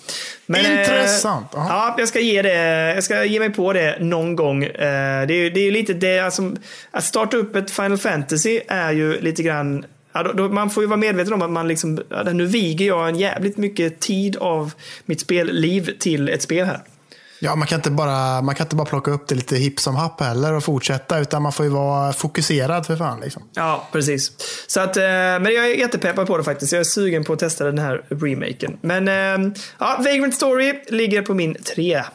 eh, 0.54 0.80
Intressant, 0.80 1.46
ja. 1.52 1.66
Ja, 1.68 1.94
jag 1.98 2.08
ska 2.08 2.20
ge 2.20 2.42
det. 2.42 2.54
Jag 2.94 3.04
ska 3.04 3.24
ge 3.24 3.38
mig 3.38 3.50
på 3.50 3.72
det 3.72 3.96
någon 4.00 4.36
gång. 4.36 4.64
Eh, 4.64 5.26
det 5.26 5.34
är 5.34 5.38
ju 5.38 5.50
det 5.50 5.60
är 5.60 5.70
lite 5.70 5.92
det, 5.94 6.18
alltså, 6.20 6.52
att 6.90 7.04
starta 7.04 7.36
upp 7.36 7.56
ett 7.56 7.70
Final 7.70 7.98
Fantasy 7.98 8.60
är 8.68 8.92
ju 8.92 9.20
lite 9.20 9.42
grann 9.42 9.84
Ja, 10.14 10.22
då, 10.22 10.32
då, 10.32 10.48
man 10.48 10.70
får 10.70 10.82
ju 10.82 10.86
vara 10.86 10.96
medveten 10.96 11.32
om 11.32 11.42
att 11.42 11.50
man 11.50 11.68
liksom, 11.68 11.98
ja, 12.08 12.22
nu 12.22 12.46
viger 12.46 12.86
jag 12.86 13.08
en 13.08 13.18
jävligt 13.18 13.56
mycket 13.56 14.00
tid 14.00 14.36
av 14.36 14.72
mitt 15.04 15.20
spelliv 15.20 15.98
till 15.98 16.28
ett 16.28 16.42
spel 16.42 16.66
här. 16.66 16.80
Ja, 17.38 17.56
man 17.56 17.68
kan, 17.68 17.78
inte 17.78 17.90
bara, 17.90 18.42
man 18.42 18.54
kan 18.54 18.66
inte 18.66 18.76
bara 18.76 18.86
plocka 18.86 19.10
upp 19.10 19.28
det 19.28 19.34
lite 19.34 19.56
hipp 19.56 19.80
som 19.80 19.96
happ 19.96 20.20
heller 20.20 20.52
och 20.52 20.64
fortsätta. 20.64 21.18
Utan 21.18 21.42
man 21.42 21.52
får 21.52 21.66
ju 21.66 21.72
vara 21.72 22.12
fokuserad 22.12 22.86
för 22.86 22.96
fan. 22.96 23.20
Liksom. 23.20 23.42
Ja, 23.54 23.88
precis. 23.92 24.32
Så 24.66 24.80
att, 24.80 24.96
eh, 24.96 25.02
men 25.02 25.44
jag 25.44 25.70
är 25.70 25.74
jättepeppad 25.74 26.26
på 26.26 26.38
det 26.38 26.44
faktiskt. 26.44 26.72
Jag 26.72 26.80
är 26.80 26.84
sugen 26.84 27.24
på 27.24 27.32
att 27.32 27.38
testa 27.38 27.64
den 27.64 27.78
här 27.78 28.04
remaken. 28.08 28.78
Men 28.80 29.08
eh, 29.08 29.52
ja, 29.78 29.96
Vagrant 29.98 30.34
Story 30.34 30.82
ligger 30.88 31.22
på 31.22 31.34
min 31.34 31.54
trea. 31.54 32.06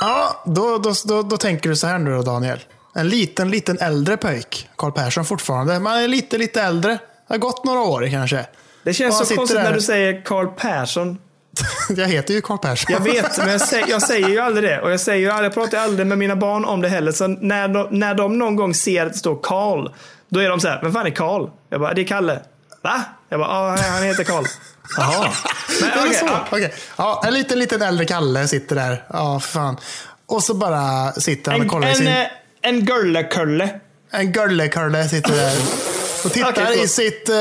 Ja, 0.00 0.42
då, 0.46 0.78
då, 0.78 0.92
då, 1.04 1.22
då 1.22 1.36
tänker 1.36 1.70
du 1.70 1.76
så 1.76 1.86
här 1.86 1.98
nu 1.98 2.10
då 2.10 2.22
Daniel. 2.22 2.58
En 2.94 3.08
liten, 3.08 3.50
liten 3.50 3.78
äldre 3.78 4.16
pöjk. 4.16 4.68
Karl 4.76 4.92
Persson 4.92 5.24
fortfarande. 5.24 5.80
Man 5.80 5.98
är 5.98 6.08
lite, 6.08 6.38
lite 6.38 6.62
äldre. 6.62 6.98
Det 7.28 7.34
har 7.34 7.38
gått 7.38 7.64
några 7.64 7.80
år 7.80 8.08
kanske. 8.10 8.46
Det 8.82 8.94
känns 8.94 9.28
så 9.28 9.34
konstigt 9.36 9.56
där. 9.58 9.64
när 9.64 9.72
du 9.72 9.80
säger 9.80 10.22
Carl 10.24 10.46
Persson. 10.46 11.18
Jag 11.96 12.08
heter 12.08 12.34
ju 12.34 12.40
Karl 12.40 12.58
Persson. 12.58 12.92
Jag 12.92 13.00
vet, 13.00 13.38
men 13.38 13.48
jag 13.50 13.60
säger, 13.60 13.86
jag 13.88 14.02
säger 14.02 14.28
ju 14.28 14.38
aldrig 14.38 14.70
det. 14.70 14.80
Och 14.80 14.92
jag, 14.92 15.00
säger 15.00 15.20
ju 15.20 15.30
aldrig, 15.30 15.46
jag 15.46 15.54
pratar 15.54 15.78
aldrig 15.78 16.06
med 16.06 16.18
mina 16.18 16.36
barn 16.36 16.64
om 16.64 16.80
det 16.80 16.88
heller. 16.88 17.12
Så 17.12 17.26
när 17.26 17.68
de, 17.68 17.86
när 17.90 18.14
de 18.14 18.38
någon 18.38 18.56
gång 18.56 18.74
ser 18.74 19.06
att 19.06 19.12
det 19.12 19.18
står 19.18 19.38
Karl, 19.42 19.88
då 20.28 20.40
är 20.40 20.48
de 20.48 20.60
så 20.60 20.68
här, 20.68 20.80
vem 20.82 20.92
fan 20.92 21.06
är 21.06 21.10
Karl? 21.10 21.48
Jag 21.70 21.80
bara, 21.80 21.94
det 21.94 22.00
är 22.00 22.06
Kalle. 22.06 22.40
Va? 22.82 23.04
Jag 23.28 23.40
bara, 23.40 23.76
ja, 23.76 23.82
han 23.82 24.02
heter 24.02 24.24
Karl. 24.24 24.44
Jaha. 24.96 25.32
Men, 25.80 25.90
Är 25.90 25.94
det 25.94 26.00
okej, 26.02 26.14
så? 26.14 26.26
ja. 26.26 26.46
Okej. 26.50 26.74
Ja, 26.96 27.22
en 27.26 27.34
liten, 27.34 27.58
liten 27.58 27.82
äldre 27.82 28.04
Kalle 28.06 28.48
sitter 28.48 28.76
där. 28.76 29.04
Ja, 29.12 29.40
för 29.40 29.48
fan. 29.48 29.76
Och 30.26 30.42
så 30.42 30.54
bara 30.54 31.12
sitter 31.12 31.50
han 31.52 31.60
och 31.60 31.64
En, 31.64 31.70
kollar 31.70 31.88
en, 31.88 31.94
sin... 31.94 32.06
eh, 32.06 32.26
en 32.62 32.84
Görlekulle. 32.84 33.70
En 34.10 34.32
Görle-Curle 34.32 35.08
sitter 35.08 35.32
där 35.36 35.52
och 36.26 36.32
tittar 36.32 36.52
förlåt. 36.52 36.84
i, 36.84 36.88
sitt, 36.88 37.28
eh, 37.28 37.36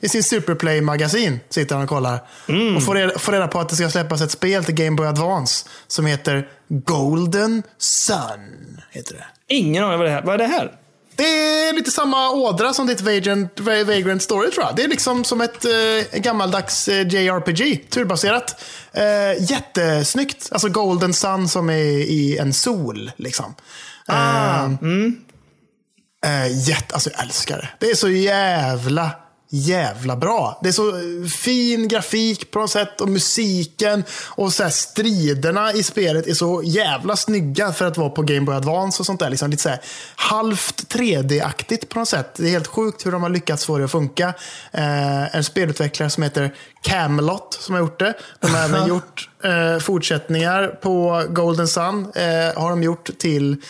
i 0.00 0.08
sin 0.08 0.22
Superplay-magasin. 0.22 1.40
Sitter 1.50 1.74
han 1.74 1.84
och 1.84 1.90
kollar. 1.90 2.18
Mm. 2.48 2.76
Och 2.76 2.82
får 2.82 2.94
reda, 2.94 3.18
får 3.18 3.32
reda 3.32 3.48
på 3.48 3.60
att 3.60 3.68
det 3.68 3.76
ska 3.76 3.90
släppas 3.90 4.20
ett 4.20 4.30
spel 4.30 4.64
till 4.64 4.74
Game 4.74 4.96
Boy 4.96 5.06
Advance 5.06 5.66
som 5.86 6.06
heter 6.06 6.48
Golden 6.68 7.62
Sun. 7.78 8.80
Heter 8.90 9.14
det. 9.14 9.24
Ingen 9.54 9.84
aning 9.84 9.98
vad 9.98 10.06
det 10.08 10.12
här 10.12 10.22
Vad 10.22 10.34
är 10.34 10.38
det 10.38 10.46
här? 10.46 10.72
Det 11.16 11.24
är 11.68 11.72
lite 11.72 11.90
samma 11.90 12.30
ådra 12.30 12.72
som 12.72 12.86
ditt 12.86 13.00
Vagrant, 13.00 13.60
Vagrant 13.60 14.22
Story 14.22 14.50
tror 14.50 14.64
jag. 14.64 14.76
Det 14.76 14.84
är 14.84 14.88
liksom 14.88 15.24
som 15.24 15.40
ett 15.40 15.64
eh, 15.64 16.20
gammaldags 16.20 16.88
eh, 16.88 17.08
JRPG, 17.08 17.90
turbaserat. 17.90 18.64
Eh, 18.92 19.50
jättesnyggt. 19.50 20.48
Alltså 20.52 20.68
Golden 20.68 21.14
Sun 21.14 21.48
som 21.48 21.70
är 21.70 21.74
i 21.98 22.38
en 22.38 22.52
sol. 22.52 23.10
Liksom. 23.16 23.54
Ah, 24.06 24.64
Eh, 24.64 24.70
Eh, 26.26 26.68
jätte, 26.68 26.94
alltså 26.94 27.10
jag 27.10 27.22
älskar 27.22 27.56
det. 27.56 27.68
Det 27.78 27.90
är 27.90 27.94
så 27.94 28.08
jävla, 28.08 29.10
jävla 29.50 30.16
bra. 30.16 30.60
Det 30.62 30.68
är 30.68 30.72
så 30.72 30.88
eh, 30.88 31.28
fin 31.28 31.88
grafik 31.88 32.50
på 32.50 32.58
något 32.58 32.70
sätt 32.70 33.00
och 33.00 33.08
musiken 33.08 34.04
och 34.24 34.52
så 34.52 34.70
striderna 34.70 35.72
i 35.72 35.82
spelet 35.82 36.26
är 36.26 36.34
så 36.34 36.62
jävla 36.64 37.16
snygga 37.16 37.72
för 37.72 37.84
att 37.84 37.96
vara 37.96 38.10
på 38.10 38.22
Game 38.22 38.40
Boy 38.40 38.54
Advance 38.54 39.02
och 39.02 39.06
sånt 39.06 39.20
där. 39.20 39.30
Liksom 39.30 39.50
lite 39.50 39.62
så 39.62 39.68
här 39.68 39.80
halvt 40.16 40.94
3D-aktigt 40.94 41.88
på 41.88 41.98
något 41.98 42.08
sätt. 42.08 42.34
Det 42.34 42.46
är 42.46 42.50
helt 42.50 42.66
sjukt 42.66 43.06
hur 43.06 43.12
de 43.12 43.22
har 43.22 43.30
lyckats 43.30 43.64
få 43.64 43.78
det 43.78 43.84
att 43.84 43.90
funka. 43.90 44.34
Eh, 44.72 45.36
en 45.36 45.44
spelutvecklare 45.44 46.10
som 46.10 46.22
heter 46.22 46.54
Camelot 46.82 47.58
som 47.60 47.74
har 47.74 47.82
gjort 47.82 47.98
det. 47.98 48.14
De 48.40 48.50
har 48.50 48.64
även 48.64 48.88
gjort 48.88 49.28
eh, 49.44 49.78
fortsättningar 49.78 50.68
på 50.68 51.24
Golden 51.28 51.68
Sun. 51.68 52.12
Eh, 52.14 52.62
har 52.62 52.70
de 52.70 52.82
gjort 52.82 53.10
till 53.18 53.62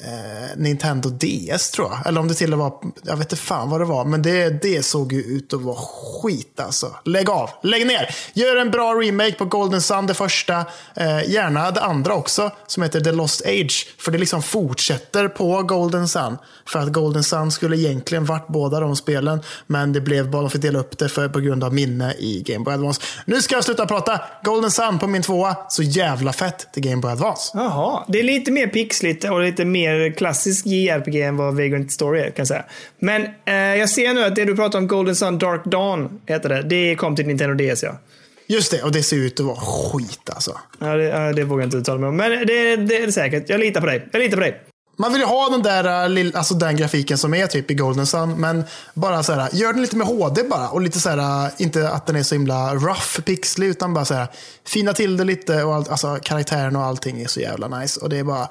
eh, 0.00 0.56
Nintendo 0.56 1.08
DS 1.08 1.70
tror 1.70 1.88
jag. 1.90 2.06
Eller 2.06 2.20
om 2.20 2.28
det 2.28 2.34
till 2.34 2.52
och 2.52 2.58
med 2.58 2.70
var, 2.70 2.92
jag 3.02 3.16
vet 3.16 3.32
inte 3.32 3.42
fan 3.42 3.70
vad 3.70 3.80
det 3.80 3.84
var. 3.84 4.04
Men 4.04 4.22
det, 4.22 4.62
det 4.62 4.84
såg 4.84 5.12
ju 5.12 5.22
ut 5.22 5.52
att 5.52 5.60
vara 5.60 5.76
skit 5.76 6.60
alltså. 6.60 6.94
Lägg 7.04 7.30
av, 7.30 7.50
lägg 7.62 7.86
ner. 7.86 8.14
Gör 8.32 8.56
en 8.56 8.70
bra 8.70 8.94
remake 8.94 9.32
på 9.32 9.44
Golden 9.44 9.82
Sun, 9.82 10.06
det 10.06 10.14
första. 10.14 10.64
Eh, 10.94 11.30
gärna 11.30 11.70
det 11.70 11.80
andra 11.80 12.14
också, 12.14 12.50
som 12.66 12.82
heter 12.82 13.00
The 13.00 13.12
Lost 13.12 13.46
Age. 13.46 13.88
För 13.98 14.12
det 14.12 14.18
liksom 14.18 14.42
fortsätter 14.42 15.28
på 15.28 15.62
Golden 15.62 16.08
Sun. 16.08 16.38
För 16.66 16.78
att 16.78 16.92
Golden 16.92 17.24
Sun 17.24 17.50
skulle 17.50 17.76
egentligen 17.76 18.24
varit 18.24 18.48
båda 18.48 18.80
de 18.80 18.96
spelen. 18.96 19.42
Men 19.66 19.92
det 19.92 20.00
blev 20.00 20.30
bara, 20.30 20.42
de 20.42 20.50
fick 20.50 20.62
dela 20.62 20.78
upp 20.78 20.98
det 20.98 21.08
för, 21.08 21.28
på 21.28 21.40
grund 21.40 21.64
av 21.64 21.74
minne 21.74 22.14
i 22.18 22.42
Game 22.46 22.64
Boy 22.64 22.74
Advance. 22.74 23.00
Nu 23.24 23.42
ska 23.42 23.54
jag 23.54 23.64
sluta 23.64 23.86
prata. 23.86 24.20
Golden 24.44 24.70
Sun 24.70 24.98
på 24.98 25.06
min 25.06 25.22
tvåa. 25.22 25.56
Så 25.68 25.82
jävla 25.82 26.32
fett 26.32 26.72
till 26.72 26.82
Game 26.82 27.02
Boy 27.02 27.12
Advance. 27.12 27.50
Jaha, 27.54 28.04
det 28.08 28.18
är 28.18 28.22
lite 28.22 28.50
mer 28.50 28.66
pixligt 28.66 29.24
och 29.24 29.40
lite 29.40 29.64
mer 29.64 29.87
klassisk 30.16 30.66
JRPG 30.66 31.22
än 31.22 31.36
vad 31.36 31.56
Vagrant 31.56 31.92
Story 31.92 32.20
är 32.20 32.24
kan 32.24 32.32
jag 32.36 32.46
säga. 32.46 32.64
Men 32.98 33.22
eh, 33.44 33.54
jag 33.54 33.90
ser 33.90 34.14
nu 34.14 34.24
att 34.24 34.36
det 34.36 34.44
du 34.44 34.56
pratar 34.56 34.78
om, 34.78 34.86
Golden 34.86 35.16
Sun 35.16 35.38
Dark 35.38 35.64
Dawn, 35.64 36.20
heter 36.26 36.48
det. 36.48 36.62
Det 36.62 36.96
kom 36.96 37.16
till 37.16 37.26
Nintendo 37.26 37.74
DS 37.74 37.82
ja. 37.82 37.98
Just 38.46 38.70
det, 38.70 38.82
och 38.82 38.92
det 38.92 39.02
ser 39.02 39.16
ut 39.16 39.40
att 39.40 39.46
vara 39.46 39.60
skit 39.60 40.30
alltså. 40.30 40.58
Ja, 40.78 40.86
det, 40.86 41.04
ja, 41.04 41.32
det 41.32 41.44
vågar 41.44 41.62
jag 41.62 41.66
inte 41.66 41.76
uttala 41.76 41.98
mig 41.98 42.08
om. 42.08 42.16
Men 42.16 42.30
det, 42.30 42.76
det 42.76 42.96
är 42.96 43.10
säkert. 43.10 43.48
Jag 43.48 43.60
litar 43.60 43.80
på 43.80 43.86
dig. 43.86 44.08
Jag 44.12 44.20
litar 44.20 44.36
på 44.36 44.40
dig. 44.40 44.60
Man 45.00 45.12
vill 45.12 45.20
ju 45.20 45.26
ha 45.26 45.48
den 45.48 45.62
där 45.62 46.08
lill- 46.08 46.36
alltså 46.36 46.54
den 46.54 46.76
grafiken 46.76 47.18
som 47.18 47.34
är 47.34 47.46
typ 47.46 47.70
i 47.70 47.74
Golden 47.74 48.06
Sun, 48.06 48.40
men 48.40 48.64
bara 48.94 49.22
så 49.22 49.32
här, 49.32 49.48
gör 49.52 49.72
den 49.72 49.82
lite 49.82 49.96
med 49.96 50.06
HD 50.06 50.42
bara. 50.42 50.68
Och 50.68 50.80
lite 50.80 51.00
så 51.00 51.08
här, 51.10 51.46
äh, 51.46 51.52
inte 51.58 51.90
att 51.90 52.06
den 52.06 52.16
är 52.16 52.22
så 52.22 52.34
himla 52.34 52.74
rough 52.74 53.20
pixlig, 53.24 53.66
utan 53.66 53.94
bara 53.94 54.04
så 54.04 54.14
här, 54.14 54.26
fina 54.66 54.92
till 54.92 55.16
det 55.16 55.24
lite. 55.24 55.62
Och 55.64 55.74
allt, 55.74 55.88
alltså 55.88 56.18
karaktären 56.22 56.76
och 56.76 56.82
allting 56.82 57.20
är 57.20 57.26
så 57.26 57.40
jävla 57.40 57.68
nice. 57.78 58.00
Och 58.00 58.08
det 58.08 58.18
är 58.18 58.24
bara, 58.24 58.48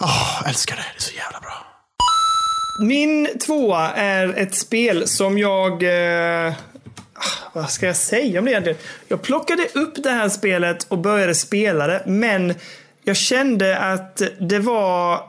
åh, 0.00 0.48
älskar 0.48 0.76
det. 0.76 0.82
Det 0.82 0.98
är 0.98 1.02
så 1.02 1.14
jävla 1.14 1.40
bra. 1.40 1.66
Min 2.80 3.38
tvåa 3.38 3.90
är 3.90 4.34
ett 4.38 4.54
spel 4.54 5.08
som 5.08 5.38
jag... 5.38 5.82
Eh, 6.46 6.52
vad 7.52 7.70
ska 7.70 7.86
jag 7.86 7.96
säga 7.96 8.38
om 8.38 8.44
det 8.44 8.50
egentligen? 8.50 8.78
Jag 9.08 9.22
plockade 9.22 9.68
upp 9.74 10.02
det 10.02 10.10
här 10.10 10.28
spelet 10.28 10.86
och 10.88 10.98
började 10.98 11.34
spela 11.34 11.86
det, 11.86 12.02
men 12.06 12.54
jag 13.04 13.16
kände 13.16 13.78
att 13.78 14.22
det 14.40 14.58
var... 14.58 15.20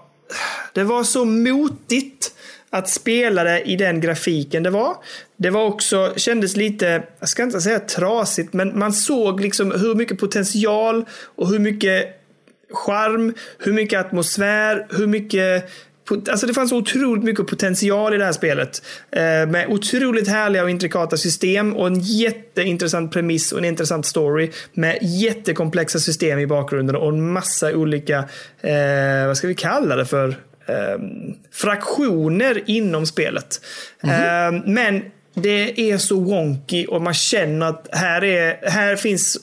Det 0.73 0.83
var 0.83 1.03
så 1.03 1.25
motigt 1.25 2.31
att 2.69 2.89
spela 2.89 3.43
det 3.43 3.61
i 3.61 3.75
den 3.75 4.01
grafiken 4.01 4.63
det 4.63 4.69
var. 4.69 4.97
Det 5.37 5.49
var 5.49 5.63
också, 5.63 6.13
kändes 6.15 6.55
lite, 6.55 7.03
jag 7.19 7.29
ska 7.29 7.43
inte 7.43 7.61
säga 7.61 7.79
trasigt, 7.79 8.53
men 8.53 8.79
man 8.79 8.93
såg 8.93 9.41
liksom 9.41 9.71
hur 9.71 9.95
mycket 9.95 10.19
potential 10.19 11.05
och 11.35 11.49
hur 11.49 11.59
mycket 11.59 12.24
charm, 12.71 13.33
hur 13.59 13.73
mycket 13.73 13.99
atmosfär, 13.99 14.87
hur 14.89 15.07
mycket 15.07 15.69
Alltså 16.09 16.47
det 16.47 16.53
fanns 16.53 16.71
otroligt 16.71 17.23
mycket 17.23 17.47
potential 17.47 18.13
i 18.13 18.17
det 18.17 18.25
här 18.25 18.31
spelet. 18.31 18.81
Eh, 19.11 19.21
med 19.21 19.65
otroligt 19.69 20.27
härliga 20.27 20.63
och 20.63 20.69
intrikata 20.69 21.17
system 21.17 21.75
och 21.75 21.87
en 21.87 21.99
jätteintressant 21.99 23.13
premiss 23.13 23.51
och 23.51 23.57
en 23.57 23.65
intressant 23.65 24.05
story. 24.05 24.51
Med 24.73 24.97
jättekomplexa 25.01 25.99
system 25.99 26.39
i 26.39 26.47
bakgrunden 26.47 26.95
och 26.95 27.09
en 27.09 27.31
massa 27.31 27.75
olika, 27.75 28.17
eh, 28.61 29.27
vad 29.27 29.37
ska 29.37 29.47
vi 29.47 29.55
kalla 29.55 29.95
det 29.95 30.05
för? 30.05 30.27
Eh, 30.65 30.99
fraktioner 31.51 32.63
inom 32.65 33.05
spelet. 33.05 33.61
Eh, 34.03 34.51
men 34.65 35.01
det 35.33 35.91
är 35.91 35.97
så 35.97 36.19
wonky 36.19 36.85
och 36.85 37.01
man 37.01 37.13
känner 37.13 37.65
att 37.65 37.87
här, 37.91 38.23
är, 38.23 38.69
här 38.69 38.95
finns 38.95 39.37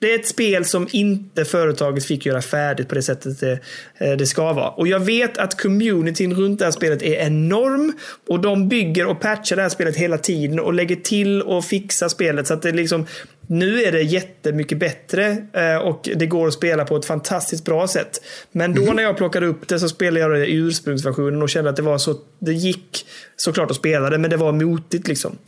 det 0.00 0.12
är 0.12 0.18
ett 0.18 0.26
spel 0.26 0.64
som 0.64 0.88
inte 0.90 1.44
företaget 1.44 2.04
fick 2.04 2.26
göra 2.26 2.42
färdigt 2.42 2.88
på 2.88 2.94
det 2.94 3.02
sättet 3.02 3.40
det, 3.40 3.60
eh, 3.98 4.12
det 4.12 4.26
ska 4.26 4.52
vara. 4.52 4.68
Och 4.68 4.88
jag 4.88 5.00
vet 5.00 5.38
att 5.38 5.60
communityn 5.60 6.34
runt 6.34 6.58
det 6.58 6.64
här 6.64 6.72
spelet 6.72 7.02
är 7.02 7.14
enorm. 7.14 7.92
Och 8.28 8.40
de 8.40 8.68
bygger 8.68 9.06
och 9.06 9.20
patchar 9.20 9.56
det 9.56 9.62
här 9.62 9.68
spelet 9.68 9.96
hela 9.96 10.18
tiden 10.18 10.60
och 10.60 10.74
lägger 10.74 10.96
till 10.96 11.42
och 11.42 11.64
fixar 11.64 12.08
spelet. 12.08 12.46
Så 12.46 12.54
att 12.54 12.62
det 12.62 12.72
liksom, 12.72 13.06
nu 13.50 13.82
är 13.82 13.92
det 13.92 14.02
jättemycket 14.02 14.78
bättre 14.78 15.36
eh, 15.52 15.76
och 15.76 16.08
det 16.16 16.26
går 16.26 16.46
att 16.48 16.54
spela 16.54 16.84
på 16.84 16.96
ett 16.96 17.04
fantastiskt 17.04 17.64
bra 17.64 17.88
sätt. 17.88 18.22
Men 18.52 18.74
då 18.74 18.92
när 18.92 19.02
jag 19.02 19.16
plockade 19.16 19.46
upp 19.46 19.68
det 19.68 19.78
så 19.78 19.88
spelade 19.88 20.20
jag 20.20 20.30
det 20.30 20.46
i 20.46 20.54
ursprungsversionen 20.54 21.42
och 21.42 21.48
kände 21.48 21.70
att 21.70 21.76
det 21.76 21.82
var 21.82 21.98
så, 21.98 22.14
det 22.38 22.52
gick 22.52 23.06
såklart 23.36 23.70
att 23.70 23.76
spela 23.76 24.10
det, 24.10 24.18
men 24.18 24.30
det 24.30 24.36
var 24.36 24.52
motigt 24.52 25.08
liksom. 25.08 25.38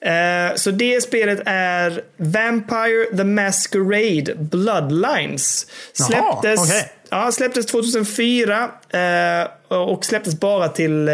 Eh, 0.00 0.54
Så 0.56 0.70
det 0.70 1.00
spelet 1.02 1.42
är 1.46 2.02
Vampire 2.16 3.16
the 3.16 3.24
Masquerade 3.24 4.34
Bloodlines. 4.38 5.66
Jaha, 5.98 6.06
Släpptes, 6.08 6.60
okej. 6.70 6.92
ja, 7.10 7.32
släpptes 7.32 7.66
2004 7.66 8.70
eh, 8.90 9.78
och 9.78 10.04
släpptes 10.04 10.40
bara 10.40 10.68
till 10.68 11.08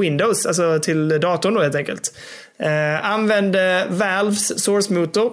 Windows, 0.00 0.46
alltså 0.46 0.78
till 0.78 1.08
datorn 1.08 1.54
då 1.54 1.62
helt 1.62 1.74
enkelt. 1.74 2.12
Använde 3.02 3.86
Valves 3.90 4.64
source-motor. 4.64 5.32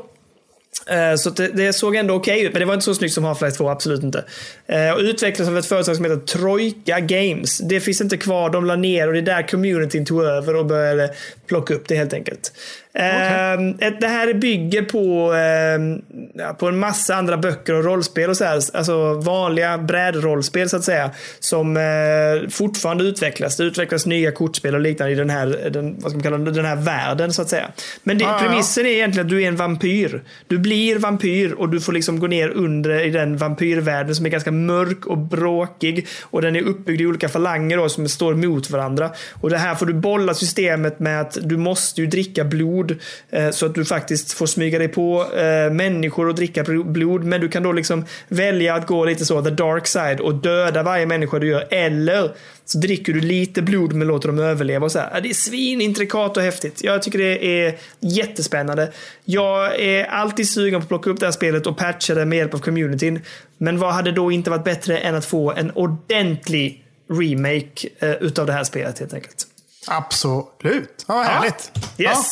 Eh, 0.88 1.16
så 1.16 1.30
det, 1.30 1.48
det 1.48 1.74
såg 1.74 1.96
ändå 1.96 2.14
okej 2.14 2.44
ut, 2.44 2.54
men 2.54 2.60
det 2.60 2.66
var 2.66 2.74
inte 2.74 2.86
så 2.86 2.96
snyggt 2.96 3.14
som 3.14 3.26
Half-Life 3.26 3.58
2, 3.58 3.70
absolut 3.70 4.04
inte. 4.04 4.26
Eh, 4.68 4.92
och 4.92 5.00
utvecklades 5.00 5.50
av 5.50 5.58
ett 5.58 5.66
företag 5.66 5.96
som 5.96 6.06
heter 6.06 6.18
Troika 6.18 7.00
Games. 7.00 7.58
Det 7.58 7.80
finns 7.80 8.02
inte 8.02 8.18
kvar, 8.18 8.50
de 8.50 8.66
la 8.66 8.76
ner 8.76 9.08
och 9.08 9.14
det 9.14 9.20
är 9.20 9.22
där 9.22 9.48
communityn 9.48 10.06
tog 10.06 10.24
över 10.24 10.56
och 10.56 10.66
började 10.66 11.14
plocka 11.48 11.74
upp 11.74 11.88
det 11.88 11.96
helt 11.96 12.14
enkelt. 12.14 12.52
Eh, 13.00 13.54
ett- 13.88 14.02
Det 14.02 14.08
här 14.08 14.34
bygger 14.34 14.82
på, 14.82 15.34
eh, 15.34 16.44
ja, 16.46 16.54
på 16.54 16.68
en 16.68 16.78
massa 16.80 17.16
andra 17.16 17.38
böcker 17.38 17.74
och 17.74 17.84
rollspel 17.84 18.30
och 18.30 18.38
så 18.38 18.44
här. 18.46 18.62
Alltså 18.74 19.14
vanliga 19.14 19.78
brädrollspel 19.78 20.70
så 20.70 20.78
att 20.78 20.84
säga. 20.84 21.12
Som 21.40 21.78
eh, 21.78 22.50
fortfarande 22.50 23.04
utvecklas. 23.04 23.58
Det 23.58 23.64
utvecklas 23.64 24.06
nya 24.06 24.32
kortspel 24.32 24.76
och 24.76 24.82
liknande 24.82 25.14
i 25.14 25.16
den 25.16 25.30
här, 25.30 25.70
den, 25.74 25.96
vad 26.00 26.12
ska 26.12 26.18
man 26.18 26.24
kalla 26.24 26.38
det, 26.38 26.52
den 26.52 26.66
här 26.66 26.76
världen 26.76 27.34
så 27.34 27.42
att 27.42 27.50
säga. 27.50 27.68
Men 28.04 28.18
det, 28.18 28.26
Ah, 28.26 28.40
premissen 28.40 28.86
är 28.86 28.90
egentligen 28.90 29.26
att 29.26 29.30
du 29.30 29.44
är 29.44 29.48
en 29.48 29.56
vampyr. 29.56 30.24
Du 30.48 30.58
blir 30.58 31.00
vampyr 31.00 31.52
och 31.52 31.70
du 31.70 31.82
får 31.82 31.94
liksom 31.94 32.20
gå 32.20 32.28
ner 32.28 32.50
under 32.50 33.06
i 33.06 33.10
den 33.10 33.38
vampyrvärlden 33.38 34.16
som 34.16 34.26
är 34.26 34.30
ganska 34.30 34.52
mörk 34.52 35.06
och 35.06 35.18
bråkig. 35.18 36.08
Och 36.24 36.42
den 36.42 36.56
är 36.56 36.62
uppbyggd 36.62 37.02
i 37.02 37.06
olika 37.06 37.30
falanger 37.30 37.78
då, 37.78 37.90
som 37.90 38.08
står 38.10 38.34
mot 38.34 38.70
varandra. 38.70 39.10
Och 39.42 39.50
det 39.50 39.58
här 39.58 39.76
får 39.76 39.86
du 39.86 39.94
bolla 39.94 40.34
systemet 40.34 41.00
med 41.00 41.22
att 41.22 41.38
du 41.42 41.58
måste 41.58 42.02
ju 42.02 42.08
dricka 42.08 42.44
blod. 42.44 42.85
Eh, 43.30 43.50
så 43.52 43.66
att 43.66 43.76
du 43.76 43.86
faktiskt 43.86 44.34
får 44.34 44.46
smyga 44.46 44.80
dig 44.80 44.88
på 44.88 45.26
eh, 45.36 45.72
människor 45.74 46.28
och 46.28 46.36
dricka 46.36 46.64
bl- 46.64 46.92
blod. 46.92 47.24
Men 47.24 47.42
du 47.42 47.50
kan 47.50 47.64
då 47.64 47.72
liksom 47.72 48.06
välja 48.28 48.76
att 48.76 48.88
gå 48.88 49.06
lite 49.06 49.26
så 49.26 49.42
the 49.44 49.50
dark 49.50 49.88
side 49.88 50.20
och 50.20 50.36
döda 50.36 50.84
varje 50.84 51.06
människa 51.06 51.40
du 51.40 51.48
gör. 51.48 51.68
Eller 51.70 52.32
så 52.66 52.78
dricker 52.78 53.14
du 53.14 53.22
lite 53.22 53.62
blod 53.62 53.94
men 53.94 54.08
låter 54.08 54.28
dem 54.28 54.40
överleva. 54.40 54.86
Och 54.86 54.92
så 54.92 55.00
här. 55.00 55.12
Ja, 55.14 55.20
Det 55.20 55.30
är 55.30 55.34
svinintrikat 55.34 56.38
och 56.38 56.44
häftigt. 56.44 56.84
Jag 56.84 57.02
tycker 57.04 57.20
det 57.20 57.46
är 57.66 57.76
jättespännande. 58.00 58.92
Jag 59.26 59.80
är 59.80 60.06
alltid 60.06 60.50
sugen 60.50 60.80
på 60.82 60.84
att 60.84 60.88
plocka 60.90 61.10
upp 61.10 61.20
det 61.20 61.26
här 61.26 61.32
spelet 61.32 61.68
och 61.68 61.78
patcha 61.78 62.14
det 62.14 62.26
med 62.26 62.38
hjälp 62.38 62.54
av 62.54 62.60
communityn. 62.60 63.22
Men 63.58 63.80
vad 63.80 63.94
hade 63.94 64.12
då 64.12 64.32
inte 64.32 64.50
varit 64.50 64.64
bättre 64.64 64.98
än 64.98 65.16
att 65.16 65.26
få 65.26 65.52
en 65.52 65.72
ordentlig 65.72 66.82
remake 67.10 67.88
eh, 68.00 68.12
utav 68.12 68.46
det 68.46 68.54
här 68.54 68.64
spelet 68.64 69.00
helt 69.00 69.14
enkelt. 69.14 69.48
Absolut. 69.88 71.06
Ja, 71.08 71.14
vad 71.16 71.26
härligt. 71.26 71.72
Yes. 71.76 71.88
Ja, 71.98 72.24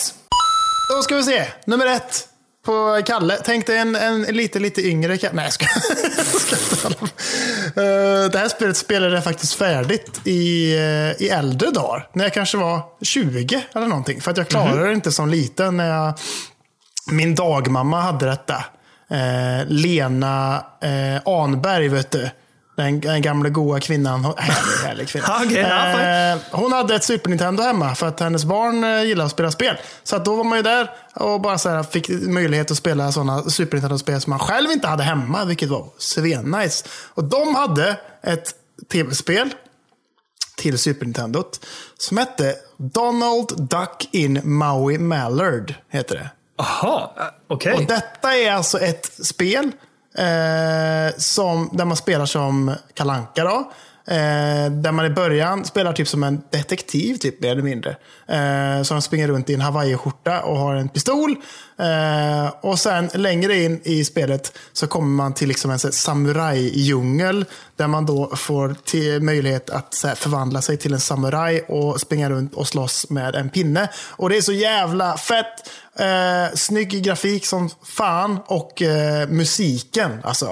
då 0.89 1.01
ska 1.03 1.15
vi 1.15 1.23
se. 1.23 1.45
Nummer 1.65 1.85
ett 1.85 2.27
på 2.65 3.01
Kalle. 3.05 3.37
Tänk 3.45 3.67
dig 3.67 3.77
en, 3.77 3.95
en 3.95 4.21
lite, 4.21 4.59
lite 4.59 4.81
yngre 4.87 5.17
Kalle. 5.17 5.33
Nej, 5.35 5.45
jag 5.45 5.53
ska, 5.53 5.65
jag 6.15 6.25
ska 6.41 6.55
inte. 6.55 7.05
Eh, 7.81 8.29
Det 8.31 8.39
här 8.39 8.47
spelet 8.47 8.77
spelade 8.77 9.15
jag 9.15 9.23
faktiskt 9.23 9.53
färdigt 9.53 10.21
i, 10.27 10.73
eh, 10.75 11.21
i 11.25 11.29
äldre 11.29 11.71
dagar. 11.71 12.09
När 12.13 12.23
jag 12.23 12.33
kanske 12.33 12.57
var 12.57 12.81
20 13.01 13.63
eller 13.75 13.87
någonting. 13.87 14.21
För 14.21 14.31
att 14.31 14.37
jag 14.37 14.47
klarade 14.47 14.87
det 14.87 14.93
inte 14.93 15.11
som 15.11 15.29
liten. 15.29 15.77
När 15.77 15.89
jag, 15.89 16.13
min 17.11 17.35
dagmamma 17.35 18.01
hade 18.01 18.25
detta. 18.25 18.65
Eh, 19.11 19.67
Lena 19.67 20.65
eh, 20.81 21.33
Anberg, 21.33 21.87
vet 21.87 22.11
du. 22.11 22.29
Den, 22.75 22.99
den 22.99 23.21
gamla 23.21 23.49
goa 23.49 23.79
kvinnan. 23.79 24.25
Hon, 24.25 24.33
härlig, 24.37 24.87
härlig 24.87 25.07
kvinna. 25.07 25.39
Fine. 25.39 25.57
Eh, 25.57 26.61
hon 26.61 26.71
hade 26.71 26.95
ett 26.95 27.03
Super 27.03 27.29
Nintendo 27.29 27.63
hemma 27.63 27.95
för 27.95 28.07
att 28.07 28.19
hennes 28.19 28.45
barn 28.45 28.83
eh, 28.83 29.03
gillar 29.03 29.25
att 29.25 29.31
spela 29.31 29.51
spel. 29.51 29.77
Så 30.03 30.15
att 30.15 30.25
då 30.25 30.35
var 30.35 30.43
man 30.43 30.57
ju 30.57 30.63
där 30.63 30.89
och 31.15 31.41
bara 31.41 31.57
så 31.57 31.69
här, 31.69 31.83
fick 31.83 32.09
möjlighet 32.09 32.71
att 32.71 32.77
spela 32.77 33.11
sådana 33.11 33.43
Super 33.43 33.77
Nintendo-spel 33.77 34.21
som 34.21 34.29
man 34.29 34.39
själv 34.39 34.71
inte 34.71 34.87
hade 34.87 35.03
hemma, 35.03 35.45
vilket 35.45 35.69
var 35.69 35.87
sven-nice. 35.97 36.85
Och 37.13 37.23
de 37.23 37.55
hade 37.55 37.97
ett 38.23 38.53
tv-spel 38.91 39.49
till 40.57 40.77
Super 40.77 41.05
Nintendo 41.05 41.43
som 41.97 42.17
hette 42.17 42.55
Donald 42.77 43.69
Duck 43.69 44.09
in 44.11 44.41
Maui 44.43 44.97
Mallard. 44.97 45.73
Heter 45.89 46.15
det. 46.15 46.29
Jaha, 46.57 47.09
eh, 47.17 47.23
okej. 47.47 47.73
Och 47.73 47.85
detta 47.85 48.37
är 48.37 48.51
alltså 48.51 48.79
ett 48.79 49.25
spel 49.25 49.71
eh, 50.17 51.17
som, 51.17 51.69
där 51.71 51.85
man 51.85 51.97
spelar 51.97 52.25
som 52.25 52.75
Kalanka 52.93 53.43
då. 53.43 53.71
Eh, 54.07 54.71
där 54.71 54.91
man 54.91 55.05
i 55.05 55.09
början 55.09 55.65
spelar 55.65 55.93
typ 55.93 56.07
som 56.07 56.23
en 56.23 56.41
detektiv, 56.49 57.17
typ 57.17 57.41
mer 57.41 57.51
eller 57.51 57.61
mindre. 57.61 57.95
Eh, 58.27 58.83
som 58.83 59.01
springer 59.01 59.27
runt 59.27 59.49
i 59.49 59.53
en 59.53 59.61
hawaiiskjorta 59.61 60.41
och 60.41 60.57
har 60.57 60.75
en 60.75 60.89
pistol. 60.89 61.35
Eh, 61.79 62.53
och 62.61 62.79
sen 62.79 63.09
längre 63.13 63.55
in 63.55 63.81
i 63.83 64.05
spelet 64.05 64.57
så 64.73 64.87
kommer 64.87 65.07
man 65.07 65.33
till 65.33 65.47
liksom 65.47 65.71
en 65.71 65.79
samurajdjungel. 65.79 67.45
Där 67.75 67.87
man 67.87 68.05
då 68.05 68.35
får 68.35 68.75
till 68.83 69.21
möjlighet 69.21 69.69
att 69.69 69.93
så 69.93 70.07
här, 70.07 70.15
förvandla 70.15 70.61
sig 70.61 70.77
till 70.77 70.93
en 70.93 70.99
samuraj 70.99 71.61
och 71.61 72.01
springa 72.01 72.29
runt 72.29 72.53
och 72.53 72.67
slåss 72.67 73.09
med 73.09 73.35
en 73.35 73.49
pinne. 73.49 73.89
Och 74.09 74.29
det 74.29 74.37
är 74.37 74.41
så 74.41 74.53
jävla 74.53 75.17
fett. 75.17 75.69
Eh, 75.99 76.55
snygg 76.55 77.03
grafik 77.03 77.45
som 77.45 77.69
fan 77.83 78.39
och 78.45 78.81
eh, 78.81 79.27
musiken. 79.27 80.19
Alltså, 80.23 80.45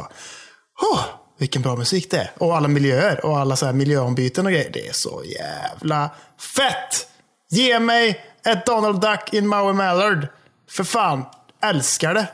oh, 0.93 1.20
vilken 1.41 1.61
bra 1.61 1.75
musik 1.75 2.11
det 2.11 2.17
är. 2.17 2.31
Och 2.37 2.57
alla 2.57 2.67
miljöer 2.67 3.25
och 3.25 3.39
alla 3.39 3.55
så 3.55 3.65
här 3.65 3.73
miljöombyten 3.73 4.45
och 4.45 4.51
grejer. 4.51 4.69
Det 4.73 4.87
är 4.87 4.93
så 4.93 5.23
jävla 5.25 6.09
fett! 6.55 7.07
Ge 7.49 7.79
mig 7.79 8.25
ett 8.45 8.65
Donald 8.65 9.01
Duck 9.01 9.33
in 9.33 9.47
Maui 9.47 9.73
Mallard. 9.73 10.27
För 10.69 10.83
fan, 10.83 11.25
älskar 11.63 12.13
det. 12.13 12.27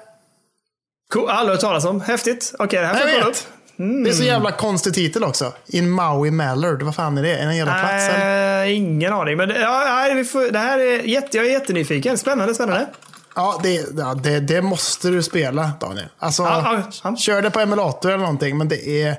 Cool. 1.13 1.29
Aldrig 1.29 1.53
hört 1.53 1.61
talas 1.61 1.85
om. 1.85 2.01
Häftigt. 2.01 2.53
Okej, 2.59 2.79
det 2.79 2.85
här 2.85 2.95
får 2.95 3.01
Jag 3.01 3.15
jag 3.15 3.21
kolla 3.23 3.31
upp. 3.31 3.37
Mm. 3.79 4.03
Det 4.03 4.09
är 4.09 4.13
så 4.13 4.23
jävla 4.23 4.51
konstig 4.51 4.93
titel 4.93 5.23
också. 5.23 5.53
In 5.67 5.89
Maui 5.89 6.31
Mallard. 6.31 6.83
Vad 6.83 6.95
fan 6.95 7.17
är 7.17 7.23
det? 7.23 7.33
Är 7.33 7.45
det 7.45 7.51
en 7.51 7.57
jävla 7.57 7.73
plats? 7.73 8.09
Äh, 8.09 8.75
ingen 8.75 9.13
aning. 9.13 9.37
Men 9.37 9.49
ja, 9.49 9.83
nej, 9.85 10.15
vi 10.15 10.23
får, 10.25 10.51
det 10.51 10.59
här 10.59 10.79
är 10.79 11.01
jätte, 11.01 11.37
jag 11.37 11.45
är 11.45 11.51
jättenyfiken. 11.51 12.17
Spännande, 12.17 12.55
spännande. 12.55 12.87
Ja, 13.37 13.59
det, 13.63 13.85
ja 13.97 14.13
det, 14.13 14.39
det 14.39 14.61
måste 14.61 15.07
du 15.09 15.23
spela 15.23 15.71
Daniel. 15.79 16.07
Alltså, 16.19 16.43
Ja, 16.43 16.83
ja, 17.03 17.15
kör 17.15 17.41
det 17.41 17.51
på 17.51 17.59
emulator 17.59 18.09
eller 18.09 18.23
någonting. 18.23 18.57
Men 18.57 18.67
det 18.67 18.87
är, 19.03 19.15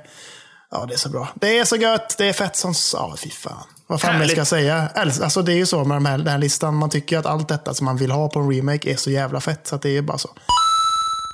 ja, 0.70 0.86
det 0.88 0.94
är 0.94 0.98
så 0.98 1.08
bra. 1.08 1.28
Det 1.34 1.58
är 1.58 1.64
så 1.64 1.76
gött. 1.76 2.14
Det 2.18 2.28
är 2.28 2.32
fett 2.32 2.56
som... 2.56 2.74
Ja, 2.92 3.14
fy 3.18 3.30
fan. 3.30 3.66
Vad 3.86 4.00
fan 4.00 4.20
jag 4.20 4.30
ska 4.30 4.44
säga. 4.44 4.88
Alltså, 4.94 5.42
det 5.42 5.52
är 5.52 5.56
ju 5.56 5.66
så 5.66 5.84
med 5.84 5.96
de 5.96 6.06
här, 6.06 6.18
den 6.18 6.28
här 6.28 6.38
listan. 6.38 6.74
Man 6.74 6.90
tycker 6.90 7.18
att 7.18 7.26
allt 7.26 7.48
detta 7.48 7.74
som 7.74 7.84
man 7.84 7.96
vill 7.96 8.10
ha 8.10 8.28
på 8.28 8.40
en 8.40 8.52
remake 8.52 8.90
är 8.90 8.96
så 8.96 9.10
jävla 9.10 9.40
fett. 9.40 9.66
Så 9.66 9.76
det 9.76 9.96
är 9.96 10.02
bara 10.02 10.18
så. 10.18 10.30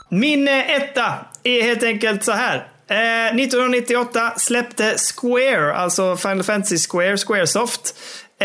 Min 0.09 0.49
eh, 0.49 0.71
etta 0.71 1.15
är 1.43 1.63
helt 1.63 1.83
enkelt 1.83 2.25
så 2.25 2.33
här. 2.33 2.69
Eh, 2.91 3.37
1998 3.37 4.33
släppte 4.37 4.97
Square, 5.15 5.75
alltså 5.77 6.17
Final 6.17 6.43
Fantasy 6.43 6.79
Square, 6.79 7.17
Squaresoft, 7.17 7.95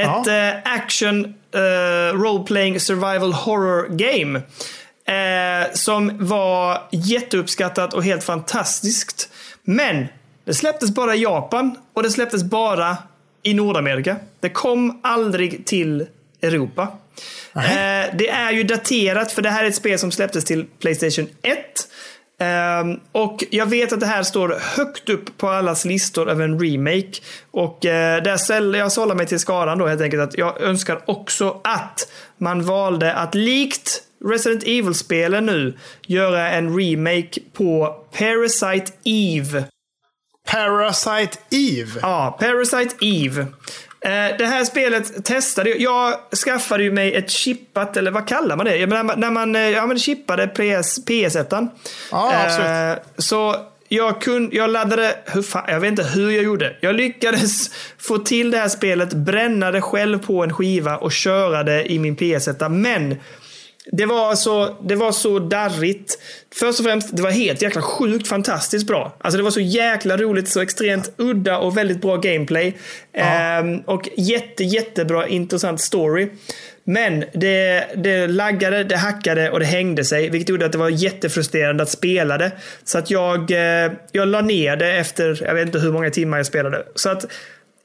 ett 0.01 0.27
Ja. 0.27 0.47
eh, 0.47 0.73
action 0.75 1.25
eh, 1.53 1.59
role-playing 2.13 2.79
survival 2.79 3.33
horror 3.33 3.87
game. 3.89 4.41
Eh, 5.05 5.71
som 5.73 6.27
var 6.27 6.81
jätteuppskattat 6.91 7.93
och 7.93 8.03
helt 8.03 8.23
fantastiskt. 8.23 9.29
Men 9.63 10.07
det 10.45 10.53
släpptes 10.53 10.91
bara 10.91 11.15
i 11.15 11.21
Japan 11.23 11.75
och 11.93 12.03
det 12.03 12.09
släpptes 12.11 12.43
bara 12.43 12.97
i 13.43 13.53
Nordamerika. 13.53 14.15
Det 14.39 14.49
kom 14.49 14.99
aldrig 15.03 15.65
till 15.65 16.07
Europa. 16.41 16.87
Eh, 17.55 18.15
det 18.17 18.29
är 18.29 18.51
ju 18.51 18.63
daterat 18.63 19.31
för 19.31 19.41
det 19.41 19.49
här 19.49 19.63
är 19.63 19.67
ett 19.67 19.75
spel 19.75 19.99
som 19.99 20.11
släpptes 20.11 20.45
till 20.45 20.65
Playstation 20.79 21.27
1. 21.41 21.57
Ehm, 22.39 22.99
och 23.11 23.43
jag 23.49 23.65
vet 23.65 23.93
att 23.93 23.99
det 23.99 24.05
här 24.05 24.23
står 24.23 24.59
högt 24.75 25.09
upp 25.09 25.37
på 25.37 25.49
allas 25.49 25.85
listor 25.85 26.29
över 26.29 26.43
en 26.43 26.59
remake. 26.59 27.21
Och 27.51 27.85
eh, 27.85 28.23
där 28.23 28.37
säljer 28.37 28.81
jag 28.81 28.91
sållar 28.91 29.15
mig 29.15 29.27
till 29.27 29.39
skaran 29.39 29.77
då 29.77 29.87
helt 29.87 30.01
enkelt 30.01 30.23
att 30.23 30.37
jag 30.37 30.61
önskar 30.61 31.01
också 31.05 31.61
att 31.63 32.11
man 32.37 32.63
valde 32.63 33.13
att 33.13 33.35
likt 33.35 34.03
Resident 34.25 34.63
Evil-spelen 34.63 35.45
nu 35.45 35.77
göra 36.07 36.51
en 36.51 36.79
remake 36.79 37.39
på 37.53 37.95
Parasite 38.17 38.91
Eve. 39.03 39.63
Parasite 40.51 41.37
Eve. 41.51 41.99
Ja, 42.01 42.37
Parasite 42.39 42.95
Eve. 43.05 43.47
Eh, 44.01 44.37
Det 44.37 44.45
här 44.45 44.63
spelet 44.65 45.25
testade 45.25 45.69
jag. 45.69 45.79
Jag 45.79 46.13
skaffade 46.45 46.83
ju 46.83 46.91
mig 46.91 47.15
ett 47.15 47.29
chippat, 47.29 47.97
eller 47.97 48.11
vad 48.11 48.27
kallar 48.27 48.55
man 48.57 48.65
det? 48.65 48.75
Jag 48.77 48.89
menar, 48.89 49.15
när 49.15 49.31
man 49.31 49.55
eh, 49.55 49.61
ja, 49.69 49.85
men 49.85 49.99
chippade 49.99 50.47
PS, 50.47 51.05
PS1. 51.07 51.67
Ja, 52.11 52.33
absolut. 52.45 52.69
Eh, 52.69 53.03
Så 53.17 53.55
jag, 53.91 54.21
kunde, 54.21 54.55
jag 54.55 54.69
laddade, 54.69 55.15
hur 55.25 55.41
fan, 55.41 55.63
jag 55.67 55.79
vet 55.79 55.89
inte 55.89 56.03
hur 56.03 56.31
jag 56.31 56.43
gjorde. 56.43 56.75
Jag 56.81 56.95
lyckades 56.95 57.69
få 57.97 58.17
till 58.17 58.51
det 58.51 58.57
här 58.57 58.67
spelet, 58.69 59.13
bränna 59.13 59.71
det 59.71 59.81
själv 59.81 60.25
på 60.25 60.43
en 60.43 60.53
skiva 60.53 60.97
och 60.97 61.11
köra 61.11 61.63
det 61.63 61.91
i 61.91 61.99
min 61.99 62.15
PS1. 62.17 62.69
Men 62.69 63.15
det 63.91 64.05
var, 64.05 64.35
så, 64.35 64.77
det 64.81 64.95
var 64.95 65.11
så 65.11 65.39
darrigt. 65.39 66.19
Först 66.53 66.79
och 66.79 66.85
främst, 66.85 67.17
det 67.17 67.21
var 67.21 67.31
helt 67.31 67.61
jäkla 67.61 67.81
sjukt 67.81 68.27
fantastiskt 68.27 68.87
bra. 68.87 69.15
Alltså 69.17 69.37
det 69.37 69.43
var 69.43 69.51
så 69.51 69.59
jäkla 69.59 70.17
roligt, 70.17 70.47
så 70.49 70.61
extremt 70.61 71.11
udda 71.17 71.57
och 71.57 71.77
väldigt 71.77 72.01
bra 72.01 72.17
gameplay. 72.17 72.77
Ehm, 73.13 73.79
och 73.79 74.09
jätte, 74.17 74.63
jättebra 74.63 75.27
intressant 75.27 75.81
story. 75.81 76.29
Men 76.83 77.23
det, 77.33 77.85
det 77.95 78.27
laggade, 78.27 78.83
det 78.83 78.97
hackade 78.97 79.49
och 79.49 79.59
det 79.59 79.65
hängde 79.65 80.05
sig. 80.05 80.29
Vilket 80.29 80.49
gjorde 80.49 80.65
att 80.65 80.71
det 80.71 80.77
var 80.77 80.89
jättefrustrerande 80.89 81.83
att 81.83 81.89
spela 81.89 82.37
det. 82.37 82.51
Så 82.83 82.97
att 82.97 83.11
jag, 83.11 83.51
eh, 83.51 83.91
jag 84.11 84.27
la 84.27 84.41
ner 84.41 84.75
det 84.75 84.91
efter, 84.91 85.43
jag 85.45 85.53
vet 85.53 85.65
inte 85.65 85.79
hur 85.79 85.91
många 85.91 86.09
timmar 86.09 86.37
jag 86.37 86.45
spelade. 86.45 86.83
Så 86.95 87.09
att 87.09 87.25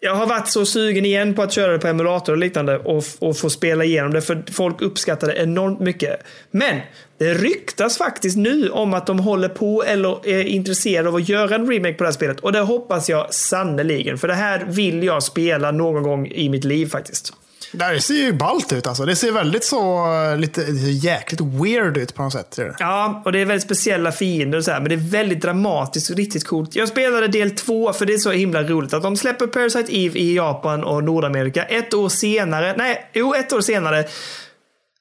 jag 0.04 0.14
har 0.14 0.26
varit 0.26 0.48
så 0.48 0.66
sugen 0.66 1.04
igen 1.04 1.34
på 1.34 1.42
att 1.42 1.52
köra 1.52 1.72
det 1.72 1.78
på 1.78 1.86
emulator 1.86 2.32
och 2.32 2.38
liknande 2.38 2.78
och, 2.78 3.04
och 3.18 3.36
få 3.36 3.50
spela 3.50 3.84
igenom 3.84 4.12
det 4.12 4.22
för 4.22 4.44
folk 4.52 4.82
uppskattar 4.82 5.26
det 5.26 5.34
enormt 5.34 5.80
mycket. 5.80 6.20
Men 6.50 6.80
det 7.18 7.34
ryktas 7.34 7.98
faktiskt 7.98 8.36
nu 8.36 8.70
om 8.70 8.94
att 8.94 9.06
de 9.06 9.18
håller 9.18 9.48
på 9.48 9.84
eller 9.84 10.28
är 10.28 10.42
intresserade 10.42 11.08
av 11.08 11.14
att 11.14 11.28
göra 11.28 11.54
en 11.54 11.70
remake 11.70 11.94
på 11.94 12.04
det 12.04 12.08
här 12.08 12.12
spelet 12.12 12.40
och 12.40 12.52
det 12.52 12.60
hoppas 12.60 13.08
jag 13.08 13.34
sannoliken 13.34 14.18
för 14.18 14.28
det 14.28 14.34
här 14.34 14.66
vill 14.68 15.02
jag 15.02 15.22
spela 15.22 15.70
någon 15.70 16.02
gång 16.02 16.26
i 16.26 16.48
mitt 16.48 16.64
liv 16.64 16.86
faktiskt. 16.86 17.32
Det 17.72 18.00
ser 18.00 18.14
ju 18.14 18.32
ballt 18.32 18.72
ut 18.72 18.86
alltså. 18.86 19.04
Det 19.04 19.16
ser 19.16 19.32
väldigt 19.32 19.64
så, 19.64 20.12
eh, 20.12 20.38
lite 20.38 20.62
jäkligt 20.90 21.40
weird 21.40 21.96
ut 21.96 22.14
på 22.14 22.22
något 22.22 22.32
sätt. 22.32 22.56
det. 22.56 22.76
Ja, 22.78 23.22
och 23.24 23.32
det 23.32 23.38
är 23.38 23.44
väldigt 23.44 23.64
speciella 23.64 24.12
fiender 24.12 24.58
och 24.58 24.64
så 24.64 24.70
här, 24.70 24.80
men 24.80 24.88
det 24.88 24.94
är 24.94 25.10
väldigt 25.10 25.40
dramatiskt 25.40 26.10
och 26.10 26.16
riktigt 26.16 26.46
coolt. 26.46 26.76
Jag 26.76 26.88
spelade 26.88 27.28
del 27.28 27.50
två 27.50 27.92
för 27.92 28.06
det 28.06 28.14
är 28.14 28.18
så 28.18 28.30
himla 28.30 28.62
roligt 28.62 28.94
att 28.94 29.02
de 29.02 29.16
släpper 29.16 29.46
Parasite 29.46 29.96
Eve 29.96 30.18
i 30.18 30.36
Japan 30.36 30.84
och 30.84 31.04
Nordamerika 31.04 31.64
ett 31.64 31.94
år 31.94 32.08
senare. 32.08 32.74
Nej, 32.76 33.10
jo, 33.12 33.34
ett 33.34 33.52
år 33.52 33.60
senare. 33.60 34.04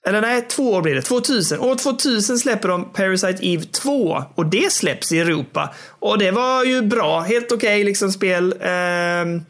Eller 0.08 0.22
nej, 0.22 0.42
två 0.42 0.72
år 0.74 0.82
blir 0.82 0.96
det. 0.96 1.02
2000. 1.02 1.60
År 1.60 1.76
2000 1.76 2.40
släpper 2.40 2.70
de 2.70 2.94
Parasite 2.94 3.48
Eve 3.48 3.64
2 3.64 4.24
och 4.36 4.46
det 4.46 4.72
släpps 4.72 5.12
i 5.12 5.20
Europa. 5.20 5.74
Och 6.00 6.18
det 6.18 6.32
var 6.32 6.64
ju 6.64 6.82
bra. 6.82 7.20
Helt 7.20 7.52
okej 7.52 7.84
liksom 7.84 8.12
spel. 8.12 8.56
Ehm, 8.62 9.42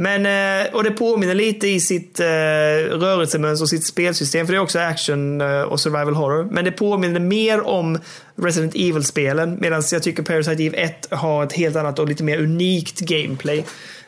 men, 0.00 0.26
eh, 0.26 0.74
och 0.74 0.84
det 0.84 0.90
påminner 0.90 1.34
lite 1.34 1.68
i 1.68 1.80
sitt 1.80 2.20
eh, 2.20 2.24
rörelsemönster 2.24 3.64
och 3.64 3.68
sitt 3.68 3.86
spelsystem. 3.86 4.46
För 4.46 4.52
det 4.52 4.58
är 4.58 4.62
också 4.62 4.78
action 4.78 5.40
eh, 5.40 5.62
och 5.62 5.80
survival 5.80 6.14
horror. 6.14 6.48
Men 6.50 6.64
det 6.64 6.72
påminner 6.72 7.20
mer 7.20 7.66
om 7.66 7.98
Resident 8.36 8.74
Evil-spelen. 8.74 9.58
Medan 9.60 9.82
jag 9.92 10.02
tycker 10.02 10.22
Parasite 10.22 10.62
Eve 10.62 10.76
1 10.76 11.12
har 11.12 11.44
ett 11.44 11.52
helt 11.52 11.76
annat 11.76 11.98
och 11.98 12.08
lite 12.08 12.24
mer 12.24 12.38
unikt 12.38 13.00
gameplay. 13.00 13.64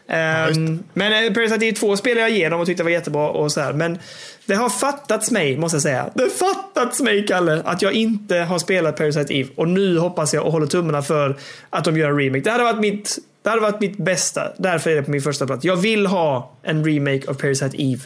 Ehm, 0.09 0.83
men 0.95 1.35
Parasite 1.35 1.67
Eve 1.67 1.77
2 1.77 1.97
spelade 1.97 2.21
jag 2.21 2.31
igenom 2.31 2.61
och 2.61 2.67
tyckte 2.67 2.83
det 2.83 2.85
var 2.85 2.91
jättebra. 2.91 3.29
Och 3.29 3.53
så 3.53 3.61
här. 3.61 3.73
Men 3.73 3.99
det 4.47 4.55
har 4.55 4.71
fattats 4.71 5.31
mig, 5.31 5.57
måste 5.57 5.75
jag 5.77 5.83
säga. 5.83 6.11
Det 6.15 6.23
har 6.23 6.31
fattats 6.31 7.01
mig, 7.01 7.27
Kalle, 7.27 7.63
att 7.65 7.83
jag 7.83 7.93
inte 7.93 8.37
har 8.37 8.59
spelat 8.59 8.97
Parasite 8.97 9.35
Eve. 9.35 9.49
Och 9.57 9.69
nu 9.69 9.99
hoppas 9.99 10.35
jag 10.35 10.47
och 10.47 10.53
håller 10.53 10.67
tummarna 10.67 11.03
för 11.03 11.37
att 11.71 11.85
de 11.85 11.97
gör 11.97 12.11
en 12.11 12.19
remake. 12.19 12.45
Det 12.45 12.51
hade 12.51 12.65
varit 12.65 12.81
mitt, 12.81 13.19
det 13.43 13.51
hade 13.51 13.63
varit 13.63 13.81
mitt 13.81 13.97
bästa. 13.99 14.53
Därför 14.59 14.91
är 14.91 14.95
det 14.97 15.03
på 15.03 15.11
min 15.11 15.23
första 15.23 15.47
plats. 15.47 15.65
Jag 15.65 15.77
vill 15.77 16.07
ha 16.07 16.53
en 16.63 16.85
remake 16.85 17.31
av 17.31 17.35
Parasite 17.35 17.83
Eve. 17.83 18.01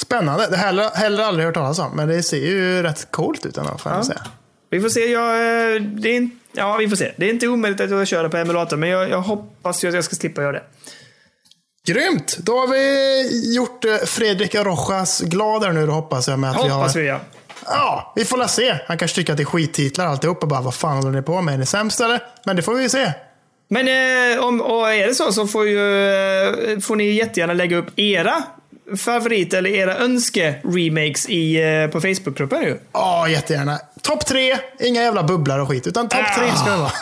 Spännande. 0.00 0.46
Det 0.50 0.56
har 0.56 0.72
jag 0.72 0.90
heller 0.90 1.24
aldrig 1.24 1.46
hört 1.46 1.54
talas 1.54 1.78
om. 1.78 1.90
Men 1.96 2.08
det 2.08 2.22
ser 2.22 2.36
ju 2.36 2.82
rätt 2.82 3.08
coolt 3.10 3.46
ut 3.46 3.56
ändå, 3.56 3.78
får 3.78 3.92
jag 3.92 3.98
Ja. 3.98 4.04
säga. 4.04 4.20
Vi 4.70 4.80
får 4.80 4.88
se. 4.88 5.00
Jag, 5.12 5.30
eh, 5.34 5.82
det 5.82 6.08
är, 6.08 6.14
inte- 6.16 6.36
ja, 6.52 6.76
vi 6.76 6.88
får 6.88 6.96
se. 6.96 7.12
Det 7.16 7.26
är 7.26 7.30
inte 7.30 7.48
omöjligt 7.48 7.80
att 7.80 7.90
jag 7.90 8.06
kör 8.08 8.22
det 8.22 8.28
på 8.28 8.36
emulator, 8.36 8.76
men 8.76 8.88
jag, 8.88 9.10
jag 9.10 9.20
hoppas 9.20 9.84
ju 9.84 9.88
att 9.88 9.94
jag 9.94 10.04
ska 10.04 10.16
slippa 10.16 10.42
göra 10.42 10.52
det. 10.52 10.62
Grymt! 11.86 12.36
Då 12.38 12.52
har 12.58 12.66
vi 12.66 13.54
gjort 13.56 13.84
eh, 13.84 13.96
Fredrik 13.96 14.54
Rojas 14.54 15.20
glad 15.20 15.64
här 15.64 15.72
nu 15.72 15.86
då 15.86 15.92
hoppas 15.92 16.28
jag. 16.28 16.38
Med 16.38 16.50
att 16.50 16.64
vi 16.64 16.68
har... 16.68 16.76
Hoppas 16.78 16.96
vi 16.96 17.06
ja. 17.06 17.20
Ja, 17.66 18.12
vi 18.16 18.24
får 18.24 18.36
la 18.36 18.48
se. 18.48 18.76
Han 18.86 18.98
kanske 18.98 19.14
tycker 19.14 19.32
att 19.32 19.36
det 19.36 19.42
är 19.42 19.44
skittitlar 19.44 20.06
alltihop 20.06 20.42
och 20.42 20.48
bara 20.48 20.60
vad 20.60 20.74
fan 20.74 20.96
håller 20.96 21.10
ni 21.10 21.22
på 21.22 21.40
med? 21.40 21.54
Är 21.54 21.58
ni 21.58 21.66
sämst 21.66 22.00
eller? 22.00 22.22
Men 22.44 22.56
det 22.56 22.62
får 22.62 22.74
vi 22.74 22.88
se. 22.88 23.12
Men 23.68 23.88
eh, 23.88 24.44
om, 24.44 24.60
och 24.60 24.92
är 24.92 25.06
det 25.06 25.14
så 25.14 25.32
så 25.32 25.46
får, 25.46 25.68
ju, 25.68 25.78
eh, 25.78 26.78
får 26.80 26.96
ni 26.96 27.04
jättegärna 27.10 27.52
lägga 27.52 27.76
upp 27.76 27.98
era 27.98 28.42
favorit 28.96 29.54
eller 29.54 29.70
era 29.70 29.96
önske-remakes 29.98 31.28
i, 31.28 31.56
eh, 31.84 31.90
på 31.90 32.00
Facebookgruppen 32.00 32.62
ju. 32.62 32.78
Ja, 32.92 33.28
jättegärna. 33.28 33.78
Topp 34.02 34.26
tre, 34.26 34.58
inga 34.80 35.02
jävla 35.02 35.22
bubblar 35.22 35.58
och 35.58 35.68
skit. 35.68 35.86
Utan 35.86 36.08
topp 36.08 36.34
tre 36.38 36.50
ska 36.56 36.70
det 36.70 36.76
vara. 36.76 36.92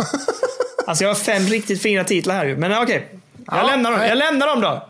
Alltså 0.89 1.05
jag 1.05 1.11
har 1.11 1.15
fem 1.15 1.43
riktigt 1.47 1.83
fina 1.83 2.05
titlar 2.05 2.35
här 2.35 2.45
ju. 2.47 2.57
Men 2.57 2.83
okej. 2.83 3.09
Jag, 3.47 3.59
Ja, 3.59 3.63
lämnar 3.67 3.91
dem. 3.91 4.01
jag 4.03 4.19
lämnar 4.19 4.47
dem 4.47 4.61
då. 4.61 4.89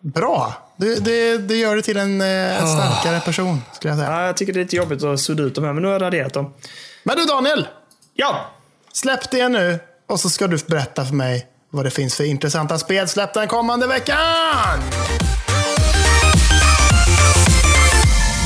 Bra. 0.00 0.52
Det, 0.76 1.04
det, 1.04 1.38
det 1.38 1.54
gör 1.56 1.76
det 1.76 1.82
till 1.82 1.96
en, 1.96 2.20
eh, 2.20 2.62
en 2.62 2.68
starkare 2.68 3.20
person, 3.20 3.62
skulle 3.74 3.90
jag 3.90 3.98
säga. 3.98 4.10
Ja, 4.10 4.26
jag 4.26 4.36
tycker 4.36 4.52
det 4.52 4.58
är 4.60 4.62
lite 4.62 4.76
jobbigt 4.76 5.04
att 5.04 5.20
sudda 5.20 5.42
ut 5.42 5.54
dem 5.54 5.64
här, 5.64 5.72
men 5.72 5.82
nu 5.82 5.88
har 5.88 5.92
jag 5.92 6.02
raderat 6.02 6.32
dem. 6.34 6.54
Men 7.02 7.16
du 7.16 7.24
Daniel, 7.24 7.68
Ja! 8.14 8.50
släpp 8.92 9.30
det 9.30 9.48
nu 9.48 9.78
och 10.08 10.20
så 10.20 10.30
ska 10.30 10.46
du 10.46 10.58
berätta 10.66 11.04
för 11.04 11.14
mig 11.14 11.46
vad 11.70 11.84
det 11.84 11.90
finns 11.90 12.16
för 12.16 12.24
intressanta 12.24 12.78
spel 12.78 13.08
släppt 13.08 13.34
den 13.34 13.48
kommande 13.48 13.86
veckan. 13.86 14.16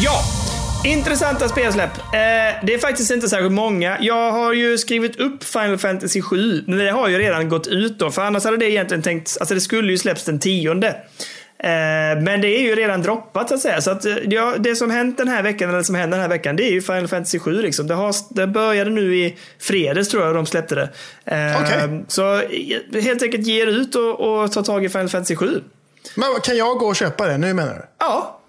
Ja! 0.02 0.22
Intressanta 0.84 1.48
spelsläpp. 1.48 1.98
Eh, 1.98 2.12
det 2.62 2.74
är 2.74 2.78
faktiskt 2.78 3.10
inte 3.10 3.28
särskilt 3.28 3.52
många. 3.52 3.98
Jag 4.00 4.32
har 4.32 4.52
ju 4.52 4.78
skrivit 4.78 5.16
upp 5.16 5.44
Final 5.44 5.78
Fantasy 5.78 6.22
7, 6.22 6.64
men 6.66 6.78
det 6.78 6.90
har 6.90 7.08
ju 7.08 7.18
redan 7.18 7.48
gått 7.48 7.66
ut 7.66 7.98
då. 7.98 8.10
För 8.10 8.22
annars 8.22 8.44
hade 8.44 8.56
det 8.56 8.70
egentligen 8.70 9.02
tänkt, 9.02 9.36
alltså 9.40 9.54
det 9.54 9.60
skulle 9.60 9.92
ju 9.92 9.98
släpps 9.98 10.24
den 10.24 10.38
tionde. 10.38 10.96
Eh, 11.64 12.22
men 12.22 12.40
det 12.40 12.48
är 12.48 12.62
ju 12.62 12.74
redan 12.74 13.02
droppat 13.02 13.48
så 13.48 13.54
att 13.54 13.60
säga. 13.60 13.80
Så 13.80 13.90
att, 13.90 14.04
eh, 14.04 14.16
ja, 14.24 14.54
det 14.58 14.76
som 14.76 14.90
hänt 14.90 15.18
den 15.18 15.28
här 15.28 15.42
veckan, 15.42 15.70
eller 15.70 15.82
som 15.82 15.94
händer 15.94 16.18
den 16.18 16.22
här 16.22 16.28
veckan, 16.28 16.56
det 16.56 16.62
är 16.62 16.70
ju 16.70 16.82
Final 16.82 17.08
Fantasy 17.08 17.38
7 17.38 17.62
liksom. 17.62 17.86
Det, 17.86 17.94
har, 17.94 18.14
det 18.34 18.46
började 18.46 18.90
nu 18.90 19.16
i 19.16 19.36
fredags 19.58 20.08
tror 20.08 20.24
jag 20.24 20.34
de 20.34 20.46
släppte 20.46 20.74
det. 20.74 20.88
Eh, 21.24 21.62
Okej. 21.62 22.04
Så 22.08 22.42
helt 23.00 23.22
enkelt 23.22 23.46
ge 23.46 23.62
er 23.62 23.66
ut 23.66 23.94
och, 23.94 24.20
och 24.20 24.52
ta 24.52 24.62
tag 24.62 24.84
i 24.84 24.88
Final 24.88 25.08
Fantasy 25.08 25.36
7. 25.36 25.60
Men 26.14 26.28
kan 26.42 26.56
jag 26.56 26.78
gå 26.78 26.86
och 26.86 26.96
köpa 26.96 27.26
det 27.26 27.38
nu 27.38 27.54
menar 27.54 27.74
du? 27.74 27.82
Ja, 27.98 28.40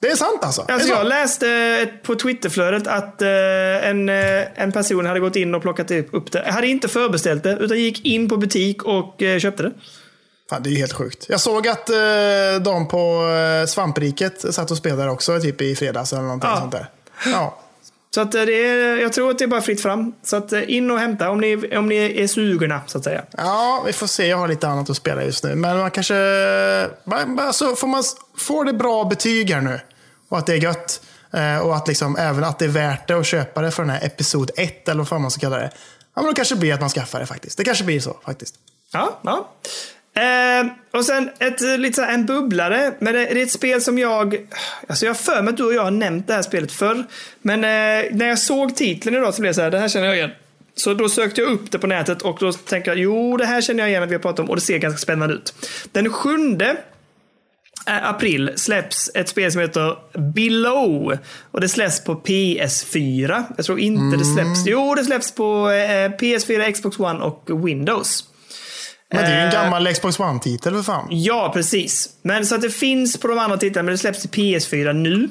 Det 0.00 0.08
är 0.08 0.16
sant 0.16 0.44
alltså? 0.44 0.64
Alltså 0.68 0.88
jag 0.88 1.06
läste 1.06 1.88
på 2.02 2.14
Twitterflödet 2.14 2.86
att 2.86 3.22
en, 3.22 4.08
en 4.54 4.72
person 4.72 5.06
hade 5.06 5.20
gått 5.20 5.36
in 5.36 5.54
och 5.54 5.62
plockat 5.62 5.90
upp 5.90 6.32
det. 6.32 6.42
Jag 6.46 6.52
hade 6.52 6.66
inte 6.66 6.88
förbeställt 6.88 7.42
det, 7.42 7.56
utan 7.60 7.78
gick 7.78 8.06
in 8.06 8.28
på 8.28 8.36
butik 8.36 8.84
och 8.84 9.22
köpte 9.40 9.62
det. 9.62 9.72
Fan, 10.50 10.62
det 10.62 10.68
är 10.68 10.72
ju 10.72 10.78
helt 10.78 10.92
sjukt. 10.92 11.26
Jag 11.28 11.40
såg 11.40 11.68
att 11.68 11.90
eh, 11.90 11.96
de 12.62 12.88
på 12.88 13.28
eh, 13.62 13.66
Svampriket 13.66 14.54
satt 14.54 14.70
och 14.70 14.76
spelade 14.76 15.10
också 15.10 15.40
typ 15.40 15.60
i 15.60 15.76
fredags 15.76 16.12
eller 16.12 16.22
någonting 16.22 16.50
Ja. 16.50 16.58
sånt 16.60 16.72
där. 16.72 16.90
Ja. 17.26 17.58
Så 18.14 18.20
att 18.20 18.34
eh, 18.34 18.42
det 18.42 18.52
är, 18.68 18.96
jag 18.96 19.12
tror 19.12 19.30
att 19.30 19.38
det 19.38 19.44
är 19.44 19.48
bara 19.48 19.60
fritt 19.60 19.82
fram. 19.82 20.12
Så 20.22 20.36
att 20.36 20.52
eh, 20.52 20.70
in 20.70 20.90
och 20.90 20.98
hämta 20.98 21.30
om 21.30 21.40
ni, 21.40 21.76
om 21.76 21.88
ni 21.88 22.22
är 22.22 22.26
sugna, 22.26 22.80
så 22.86 22.98
att 22.98 23.04
säga. 23.04 23.22
ja, 23.36 23.82
vi 23.86 23.92
får 23.92 24.06
se. 24.06 24.26
Jag 24.26 24.36
har 24.36 24.48
lite 24.48 24.68
annat 24.68 24.90
att 24.90 24.96
spela 24.96 25.24
just 25.24 25.44
nu. 25.44 25.54
Men 25.54 25.78
man 25.78 25.90
kanske... 25.90 26.14
Alltså, 27.38 27.76
får 27.76 27.86
man 27.86 28.02
får 28.38 28.64
det 28.64 28.72
bra 28.72 29.04
betyg 29.04 29.50
här 29.50 29.60
nu 29.60 29.80
och 30.28 30.38
att 30.38 30.46
det 30.46 30.52
är 30.52 30.56
gött. 30.62 31.00
Eh, 31.32 31.58
och 31.58 31.76
att 31.76 31.88
liksom, 31.88 32.16
även 32.16 32.44
att 32.44 32.58
det 32.58 32.64
är 32.64 32.68
värt 32.68 33.08
det 33.08 33.14
att 33.14 33.26
köpa 33.26 33.60
det 33.62 33.70
för 33.70 33.82
den 33.82 33.90
här 33.90 34.04
episod 34.06 34.50
1 34.56 34.88
eller 34.88 34.98
vad 34.98 35.08
fan 35.08 35.22
man 35.22 35.30
ska 35.30 35.40
kalla 35.40 35.56
det. 35.56 35.70
Ja, 36.14 36.22
men 36.22 36.24
då 36.24 36.32
kanske 36.32 36.54
det 36.54 36.58
blir 36.60 36.74
att 36.74 36.80
man 36.80 36.90
skaffar 36.90 37.20
det 37.20 37.26
faktiskt. 37.26 37.56
Det 37.58 37.64
kanske 37.64 37.84
blir 37.84 38.00
så 38.00 38.16
faktiskt. 38.24 38.54
Ja, 38.92 39.18
ja. 39.22 39.48
Eh, 40.20 40.66
och 40.90 41.04
sen 41.04 41.30
ett, 41.38 41.62
eh, 41.62 41.78
lite 41.78 41.96
så 41.96 42.02
här, 42.02 42.14
en 42.14 42.26
bubblare. 42.26 42.92
Men 42.98 43.14
det, 43.14 43.20
det 43.20 43.40
är 43.40 43.42
ett 43.42 43.50
spel 43.50 43.82
som 43.82 43.98
jag... 43.98 44.36
Alltså 44.86 45.04
jag 45.04 45.10
har 45.10 45.16
för 45.16 45.42
mig 45.42 45.50
att 45.50 45.56
du 45.56 45.64
och 45.64 45.74
jag 45.74 45.84
har 45.84 45.90
nämnt 45.90 46.26
det 46.26 46.34
här 46.34 46.42
spelet 46.42 46.72
förr. 46.72 47.04
Men 47.42 47.64
eh, 47.64 48.16
när 48.16 48.26
jag 48.26 48.38
såg 48.38 48.76
titeln 48.76 49.16
idag 49.16 49.34
så 49.34 49.40
blev 49.40 49.48
jag 49.48 49.56
så 49.56 49.62
här, 49.62 49.70
det 49.70 49.78
här 49.78 49.88
känner 49.88 50.06
jag 50.06 50.16
igen. 50.16 50.30
Så 50.74 50.94
då 50.94 51.08
sökte 51.08 51.40
jag 51.40 51.50
upp 51.50 51.70
det 51.70 51.78
på 51.78 51.86
nätet 51.86 52.22
och 52.22 52.36
då 52.40 52.52
tänkte 52.52 52.90
jag, 52.90 52.98
jo 52.98 53.36
det 53.36 53.46
här 53.46 53.60
känner 53.60 53.82
jag 53.82 53.90
igen 53.90 54.02
att 54.02 54.08
vi 54.08 54.14
har 54.14 54.22
pratat 54.22 54.40
om 54.40 54.50
och 54.50 54.56
det 54.56 54.62
ser 54.62 54.78
ganska 54.78 54.98
spännande 54.98 55.34
ut. 55.34 55.54
Den 55.92 56.12
sjunde 56.12 56.76
eh, 57.86 58.08
april 58.08 58.52
släpps 58.56 59.10
ett 59.14 59.28
spel 59.28 59.52
som 59.52 59.60
heter 59.60 59.96
Below. 60.34 61.18
Och 61.50 61.60
det 61.60 61.68
släpps 61.68 62.04
på 62.04 62.14
PS4. 62.14 63.44
Jag 63.56 63.66
tror 63.66 63.80
inte 63.80 64.16
det 64.16 64.24
släpps. 64.24 64.66
Jo, 64.66 64.94
det 64.94 65.04
släpps 65.04 65.34
på 65.34 65.70
eh, 65.70 66.10
PS4, 66.10 66.72
Xbox 66.72 66.98
One 66.98 67.20
och 67.20 67.66
Windows. 67.68 68.29
Men 69.12 69.24
det 69.24 69.30
är 69.30 69.36
ju 69.36 69.40
en 69.40 69.46
Eh, 69.46 69.52
gammal 69.52 69.94
Xbox 69.94 70.18
One-titel 70.18 70.74
för 70.74 70.82
fan. 70.82 71.06
Ja, 71.10 71.50
precis. 71.54 72.08
Men 72.22 72.46
så 72.46 72.54
att 72.54 72.62
det 72.62 72.70
finns 72.70 73.16
på 73.16 73.28
de 73.28 73.38
andra 73.38 73.56
titlarna, 73.56 73.84
men 73.86 73.92
det 73.94 73.98
släpps 73.98 74.22
till 74.22 74.30
PS4 74.30 74.92
nu. 74.92 75.28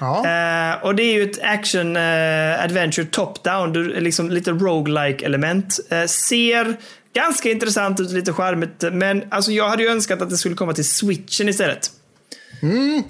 Ja. 0.00 0.16
Eh, 0.16 0.84
och 0.84 0.94
det 0.94 1.02
är 1.02 1.12
ju 1.12 1.22
ett 1.30 1.42
action 1.42 1.96
eh, 1.96 2.64
adventure 2.64 3.06
top-down. 3.06 3.72
Liksom 4.00 4.30
lite 4.30 4.50
roguelike 4.50 5.24
element. 5.24 5.80
Eh, 5.90 6.04
ser 6.04 6.76
ganska 7.14 7.50
intressant 7.50 8.00
ut, 8.00 8.10
lite 8.10 8.32
charmigt. 8.32 8.84
Men 8.92 9.24
alltså, 9.30 9.52
jag 9.52 9.68
hade 9.68 9.82
ju 9.82 9.88
önskat 9.88 10.22
att 10.22 10.30
det 10.30 10.36
skulle 10.36 10.54
komma 10.54 10.72
till 10.72 10.88
switchen 10.88 11.48
istället. 11.48 11.90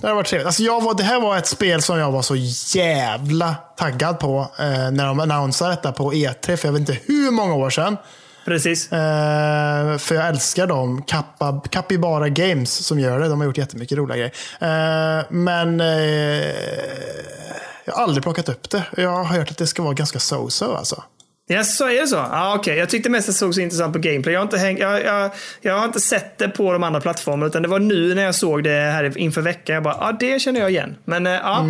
Det 0.00 0.06
har 0.08 0.14
varit 0.14 0.26
trevligt. 0.26 0.46
Alltså 0.46 0.62
jag 0.62 0.82
var, 0.82 0.94
det 0.94 1.02
här 1.02 1.20
var 1.20 1.36
ett 1.38 1.46
spel 1.46 1.82
som 1.82 1.98
jag 1.98 2.12
var 2.12 2.22
så 2.22 2.36
jävla 2.78 3.54
taggad 3.76 4.18
på 4.18 4.50
eh, 4.58 4.90
när 4.90 5.06
de 5.06 5.20
annonserade 5.20 5.74
detta 5.74 5.92
på 5.92 6.12
E3 6.12 6.56
för 6.56 6.68
jag 6.68 6.72
vet 6.72 6.80
inte 6.80 6.98
hur 7.06 7.30
många 7.30 7.54
år 7.54 7.70
sedan. 7.70 7.96
Precis. 8.44 8.92
Eh, 8.92 9.98
för 9.98 10.14
jag 10.14 10.28
älskar 10.28 10.66
dem. 10.66 11.02
Kappa, 11.02 11.60
Capybara 11.70 12.28
Games 12.28 12.86
som 12.86 12.98
gör 12.98 13.18
det. 13.18 13.28
De 13.28 13.40
har 13.40 13.46
gjort 13.46 13.58
jättemycket 13.58 13.98
roliga 13.98 14.16
grejer. 14.16 14.32
Eh, 14.60 15.24
men 15.28 15.80
eh, 15.80 15.86
jag 17.84 17.94
har 17.94 18.02
aldrig 18.02 18.22
plockat 18.22 18.48
upp 18.48 18.70
det. 18.70 18.82
Jag 18.96 19.10
har 19.10 19.24
hört 19.24 19.50
att 19.50 19.58
det 19.58 19.66
ska 19.66 19.82
vara 19.82 19.94
ganska 19.94 20.18
so-so 20.18 20.76
alltså. 20.76 21.02
Ja, 21.46 21.64
så 21.64 21.88
är 21.88 22.00
det 22.00 22.06
så? 22.06 22.16
Ja, 22.16 22.54
okej. 22.58 22.78
Jag 22.78 22.88
tyckte 22.88 23.10
mest 23.10 23.26
det 23.26 23.32
såg 23.32 23.54
så 23.54 23.60
intressant 23.60 23.92
på 23.92 23.98
gameplay. 23.98 24.32
Jag 24.32 24.40
har, 24.40 24.44
inte 24.44 24.58
häng, 24.58 24.78
jag, 24.78 25.04
jag, 25.04 25.30
jag 25.60 25.78
har 25.78 25.84
inte 25.84 26.00
sett 26.00 26.38
det 26.38 26.48
på 26.48 26.72
de 26.72 26.82
andra 26.82 27.00
plattformarna, 27.00 27.46
utan 27.46 27.62
det 27.62 27.68
var 27.68 27.78
nu 27.78 28.14
när 28.14 28.22
jag 28.22 28.34
såg 28.34 28.64
det 28.64 28.70
här 28.70 29.18
inför 29.18 29.40
veckan. 29.40 29.74
Jag 29.74 29.82
bara, 29.82 29.96
ja, 30.00 30.16
det 30.20 30.38
känner 30.38 30.60
jag 30.60 30.70
igen. 30.70 30.96
Men 31.04 31.26
eh, 31.26 31.32
ja, 31.32 31.64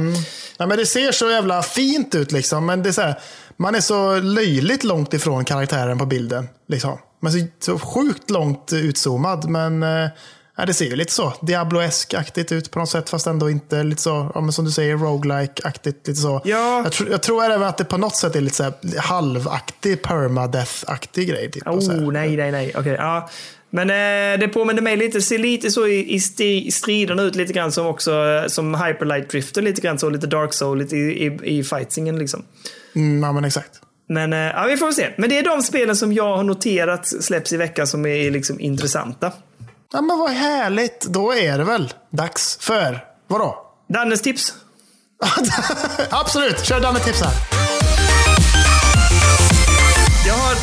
Ja, 0.56 0.66
men 0.66 0.78
det 0.78 0.86
ser 0.86 1.12
så 1.12 1.30
jävla 1.30 1.62
fint 1.62 2.14
ut 2.14 2.32
liksom. 2.32 2.66
Men 2.66 2.82
det 2.82 2.88
är 2.88 2.92
så 2.92 3.02
här, 3.02 3.14
man 3.56 3.74
är 3.74 3.80
så 3.80 4.20
löjligt 4.20 4.84
långt 4.84 5.14
ifrån 5.14 5.44
karaktären 5.44 5.98
på 5.98 6.06
bilden. 6.06 6.48
Liksom. 6.68 6.98
Man 7.20 7.32
är 7.34 7.38
så, 7.38 7.46
så 7.60 7.78
sjukt 7.78 8.30
långt 8.30 8.72
utzoomad. 8.72 9.48
Men 9.48 9.82
eh, 9.82 10.08
det 10.66 10.74
ser 10.74 10.84
ju 10.84 10.96
lite 10.96 11.12
så 11.12 11.32
Diablo-esk-aktigt 11.42 12.52
ut 12.52 12.70
på 12.70 12.78
något 12.78 12.88
sätt. 12.88 13.10
Fast 13.10 13.26
ändå 13.26 13.50
inte 13.50 13.82
lite 13.82 14.02
så, 14.02 14.32
ja, 14.34 14.52
som 14.52 14.64
du 14.64 14.70
säger, 14.70 14.96
roguelike-aktigt. 14.96 16.08
Lite 16.08 16.20
så. 16.20 16.40
Ja. 16.44 16.82
Jag, 16.84 16.92
tror- 16.92 17.10
jag 17.10 17.22
tror 17.22 17.44
även 17.44 17.62
att 17.62 17.78
det 17.78 17.84
på 17.84 17.96
något 17.96 18.16
sätt 18.16 18.36
är 18.36 18.40
lite 18.40 18.56
så 18.56 18.62
här 18.62 18.72
halvaktig, 18.98 20.02
permadeath-aktig 20.02 21.28
grej. 21.28 21.50
Typ. 21.50 21.66
Oh, 21.66 22.12
nej, 22.12 22.36
nej, 22.36 22.52
nej. 22.52 22.72
Okej, 22.76 22.92
ja. 22.98 23.30
Men 23.70 23.90
eh, 23.90 24.40
det 24.40 24.48
påminner 24.48 24.82
mig 24.82 24.96
lite, 24.96 25.20
ser 25.22 25.38
lite 25.38 25.70
så 25.70 25.86
i, 25.86 26.14
i 26.14 26.20
sti, 26.20 26.70
striderna 26.70 27.22
ut 27.22 27.34
lite 27.34 27.52
grann 27.52 27.72
som 27.72 27.86
också 27.86 28.12
eh, 28.12 28.46
som 28.46 28.74
Hyperlight 28.74 29.30
Drifter 29.30 29.62
lite 29.62 29.80
grann 29.80 29.98
så, 29.98 30.10
lite 30.10 30.26
Dark 30.26 30.52
Soul 30.52 30.78
lite 30.78 30.96
i, 30.96 31.26
i, 31.26 31.58
i 31.58 31.64
fightingen 31.64 32.18
liksom. 32.18 32.44
Mm, 32.94 33.22
ja, 33.22 33.32
men 33.32 33.44
exakt. 33.44 33.80
Men 34.08 34.32
eh, 34.32 34.38
ja, 34.38 34.64
vi 34.64 34.76
får 34.76 34.86
väl 34.86 34.94
se. 34.94 35.10
Men 35.18 35.30
det 35.30 35.38
är 35.38 35.42
de 35.42 35.62
spelen 35.62 35.96
som 35.96 36.12
jag 36.12 36.36
har 36.36 36.44
noterat 36.44 37.06
släpps 37.06 37.52
i 37.52 37.56
veckan 37.56 37.86
som 37.86 38.06
är 38.06 38.30
liksom 38.30 38.60
intressanta. 38.60 39.32
Ja, 39.92 40.00
men 40.00 40.18
vad 40.18 40.30
härligt. 40.30 41.06
Då 41.06 41.32
är 41.34 41.58
det 41.58 41.64
väl 41.64 41.92
dags 42.10 42.58
för, 42.60 43.04
vadå? 43.26 43.66
Dannes 43.88 44.22
tips? 44.22 44.54
Absolut, 46.10 46.64
kör 46.64 46.80
Danne 46.80 46.98
tips 46.98 47.22
här. 47.22 47.32
Jag 50.26 50.34
har 50.34 50.56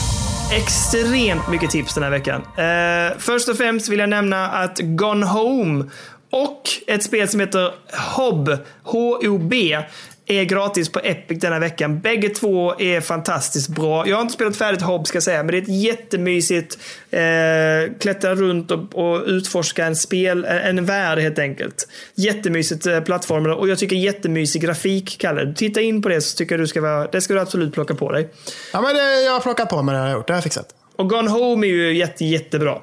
extremt 0.57 1.49
mycket 1.49 1.69
tips 1.69 1.93
den 1.93 2.03
här 2.03 2.11
veckan. 2.11 2.41
Eh, 2.41 3.17
först 3.19 3.49
och 3.49 3.57
främst 3.57 3.89
vill 3.89 3.99
jag 3.99 4.09
nämna 4.09 4.47
att 4.47 4.79
Gone 4.79 5.25
Home 5.25 5.85
och 6.31 6.61
ett 6.87 7.03
spel 7.03 7.27
som 7.27 7.39
heter 7.39 7.73
Hob, 8.15 8.57
H-O-B, 8.83 9.79
är 10.31 10.43
gratis 10.43 10.89
på 10.89 10.99
Epic 10.99 11.39
denna 11.39 11.59
veckan. 11.59 11.99
Bägge 11.99 12.29
två 12.29 12.79
är 12.79 13.01
fantastiskt 13.01 13.69
bra. 13.69 14.07
Jag 14.07 14.15
har 14.15 14.21
inte 14.21 14.33
spelat 14.33 14.55
färdigt 14.55 14.81
Hob 14.81 15.07
ska 15.07 15.15
jag 15.15 15.23
säga, 15.23 15.43
men 15.43 15.51
det 15.51 15.57
är 15.57 15.61
ett 15.61 15.83
jättemysigt 15.83 16.77
eh, 17.11 17.19
klättra 17.99 18.35
runt 18.35 18.71
och, 18.71 18.95
och 18.95 19.23
utforska 19.25 19.85
en 19.85 19.95
spel, 19.95 20.45
en 20.45 20.85
värld 20.85 21.19
helt 21.19 21.39
enkelt. 21.39 21.87
Jättemysigt 22.15 22.85
eh, 22.85 22.99
plattformar 22.99 23.49
och 23.49 23.69
jag 23.69 23.79
tycker 23.79 23.95
jättemysig 23.95 24.61
grafik, 24.61 25.17
Kalle. 25.19 25.53
Titta 25.53 25.81
in 25.81 26.01
på 26.01 26.09
det 26.09 26.21
så 26.21 26.37
tycker 26.37 26.55
jag 26.55 26.63
du 26.63 26.67
ska 26.67 26.81
vara, 26.81 27.07
det 27.07 27.21
ska 27.21 27.33
du 27.33 27.39
absolut 27.39 27.73
plocka 27.73 27.95
på 27.95 28.11
dig. 28.11 28.29
Ja, 28.73 28.81
men 28.81 28.95
det, 28.95 29.21
jag 29.21 29.31
har 29.31 29.39
plockat 29.39 29.69
på 29.69 29.81
mig 29.81 29.93
det, 29.93 29.99
har 29.99 30.07
jag 30.07 30.17
gjort. 30.17 30.27
Det 30.27 30.33
har 30.33 30.37
jag 30.37 30.43
fixat. 30.43 30.67
Och 30.95 31.09
Gone 31.09 31.29
Home 31.29 31.67
är 31.67 31.71
ju 31.71 31.97
jätte, 31.97 32.25
jättebra. 32.25 32.81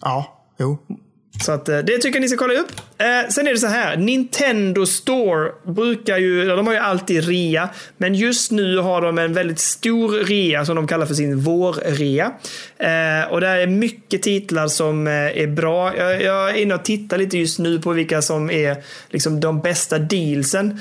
Ja, 0.00 0.44
jo. 0.58 0.78
Så 1.44 1.52
att, 1.52 1.68
eh, 1.68 1.78
det 1.78 1.98
tycker 1.98 2.16
jag 2.16 2.20
ni 2.20 2.28
ska 2.28 2.38
kolla 2.38 2.54
upp. 2.54 2.72
Eh, 2.98 3.30
sen 3.30 3.46
är 3.46 3.52
det 3.52 3.58
så 3.58 3.66
här. 3.66 3.96
Nintendo 3.96 4.86
Store 4.86 5.50
brukar 5.66 6.18
ju, 6.18 6.48
de 6.48 6.66
har 6.66 6.74
ju 6.74 6.80
alltid 6.80 7.28
rea. 7.28 7.68
Men 7.96 8.14
just 8.14 8.50
nu 8.50 8.78
har 8.78 9.02
de 9.02 9.18
en 9.18 9.34
väldigt 9.34 9.58
stor 9.58 10.24
rea 10.24 10.64
som 10.64 10.76
de 10.76 10.86
kallar 10.86 11.06
för 11.06 11.14
sin 11.14 11.40
vårrea. 11.40 12.32
Eh, 12.78 13.32
och 13.32 13.40
där 13.40 13.56
är 13.56 13.66
mycket 13.66 14.22
titlar 14.22 14.68
som 14.68 15.06
eh, 15.06 15.12
är 15.12 15.46
bra. 15.46 15.96
Jag, 15.96 16.22
jag 16.22 16.50
är 16.50 16.54
inne 16.54 16.74
och 16.74 16.84
tittar 16.84 17.18
lite 17.18 17.38
just 17.38 17.58
nu 17.58 17.78
på 17.78 17.92
vilka 17.92 18.22
som 18.22 18.50
är 18.50 18.76
liksom 19.10 19.40
de 19.40 19.60
bästa 19.60 19.98
dealsen. 19.98 20.80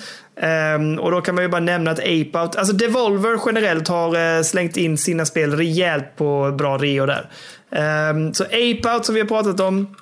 Um, 0.75 0.99
och 0.99 1.11
då 1.11 1.21
kan 1.21 1.35
man 1.35 1.43
ju 1.43 1.47
bara 1.47 1.61
nämna 1.61 1.91
att 1.91 1.99
Ape 1.99 2.39
Out, 2.39 2.55
alltså 2.55 2.73
Devolver 2.73 3.39
generellt 3.45 3.87
har 3.87 4.37
uh, 4.37 4.43
slängt 4.43 4.77
in 4.77 4.97
sina 4.97 5.25
spel 5.25 5.57
rejält 5.57 6.15
på 6.15 6.55
bra 6.57 6.77
reor 6.77 7.07
där. 7.07 7.29
Um, 8.11 8.33
så 8.33 8.43
Ape 8.43 8.93
Out 8.93 9.05
som 9.05 9.15
vi 9.15 9.21
har 9.21 9.27
pratat 9.27 9.59
om. 9.59 9.95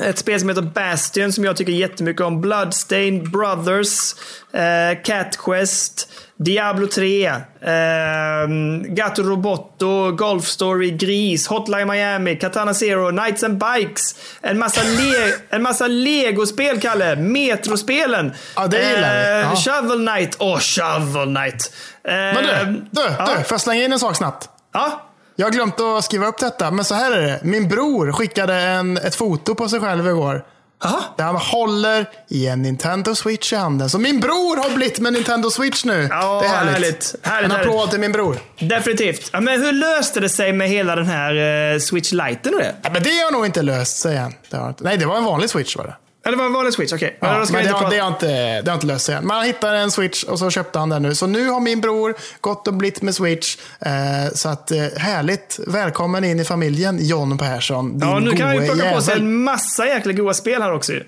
Ett 0.00 0.18
spel 0.18 0.40
som 0.40 0.48
heter 0.48 0.62
Bastion 0.62 1.32
som 1.32 1.44
jag 1.44 1.56
tycker 1.56 1.72
jättemycket 1.72 2.22
om. 2.22 2.40
Bloodstained 2.40 3.30
Brothers, 3.30 4.14
eh, 4.52 5.02
Cat 5.04 5.36
Quest, 5.38 6.08
Diablo 6.36 6.86
3, 6.86 7.26
eh, 7.26 8.46
Gato 8.84 9.22
Roboto, 9.22 10.10
Golf 10.12 10.44
Story, 10.44 10.90
Gris, 10.90 11.46
Hotline 11.46 11.86
Miami, 11.86 12.36
Katana 12.36 12.74
Zero, 12.74 13.10
Knights 13.10 13.42
and 13.44 13.58
Bikes. 13.58 14.14
En 14.42 14.58
massa, 14.58 14.82
le 14.82 15.34
en 15.56 15.62
massa 15.62 15.86
Lego-spel, 15.86 16.80
Kalle. 16.80 17.16
Metrospelen. 17.16 18.32
Ja, 18.56 18.66
det 18.66 18.78
gillar 18.94 19.14
vi. 19.14 19.40
Eh, 19.40 19.40
Ja. 19.40 19.56
Shovel 19.56 20.06
Knight. 20.08 20.36
Åh, 20.38 20.58
Shovel 20.58 21.34
Knight. 21.34 21.72
Eh, 22.08 22.12
Men 22.14 22.34
du, 22.36 22.84
du, 22.90 23.02
ja. 23.18 23.26
du, 23.38 23.44
får 23.44 23.54
jag 23.54 23.60
slänga 23.60 23.84
in 23.84 23.92
en 23.92 23.98
sak 23.98 24.16
snabbt? 24.16 24.48
Ja, 24.72 25.02
Jag 25.36 25.46
har 25.46 25.50
glömt 25.52 25.80
att 25.80 26.04
skriva 26.04 26.26
upp 26.26 26.38
detta, 26.38 26.70
men 26.70 26.84
så 26.84 26.94
här 26.94 27.12
är 27.12 27.22
det. 27.22 27.40
Min 27.42 27.68
bror 27.68 28.12
skickade 28.12 28.54
en, 28.54 28.96
ett 28.96 29.14
foto 29.14 29.54
på 29.54 29.68
sig 29.68 29.80
själv 29.80 30.08
igår. 30.08 30.44
Aha. 30.84 31.00
Där 31.16 31.24
han 31.24 31.36
håller 31.36 32.06
i 32.28 32.46
en 32.46 32.62
Nintendo 32.62 33.14
Switch 33.14 33.52
i 33.52 33.56
handen. 33.56 33.90
Så 33.90 33.98
min 33.98 34.20
bror 34.20 34.56
har 34.56 34.76
blivit 34.76 35.00
med 35.00 35.12
Nintendo 35.12 35.50
Switch 35.50 35.84
nu. 35.84 36.08
Ja, 36.10 36.40
det 36.40 36.46
är 36.46 36.50
härligt. 36.50 36.74
härligt. 36.74 37.14
Härligt, 37.22 37.52
en 37.52 37.60
applåd 37.60 37.74
härligt. 37.74 37.90
till 37.90 38.00
min 38.00 38.12
bror. 38.12 38.38
definitivt. 38.58 39.30
Ja, 39.32 39.40
men 39.40 39.62
hur 39.62 39.72
löste 39.72 40.20
det 40.20 40.28
sig 40.28 40.52
med 40.52 40.68
hela 40.68 40.96
den 40.96 41.06
här 41.06 41.34
eh, 41.74 41.78
Switch 41.78 42.12
och 42.12 42.18
det? 42.18 42.74
Ja, 42.82 42.90
men 42.92 43.02
det 43.02 43.10
har 43.10 43.32
nog 43.32 43.46
inte 43.46 43.62
löst 43.62 43.98
sig 43.98 44.16
än. 44.16 44.34
Det 44.50 44.56
har. 44.56 44.74
Nej, 44.78 44.96
det 44.96 45.06
var 45.06 45.16
en 45.16 45.24
vanlig 45.24 45.50
Switch 45.50 45.76
var 45.76 45.84
det. 45.84 45.94
Eller 46.26 46.36
var 46.36 46.44
det 46.44 46.48
en 46.48 46.52
vanlig 46.52 46.72
Switch? 46.74 46.92
Okej. 46.92 47.16
Ja, 47.20 47.44
men 47.52 47.62
vi 47.62 47.68
det 47.68 47.74
har, 47.74 47.90
det, 47.90 47.98
har 47.98 48.08
inte, 48.08 48.62
det 48.62 48.70
har 48.70 48.74
inte 48.74 48.86
löst 48.86 49.04
sig 49.06 49.14
än. 49.14 49.26
Man 49.26 49.44
hittade 49.44 49.78
en 49.78 49.90
Switch 49.90 50.24
och 50.24 50.38
så 50.38 50.50
köpte 50.50 50.78
han 50.78 50.88
den 50.88 51.02
nu. 51.02 51.14
Så 51.14 51.26
nu 51.26 51.48
har 51.48 51.60
min 51.60 51.80
bror 51.80 52.14
gått 52.40 52.68
och 52.68 52.74
blivit 52.74 53.02
med 53.02 53.14
Switch. 53.14 53.56
Eh, 53.80 53.92
så 54.34 54.48
att 54.48 54.70
eh, 54.70 54.78
härligt. 54.96 55.58
Välkommen 55.66 56.24
in 56.24 56.40
i 56.40 56.44
familjen 56.44 56.98
John 57.06 57.38
Persson. 57.38 57.98
Din 57.98 58.08
Ja, 58.08 58.18
nu 58.18 58.30
kan 58.36 58.46
han 58.46 58.56
ju 58.56 58.66
plocka 58.66 58.94
på 58.94 59.00
sig 59.02 59.14
jävel. 59.14 59.26
en 59.28 59.42
massa 59.44 59.86
jäkla 59.86 60.12
goa 60.12 60.34
spel 60.34 60.62
här 60.62 60.72
också. 60.72 60.92
Ja, 60.92 61.00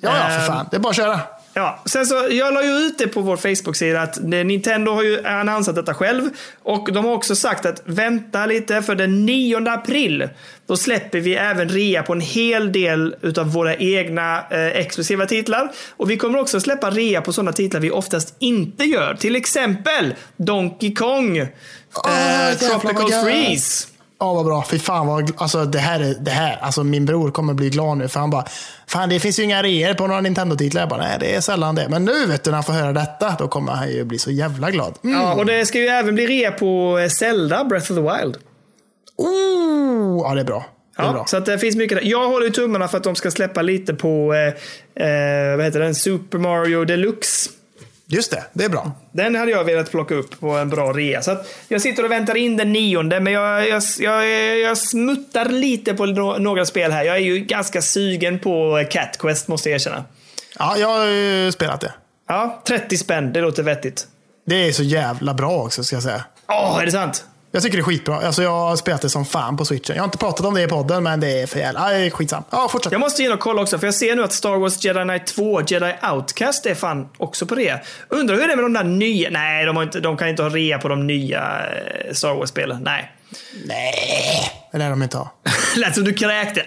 ja, 0.00 0.10
för 0.28 0.40
Ehm, 0.40 0.46
fan. 0.46 0.68
Det 0.70 0.76
är 0.76 0.80
bara 0.80 0.90
att 0.90 0.96
köra. 0.96 1.20
Ja, 1.58 1.82
sen 1.86 2.06
så, 2.06 2.14
jag 2.30 2.54
la 2.54 2.64
ju 2.64 2.70
ut 2.70 2.98
det 2.98 3.08
på 3.08 3.20
vår 3.20 3.36
Facebook-sida 3.36 4.02
att 4.02 4.18
Nintendo 4.22 4.92
har 4.92 5.02
ju 5.02 5.26
annonsat 5.26 5.74
detta 5.74 5.94
själv. 5.94 6.30
Och 6.62 6.92
de 6.92 7.04
har 7.04 7.12
också 7.12 7.36
sagt 7.36 7.66
att 7.66 7.82
vänta 7.84 8.46
lite 8.46 8.82
för 8.82 8.94
den 8.94 9.26
9 9.26 9.68
april. 9.68 10.28
Då 10.66 10.76
släpper 10.76 11.20
vi 11.20 11.34
även 11.34 11.68
rea 11.68 12.02
på 12.02 12.12
en 12.12 12.20
hel 12.20 12.72
del 12.72 13.14
utav 13.22 13.52
våra 13.52 13.76
egna 13.76 14.44
eh, 14.50 14.66
exklusiva 14.66 15.26
titlar. 15.26 15.72
Och 15.96 16.10
vi 16.10 16.16
kommer 16.16 16.38
också 16.38 16.60
släppa 16.60 16.90
rea 16.90 17.20
på 17.20 17.32
sådana 17.32 17.52
titlar 17.52 17.80
vi 17.80 17.90
oftast 17.90 18.34
inte 18.38 18.84
gör. 18.84 19.14
Till 19.14 19.36
exempel 19.36 20.14
Donkey 20.36 20.94
Kong. 20.94 21.38
eh, 21.38 21.48
jävlar 21.96 22.70
vad 22.72 22.80
Tropical. 22.82 23.24
Freeze. 23.24 23.95
Ja, 24.20 24.34
vad 24.34 24.44
bra. 24.44 24.64
Fy 24.70 24.78
fan 24.78 25.06
vad, 25.06 25.32
alltså 25.36 25.64
det 25.64 25.78
här 25.78 26.00
är, 26.00 26.14
det 26.20 26.30
här, 26.30 26.58
alltså 26.60 26.84
min 26.84 27.06
bror 27.06 27.30
kommer 27.30 27.54
bli 27.54 27.70
glad 27.70 27.98
nu. 27.98 28.08
För 28.08 28.20
han 28.20 28.30
bara, 28.30 28.44
fan 28.86 29.08
det 29.08 29.20
finns 29.20 29.38
ju 29.38 29.42
inga 29.42 29.62
reor 29.62 29.94
på 29.94 30.06
några 30.06 30.20
Nintendo-titlar. 30.20 30.82
Jag 30.82 30.88
bara, 30.88 31.00
nej 31.02 31.16
det 31.20 31.34
är 31.34 31.40
sällan 31.40 31.74
det. 31.74 31.88
Men 31.88 32.04
nu 32.04 32.26
vet 32.26 32.44
du, 32.44 32.50
när 32.50 32.56
han 32.56 32.64
får 32.64 32.72
höra 32.72 32.92
detta, 32.92 33.36
då 33.38 33.48
kommer 33.48 33.72
han 33.72 33.90
ju 33.90 34.04
bli 34.04 34.18
så 34.18 34.30
jävla 34.30 34.70
glad. 34.70 34.94
Mm. 35.04 35.16
Ja, 35.20 35.34
och 35.34 35.46
det 35.46 35.66
ska 35.66 35.78
ju 35.78 35.86
även 35.86 36.14
bli 36.14 36.26
rea 36.26 36.50
på 36.52 36.98
eh, 36.98 37.08
Zelda 37.08 37.64
Breath 37.64 37.92
of 37.92 37.96
the 37.96 38.02
Wild. 38.02 38.36
Oh, 39.18 40.20
ja, 40.28 40.34
det 40.34 40.40
är 40.40 40.44
bra. 40.44 40.64
Det 40.96 41.02
är 41.02 41.06
Ja, 41.06 41.12
bra. 41.12 41.24
så 41.26 41.40
det 41.40 41.58
finns 41.58 41.76
mycket 41.76 41.98
där. 41.98 42.04
Jag 42.10 42.28
håller 42.28 42.46
ju 42.46 42.52
tummarna 42.52 42.88
för 42.88 42.96
att 42.98 43.04
de 43.04 43.14
ska 43.14 43.30
släppa 43.30 43.62
lite 43.62 43.94
på 43.94 44.34
eh, 44.34 45.06
eh, 45.06 45.56
vad 45.56 45.64
heter 45.64 45.80
den? 45.80 45.94
Super 45.94 46.38
Mario 46.38 46.84
Deluxe. 46.84 47.50
Just 48.08 48.30
det, 48.30 48.44
det 48.52 48.64
är 48.64 48.68
bra. 48.68 48.92
Den 49.12 49.34
hade 49.34 49.50
jag 49.50 49.64
velat 49.64 49.90
plocka 49.90 50.14
upp 50.14 50.40
på 50.40 50.50
en 50.50 50.68
bra 50.70 50.92
rea. 50.92 51.22
Så 51.22 51.36
jag 51.68 51.80
sitter 51.82 52.04
och 52.04 52.10
väntar 52.10 52.36
in 52.36 52.56
den 52.56 52.72
nionde, 52.72 53.20
men 53.20 53.32
jag, 53.32 53.68
jag, 53.68 53.82
jag, 53.98 54.28
jag 54.58 54.78
smuttar 54.78 55.48
lite 55.48 55.94
på 55.94 56.06
no- 56.06 56.38
några 56.38 56.66
spel 56.66 56.92
här. 56.92 57.04
Jag 57.04 57.16
är 57.16 57.20
ju 57.20 57.38
ganska 57.38 57.82
sugen 57.82 58.38
på 58.38 58.84
Cat 58.90 59.18
Quest, 59.18 59.48
måste 59.48 59.68
jag 59.70 59.74
erkänna. 59.74 60.04
Ja, 60.58 60.76
jag 60.78 60.88
har 60.88 61.06
ju 61.06 61.52
spelat 61.52 61.80
det. 61.80 61.92
Ja, 62.28 62.62
30 62.66 62.96
spänn, 62.96 63.32
det 63.32 63.40
låter 63.40 63.62
vettigt. 63.62 64.06
Det 64.46 64.68
är 64.68 64.72
så 64.72 64.82
jävla 64.82 65.34
bra 65.34 65.62
också, 65.62 65.84
ska 65.84 65.96
jag 65.96 66.02
säga. 66.02 66.24
Åh, 66.48 66.78
är 66.82 66.86
det 66.86 66.92
sant? 66.92 67.24
Jag 67.50 67.62
tycker 67.62 67.76
det 67.76 67.80
är 67.80 67.84
skitbra. 67.84 68.16
Alltså, 68.26 68.42
jag 68.42 68.50
har 68.50 68.76
spelat 68.76 69.02
det 69.02 69.10
som 69.10 69.24
fan 69.24 69.56
på 69.56 69.64
switchen. 69.64 69.96
Jag 69.96 70.02
har 70.02 70.04
inte 70.06 70.18
pratat 70.18 70.46
om 70.46 70.54
det 70.54 70.62
i 70.62 70.66
podden, 70.66 71.02
men 71.02 71.20
det 71.20 71.40
är 71.40 71.46
för 71.46 71.58
jävla... 71.58 72.10
Skitsam. 72.10 72.42
Ja, 72.50 72.68
fortsätt. 72.68 72.92
Jag 72.92 73.00
måste 73.00 73.22
in 73.22 73.32
och 73.32 73.40
kolla 73.40 73.62
också, 73.62 73.78
för 73.78 73.86
jag 73.86 73.94
ser 73.94 74.16
nu 74.16 74.24
att 74.24 74.32
Star 74.32 74.56
Wars 74.56 74.84
Jedi 74.84 75.02
Knight 75.02 75.26
2, 75.26 75.60
Jedi 75.66 75.94
Outcast 76.12 76.66
är 76.66 76.74
fan 76.74 77.08
också 77.16 77.46
på 77.46 77.54
det. 77.54 77.84
Undrar 78.08 78.36
hur 78.36 78.46
det 78.46 78.52
är 78.52 78.56
med 78.56 78.64
de 78.64 78.72
där 78.72 78.84
nya... 78.84 79.30
Nej, 79.30 79.64
de, 79.66 79.76
har 79.76 79.82
inte, 79.82 80.00
de 80.00 80.16
kan 80.16 80.28
inte 80.28 80.42
ha 80.42 80.50
rea 80.50 80.78
på 80.78 80.88
de 80.88 81.06
nya 81.06 81.60
eh, 81.66 82.12
Star 82.12 82.34
Wars-spelen. 82.34 82.82
Nej. 82.82 83.12
Nej, 83.64 84.52
det 84.72 84.78
lär 84.78 84.90
de 84.90 85.02
inte 85.02 85.16
ha. 85.16 85.32
Lät 85.76 85.94
som 85.94 86.04
du 86.04 86.12
kräkte. 86.12 86.62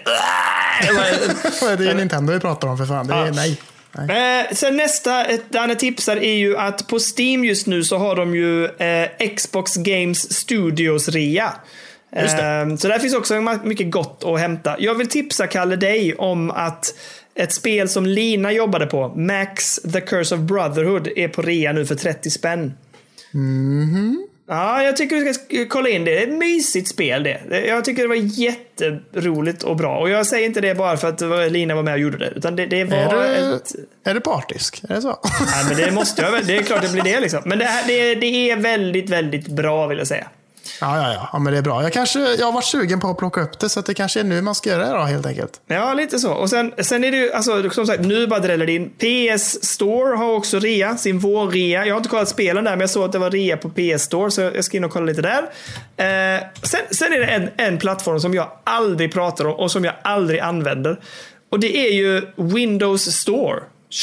det 1.78 1.90
är 1.90 1.94
Nintendo 1.94 2.32
vi 2.32 2.40
pratar 2.40 2.68
om 2.68 2.78
för 2.78 2.86
fan. 2.86 3.06
Det 3.06 3.14
är, 3.14 3.26
Ja. 3.26 3.32
nej. 3.32 3.60
Eh, 3.98 4.54
sen 4.54 4.76
nästa, 4.76 5.24
ett 5.24 5.50
Danne 5.50 5.74
tipsar 5.74 6.16
är 6.16 6.34
ju 6.34 6.56
att 6.56 6.88
på 6.88 6.98
Steam 6.98 7.44
just 7.44 7.66
nu 7.66 7.84
så 7.84 7.96
har 7.96 8.16
de 8.16 8.34
ju 8.34 8.64
eh, 8.64 9.34
Xbox 9.36 9.76
Games 9.76 10.32
Studios 10.32 11.08
rea. 11.08 11.52
Just 12.16 12.36
det. 12.36 12.44
Eh, 12.44 12.76
så 12.76 12.88
där 12.88 12.98
finns 12.98 13.14
också 13.14 13.58
mycket 13.64 13.90
gott 13.90 14.24
att 14.24 14.40
hämta. 14.40 14.76
Jag 14.78 14.94
vill 14.94 15.08
tipsa 15.08 15.46
Kalle 15.46 15.76
dig 15.76 16.14
om 16.14 16.50
att 16.50 16.94
ett 17.34 17.52
spel 17.52 17.88
som 17.88 18.06
Lina 18.06 18.52
jobbade 18.52 18.86
på, 18.86 19.08
Max 19.08 19.80
The 19.92 20.00
Curse 20.00 20.34
of 20.34 20.40
Brotherhood, 20.40 21.08
är 21.16 21.28
på 21.28 21.42
rea 21.42 21.72
nu 21.72 21.86
för 21.86 21.94
30 21.94 22.30
spänn. 22.30 22.72
Ja, 24.52 24.82
jag 24.82 24.96
tycker 24.96 25.16
du 25.16 25.34
ska 25.34 25.42
sk- 25.44 25.66
kolla 25.68 25.88
in 25.88 26.04
det. 26.04 26.10
Det 26.14 26.18
är 26.22 26.26
ett 26.26 26.38
mysigt 26.38 26.88
spel 26.88 27.22
det. 27.22 27.40
Det- 27.48 27.66
Jag 27.66 27.84
tycker 27.84 28.02
det 28.02 28.08
var 28.08 28.14
jätteroligt 28.14 29.62
och 29.62 29.76
bra. 29.76 29.98
Och 29.98 30.10
jag 30.10 30.26
säger 30.26 30.46
inte 30.46 30.60
det 30.60 30.74
bara 30.74 30.96
för 30.96 31.08
att 31.08 31.18
det 31.18 31.48
Lina 31.50 31.74
var 31.74 31.82
med 31.82 31.94
och 31.94 32.00
gjorde 32.00 32.18
det. 32.18 32.30
Utan 32.36 32.56
det, 32.56 32.66
det 32.66 32.84
var 32.84 32.96
Är 32.96 33.42
du, 33.50 33.56
ett... 33.56 33.72
är 34.04 34.14
du 34.14 34.20
partisk? 34.20 34.82
Är 34.88 34.94
det 34.94 35.02
så? 35.02 35.18
Nej, 35.40 35.64
men 35.68 35.76
det 35.76 35.90
måste 35.92 36.22
jag 36.22 36.30
väl. 36.32 36.46
Det 36.46 36.56
är 36.56 36.62
klart 36.62 36.82
det 36.82 36.92
blir 36.92 37.02
det 37.02 37.20
liksom. 37.20 37.40
Men 37.44 37.58
det, 37.58 37.64
här, 37.64 37.86
det, 37.86 38.14
det 38.14 38.50
är 38.50 38.56
väldigt, 38.56 39.10
väldigt 39.10 39.46
bra 39.46 39.86
vill 39.86 39.98
jag 39.98 40.06
säga. 40.06 40.26
Ja, 40.80 40.96
ja, 40.96 41.12
ja, 41.12 41.28
ja. 41.32 41.38
men 41.38 41.52
det 41.52 41.58
är 41.58 41.62
bra. 41.62 41.82
Jag, 41.82 41.92
kanske, 41.92 42.34
jag 42.34 42.46
har 42.46 42.52
varit 42.52 42.64
sugen 42.64 43.00
på 43.00 43.08
att 43.08 43.18
plocka 43.18 43.40
upp 43.40 43.58
det, 43.58 43.68
så 43.68 43.80
det 43.80 43.94
kanske 43.94 44.20
är 44.20 44.24
nu 44.24 44.42
man 44.42 44.54
ska 44.54 44.70
göra 44.70 44.86
det 44.86 44.92
då, 44.92 44.98
helt 44.98 45.26
enkelt. 45.26 45.60
Ja, 45.66 45.94
lite 45.94 46.18
så. 46.18 46.32
Och 46.32 46.50
sen, 46.50 46.72
sen 46.78 47.04
är 47.04 47.10
det 47.10 47.16
ju, 47.16 47.32
alltså, 47.32 47.70
som 47.70 47.86
sagt, 47.86 48.04
nu 48.04 48.26
bara 48.26 48.40
dräller 48.40 48.66
det 48.66 48.72
in. 48.72 48.90
PS 48.90 49.64
Store 49.64 50.16
har 50.16 50.32
också 50.32 50.58
rea, 50.58 50.96
sin 50.96 51.18
vårrea. 51.18 51.86
Jag 51.86 51.94
har 51.94 51.98
inte 51.98 52.08
kollat 52.08 52.28
spelen 52.28 52.64
där, 52.64 52.70
men 52.70 52.80
jag 52.80 52.90
såg 52.90 53.04
att 53.04 53.12
det 53.12 53.18
var 53.18 53.30
rea 53.30 53.56
på 53.56 53.70
PS 53.70 54.02
Store, 54.02 54.30
så 54.30 54.40
jag 54.40 54.64
ska 54.64 54.76
in 54.76 54.84
och 54.84 54.90
kolla 54.90 55.06
lite 55.06 55.22
där. 55.22 55.42
Eh, 55.96 56.42
sen, 56.62 56.80
sen 56.90 57.12
är 57.12 57.18
det 57.18 57.26
en, 57.26 57.48
en 57.56 57.78
plattform 57.78 58.20
som 58.20 58.34
jag 58.34 58.50
aldrig 58.64 59.12
pratar 59.12 59.44
om 59.44 59.54
och 59.54 59.70
som 59.70 59.84
jag 59.84 59.94
aldrig 60.02 60.40
använder. 60.40 61.00
Och 61.50 61.60
det 61.60 61.76
är 61.76 61.92
ju 61.92 62.22
Windows 62.36 63.16
Store. 63.16 63.60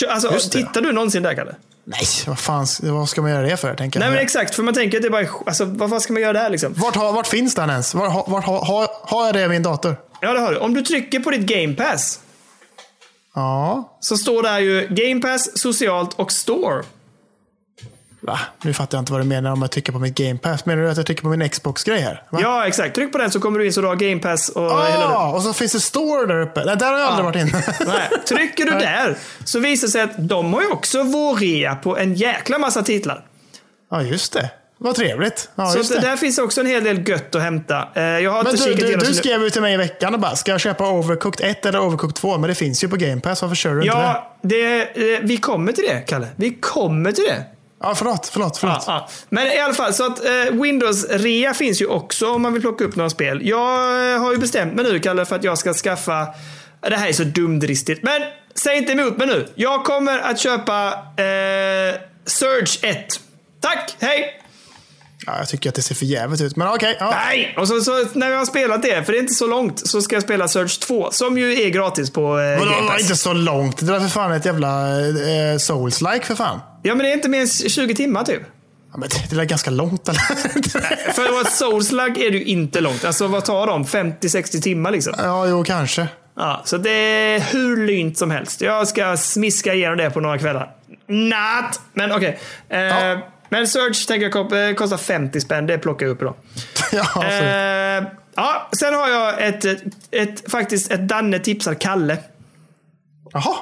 Alltså, 0.09 0.49
tittar 0.49 0.81
du 0.81 0.91
någonsin 0.91 1.23
där, 1.23 1.33
Kalle? 1.33 1.55
Nej, 1.89 2.01
vad 2.27 2.39
fan, 2.39 2.65
vad 2.83 3.09
ska 3.09 3.21
man 3.21 3.31
göra 3.31 3.41
det 3.47 3.57
för? 3.57 3.75
Tänker 3.75 3.99
Nej, 3.99 4.09
men 4.09 4.17
exakt. 4.19 4.55
För 4.55 4.63
man 4.63 4.73
tänker 4.73 4.97
att 4.97 5.01
det 5.01 5.07
är 5.07 5.11
bara, 5.11 5.27
alltså, 5.45 5.65
vad 5.65 5.89
fan 5.89 6.01
ska 6.01 6.13
man 6.13 6.21
göra 6.21 6.33
där 6.33 6.49
liksom? 6.49 6.73
Vart, 6.73 6.95
har, 6.95 7.13
vart 7.13 7.27
finns 7.27 7.55
den 7.55 7.69
ens? 7.69 7.93
Vart, 7.95 8.11
har- 8.11 8.41
har- 8.41 9.07
har, 9.07 9.25
jag 9.25 9.35
det 9.35 9.41
i 9.43 9.47
min 9.47 9.63
dator? 9.63 9.95
Ja, 10.21 10.33
det 10.33 10.39
har 10.39 10.51
du. 10.51 10.57
Om 10.57 10.73
du 10.73 10.81
trycker 10.81 11.19
på 11.19 11.31
ditt 11.31 11.41
Game 11.41 11.73
Pass 11.75 12.19
Ja, 13.35 13.97
så 13.99 14.17
står 14.17 14.43
där 14.43 14.59
ju 14.59 14.87
Game 14.89 15.21
Pass, 15.21 15.59
socialt 15.59 16.13
och 16.13 16.31
store. 16.31 16.83
Va? 18.27 18.39
Nu 18.61 18.73
fattar 18.73 18.97
jag 18.97 19.01
inte 19.01 19.11
vad 19.11 19.21
du 19.21 19.25
menar 19.25 19.51
om 19.51 19.61
jag 19.61 19.71
trycker 19.71 19.91
på 19.91 19.99
mitt 19.99 20.15
Game 20.15 20.37
Pass. 20.39 20.65
Menar 20.65 20.83
du 20.83 20.89
att 20.89 20.97
jag 20.97 21.05
trycker 21.05 21.21
på 21.21 21.29
min 21.29 21.49
Xbox-grej 21.49 21.99
här? 21.99 22.23
Va? 22.29 22.39
Ja, 22.41 22.67
exakt. 22.67 22.95
Tryck 22.95 23.11
på 23.11 23.17
den 23.17 23.31
så 23.31 23.39
kommer 23.39 23.59
du 23.59 23.65
in 23.65 23.73
så 23.73 23.81
du 23.81 23.87
har 23.87 23.95
Game 23.95 24.21
Pass 24.21 24.49
och 24.49 24.63
hela. 24.63 25.05
Ah, 25.07 25.31
och 25.31 25.41
så 25.41 25.53
finns 25.53 25.71
det 25.71 25.79
Store 25.79 26.25
där 26.25 26.41
uppe. 26.41 26.63
Nej, 26.65 26.75
där 26.77 26.91
har 26.91 26.99
jag 26.99 27.07
aldrig 27.07 27.25
varit 27.25 27.35
inne. 27.35 27.63
Nej. 27.87 28.09
Trycker 28.27 28.65
du 28.65 28.71
där 28.71 29.17
så 29.43 29.59
visar 29.59 29.87
det 29.87 29.91
sig 29.91 30.01
att 30.01 30.11
de 30.29 30.53
har 30.53 30.61
ju 30.61 30.67
också 30.71 31.03
vårrea 31.03 31.75
på 31.75 31.97
en 31.97 32.13
jäkla 32.13 32.57
massa 32.57 32.83
titlar. 32.83 33.25
Ja, 33.91 34.01
just 34.01 34.33
det. 34.33 34.49
Vad 34.79 34.95
trevligt. 34.95 35.49
Ja, 35.55 35.65
Så 35.69 35.93
det. 35.93 35.99
där 35.99 36.17
finns 36.17 36.37
också 36.37 36.61
en 36.61 36.67
hel 36.67 36.83
del 36.83 37.09
gött 37.09 37.35
att 37.35 37.41
hämta. 37.41 37.87
Eh, 37.95 38.03
Jag 38.03 38.31
har 38.31 38.43
Men 38.43 38.51
inte 38.53 38.65
du, 38.69 38.75
kikat 38.77 38.99
du, 38.99 39.05
du 39.07 39.13
skrev 39.13 39.41
ju 39.43 39.49
till 39.49 39.61
mig 39.61 39.73
i 39.73 39.77
veckan 39.77 40.13
och 40.13 40.19
bara, 40.19 40.35
ska 40.35 40.51
jag 40.51 40.61
köpa 40.61 40.89
Overcooked 40.89 41.45
1 41.51 41.65
eller 41.65 41.79
Overcooked 41.79 42.15
2? 42.15 42.37
Men 42.37 42.47
det 42.49 42.55
finns 42.55 42.83
ju 42.83 42.87
på 42.89 42.95
Game 42.95 43.21
Pass. 43.21 43.41
Varför 43.41 43.55
kör 43.55 43.75
du 43.75 43.81
inte 43.81 43.95
det? 43.97 44.01
Ja, 44.01 44.37
det, 44.41 44.81
eh, 45.15 45.19
vi 45.21 45.37
kommer 45.37 45.71
till 45.71 45.83
det, 45.87 45.99
Kalle. 45.99 46.27
Vi 46.35 46.53
kommer 46.53 47.11
till 47.11 47.23
det. 47.23 47.43
Ja, 47.81 47.95
förlåt, 47.95 48.27
förlåt, 48.33 48.57
förlåt. 48.57 48.83
Ja, 48.87 49.07
ja. 49.07 49.09
Men 49.29 49.47
i 49.47 49.59
alla 49.59 49.73
fall, 49.73 49.93
så 49.93 50.05
att 50.05 50.25
eh, 50.25 50.31
Windows-rea 50.51 51.53
finns 51.53 51.81
ju 51.81 51.85
också 51.85 52.31
om 52.31 52.41
man 52.41 52.53
vill 52.53 52.61
plocka 52.61 52.83
upp 52.83 52.95
några 52.95 53.09
spel. 53.09 53.47
Jag 53.47 54.13
eh, 54.13 54.19
har 54.19 54.31
ju 54.31 54.37
bestämt 54.37 54.73
mig 54.75 54.85
nu, 54.85 54.99
Kalle, 54.99 55.25
för 55.25 55.35
att 55.35 55.43
jag 55.43 55.57
ska 55.57 55.73
skaffa... 55.73 56.27
Det 56.81 56.95
här 56.95 57.07
är 57.07 57.13
så 57.13 57.23
dumdristigt, 57.23 58.03
men 58.03 58.21
säg 58.55 58.77
inte 58.77 58.91
emot 58.91 59.17
mig 59.17 59.27
nu. 59.27 59.47
Jag 59.55 59.83
kommer 59.83 60.19
att 60.19 60.39
köpa 60.39 60.87
eh, 60.93 61.95
Surge 62.25 62.87
1. 62.89 63.19
Tack, 63.61 63.95
hej! 63.99 64.41
Ja, 65.27 65.37
jag 65.37 65.47
tycker 65.49 65.69
att 65.69 65.75
det 65.75 65.81
ser 65.81 65.95
för 65.95 66.05
jävligt 66.05 66.41
ut. 66.41 66.55
Men 66.55 66.67
okej. 66.67 66.97
ja. 66.99 67.13
Nej! 67.27 67.55
Och 67.57 67.67
så, 67.67 67.81
så 67.81 68.05
när 68.13 68.29
jag 68.29 68.37
har 68.37 68.45
spelat 68.45 68.81
det, 68.81 69.03
för 69.03 69.11
det 69.13 69.17
är 69.17 69.21
inte 69.21 69.33
så 69.33 69.47
långt, 69.47 69.87
så 69.87 70.01
ska 70.01 70.15
jag 70.15 70.23
spela 70.23 70.47
Surge 70.47 70.79
2. 70.81 71.11
Som 71.11 71.37
ju 71.37 71.61
är 71.61 71.69
gratis 71.69 72.09
på 72.09 72.39
eh, 72.39 72.43
det 72.43 72.55
Game 72.75 72.87
Pass. 72.87 73.01
inte 73.01 73.15
så 73.15 73.33
långt. 73.33 73.77
Det 73.85 73.91
var 73.91 73.99
för 73.99 74.07
fan 74.07 74.31
ett 74.31 74.45
jävla 74.45 74.99
eh, 74.99 75.55
souls-like 75.57 76.23
för 76.23 76.35
fan. 76.35 76.59
Ja, 76.83 76.95
men 76.95 77.03
det 77.05 77.11
är 77.11 77.13
inte 77.13 77.29
mer 77.29 77.41
än 77.41 77.47
20 77.47 77.95
timmar 77.95 78.23
typ. 78.23 78.41
Ja, 78.91 78.97
men 78.97 79.09
det, 79.09 79.35
det 79.35 79.41
är 79.41 79.45
ganska 79.45 79.71
långt 79.71 80.09
eller? 80.09 80.19
För 81.13 81.25
att 81.25 81.31
vara 81.31 81.45
Souls-lag 81.45 82.17
är 82.17 82.31
det 82.31 82.37
ju 82.37 82.43
inte 82.43 82.81
långt. 82.81 83.05
Alltså 83.05 83.27
vad 83.27 83.45
tar 83.45 83.67
de? 83.67 83.85
50-60 83.85 84.61
timmar 84.61 84.91
liksom? 84.91 85.13
ja, 85.17 85.47
jo 85.47 85.63
kanske. 85.63 86.07
Ja, 86.35 86.61
så 86.65 86.77
det 86.77 86.89
är 86.89 87.39
hur 87.39 87.87
lynt 87.87 88.17
som 88.17 88.31
helst. 88.31 88.61
Jag 88.61 88.87
ska 88.87 89.17
smiska 89.17 89.73
igenom 89.73 89.97
det 89.97 90.09
på 90.09 90.19
några 90.19 90.37
kvällar. 90.37 90.69
Natt! 91.07 91.79
Men 91.93 92.11
okej. 92.11 92.39
Eh, 92.69 92.79
Ja. 92.79 93.17
Men 93.49 93.67
Search 93.67 94.07
tänker 94.07 94.31
jag 94.35 94.69
eh, 94.69 94.75
kostar 94.75 94.97
50 94.97 95.41
spänn. 95.41 95.67
Det 95.67 95.77
plockar 95.77 96.05
jag 96.05 96.13
upp 96.13 96.21
idag. 96.21 96.35
ja. 96.91 97.25
Eh, 97.25 98.03
ja, 98.35 98.69
sen 98.79 98.93
har 98.93 99.09
jag 99.09 99.47
ett, 99.47 99.65
ett, 99.65 99.83
ett, 100.11 100.51
faktiskt 100.51 100.91
ett 100.91 101.07
Danne 101.07 101.39
tipsar 101.39 101.73
Kalle. 101.73 102.17
Jaha. 103.31 103.55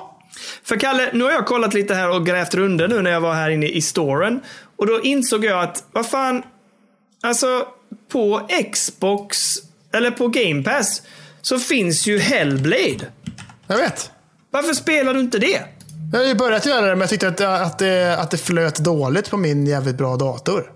För 0.63 0.79
Kalle, 0.79 1.09
nu 1.13 1.23
har 1.23 1.31
jag 1.31 1.45
kollat 1.45 1.73
lite 1.73 1.95
här 1.95 2.09
och 2.09 2.25
grävt 2.25 2.55
runder 2.55 2.87
nu 2.87 3.01
när 3.01 3.11
jag 3.11 3.21
var 3.21 3.33
här 3.33 3.49
inne 3.49 3.67
i 3.67 3.81
storen. 3.81 4.41
Och 4.75 4.87
då 4.87 5.01
insåg 5.01 5.45
jag 5.45 5.63
att, 5.63 5.83
vad 5.91 6.09
fan, 6.09 6.43
alltså 7.23 7.67
på 8.11 8.47
Xbox, 8.73 9.55
eller 9.93 10.11
på 10.11 10.27
Game 10.27 10.63
Pass, 10.63 11.01
så 11.41 11.59
finns 11.59 12.07
ju 12.07 12.19
Hellblade. 12.19 13.11
Jag 13.67 13.77
vet. 13.77 14.11
Varför 14.51 14.73
spelar 14.73 15.13
du 15.13 15.19
inte 15.19 15.39
det? 15.39 15.61
Jag 16.15 16.19
har 16.19 16.27
ju 16.27 16.35
börjat 16.35 16.65
göra 16.65 16.81
det, 16.81 16.87
men 16.87 16.99
jag 16.99 17.09
tyckte 17.09 17.27
att, 17.27 17.41
att, 17.41 17.79
det, 17.79 18.17
att 18.19 18.31
det 18.31 18.37
flöt 18.37 18.75
dåligt 18.75 19.29
på 19.29 19.37
min 19.37 19.67
jävligt 19.67 19.95
bra 19.95 20.15
dator. 20.15 20.71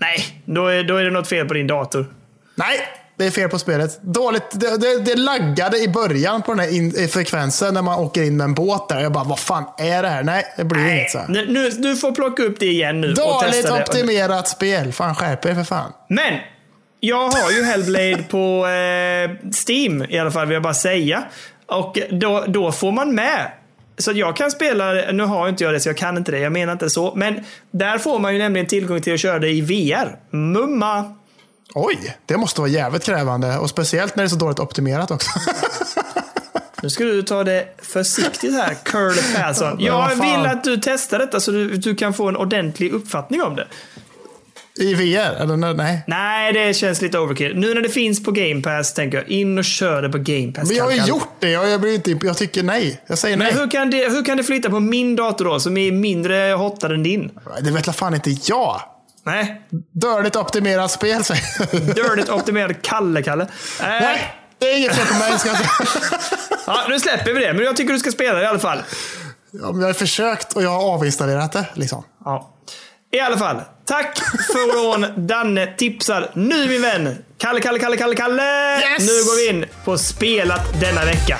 Nej, 0.00 0.42
då 0.44 0.66
är, 0.66 0.84
då 0.84 0.96
är 0.96 1.04
det 1.04 1.10
något 1.10 1.28
fel 1.28 1.48
på 1.48 1.54
din 1.54 1.66
dator. 1.66 2.12
Nej, 2.54 2.78
det 3.16 3.24
är 3.24 3.30
fel 3.30 3.48
på 3.48 3.58
spelet. 3.58 4.02
Dåligt. 4.02 4.50
Det, 4.50 4.76
det, 4.76 4.98
det 4.98 5.16
laggade 5.16 5.78
i 5.78 5.88
början 5.88 6.42
på 6.42 6.52
den 6.52 6.58
här 6.58 6.76
in, 6.76 6.96
i 6.96 7.08
frekvensen 7.08 7.74
när 7.74 7.82
man 7.82 7.98
åker 7.98 8.22
in 8.22 8.36
med 8.36 8.44
en 8.44 8.54
båt 8.54 8.88
där. 8.88 9.00
Jag 9.00 9.12
bara, 9.12 9.24
vad 9.24 9.38
fan 9.38 9.64
är 9.78 10.02
det 10.02 10.08
här? 10.08 10.22
Nej, 10.22 10.44
det 10.56 10.64
blir 10.64 10.88
inget 10.88 11.10
så 11.10 11.18
här. 11.18 11.28
Nu, 11.28 11.70
du 11.70 11.96
får 11.96 12.12
plocka 12.12 12.42
upp 12.42 12.60
det 12.60 12.66
igen 12.66 13.00
nu 13.00 13.08
och 13.08 13.14
Dåligt 13.14 13.52
testa 13.52 13.74
det. 13.74 13.82
optimerat 13.82 14.48
spel. 14.48 14.92
Fan, 14.92 15.14
skärp 15.14 15.46
er 15.46 15.54
för 15.54 15.64
fan. 15.64 15.92
Men! 16.08 16.38
Jag 17.00 17.30
har 17.30 17.50
ju 17.50 17.62
Hellblade 17.64 18.24
på 18.30 18.66
eh, 18.66 19.50
Steam 19.66 20.04
i 20.08 20.18
alla 20.18 20.30
fall, 20.30 20.46
vill 20.46 20.54
jag 20.54 20.62
bara 20.62 20.74
säga. 20.74 21.24
Och 21.66 21.98
då, 22.10 22.44
då 22.48 22.72
får 22.72 22.92
man 22.92 23.14
med. 23.14 23.50
Så 23.98 24.12
jag 24.12 24.36
kan 24.36 24.50
spela, 24.50 25.12
nu 25.12 25.22
har 25.22 25.48
inte 25.48 25.64
jag 25.64 25.72
det 25.72 25.80
så 25.80 25.88
jag 25.88 25.96
kan 25.96 26.16
inte 26.16 26.32
det, 26.32 26.38
jag 26.38 26.52
menar 26.52 26.72
inte 26.72 26.90
så. 26.90 27.14
Men 27.14 27.44
där 27.70 27.98
får 27.98 28.18
man 28.18 28.32
ju 28.32 28.38
nämligen 28.38 28.66
tillgång 28.66 29.00
till 29.00 29.14
att 29.14 29.20
köra 29.20 29.38
det 29.38 29.50
i 29.50 29.60
VR. 29.60 30.36
Mumma! 30.36 31.14
Oj, 31.74 32.16
det 32.26 32.36
måste 32.36 32.60
vara 32.60 32.70
jävligt 32.70 33.04
krävande. 33.04 33.58
Och 33.58 33.70
speciellt 33.70 34.16
när 34.16 34.24
det 34.24 34.26
är 34.26 34.30
så 34.30 34.36
dåligt 34.36 34.58
optimerat 34.58 35.10
också. 35.10 35.30
Nu 36.82 36.90
ska 36.90 37.04
du 37.04 37.22
ta 37.22 37.44
det 37.44 37.68
försiktigt 37.82 38.52
här, 38.52 38.74
Curly 38.84 39.22
Persson. 39.36 39.76
Jag 39.80 40.08
vill 40.08 40.46
att 40.46 40.64
du 40.64 40.76
testar 40.82 41.18
detta 41.18 41.40
så 41.40 41.50
du, 41.50 41.76
du 41.76 41.94
kan 41.94 42.14
få 42.14 42.28
en 42.28 42.36
ordentlig 42.36 42.92
uppfattning 42.92 43.42
om 43.42 43.56
det. 43.56 43.66
I 44.80 44.94
VR? 44.94 45.42
Eller 45.42 45.56
nej? 45.56 45.74
nej. 45.74 46.02
Nej, 46.06 46.52
det 46.52 46.74
känns 46.74 47.02
lite 47.02 47.18
overkill. 47.18 47.56
Nu 47.56 47.74
när 47.74 47.80
det 47.80 47.88
finns 47.88 48.24
på 48.24 48.30
Game 48.30 48.62
Pass 48.62 48.94
tänker 48.94 49.18
jag, 49.18 49.28
in 49.28 49.58
och 49.58 49.64
kör 49.64 50.02
det 50.02 50.08
på 50.08 50.18
Game 50.18 50.52
Pass. 50.52 50.68
Men 50.68 50.76
jag 50.76 50.84
har 50.84 50.92
ju 50.92 51.04
gjort 51.04 51.28
det. 51.38 51.50
Jag, 51.50 51.70
jag, 51.70 51.80
blir 51.80 51.94
inte, 51.94 52.26
jag 52.26 52.36
tycker 52.36 52.62
nej. 52.62 53.00
Jag 53.06 53.18
säger 53.18 53.36
nej. 53.36 53.52
Men 53.52 53.60
hur 53.60 53.70
kan, 53.70 53.90
det, 53.90 54.10
hur 54.10 54.24
kan 54.24 54.36
det 54.36 54.44
flytta 54.44 54.70
på 54.70 54.80
min 54.80 55.16
dator 55.16 55.44
då, 55.44 55.60
som 55.60 55.76
är 55.76 55.92
mindre 55.92 56.54
hotad 56.58 56.92
än 56.92 57.02
din? 57.02 57.30
Det 57.62 57.70
vet 57.70 57.96
fan 57.96 58.14
inte 58.14 58.30
jag. 58.30 58.80
Nej, 59.24 59.62
Dåligt 59.92 60.36
optimerat 60.36 60.90
spel 60.90 61.24
säger 61.24 61.94
dörligt 61.94 62.28
optimerad 62.28 62.82
Kalle-Kalle. 62.82 63.42
Äh, 63.42 63.48
Nej, 63.80 64.34
det 64.58 64.72
är 64.72 64.78
inget 64.78 64.94
fel 64.94 65.06
på 65.06 65.14
mig. 65.14 65.38
Ska 65.38 65.48
jag 65.48 65.58
ja, 66.66 66.86
nu 66.88 67.00
släpper 67.00 67.32
vi 67.32 67.40
det, 67.40 67.52
men 67.52 67.64
jag 67.64 67.76
tycker 67.76 67.92
du 67.92 67.98
ska 67.98 68.10
spela 68.10 68.38
det 68.38 68.44
i 68.44 68.46
alla 68.46 68.58
fall. 68.58 68.78
Ja, 69.50 69.72
men 69.72 69.80
jag 69.80 69.88
har 69.88 69.94
försökt 69.94 70.52
och 70.52 70.62
jag 70.62 70.70
har 70.70 70.94
avinstallerat 70.94 71.52
det. 71.52 71.66
Liksom. 71.74 72.04
Ja. 72.24 72.54
I 73.12 73.20
alla 73.20 73.38
fall, 73.38 73.62
tack 73.88 74.18
från 74.52 75.26
Danne 75.26 75.66
Tipsar. 75.66 76.30
Nu 76.34 76.68
min 76.68 76.82
vän, 76.82 77.18
Kalle, 77.38 77.60
Kalle, 77.60 77.78
Kalle, 77.78 77.96
Kalle, 77.96 78.16
Kalle! 78.16 78.42
Yes! 78.80 79.00
Nu 79.00 79.06
går 79.06 79.36
vi 79.36 79.48
in 79.48 79.66
på 79.84 79.98
spelat 79.98 80.80
denna 80.80 81.04
vecka. 81.04 81.38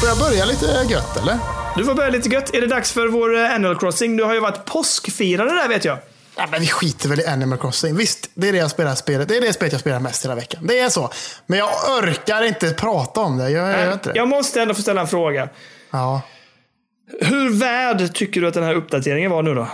Får 0.00 0.08
jag 0.08 0.18
börja 0.18 0.44
lite 0.44 0.66
gött 0.90 1.16
eller? 1.16 1.38
Du 1.76 1.84
får 1.84 1.94
börja 1.94 2.10
lite 2.10 2.28
gött. 2.28 2.54
Är 2.54 2.60
det 2.60 2.66
dags 2.66 2.92
för 2.92 3.08
vår 3.08 3.36
eh, 3.36 3.54
Animal 3.54 3.78
Crossing? 3.78 4.16
Du 4.16 4.24
har 4.24 4.34
ju 4.34 4.40
varit 4.40 4.64
påskfirande 4.64 5.54
där 5.54 5.68
vet 5.68 5.84
jag. 5.84 5.98
Ja, 6.36 6.46
men 6.50 6.60
vi 6.60 6.66
skiter 6.66 7.08
väl 7.08 7.20
i 7.20 7.26
Animal 7.26 7.58
Crossing. 7.58 7.96
Visst, 7.96 8.30
det 8.34 8.48
är 8.48 8.52
det 8.52 8.58
jag 8.58 8.70
spelar 8.70 8.94
spelet. 8.94 9.28
Det 9.28 9.36
är 9.36 9.40
det 9.40 9.52
spelet 9.52 9.72
jag 9.72 9.80
spelar 9.80 10.00
mest 10.00 10.24
hela 10.24 10.34
veckan. 10.34 10.66
Det 10.66 10.78
är 10.78 10.88
så. 10.88 11.10
Men 11.46 11.58
jag 11.58 11.68
orkar 11.98 12.42
inte 12.42 12.70
prata 12.70 13.20
om 13.20 13.38
det. 13.38 13.50
Jag, 13.50 13.70
jag 13.72 13.80
gör 13.80 13.92
inte 13.92 14.12
det. 14.12 14.18
Jag 14.18 14.28
måste 14.28 14.62
ändå 14.62 14.74
få 14.74 14.82
ställa 14.82 15.00
en 15.00 15.08
fråga. 15.08 15.48
Ja. 15.90 16.22
Hur 17.20 17.58
värd 17.58 18.14
tycker 18.14 18.40
du 18.40 18.48
att 18.48 18.54
den 18.54 18.64
här 18.64 18.74
uppdateringen 18.74 19.30
var 19.30 19.42
nu 19.42 19.54
då? 19.54 19.68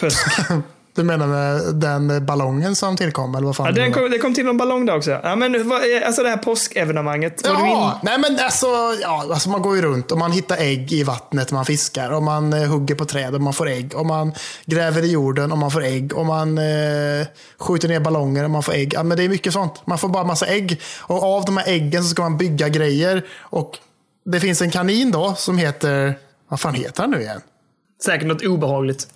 Du 0.98 1.04
menar 1.04 1.26
med 1.26 1.74
den 1.74 2.26
ballongen 2.26 2.76
som 2.76 2.96
tillkom? 2.96 3.34
Eller 3.34 3.46
vad 3.46 3.56
fan 3.56 3.66
Ja, 3.66 3.72
den 3.72 3.92
kom, 3.92 4.10
det 4.10 4.18
kom 4.18 4.34
till 4.34 4.44
någon 4.44 4.56
ballong 4.56 4.86
där 4.86 4.96
också. 4.96 5.10
Ja, 5.10 5.36
men 5.36 5.68
vad, 5.68 5.80
alltså 6.06 6.22
det 6.22 6.28
här 6.28 6.36
påskevenemanget. 6.36 7.40
Ja, 7.44 8.00
nej 8.02 8.18
men 8.18 8.38
alltså, 8.40 8.66
ja, 9.02 9.26
alltså 9.30 9.48
man 9.50 9.62
går 9.62 9.76
ju 9.76 9.82
runt 9.82 10.12
och 10.12 10.18
man 10.18 10.32
hittar 10.32 10.56
ägg 10.56 10.92
i 10.92 11.02
vattnet 11.02 11.52
man 11.52 11.64
fiskar. 11.64 12.10
Och 12.10 12.22
man 12.22 12.52
eh, 12.52 12.68
hugger 12.68 12.94
på 12.94 13.04
träd 13.04 13.34
och 13.34 13.40
man 13.40 13.52
får 13.52 13.68
ägg. 13.68 13.94
Och 13.94 14.06
man 14.06 14.32
gräver 14.66 15.04
i 15.04 15.10
jorden 15.12 15.52
och 15.52 15.58
man 15.58 15.70
får 15.70 15.84
ägg. 15.84 16.12
Och 16.16 16.26
man 16.26 16.58
eh, 16.58 17.26
skjuter 17.58 17.88
ner 17.88 18.00
ballonger 18.00 18.44
och 18.44 18.50
man 18.50 18.62
får 18.62 18.72
ägg. 18.72 18.92
Ja, 18.94 19.02
men 19.02 19.16
det 19.16 19.24
är 19.24 19.28
mycket 19.28 19.52
sånt. 19.52 19.86
Man 19.86 19.98
får 19.98 20.08
bara 20.08 20.24
massa 20.24 20.46
ägg. 20.46 20.80
Och 21.00 21.22
av 21.22 21.44
de 21.44 21.56
här 21.56 21.68
äggen 21.68 22.02
så 22.02 22.08
ska 22.08 22.22
man 22.22 22.36
bygga 22.38 22.68
grejer. 22.68 23.26
Och 23.40 23.78
det 24.24 24.40
finns 24.40 24.62
en 24.62 24.70
kanin 24.70 25.10
då 25.10 25.34
som 25.34 25.58
heter, 25.58 26.14
vad 26.48 26.60
fan 26.60 26.74
heter 26.74 27.02
han 27.02 27.10
nu 27.10 27.20
igen? 27.20 27.40
Säkert 28.04 28.26
något 28.26 28.42
obehagligt. 28.44 29.08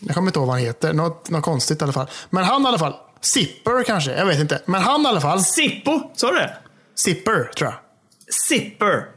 Jag 0.00 0.14
kommer 0.14 0.28
inte 0.28 0.38
ihåg 0.38 0.46
vad 0.46 0.56
han 0.56 0.64
heter. 0.64 0.92
Något, 0.92 1.30
något 1.30 1.44
konstigt 1.44 1.80
i 1.80 1.84
alla 1.84 1.92
fall. 1.92 2.06
Men 2.30 2.44
han 2.44 2.62
i 2.62 2.66
alla 2.66 2.78
fall. 2.78 2.94
Zipper 3.20 3.82
kanske, 3.84 4.12
jag 4.16 4.26
vet 4.26 4.40
inte. 4.40 4.62
Men 4.66 4.82
han 4.82 5.02
i 5.02 5.06
alla 5.06 5.20
fall. 5.20 5.40
Sippo, 5.40 6.10
sa 6.14 6.30
du 6.30 6.38
det? 6.38 6.56
Zipper 6.94 7.50
tror 7.56 7.70
jag. 7.70 7.78
Sipper. 8.34 9.08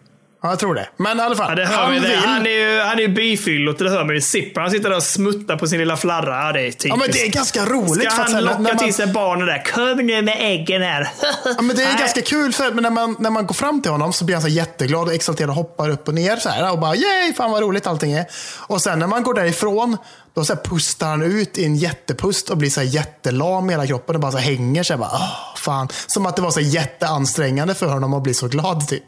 Ja, 0.42 0.50
jag 0.50 0.60
tror 0.60 0.76
det. 0.76 0.90
Men 0.98 1.20
i 1.20 1.22
alla 1.22 1.36
fall. 1.36 1.50
Ja, 1.50 1.56
det 1.56 1.66
hör 1.66 1.84
han 1.84 1.92
vill... 1.94 2.02
det. 2.04 2.16
Han 2.26 2.46
är 2.46 2.50
ju, 2.50 2.80
han 2.82 2.98
är 2.98 3.02
ju 3.02 3.08
byfyllot, 3.08 3.80
det 3.80 3.90
hör 3.90 4.06
man 4.06 4.16
ju. 4.16 4.22
Sipper. 4.22 4.62
Han 4.62 4.72
sitter 4.72 4.90
där 4.90 4.98
och 4.98 5.04
smuttar 5.04 5.58
på 5.58 5.68
sin 5.68 5.80
lilla 5.80 5.98
flarra. 5.98 6.52
Det 6.54 6.60
är 6.60 6.64
typiskt. 6.66 6.86
Ja, 6.86 6.96
men 6.96 7.08
det 7.12 7.22
är 7.22 7.32
ganska 7.32 7.66
roligt. 7.66 8.12
Ska 8.12 8.22
han 8.24 8.44
locka 8.44 8.60
man, 8.60 8.78
till 8.78 8.94
sig 8.94 9.08
barnen 9.08 9.48
där? 9.48 9.64
Kom 9.66 10.06
nu 10.06 10.22
med 10.22 10.36
äggen 10.40 10.82
här. 10.82 11.08
Ja, 11.46 11.62
men 11.62 11.76
det 11.76 11.82
är 11.84 11.88
Nej. 11.88 12.00
ganska 12.00 12.22
kul, 12.22 12.54
för, 12.54 12.72
men 12.72 12.84
när 12.84 12.90
man, 12.90 13.16
när 13.20 13.30
man 13.30 13.48
går 13.48 13.54
fram 13.54 13.82
till 13.82 13.92
honom 13.92 14.14
så 14.14 14.26
blir 14.26 14.36
han 14.36 14.42
så 14.42 14.48
jätteglad 14.48 15.08
och 15.08 15.14
exalterad 15.14 15.50
och 15.50 15.56
hoppar 15.56 15.90
upp 15.90 16.08
och 16.08 16.14
ner 16.14 16.36
så 16.36 16.50
här, 16.50 16.72
och 16.72 16.80
bara 16.80 16.96
yay, 16.96 17.34
fan 17.34 17.52
vad 17.52 17.62
roligt 17.62 17.88
allting 17.88 18.12
är. 18.14 18.26
Och 18.68 18.82
sen 18.82 19.00
när 19.00 19.08
man 19.08 19.24
går 19.24 19.34
därifrån, 19.34 19.98
då 20.36 20.46
så 20.46 20.56
pustar 20.56 21.08
han 21.08 21.22
ut 21.24 21.58
i 21.58 21.66
en 21.66 21.76
jättepust 21.76 22.50
och 22.50 22.58
blir 22.58 22.70
så 22.70 22.80
här 22.80 22.88
jättelam 22.88 23.70
i 23.70 23.74
hela 23.74 23.88
kroppen 23.88 24.16
och 24.16 24.22
bara 24.22 24.32
så 24.32 24.38
hänger 24.38 24.84
sig. 24.84 24.98
Bara, 24.98 25.10
"Åh, 25.14 25.56
fan. 25.58 25.88
Som 26.08 26.26
att 26.26 26.36
det 26.36 26.42
var 26.42 26.52
så 26.52 26.60
jätteansträngande 26.62 27.76
för 27.76 27.86
honom 27.88 28.14
att 28.14 28.24
bli 28.24 28.34
så 28.34 28.48
glad 28.48 28.88
typ. 28.88 29.06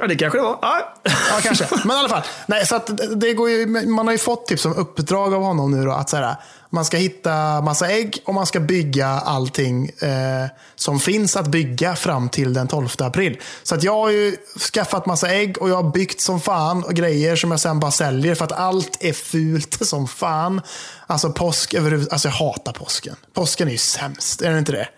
Ja, 0.00 0.06
det 0.06 0.16
kanske 0.16 0.38
det 0.38 0.42
var. 0.42 0.58
Ja. 0.62 0.94
Ja, 1.04 1.40
kanske. 1.42 1.66
Men 1.84 1.96
i 1.96 2.00
alla 2.00 2.08
fall. 2.08 2.22
Nej, 2.46 2.66
så 2.66 2.76
att 2.76 2.90
det 3.16 3.34
går 3.34 3.50
ju, 3.50 3.66
man 3.66 4.06
har 4.06 4.12
ju 4.12 4.18
fått 4.18 4.46
typ 4.46 4.60
som 4.60 4.74
uppdrag 4.74 5.34
av 5.34 5.42
honom 5.42 5.70
nu 5.70 5.84
då, 5.84 5.92
att 5.92 6.08
så 6.08 6.16
här, 6.16 6.36
man 6.70 6.84
ska 6.84 6.96
hitta 6.96 7.60
massa 7.60 7.90
ägg 7.90 8.22
och 8.24 8.34
man 8.34 8.46
ska 8.46 8.60
bygga 8.60 9.06
allting 9.08 9.88
eh, 9.88 10.46
som 10.74 11.00
finns 11.00 11.36
att 11.36 11.46
bygga 11.46 11.96
fram 11.96 12.28
till 12.28 12.52
den 12.54 12.68
12 12.68 12.88
april. 12.98 13.40
Så 13.62 13.74
att 13.74 13.82
jag 13.82 13.92
har 13.92 14.10
ju 14.10 14.36
skaffat 14.72 15.06
massa 15.06 15.28
ägg 15.28 15.62
och 15.62 15.70
jag 15.70 15.76
har 15.82 15.90
byggt 15.90 16.20
som 16.20 16.40
fan 16.40 16.84
och 16.84 16.94
grejer 16.94 17.36
som 17.36 17.50
jag 17.50 17.60
sen 17.60 17.80
bara 17.80 17.90
säljer 17.90 18.34
för 18.34 18.44
att 18.44 18.52
allt 18.52 18.96
är 19.00 19.12
fult 19.12 19.86
som 19.86 20.08
fan. 20.08 20.60
Alltså 21.06 21.32
påsk 21.32 21.74
överhuvudtaget. 21.74 22.12
Alltså 22.12 22.28
jag 22.28 22.32
hatar 22.32 22.72
påsken. 22.72 23.16
Påsken 23.34 23.68
är 23.68 23.72
ju 23.72 23.78
sämst, 23.78 24.42
är 24.42 24.52
det 24.52 24.58
inte 24.58 24.72
det? 24.72 24.88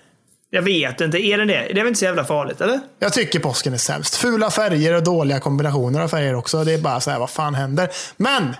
Jag 0.55 0.63
vet 0.63 1.01
inte. 1.01 1.19
Är 1.19 1.39
den 1.39 1.49
det? 1.49 1.55
Det 1.55 1.71
är 1.71 1.75
väl 1.75 1.87
inte 1.87 1.99
så 1.99 2.05
jävla 2.05 2.25
farligt, 2.25 2.61
eller? 2.61 2.81
Jag 2.99 3.13
tycker 3.13 3.41
påsken 3.41 3.75
är 3.75 3.79
sämst. 3.79 4.17
Fula 4.17 4.51
färger 4.51 4.95
och 4.95 5.03
dåliga 5.03 5.41
kombinationer 5.41 6.01
av 6.01 6.09
färger 6.09 6.35
också. 6.35 6.65
Det 6.65 6.73
är 6.73 6.79
bara 6.79 7.01
så 7.01 7.11
här, 7.11 7.19
vad 7.19 7.31
fan 7.31 7.55
händer? 7.55 7.89
Men! 8.17 8.57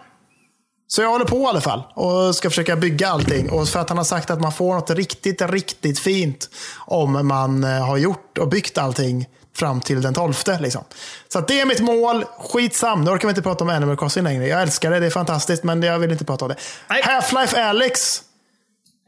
Så 0.87 1.03
jag 1.03 1.09
håller 1.09 1.25
på 1.25 1.37
i 1.37 1.47
alla 1.47 1.61
fall 1.61 1.83
och 1.95 2.35
ska 2.35 2.51
försöka 2.51 2.77
bygga 2.77 3.09
allting. 3.09 3.51
Och 3.51 3.69
för 3.69 3.81
att 3.81 3.89
han 3.89 3.99
har 3.99 4.05
sagt 4.05 4.31
att 4.31 4.41
man 4.41 4.53
får 4.53 4.75
något 4.75 4.91
riktigt, 4.91 5.43
riktigt 5.43 5.99
fint 5.99 6.51
om 6.79 7.27
man 7.27 7.65
eh, 7.65 7.87
har 7.87 7.97
gjort 7.97 8.39
och 8.39 8.49
byggt 8.49 8.79
allting 8.79 9.29
fram 9.57 9.81
till 9.81 10.03
den 10.03 10.15
12. 10.15 10.35
Liksom. 10.61 10.85
Så 11.29 11.39
att 11.39 11.49
det 11.49 11.61
är 11.61 11.67
mitt 11.67 11.81
mål. 11.81 12.25
Skitsam. 12.39 13.05
Nu 13.05 13.11
orkar 13.11 13.29
vi 13.29 13.31
inte 13.31 13.43
prata 13.43 13.65
om 13.65 13.71
Animal 13.71 13.97
Crossing 13.97 14.25
längre. 14.25 14.47
Jag 14.47 14.63
älskar 14.63 14.91
det, 14.91 15.01
det 15.01 15.07
är 15.07 15.11
fantastiskt, 15.11 15.65
men 15.65 15.83
jag 15.83 15.99
vill 15.99 16.13
inte 16.13 16.25
prata 16.25 16.45
om 16.45 16.49
det. 16.49 16.57
Half-Life 16.89 17.69
Alyx. 17.69 18.23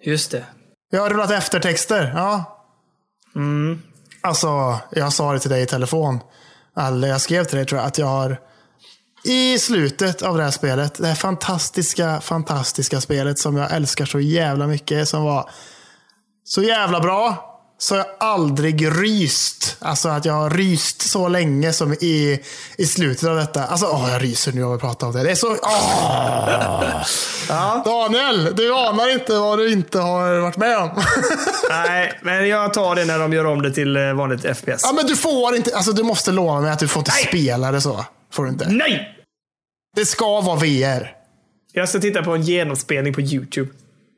Just 0.02 0.30
det. 0.30 0.44
Jag 0.90 1.00
har 1.00 1.10
rullat 1.10 1.30
eftertexter. 1.30 2.12
Ja. 2.14 2.53
Mm. 3.36 3.82
Alltså, 4.20 4.78
jag 4.90 5.12
sa 5.12 5.32
det 5.32 5.38
till 5.38 5.50
dig 5.50 5.62
i 5.62 5.66
telefon. 5.66 6.20
Eller 6.76 7.08
jag 7.08 7.20
skrev 7.20 7.44
till 7.44 7.56
dig 7.56 7.66
tror 7.66 7.80
jag 7.80 7.88
att 7.88 7.98
jag 7.98 8.06
har 8.06 8.40
i 9.24 9.58
slutet 9.58 10.22
av 10.22 10.36
det 10.36 10.44
här 10.44 10.50
spelet, 10.50 10.94
det 10.94 11.06
här 11.06 11.14
fantastiska, 11.14 12.20
fantastiska 12.20 13.00
spelet 13.00 13.38
som 13.38 13.56
jag 13.56 13.72
älskar 13.72 14.04
så 14.04 14.20
jävla 14.20 14.66
mycket, 14.66 15.08
som 15.08 15.24
var 15.24 15.50
så 16.44 16.62
jävla 16.62 17.00
bra, 17.00 17.53
så 17.78 17.94
har 17.94 17.98
jag 17.98 18.06
aldrig 18.18 19.02
ryst. 19.02 19.76
Alltså 19.80 20.08
att 20.08 20.24
jag 20.24 20.34
har 20.34 20.50
ryst 20.50 21.02
så 21.02 21.28
länge 21.28 21.72
som 21.72 21.92
i, 21.92 22.40
i 22.78 22.86
slutet 22.86 23.28
av 23.28 23.36
detta. 23.36 23.64
Alltså, 23.64 23.86
åh, 23.86 24.10
jag 24.12 24.22
ryser 24.22 24.52
nu 24.52 24.64
av 24.64 24.72
att 24.72 24.80
prata 24.80 25.06
om 25.06 25.12
det. 25.12 25.22
Det 25.22 25.30
är 25.30 25.34
så... 25.34 25.56
Åh! 25.62 27.04
Daniel, 27.84 28.56
du 28.56 28.74
anar 28.74 29.12
inte 29.12 29.32
vad 29.32 29.58
du 29.58 29.72
inte 29.72 29.98
har 29.98 30.38
varit 30.38 30.56
med 30.56 30.78
om. 30.78 30.90
Nej, 31.70 32.18
men 32.22 32.48
jag 32.48 32.74
tar 32.74 32.94
det 32.94 33.04
när 33.04 33.18
de 33.18 33.32
gör 33.32 33.44
om 33.44 33.62
det 33.62 33.70
till 33.70 33.96
eh, 33.96 34.12
vanligt 34.12 34.40
FPS. 34.56 34.80
ja, 34.82 34.92
men 34.92 35.06
du 35.06 35.16
får 35.16 35.56
inte... 35.56 35.76
Alltså, 35.76 35.92
du 35.92 36.02
måste 36.02 36.32
lova 36.32 36.60
mig 36.60 36.70
att 36.70 36.78
du 36.78 36.88
får 36.88 37.00
inte 37.00 37.12
Nej. 37.14 37.24
spela 37.24 37.72
det 37.72 37.80
så. 37.80 38.04
Får 38.32 38.44
du 38.44 38.50
inte. 38.50 38.68
Nej! 38.68 39.18
Det 39.96 40.06
ska 40.06 40.40
vara 40.40 40.56
VR. 40.56 41.12
Jag 41.72 41.88
ska 41.88 41.98
titta 41.98 42.22
på 42.22 42.34
en 42.34 42.42
genomspelning 42.42 43.14
på 43.14 43.20
YouTube. 43.20 43.70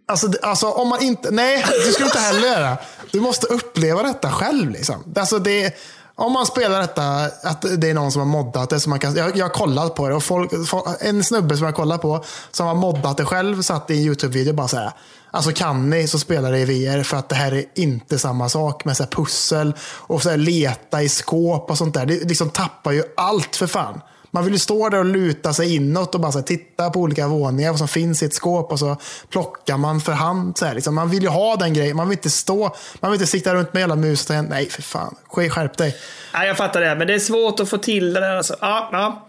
Alltså, 0.08 0.28
alltså 0.42 0.66
om 0.66 0.88
man 0.88 1.02
inte... 1.02 1.30
Nej, 1.30 1.64
du 1.98 2.04
inte 2.04 2.18
heller 2.18 2.48
göra. 2.48 2.76
Du 3.12 3.20
måste 3.20 3.46
uppleva 3.46 4.02
detta 4.02 4.30
själv. 4.30 4.70
Liksom. 4.70 5.04
Alltså, 5.16 5.38
det, 5.38 5.74
om 6.14 6.32
man 6.32 6.46
spelar 6.46 6.80
detta, 6.80 7.02
att 7.42 7.64
det 7.80 7.90
är 7.90 7.94
någon 7.94 8.12
som 8.12 8.20
har 8.20 8.26
moddat 8.26 8.70
det. 8.70 8.80
Som 8.80 8.90
man 8.90 8.98
kan, 8.98 9.16
jag, 9.16 9.36
jag 9.36 9.44
har 9.44 9.54
kollat 9.54 9.94
på 9.94 10.08
det 10.08 10.14
och 10.14 10.22
folk, 10.22 10.68
folk, 10.68 10.84
en 11.00 11.24
snubbe 11.24 11.56
som 11.56 11.66
jag 11.66 11.74
kollar 11.74 11.98
på 11.98 12.24
som 12.50 12.66
har 12.66 12.74
moddat 12.74 13.16
det 13.16 13.24
själv 13.24 13.62
satt 13.62 13.90
i 13.90 13.94
en 13.94 14.02
YouTube-video 14.02 14.50
och 14.50 14.56
bara 14.56 14.68
så 14.68 14.76
här. 14.76 14.92
Alltså 15.30 15.52
kan 15.52 15.90
ni 15.90 16.08
så 16.08 16.18
spelar 16.18 16.52
det 16.52 16.58
i 16.58 16.64
VR 16.64 17.02
för 17.02 17.16
att 17.16 17.28
det 17.28 17.34
här 17.34 17.54
är 17.54 17.64
inte 17.74 18.18
samma 18.18 18.48
sak 18.48 18.84
med 18.84 18.96
så 18.96 19.02
här 19.02 19.10
pussel 19.10 19.74
och 19.82 20.22
så 20.22 20.30
här 20.30 20.36
leta 20.36 21.02
i 21.02 21.08
skåp 21.08 21.70
och 21.70 21.78
sånt 21.78 21.94
där. 21.94 22.06
Det 22.06 22.14
liksom 22.14 22.50
tappar 22.50 22.92
ju 22.92 23.02
allt 23.16 23.56
för 23.56 23.66
fan. 23.66 24.00
Man 24.36 24.44
vill 24.44 24.52
ju 24.52 24.58
stå 24.58 24.88
där 24.88 24.98
och 24.98 25.04
luta 25.04 25.52
sig 25.52 25.74
inåt 25.74 26.14
och 26.14 26.20
bara 26.20 26.32
här, 26.32 26.42
titta 26.42 26.90
på 26.90 27.00
olika 27.00 27.28
våningar 27.28 27.70
vad 27.70 27.78
som 27.78 27.88
finns 27.88 28.22
i 28.22 28.26
ett 28.26 28.34
skåp 28.34 28.72
och 28.72 28.78
så 28.78 28.96
plockar 29.30 29.76
man 29.76 30.00
för 30.00 30.12
hand. 30.12 30.58
Så 30.58 30.66
här, 30.66 30.74
liksom. 30.74 30.94
Man 30.94 31.10
vill 31.10 31.22
ju 31.22 31.28
ha 31.28 31.56
den 31.56 31.74
grejen. 31.74 31.96
Man 31.96 32.08
vill 32.08 32.18
inte 32.18 32.30
stå, 32.30 32.76
man 33.00 33.10
vill 33.10 33.20
inte 33.20 33.30
sikta 33.30 33.54
runt 33.54 33.72
med 33.72 33.82
hela 33.82 33.96
mus 33.96 34.30
och 34.30 34.44
nej 34.44 34.68
för 34.68 34.82
fan, 34.82 35.16
Sk- 35.30 35.48
skärp 35.48 35.76
dig. 35.76 35.96
Nej, 36.34 36.48
jag 36.48 36.56
fattar 36.56 36.80
det, 36.80 36.94
men 36.94 37.06
det 37.06 37.14
är 37.14 37.18
svårt 37.18 37.60
att 37.60 37.68
få 37.68 37.78
till 37.78 38.14
det 38.14 38.20
där. 38.20 38.36
Alltså. 38.36 38.56
Ja, 38.60 38.88
ja. 38.92 39.26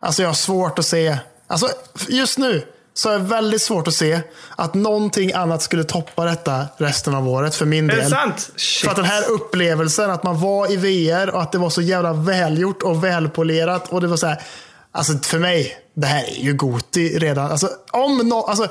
Alltså 0.00 0.22
jag 0.22 0.28
har 0.28 0.34
svårt 0.34 0.78
att 0.78 0.86
se, 0.86 1.18
alltså 1.46 1.68
just 2.08 2.38
nu 2.38 2.66
så 3.00 3.08
är 3.08 3.18
det 3.18 3.24
väldigt 3.24 3.62
svårt 3.62 3.88
att 3.88 3.94
se 3.94 4.20
att 4.56 4.74
någonting 4.74 5.32
annat 5.32 5.62
skulle 5.62 5.84
toppa 5.84 6.24
detta 6.24 6.66
resten 6.76 7.14
av 7.14 7.28
året 7.28 7.54
för 7.54 7.66
min 7.66 7.90
Är 7.90 7.94
del. 7.94 8.04
det 8.04 8.10
sant? 8.10 8.50
Shit. 8.56 8.84
För 8.84 8.90
att 8.90 8.96
den 8.96 9.04
här 9.04 9.30
upplevelsen, 9.30 10.10
att 10.10 10.22
man 10.22 10.40
var 10.40 10.72
i 10.72 10.76
VR 10.76 11.30
och 11.30 11.42
att 11.42 11.52
det 11.52 11.58
var 11.58 11.70
så 11.70 11.82
jävla 11.82 12.12
välgjort 12.12 12.82
och 12.82 13.04
välpolerat. 13.04 13.88
Och 13.88 14.00
det 14.00 14.06
var 14.06 14.16
så 14.16 14.26
här, 14.26 14.42
alltså 14.92 15.18
för 15.18 15.38
mig, 15.38 15.76
det 15.94 16.06
här 16.06 16.24
är 16.24 16.42
ju 16.42 16.52
Goti 16.54 17.18
redan. 17.18 17.50
Alltså, 17.50 17.70
om 17.90 18.18
no, 18.18 18.34
alltså, 18.34 18.68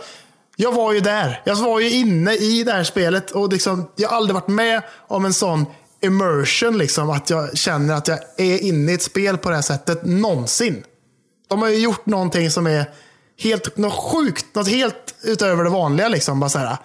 jag 0.56 0.72
var 0.72 0.94
ju 0.94 1.00
där. 1.00 1.42
Jag 1.46 1.56
var 1.56 1.80
ju 1.80 1.90
inne 1.90 2.34
i 2.34 2.64
det 2.64 2.72
här 2.72 2.84
spelet 2.84 3.32
och 3.32 3.54
liksom, 3.54 3.92
jag 3.96 4.10
har 4.10 4.18
aldrig 4.18 4.34
varit 4.34 4.48
med 4.48 4.82
om 5.08 5.26
en 5.26 5.34
sån 5.34 5.66
immersion. 6.02 6.78
Liksom, 6.78 7.10
att 7.10 7.30
jag 7.30 7.58
känner 7.58 7.96
att 7.96 8.08
jag 8.08 8.20
är 8.38 8.64
inne 8.64 8.92
i 8.92 8.96
ett 8.96 9.04
spel 9.04 9.38
på 9.38 9.50
det 9.50 9.56
här 9.56 9.62
sättet 9.62 10.06
någonsin. 10.06 10.84
De 11.48 11.62
har 11.62 11.70
ju 11.70 11.78
gjort 11.78 12.06
någonting 12.06 12.52
som 12.52 12.68
är 12.68 12.86
helt, 13.40 13.78
något 13.78 13.94
sjukt, 13.94 14.56
något 14.56 14.68
helt 14.68 15.16
utöver 15.24 15.64
det 15.64 15.70
vanliga. 15.70 16.08
Liksom. 16.08 16.40
Bara 16.40 16.50
så 16.50 16.60
här, 16.60 16.78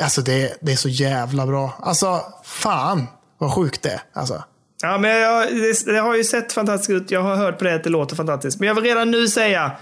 alltså 0.00 0.22
det, 0.22 0.58
det 0.60 0.72
är 0.72 0.76
så 0.76 0.88
jävla 0.88 1.46
bra. 1.46 1.78
Alltså, 1.82 2.22
fan 2.44 3.06
vad 3.38 3.54
sjukt 3.54 3.82
det 3.82 3.90
är. 3.90 4.00
Alltså. 4.12 4.44
Ja, 4.82 4.98
men 4.98 5.10
jag, 5.10 5.46
det, 5.54 5.92
det 5.92 5.98
har 5.98 6.16
ju 6.16 6.24
sett 6.24 6.52
fantastiskt 6.52 6.90
ut. 6.90 7.10
Jag 7.10 7.22
har 7.22 7.36
hört 7.36 7.58
på 7.58 7.64
det 7.64 7.74
att 7.74 7.84
det 7.84 7.90
låter 7.90 8.16
fantastiskt. 8.16 8.58
Men 8.60 8.66
jag 8.66 8.74
vill 8.74 8.84
redan 8.84 9.10
nu 9.10 9.28
säga. 9.28 9.72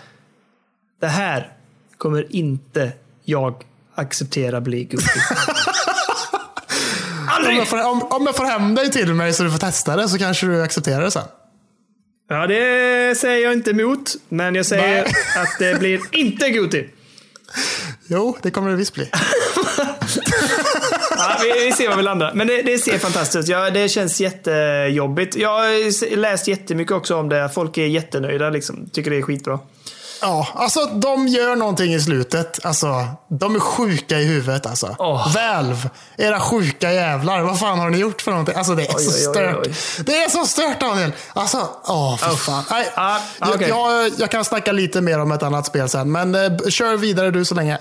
Det 1.00 1.06
här 1.06 1.52
kommer 1.98 2.36
inte 2.36 2.92
jag 3.24 3.64
acceptera 3.94 4.60
bli. 4.60 4.88
Om, 7.26 7.28
Aldrig! 7.28 7.58
jag 7.58 7.68
får, 7.68 7.86
om, 7.86 8.02
om 8.02 8.26
jag 8.26 8.36
får 8.36 8.44
hem 8.44 8.74
dig 8.74 8.90
till 8.90 9.14
mig 9.14 9.32
så 9.32 9.42
du 9.42 9.50
får 9.50 9.58
testa 9.58 9.96
det 9.96 10.08
så 10.08 10.18
kanske 10.18 10.46
du 10.46 10.62
accepterar 10.62 11.02
det 11.02 11.10
sen. 11.10 11.22
Ja, 12.28 12.46
det 12.46 13.18
säger 13.18 13.44
jag 13.44 13.52
inte 13.52 13.70
emot. 13.70 14.16
Men 14.28 14.54
jag 14.54 14.66
säger 14.66 15.02
Nej. 15.02 15.12
att 15.36 15.58
det 15.58 15.78
blir 15.78 16.00
inte 16.12 16.50
Gucci. 16.50 16.88
Jo, 18.06 18.36
det 18.42 18.50
kommer 18.50 18.70
det 18.70 18.76
visst 18.76 18.94
bli. 18.94 19.08
Ja, 21.10 21.40
vi, 21.42 21.64
vi 21.64 21.72
ser 21.72 21.88
var 21.88 21.96
vi 21.96 22.02
landar. 22.02 22.32
Men 22.34 22.46
det, 22.46 22.62
det 22.62 22.78
ser 22.78 22.98
fantastiskt 22.98 23.44
ut. 23.44 23.48
Ja, 23.48 23.70
det 23.70 23.88
känns 23.88 24.20
jättejobbigt. 24.20 25.36
Jag 25.36 25.48
har 25.48 26.16
läst 26.16 26.48
jättemycket 26.48 26.92
också 26.92 27.16
om 27.16 27.28
det. 27.28 27.48
Folk 27.54 27.78
är 27.78 27.86
jättenöjda. 27.86 28.50
Liksom. 28.50 28.90
Tycker 28.92 29.10
det 29.10 29.16
är 29.16 29.22
skitbra. 29.22 29.58
Ja, 30.20 30.48
alltså 30.54 30.86
de 30.86 31.26
gör 31.28 31.56
någonting 31.56 31.94
i 31.94 32.00
slutet. 32.00 32.64
Alltså, 32.66 33.06
de 33.28 33.54
är 33.56 33.60
sjuka 33.60 34.18
i 34.18 34.24
huvudet 34.24 34.66
alltså. 34.66 34.96
Åh. 34.98 35.34
Valve, 35.34 35.90
era 36.18 36.40
sjuka 36.40 36.92
jävlar. 36.92 37.40
Vad 37.42 37.58
fan 37.58 37.78
har 37.78 37.90
ni 37.90 37.98
gjort 37.98 38.22
för 38.22 38.30
någonting? 38.30 38.54
Alltså 38.56 38.74
det 38.74 38.82
är 38.82 38.96
Oj, 38.96 39.02
så 39.04 39.10
oj, 39.30 39.34
stört. 39.34 39.66
oj. 39.66 39.74
Det 40.04 40.22
är 40.22 40.28
så 40.28 40.46
stört 40.46 40.80
Daniel. 40.80 41.12
Alltså, 41.34 41.68
åh 41.84 42.16
för 42.16 42.36
fan. 42.36 42.64
Nej, 42.70 42.88
Ah, 42.94 43.18
jag, 43.40 43.48
okej. 43.54 43.68
jag, 43.68 44.10
jag 44.18 44.30
kan 44.30 44.44
snacka 44.44 44.72
lite 44.72 45.00
mer 45.00 45.18
om 45.20 45.32
ett 45.32 45.42
annat 45.42 45.66
spel 45.66 45.88
sen. 45.88 46.12
Men 46.12 46.34
eh, 46.34 46.50
kör 46.68 46.96
vidare 46.96 47.30
du 47.30 47.44
så 47.44 47.54
länge. 47.54 47.78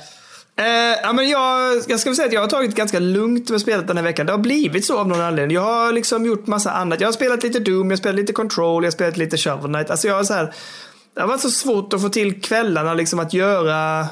Eh, 0.58 0.66
ja, 1.04 1.14
men 1.14 1.30
jag, 1.30 1.82
jag 1.88 2.00
ska 2.00 2.16
säga 2.16 2.28
att 2.28 2.34
jag 2.34 2.42
har 2.42 2.48
tagit 2.48 2.76
ganska 2.76 3.00
lugnt 3.00 3.50
med 3.50 3.62
spelet 3.62 3.88
den 3.88 3.98
här 3.98 4.04
veckan. 4.04 4.26
Det 4.26 4.32
har 4.34 4.38
blivit 4.40 4.86
så 4.86 4.98
av 5.00 5.08
någon 5.08 5.22
anledning. 5.22 5.56
Jag 5.56 5.62
har 5.62 5.92
liksom 5.92 6.26
gjort 6.26 6.48
massa 6.48 6.72
annat. 6.72 7.02
Jag 7.02 7.08
har 7.08 7.14
spelat 7.14 7.44
lite 7.44 7.60
Doom, 7.60 7.90
jag 7.92 7.98
har 7.98 7.98
spelat 7.98 8.16
lite 8.16 8.34
Control, 8.34 8.84
jag 8.84 8.88
har 8.88 8.94
spelat 8.94 9.18
lite 9.18 9.38
Shovel 9.38 9.74
Knight. 9.74 9.92
Alltså 9.92 10.08
jag 10.08 10.16
har 10.16 10.24
så 10.24 10.34
här, 10.34 10.54
det 11.16 11.22
har 11.22 11.28
varit 11.28 11.42
så 11.42 11.52
svårt 11.52 11.94
att 11.94 12.02
få 12.02 12.10
till 12.10 12.42
kvällarna 12.42 12.94
liksom 12.94 13.20
att 13.20 13.34
göra 13.34 14.08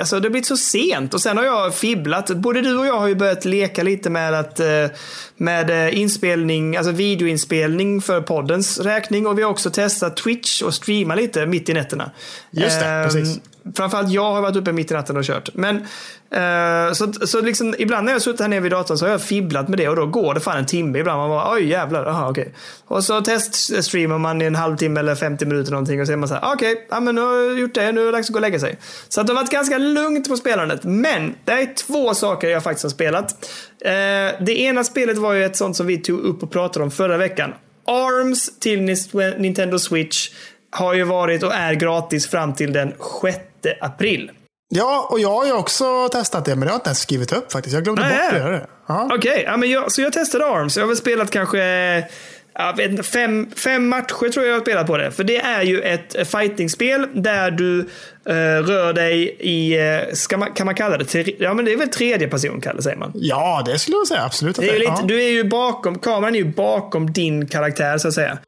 Alltså 0.00 0.20
det 0.20 0.26
har 0.26 0.30
blivit 0.30 0.46
så 0.46 0.56
sent 0.56 1.14
och 1.14 1.20
sen 1.20 1.36
har 1.36 1.44
jag 1.44 1.74
fibblat. 1.74 2.30
Både 2.30 2.60
du 2.60 2.78
och 2.78 2.86
jag 2.86 2.98
har 2.98 3.08
ju 3.08 3.14
börjat 3.14 3.44
leka 3.44 3.82
lite 3.82 4.10
med 4.10 4.34
att 4.34 4.60
eh, 4.60 4.86
med 5.36 5.70
eh, 5.70 5.98
inspelning, 5.98 6.76
alltså 6.76 6.92
videoinspelning 6.92 8.02
för 8.02 8.20
poddens 8.20 8.78
räkning 8.78 9.26
och 9.26 9.38
vi 9.38 9.42
har 9.42 9.50
också 9.50 9.70
testat 9.70 10.16
Twitch 10.16 10.62
och 10.62 10.74
streama 10.74 11.14
lite 11.14 11.46
mitt 11.46 11.68
i 11.68 11.74
nätterna. 11.74 12.10
Just 12.50 12.80
det, 12.80 12.86
Ehm, 12.86 13.04
precis. 13.04 13.40
Framförallt 13.74 14.10
jag 14.10 14.32
har 14.32 14.42
varit 14.42 14.56
uppe 14.56 14.72
mitt 14.72 14.90
i 14.90 14.94
natten 14.94 15.16
och 15.16 15.24
kört. 15.24 15.48
Men 15.54 15.76
eh, 16.30 16.92
så, 16.92 17.12
så 17.12 17.40
liksom, 17.40 17.74
ibland 17.78 18.04
när 18.06 18.12
jag 18.12 18.22
suttit 18.22 18.40
här 18.40 18.48
nere 18.48 18.60
vid 18.60 18.72
datorn 18.72 18.98
så 18.98 19.04
har 19.04 19.10
jag 19.10 19.22
fibblat 19.22 19.68
med 19.68 19.78
det 19.78 19.88
och 19.88 19.96
då 19.96 20.06
går 20.06 20.34
det 20.34 20.40
fan 20.40 20.58
en 20.58 20.66
timme 20.66 20.98
ibland. 20.98 21.18
Man 21.18 21.30
bara 21.30 21.54
oj 21.54 21.68
jävlar, 21.68 22.04
aha 22.04 22.30
okej. 22.30 22.54
Och 22.86 23.04
så 23.04 23.20
teststreamar 23.20 24.18
man 24.18 24.42
i 24.42 24.44
en 24.44 24.54
halvtimme 24.54 25.00
eller 25.00 25.14
50 25.14 25.46
minuter 25.46 25.70
någonting 25.70 26.00
och 26.00 26.06
så 26.06 26.12
är 26.12 26.16
man 26.16 26.28
så 26.28 26.34
här 26.34 26.54
okej, 26.54 26.86
ja 26.90 27.00
men 27.00 27.14
nu 27.14 27.20
har 27.20 27.34
jag 27.34 27.58
gjort 27.58 27.74
det, 27.74 27.92
nu 27.92 28.00
är 28.00 28.04
det 28.04 28.12
dags 28.12 28.28
att 28.28 28.32
gå 28.32 28.36
och 28.36 28.42
lägga 28.42 28.58
sig. 28.58 28.78
Så 29.08 29.20
att 29.20 29.26
det 29.26 29.32
har 29.32 29.40
varit 29.40 29.50
ganska 29.50 29.78
lugnt 29.78 30.28
på 30.28 30.36
spelandet. 30.36 30.84
Men 30.84 31.34
det 31.44 31.52
är 31.52 31.74
två 31.74 32.14
saker 32.14 32.48
jag 32.48 32.62
faktiskt 32.62 32.82
har 32.82 32.90
spelat. 32.90 33.30
Eh, 33.84 33.90
det 34.40 34.60
ena 34.60 34.84
spelet 34.84 35.18
var 35.18 35.32
ju 35.32 35.44
ett 35.44 35.56
sånt 35.56 35.76
som 35.76 35.86
vi 35.86 35.98
tog 35.98 36.20
upp 36.20 36.42
och 36.42 36.50
pratade 36.50 36.84
om 36.84 36.90
förra 36.90 37.16
veckan. 37.16 37.54
ARMS 37.86 38.58
till 38.58 38.96
Nintendo 39.38 39.78
Switch 39.78 40.30
har 40.70 40.94
ju 40.94 41.04
varit 41.04 41.42
och 41.42 41.54
är 41.54 41.74
gratis 41.74 42.26
fram 42.26 42.54
till 42.54 42.72
den 42.72 42.92
6 43.22 43.49
april. 43.80 44.30
Ja, 44.68 45.08
och 45.10 45.20
jag 45.20 45.30
har 45.30 45.46
ju 45.46 45.52
också 45.52 46.08
testat 46.08 46.44
det, 46.44 46.50
men 46.50 46.60
det 46.60 46.66
har 46.66 46.72
jag 46.72 46.78
inte 46.78 46.88
ens 46.88 47.00
skrivit 47.00 47.32
upp 47.32 47.52
faktiskt. 47.52 47.74
Jag 47.74 47.84
glömde 47.84 48.02
Nej. 48.02 48.10
bort 48.12 48.32
att 48.32 48.38
göra 48.38 48.52
det. 48.52 48.66
Ja. 48.86 49.08
Okej, 49.14 49.42
ja, 49.46 49.56
men 49.56 49.70
jag, 49.70 49.92
så 49.92 50.02
jag 50.02 50.12
testade 50.12 50.46
ARMS. 50.46 50.76
Jag 50.76 50.82
har 50.82 50.88
väl 50.88 50.96
spelat 50.96 51.30
kanske 51.30 51.58
jag 52.54 52.76
vet 52.76 52.90
inte, 52.90 53.02
fem, 53.02 53.50
fem 53.56 53.88
matcher 53.88 54.28
tror 54.32 54.32
jag 54.34 54.46
jag 54.46 54.54
har 54.54 54.60
spelat 54.60 54.86
på 54.86 54.96
det. 54.96 55.10
För 55.10 55.24
det 55.24 55.36
är 55.36 55.62
ju 55.62 55.80
ett 55.80 56.28
fightingspel 56.28 57.06
där 57.14 57.50
du 57.50 57.80
eh, 58.26 58.34
rör 58.62 58.92
dig 58.92 59.36
i, 59.40 59.78
eh, 59.78 60.38
man, 60.38 60.52
kan 60.52 60.66
man 60.66 60.74
kalla 60.74 60.98
det, 60.98 61.04
tre, 61.04 61.34
ja 61.38 61.54
men 61.54 61.64
det 61.64 61.72
är 61.72 61.76
väl 61.76 61.88
tredje 61.88 62.28
person 62.28 62.60
Kalle 62.60 62.82
säger 62.82 62.96
man. 62.96 63.12
ja, 63.14 63.62
det 63.66 63.78
skulle 63.78 63.96
jag 63.96 64.06
säga. 64.06 64.24
Absolut. 64.24 64.58
Att 64.58 64.64
Det 64.64 64.70
är 64.70 64.72
ju 64.72 64.78
lite, 64.78 64.92
ja. 64.96 65.04
Du 65.04 65.22
är 65.22 65.30
ju 65.30 65.44
bakom, 65.44 65.98
kameran 65.98 66.34
är 66.34 66.38
ju 66.38 66.52
bakom 66.52 67.12
din 67.12 67.46
karaktär 67.46 67.98
så 67.98 68.08
att 68.08 68.14
säga. 68.14 68.38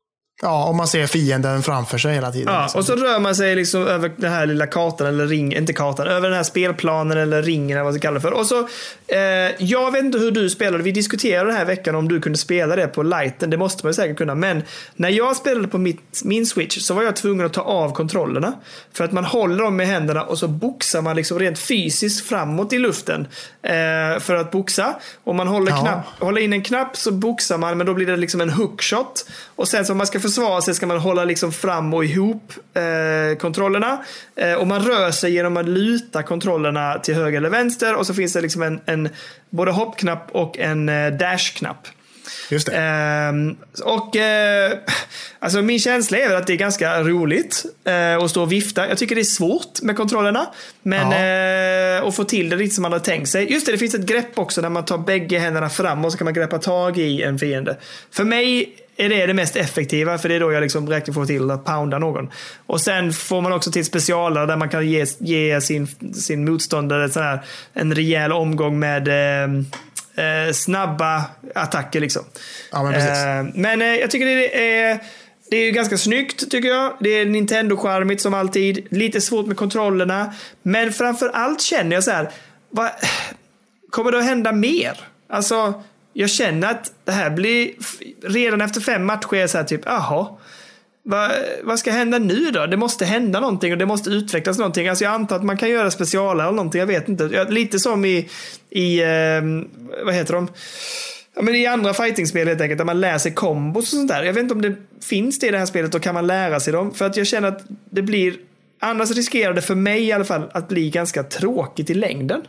Ja, 0.42 0.64
om 0.64 0.76
man 0.76 0.86
ser 0.88 1.06
fienden 1.06 1.62
framför 1.62 1.98
sig 1.98 2.14
hela 2.14 2.32
tiden. 2.32 2.54
Ja, 2.54 2.62
liksom. 2.62 2.78
och 2.78 2.84
så 2.84 2.96
rör 2.96 3.20
man 3.20 3.34
sig 3.34 3.56
liksom 3.56 3.86
över 3.86 4.12
den 4.16 4.32
här 4.32 4.46
lilla 4.46 4.66
kartan, 4.66 5.06
eller 5.06 5.26
ring, 5.26 5.54
inte 5.54 5.72
kartan, 5.72 6.06
över 6.06 6.28
den 6.28 6.36
här 6.36 6.42
spelplanen 6.44 7.18
eller 7.18 7.42
ringen 7.42 7.70
eller 7.70 7.84
vad 7.84 7.92
man 7.92 7.98
ska 7.98 8.08
kalla 8.08 8.14
det 8.14 8.20
för. 8.20 8.32
Och 8.32 8.46
så, 8.46 8.58
eh, 9.06 9.18
jag 9.58 9.90
vet 9.92 10.04
inte 10.04 10.18
hur 10.18 10.30
du 10.30 10.50
spelade, 10.50 10.82
vi 10.84 10.92
diskuterade 10.92 11.48
den 11.50 11.56
här 11.56 11.64
veckan 11.64 11.94
om 11.94 12.08
du 12.08 12.20
kunde 12.20 12.38
spela 12.38 12.76
det 12.76 12.86
på 12.86 13.02
lighten, 13.02 13.50
det 13.50 13.56
måste 13.56 13.86
man 13.86 13.90
ju 13.90 13.94
säkert 13.94 14.18
kunna. 14.18 14.34
Men 14.34 14.62
när 14.96 15.08
jag 15.08 15.36
spelade 15.36 15.68
på 15.68 15.78
mitt, 15.78 16.20
min 16.24 16.46
switch 16.46 16.78
så 16.78 16.94
var 16.94 17.02
jag 17.02 17.16
tvungen 17.16 17.46
att 17.46 17.52
ta 17.52 17.62
av 17.62 17.92
kontrollerna. 17.92 18.52
För 18.92 19.04
att 19.04 19.12
man 19.12 19.24
håller 19.24 19.62
dem 19.64 19.76
med 19.76 19.86
händerna 19.86 20.22
och 20.22 20.38
så 20.38 20.48
boxar 20.48 21.02
man 21.02 21.16
liksom 21.16 21.38
rent 21.38 21.58
fysiskt 21.58 22.26
framåt 22.28 22.72
i 22.72 22.78
luften. 22.78 23.26
Eh, 23.62 24.20
för 24.20 24.34
att 24.34 24.50
boxa. 24.50 24.94
Och 25.24 25.34
man 25.34 25.48
håller, 25.48 25.70
Ja. 25.70 25.80
knapp, 25.80 26.04
håller 26.20 26.40
in 26.40 26.52
en 26.52 26.62
knapp 26.62 26.96
så 26.96 27.12
boxar 27.12 27.58
man, 27.58 27.78
men 27.78 27.86
då 27.86 27.94
blir 27.94 28.06
det 28.06 28.16
liksom 28.16 28.40
en 28.40 28.50
hookshot. 28.50 29.26
Och 29.56 29.68
sen 29.68 29.84
så 29.86 29.92
om 29.92 29.98
man 29.98 30.06
ska 30.06 30.20
försvara 30.34 30.60
sig 30.60 30.74
ska 30.74 30.86
man 30.86 30.98
hålla 30.98 31.24
liksom 31.24 31.52
fram 31.52 31.94
och 31.94 32.04
ihop 32.04 32.52
eh, 32.74 33.38
kontrollerna. 33.38 34.04
Eh, 34.36 34.54
och 34.54 34.66
man 34.66 34.82
rör 34.82 35.10
sig 35.10 35.32
genom 35.32 35.56
att 35.56 35.68
luta 35.68 36.22
kontrollerna 36.22 36.98
till 36.98 37.14
höger 37.14 37.38
eller 37.38 37.50
vänster. 37.50 37.94
Och 37.94 38.06
så 38.06 38.14
finns 38.14 38.32
det 38.32 38.40
liksom 38.40 38.62
en, 38.62 38.80
en 38.86 39.08
både 39.50 39.70
hoppknapp 39.70 40.28
och 40.32 40.58
en 40.58 40.88
eh, 40.88 41.12
dashknapp. 41.12 41.88
Just 42.50 42.66
det. 42.66 42.76
Ehm, 42.76 43.56
och 43.84 44.16
eh, 44.16 44.72
alltså 45.38 45.62
min 45.62 45.78
känsla 45.78 46.18
är 46.18 46.28
väl 46.28 46.36
att 46.36 46.46
det 46.46 46.52
är 46.52 46.56
ganska 46.56 47.02
roligt 47.02 47.64
eh, 47.84 48.16
att 48.16 48.30
stå 48.30 48.42
och 48.42 48.52
vifta. 48.52 48.88
Jag 48.88 48.98
tycker 48.98 49.14
det 49.14 49.20
är 49.20 49.24
svårt 49.24 49.82
med 49.82 49.96
kontrollerna. 49.96 50.46
Men 50.82 51.12
eh, 51.12 52.08
att 52.08 52.16
få 52.16 52.24
till 52.24 52.48
det 52.48 52.56
riktigt 52.56 52.74
som 52.74 52.82
man 52.82 52.92
har 52.92 52.98
tänkt 52.98 53.28
sig. 53.28 53.52
Just 53.52 53.66
det, 53.66 53.72
det 53.72 53.78
finns 53.78 53.94
ett 53.94 54.06
grepp 54.06 54.38
också 54.38 54.60
när 54.60 54.68
man 54.68 54.84
tar 54.84 54.98
bägge 54.98 55.38
händerna 55.38 55.68
fram 55.68 56.04
och 56.04 56.12
så 56.12 56.18
kan 56.18 56.24
man 56.24 56.34
greppa 56.34 56.58
tag 56.58 56.98
i 56.98 57.22
en 57.22 57.38
fiende. 57.38 57.76
För 58.10 58.24
mig 58.24 58.76
är 58.96 59.08
det 59.08 59.26
det 59.26 59.34
mest 59.34 59.56
effektiva 59.56 60.18
för 60.18 60.28
det 60.28 60.34
är 60.34 60.40
då 60.40 60.52
jag 60.52 60.60
liksom 60.60 60.86
verkligen 60.86 61.14
får 61.14 61.26
till 61.26 61.50
att 61.50 61.64
pounda 61.64 61.98
någon. 61.98 62.30
Och 62.66 62.80
sen 62.80 63.12
får 63.12 63.40
man 63.40 63.52
också 63.52 63.72
till 63.72 63.84
specialer 63.84 64.46
där 64.46 64.56
man 64.56 64.68
kan 64.68 64.88
ge, 64.88 65.06
ge 65.18 65.60
sin, 65.60 65.88
sin 66.14 66.44
motståndare 66.44 67.08
sån 67.10 67.22
här, 67.22 67.40
en 67.72 67.94
rejäl 67.94 68.32
omgång 68.32 68.78
med 68.78 69.08
eh, 69.08 69.62
eh, 70.14 70.52
snabba 70.52 71.24
attacker. 71.54 72.00
Liksom. 72.00 72.22
Ja, 72.72 72.82
men. 72.82 72.94
Eh, 72.94 73.52
men 73.54 73.82
eh, 73.82 73.88
jag 73.88 74.10
tycker 74.10 74.26
det 74.26 74.78
är, 74.78 74.98
det 75.50 75.56
är 75.56 75.70
ganska 75.70 75.98
snyggt 75.98 76.50
tycker 76.50 76.68
jag. 76.68 76.92
Det 77.00 77.10
är 77.10 77.26
Nintendo-charmigt 77.26 78.22
som 78.22 78.34
alltid. 78.34 78.86
Lite 78.90 79.20
svårt 79.20 79.46
med 79.46 79.56
kontrollerna. 79.56 80.34
Men 80.62 80.92
framför 80.92 81.28
allt 81.28 81.60
känner 81.60 81.96
jag 81.96 82.04
så 82.04 82.10
här. 82.10 82.30
Vad, 82.70 82.90
kommer 83.90 84.12
det 84.12 84.18
att 84.18 84.24
hända 84.24 84.52
mer? 84.52 85.00
Alltså, 85.28 85.82
jag 86.12 86.30
känner 86.30 86.70
att 86.70 86.92
det 87.04 87.12
här 87.12 87.30
blir... 87.30 87.70
Redan 88.22 88.60
efter 88.60 88.80
fem 88.80 89.04
matcher 89.04 89.34
är 89.34 89.40
jag 89.40 89.50
så 89.50 89.58
här 89.58 89.64
typ, 89.64 89.80
jaha. 89.84 90.26
Vad, 91.04 91.30
vad 91.62 91.78
ska 91.78 91.90
hända 91.90 92.18
nu 92.18 92.50
då? 92.50 92.66
Det 92.66 92.76
måste 92.76 93.04
hända 93.04 93.40
någonting 93.40 93.72
och 93.72 93.78
det 93.78 93.86
måste 93.86 94.10
utvecklas 94.10 94.58
någonting. 94.58 94.88
Alltså 94.88 95.04
jag 95.04 95.12
antar 95.12 95.36
att 95.36 95.44
man 95.44 95.56
kan 95.56 95.70
göra 95.70 95.90
specialer 95.90 96.44
eller 96.44 96.52
någonting. 96.52 96.78
Jag 96.78 96.86
vet 96.86 97.08
inte. 97.08 97.46
Lite 97.48 97.78
som 97.78 98.04
i, 98.04 98.28
i 98.70 99.00
eh, 99.02 99.42
vad 100.04 100.14
heter 100.14 100.32
de? 100.34 100.48
Ja, 101.34 101.42
men 101.42 101.54
I 101.54 101.66
andra 101.66 101.94
fightingspel 101.94 102.48
helt 102.48 102.60
enkelt, 102.60 102.78
där 102.78 102.84
man 102.84 103.00
lär 103.00 103.18
sig 103.18 103.34
kombos 103.34 103.92
och 103.92 103.98
sånt 103.98 104.08
där. 104.08 104.22
Jag 104.22 104.32
vet 104.32 104.42
inte 104.42 104.54
om 104.54 104.62
det 104.62 104.74
finns 105.04 105.38
det 105.38 105.46
i 105.46 105.50
det 105.50 105.58
här 105.58 105.66
spelet 105.66 105.94
och 105.94 106.02
kan 106.02 106.14
man 106.14 106.26
lära 106.26 106.60
sig 106.60 106.72
dem? 106.72 106.94
För 106.94 107.04
att 107.04 107.16
jag 107.16 107.26
känner 107.26 107.48
att 107.48 107.64
det 107.90 108.02
blir, 108.02 108.34
annars 108.80 109.10
riskerar 109.10 109.54
det 109.54 109.62
för 109.62 109.74
mig 109.74 110.02
i 110.04 110.12
alla 110.12 110.24
fall 110.24 110.50
att 110.54 110.68
bli 110.68 110.90
ganska 110.90 111.22
tråkigt 111.22 111.90
i 111.90 111.94
längden. 111.94 112.42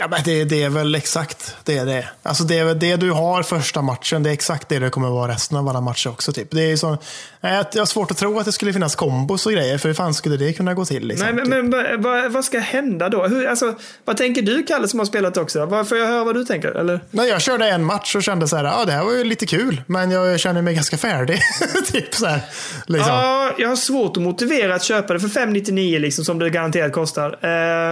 Ja, 0.00 0.08
men 0.08 0.20
det, 0.24 0.44
det 0.44 0.62
är 0.62 0.68
väl 0.68 0.94
exakt 0.94 1.56
det 1.64 1.84
det 1.84 1.92
är. 1.92 2.12
Alltså 2.22 2.44
det, 2.44 2.74
det 2.74 2.96
du 2.96 3.10
har 3.10 3.42
första 3.42 3.82
matchen, 3.82 4.22
det 4.22 4.30
är 4.30 4.34
exakt 4.34 4.68
det 4.68 4.78
det 4.78 4.90
kommer 4.90 5.08
vara 5.08 5.32
resten 5.32 5.56
av 5.56 5.68
alla 5.68 5.80
matcher 5.80 6.10
också. 6.10 6.32
Typ. 6.32 6.48
Det 6.50 6.72
är 6.72 6.76
så, 6.76 6.98
jag 7.40 7.50
har 7.50 7.84
svårt 7.86 8.10
att 8.10 8.16
tro 8.16 8.38
att 8.38 8.44
det 8.46 8.52
skulle 8.52 8.72
finnas 8.72 8.96
kombos 8.96 9.46
och 9.46 9.52
grejer, 9.52 9.78
för 9.78 9.88
hur 9.88 9.94
fan 9.94 10.14
skulle 10.14 10.36
det 10.36 10.52
kunna 10.52 10.74
gå 10.74 10.84
till? 10.84 11.06
Liksom, 11.06 11.26
Nej, 11.26 11.34
men, 11.34 11.44
typ? 11.44 11.50
men 11.54 11.70
vad- 11.70 12.02
vad, 12.22 12.32
vad 12.32 12.44
ska 12.44 12.58
hända 12.58 13.08
då? 13.08 13.26
Hur, 13.26 13.46
alltså, 13.46 13.74
vad 14.04 14.16
tänker 14.16 14.42
du 14.42 14.62
Kalle 14.62 14.88
som 14.88 14.98
har 14.98 15.06
spelat 15.06 15.36
också? 15.36 15.66
Vad, 15.66 15.88
får 15.88 15.98
jag 15.98 16.06
höra 16.06 16.24
vad 16.24 16.34
du 16.34 16.44
tänker? 16.44 16.68
Eller? 16.68 17.00
Nej, 17.10 17.28
jag 17.28 17.40
körde 17.42 17.68
en 17.70 17.84
match 17.84 18.14
och 18.16 18.22
kände 18.22 18.48
så 18.48 18.56
här, 18.56 18.64
ja 18.64 18.84
det 18.86 18.92
här 18.92 19.04
var 19.04 19.12
ju 19.12 19.24
lite 19.24 19.46
kul, 19.46 19.82
men 19.86 20.10
jag 20.10 20.40
känner 20.40 20.62
mig 20.62 20.74
ganska 20.74 20.96
färdig. 20.96 21.40
typ 21.92 22.14
så 22.14 22.26
här, 22.26 22.40
liksom. 22.86 23.12
Ja, 23.12 23.52
jag 23.58 23.68
har 23.68 23.76
svårt 23.76 24.16
att 24.16 24.22
motivera 24.22 24.74
att 24.74 24.82
köpa 24.82 25.12
det 25.12 25.20
för 25.20 25.28
599 25.28 25.98
liksom, 25.98 26.24
som 26.24 26.38
det 26.38 26.50
garanterat 26.50 26.92
kostar. 26.92 27.38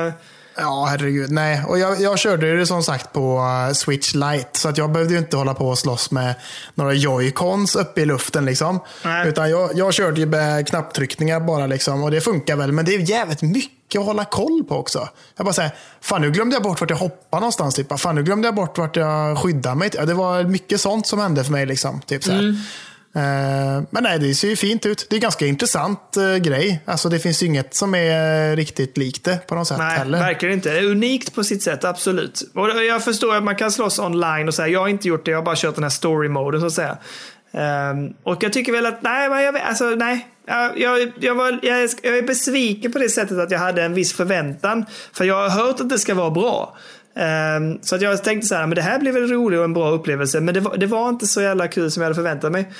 Eh, 0.06 0.12
Ja, 0.56 0.86
herregud. 0.90 1.30
Nej, 1.30 1.62
och 1.68 1.78
jag, 1.78 2.00
jag 2.00 2.18
körde 2.18 2.56
det 2.56 2.66
som 2.66 2.82
sagt 2.82 3.12
på 3.12 3.38
uh, 3.38 3.72
Switch 3.72 4.14
Lite. 4.14 4.48
Så 4.52 4.68
att 4.68 4.78
jag 4.78 4.92
behövde 4.92 5.14
ju 5.14 5.18
inte 5.18 5.36
hålla 5.36 5.54
på 5.54 5.68
och 5.68 5.78
slåss 5.78 6.10
med 6.10 6.34
några 6.74 6.92
joycons 6.92 7.76
uppe 7.76 8.00
i 8.00 8.04
luften. 8.04 8.44
Liksom. 8.44 8.80
Nej. 9.04 9.28
Utan 9.28 9.50
jag, 9.50 9.70
jag 9.74 9.94
körde 9.94 10.20
ju 10.20 10.26
med 10.26 10.68
knapptryckningar 10.68 11.40
bara. 11.40 11.66
Liksom, 11.66 12.02
och 12.02 12.10
det 12.10 12.20
funkar 12.20 12.56
väl. 12.56 12.72
Men 12.72 12.84
det 12.84 12.94
är 12.94 12.98
jävligt 12.98 13.42
mycket 13.42 13.98
att 13.98 14.06
hålla 14.06 14.24
koll 14.24 14.64
på 14.68 14.76
också. 14.76 15.08
Jag 15.36 15.46
bara 15.46 15.52
säger, 15.52 15.74
fan 16.00 16.20
nu 16.20 16.30
glömde 16.30 16.56
jag 16.56 16.62
bort 16.62 16.80
vart 16.80 16.90
jag 16.90 16.96
hoppade 16.96 17.40
någonstans. 17.40 17.74
Typ. 17.74 18.00
Fan 18.00 18.14
nu 18.14 18.22
glömde 18.22 18.48
jag 18.48 18.54
bort 18.54 18.78
vart 18.78 18.96
jag 18.96 19.38
skyddade 19.38 19.76
mig. 19.76 19.90
Ja, 19.94 20.04
det 20.04 20.14
var 20.14 20.42
mycket 20.42 20.80
sånt 20.80 21.06
som 21.06 21.18
hände 21.18 21.44
för 21.44 21.52
mig. 21.52 21.66
Liksom, 21.66 22.00
typ 22.00 22.24
så. 22.24 22.32
Eh, 22.32 22.40
Men 23.90 24.02
nej, 24.02 24.18
det 24.18 24.34
ser 24.34 24.48
ju 24.48 24.56
fint 24.56 24.86
ut. 24.86 25.06
Det 25.10 25.14
är 25.14 25.16
en 25.16 25.22
ganska 25.22 25.46
intressant 25.46 26.16
eh, 26.16 26.36
grej. 26.36 26.82
Alltså, 26.84 27.08
det 27.08 27.18
finns 27.18 27.42
inget 27.42 27.74
som 27.74 27.94
är 27.94 28.50
eh, 28.50 28.56
riktigt 28.56 28.96
likt 28.96 29.24
det 29.24 29.46
på 29.46 29.54
något 29.54 29.68
sätt 29.68 29.78
nej, 29.78 29.98
heller. 29.98 30.18
verkligen 30.18 30.54
inte. 30.54 30.72
Det 30.72 30.78
är 30.78 30.84
unikt 30.84 31.34
på 31.34 31.44
sitt 31.44 31.62
sätt, 31.62 31.84
absolut. 31.84 32.42
Och 32.54 32.68
jag 32.68 33.04
förstår 33.04 33.36
att 33.36 33.42
man 33.42 33.56
kan 33.56 33.72
slåss 33.72 33.98
online 33.98 34.48
och 34.48 34.54
säga, 34.54 34.68
jag 34.68 34.80
har 34.80 34.88
inte 34.88 35.08
gjort 35.08 35.24
det, 35.24 35.30
jag 35.30 35.38
har 35.38 35.44
bara 35.44 35.56
kört 35.56 35.74
den 35.74 35.84
här 35.84 35.90
story-moden 35.90 36.60
så 36.60 36.66
att 36.66 36.72
säga. 36.72 36.98
Ehm, 37.52 38.14
och 38.22 38.42
jag 38.42 38.52
tycker 38.52 38.72
väl 38.72 38.86
att, 38.86 39.02
nej, 39.02 39.28
men 39.28 39.42
jag, 39.42 39.58
alltså, 39.58 39.84
nej. 39.84 40.28
Jag, 40.46 40.80
jag, 40.80 41.12
jag, 41.20 41.34
var, 41.34 41.58
jag, 41.62 41.82
är, 41.82 41.90
jag 42.02 42.18
är 42.18 42.22
besviken 42.22 42.92
på 42.92 42.98
det 42.98 43.08
sättet 43.08 43.38
att 43.38 43.50
jag 43.50 43.58
hade 43.58 43.82
en 43.82 43.94
viss 43.94 44.12
förväntan. 44.12 44.84
För 45.12 45.24
jag 45.24 45.48
har 45.48 45.64
hört 45.64 45.80
att 45.80 45.88
det 45.88 45.98
ska 45.98 46.14
vara 46.14 46.30
bra. 46.30 46.76
Ehm, 47.16 47.78
så 47.82 47.94
att 47.94 48.02
jag 48.02 48.24
tänkte 48.24 48.46
så 48.46 48.54
här, 48.54 48.66
men 48.66 48.76
det 48.76 48.82
här 48.82 48.98
blir 48.98 49.12
väl 49.12 49.28
roligt 49.28 49.58
och 49.58 49.64
en 49.64 49.72
bra 49.72 49.90
upplevelse. 49.90 50.40
Men 50.40 50.54
det 50.54 50.60
var, 50.60 50.76
det 50.76 50.86
var 50.86 51.08
inte 51.08 51.26
så 51.26 51.42
jävla 51.42 51.68
kul 51.68 51.90
som 51.90 52.00
jag 52.00 52.06
hade 52.06 52.14
förväntat 52.14 52.52
mig. 52.52 52.72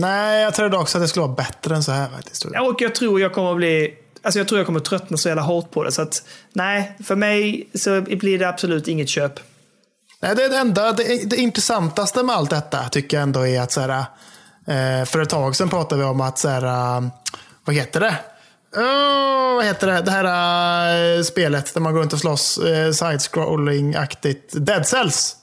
Nej, 0.00 0.42
jag 0.42 0.54
trodde 0.54 0.76
också 0.76 0.98
att 0.98 1.04
det 1.04 1.08
skulle 1.08 1.26
vara 1.26 1.34
bättre 1.34 1.76
än 1.76 1.82
så 1.82 1.92
här 1.92 2.08
faktiskt. 2.08 2.46
Ja, 2.52 2.62
Och 2.62 2.80
jag 2.80 2.94
tror 2.94 3.20
jag 3.20 3.32
kommer 3.32 3.50
att 3.50 3.56
bli... 3.56 3.94
Alltså 4.22 4.38
jag 4.38 4.48
tror 4.48 4.58
jag 4.58 4.66
kommer 4.66 4.80
att 4.80 4.84
tröttna 4.84 5.16
så 5.16 5.28
jävla 5.28 5.42
hårt 5.42 5.70
på 5.70 5.84
det. 5.84 5.92
Så 5.92 6.02
att 6.02 6.22
nej, 6.52 6.96
för 7.04 7.16
mig 7.16 7.68
så 7.74 8.00
blir 8.00 8.38
det 8.38 8.48
absolut 8.48 8.88
inget 8.88 9.08
köp. 9.08 9.40
Nej, 10.20 10.36
det, 10.36 10.44
är 10.44 10.48
det, 10.48 10.56
enda, 10.56 10.92
det, 10.92 11.30
det 11.30 11.36
intressantaste 11.36 12.22
med 12.22 12.36
allt 12.36 12.50
detta 12.50 12.88
tycker 12.88 13.16
jag 13.16 13.22
ändå 13.22 13.46
är 13.46 13.60
att 13.60 13.72
så 13.72 13.80
här, 13.80 14.04
eh, 14.66 15.04
för 15.04 15.20
ett 15.20 15.28
tag 15.28 15.56
sedan 15.56 15.68
pratade 15.68 16.00
vi 16.00 16.08
om 16.08 16.20
att, 16.20 16.38
så 16.38 16.48
här, 16.48 16.96
eh, 16.96 17.08
vad 17.64 17.76
heter 17.76 18.00
det? 18.00 18.16
Oh, 18.76 19.54
vad 19.56 19.64
heter 19.64 19.86
det? 19.86 20.00
Det 20.00 20.10
här 20.10 21.16
eh, 21.16 21.22
spelet 21.22 21.74
där 21.74 21.80
man 21.80 21.92
går 21.92 22.00
runt 22.00 22.12
och 22.12 22.18
slåss, 22.18 22.58
eh, 22.58 22.90
side-scrolling-aktigt. 22.90 24.58
Dead 24.58 24.86
Cells. 24.86 25.36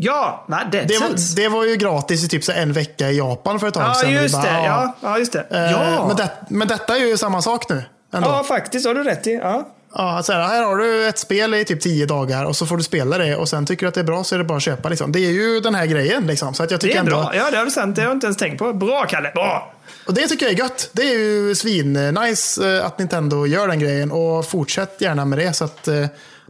Ja, 0.00 0.44
nej, 0.48 0.64
Dead 0.72 0.88
Det 0.88 0.98
var, 0.98 1.36
det 1.36 1.48
var 1.48 1.64
ju 1.64 1.76
gratis 1.76 2.24
i 2.24 2.28
typ 2.28 2.44
så 2.44 2.52
en 2.52 2.72
vecka 2.72 3.10
i 3.10 3.18
Japan 3.18 3.60
för 3.60 3.68
ett 3.68 3.74
tag 3.74 3.82
Ja, 3.82 3.94
sedan. 3.94 4.12
Just 4.12 4.34
bara, 4.34 4.42
det. 4.52 4.64
ja. 4.66 4.96
Ja, 5.00 5.18
just 5.18 5.32
det. 5.32 5.46
Eh, 5.50 5.70
Ja, 5.72 6.04
Men, 6.08 6.16
det, 6.16 6.30
men 6.48 6.68
detta 6.68 6.96
är 6.96 7.00
ju 7.06 7.16
samma 7.16 7.42
sak 7.42 7.68
nu. 7.68 7.82
Ändå. 8.14 8.28
ja 8.28 8.44
faktiskt. 8.44 8.86
har 8.86 8.94
du 8.94 9.04
rätt 9.04 9.26
i. 9.26 9.32
Ja. 9.32 9.68
Ja, 9.94 10.22
så 10.22 10.32
här, 10.32 10.42
här 10.48 10.62
har 10.64 10.76
du 10.76 11.08
ett 11.08 11.18
spel 11.18 11.54
i 11.54 11.64
typ 11.64 11.80
tio 11.80 12.06
dagar 12.06 12.44
och 12.44 12.56
så 12.56 12.66
får 12.66 12.76
du 12.76 12.82
spela 12.82 13.18
det 13.18 13.36
och 13.36 13.48
sen 13.48 13.66
tycker 13.66 13.86
du 13.86 13.88
att 13.88 13.94
det 13.94 14.00
är 14.00 14.04
bra 14.04 14.24
så 14.24 14.34
är 14.34 14.38
det 14.38 14.44
bara 14.44 14.56
att 14.56 14.62
köpa. 14.62 14.88
Liksom. 14.88 15.12
Det 15.12 15.18
är 15.20 15.30
ju 15.30 15.60
den 15.60 15.74
här 15.74 15.86
grejen. 15.86 16.26
Liksom. 16.26 16.54
Så 16.54 16.62
att 16.62 16.70
jag 16.70 16.80
Det 16.80 16.82
tycker 16.82 16.96
är 16.96 17.00
ändå, 17.00 17.16
bra. 17.16 17.32
Ja, 17.36 17.50
det 17.50 17.56
har 17.56 17.64
du 17.64 17.70
sant. 17.70 17.96
Det 17.96 18.02
har 18.02 18.08
jag 18.08 18.16
inte 18.16 18.26
ens 18.26 18.36
tänkt 18.36 18.58
på. 18.58 18.72
Bra, 18.72 19.06
Kalle. 19.08 19.30
Bra. 19.34 19.72
Och 20.06 20.14
det 20.14 20.26
tycker 20.28 20.46
jag 20.46 20.54
är 20.54 20.58
gött. 20.58 20.90
Det 20.92 21.02
är 21.02 21.18
ju 21.18 21.54
svin-nice 21.54 22.78
eh, 22.78 22.86
att 22.86 22.98
Nintendo 22.98 23.46
gör 23.46 23.68
den 23.68 23.78
grejen 23.78 24.12
och 24.12 24.46
fortsätt 24.46 24.96
gärna 25.00 25.24
med 25.24 25.38
det 25.38 25.52
så 25.52 25.64
att 25.64 25.88
eh, 25.88 26.04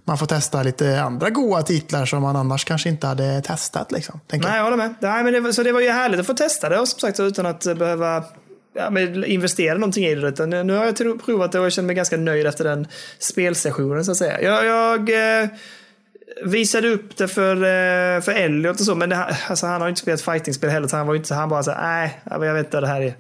man 0.09 0.19
får 0.19 0.27
testa 0.27 0.63
lite 0.63 1.01
andra 1.03 1.31
goa 1.31 1.63
titlar 1.63 2.07
som 2.07 2.23
man 2.23 2.37
annars 2.37 2.65
kanske 2.65 2.89
inte 2.89 3.07
hade 3.07 3.41
testat. 3.43 3.93
Liksom, 3.93 4.21
Nej, 4.33 4.41
jag. 4.45 4.65
håller 4.65 4.77
med. 4.77 4.95
Nej, 5.01 5.25
men 5.25 5.33
det, 5.33 5.41
var- 5.41 5.53
så 5.53 5.63
det 5.63 5.73
var 5.73 5.81
ju 5.81 5.91
härligt 5.91 6.21
att 6.21 6.27
få 6.27 6.35
testa 6.35 6.69
det 6.69 6.79
och 6.79 6.89
som 6.89 7.01
sagt 7.01 7.21
utan 7.21 7.47
att 7.47 7.67
eh, 7.67 7.75
behöva 7.75 8.25
ja, 8.75 8.91
men 8.91 9.25
investera 9.25 9.75
någonting 9.75 10.05
i 10.05 10.15
det. 10.15 10.29
Utan 10.29 10.51
nu 10.51 10.77
har 10.77 10.85
jag 10.85 11.25
provat 11.25 11.53
det 11.53 11.59
och 11.59 11.65
jag 11.65 11.73
känner 11.73 11.87
mig 11.87 11.97
ganska 11.97 12.17
nöjd 12.17 12.47
efter 12.47 12.65
den 12.65 12.87
spelsessionen 13.19 14.05
så 14.05 14.11
att 14.11 14.17
säga. 14.17 14.41
Jag, 14.43 14.65
jag 14.67 15.41
eh, 15.43 15.49
visade 16.45 16.89
upp 16.89 17.17
det 17.17 17.29
för, 17.29 17.57
eh, 17.57 18.21
för 18.21 18.33
Elliot 18.33 18.81
och 18.81 18.87
så, 18.87 18.95
men 18.95 19.09
det, 19.09 19.37
alltså, 19.49 19.67
han 19.67 19.81
har 19.81 19.89
ju 19.89 19.91
inte 19.91 20.01
spelat 20.03 20.21
fightingspel 20.21 20.71
heller 20.71 20.89
så 20.89 20.97
han 20.97 21.07
var 21.07 21.15
inte 21.15 21.35
han 21.35 21.49
bara 21.49 21.63
så 21.63 21.71
nej, 21.75 22.21
jag 22.31 22.39
vet 22.39 22.67
inte 22.67 22.77
vad 22.77 22.83
det 22.85 22.89
här 22.89 23.01
är. 23.01 23.15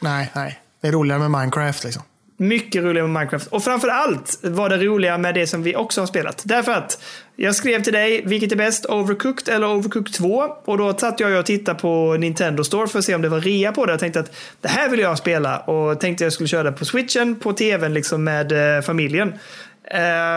Nej, 0.00 0.30
nej. 0.34 0.60
Det 0.80 0.88
är 0.88 0.92
roligare 0.92 1.28
med 1.28 1.30
Minecraft. 1.40 1.84
Liksom. 1.84 2.02
Mycket 2.36 2.84
roligare 2.84 3.08
med 3.08 3.20
Minecraft. 3.20 3.46
Och 3.46 3.64
framför 3.64 3.88
allt 3.88 4.38
var 4.42 4.68
det 4.68 4.76
roliga 4.76 5.18
med 5.18 5.34
det 5.34 5.46
som 5.46 5.62
vi 5.62 5.76
också 5.76 6.00
har 6.00 6.06
spelat. 6.06 6.42
Därför 6.44 6.72
att 6.72 7.02
jag 7.36 7.54
skrev 7.54 7.82
till 7.82 7.92
dig, 7.92 8.22
vilket 8.24 8.52
är 8.52 8.56
bäst? 8.56 8.86
Overcooked 8.86 9.54
eller 9.54 9.66
Overcooked 9.66 10.14
2? 10.14 10.28
Och 10.64 10.78
då 10.78 10.98
satt 10.98 11.20
jag 11.20 11.38
och 11.38 11.46
tittade 11.46 11.78
på 11.78 12.16
Nintendo 12.18 12.64
Store 12.64 12.88
för 12.88 12.98
att 12.98 13.04
se 13.04 13.14
om 13.14 13.22
det 13.22 13.28
var 13.28 13.40
rea 13.40 13.72
på 13.72 13.86
det. 13.86 13.92
Jag 13.92 14.00
tänkte 14.00 14.20
att 14.20 14.36
det 14.60 14.68
här 14.68 14.88
vill 14.88 15.00
jag 15.00 15.18
spela. 15.18 15.58
Och 15.58 16.00
tänkte 16.00 16.24
jag 16.24 16.32
skulle 16.32 16.48
köra 16.48 16.62
det 16.62 16.72
på 16.72 16.84
switchen, 16.84 17.36
på 17.36 17.52
tvn 17.52 17.94
liksom 17.94 18.24
med 18.24 18.76
eh, 18.76 18.82
familjen. 18.82 19.32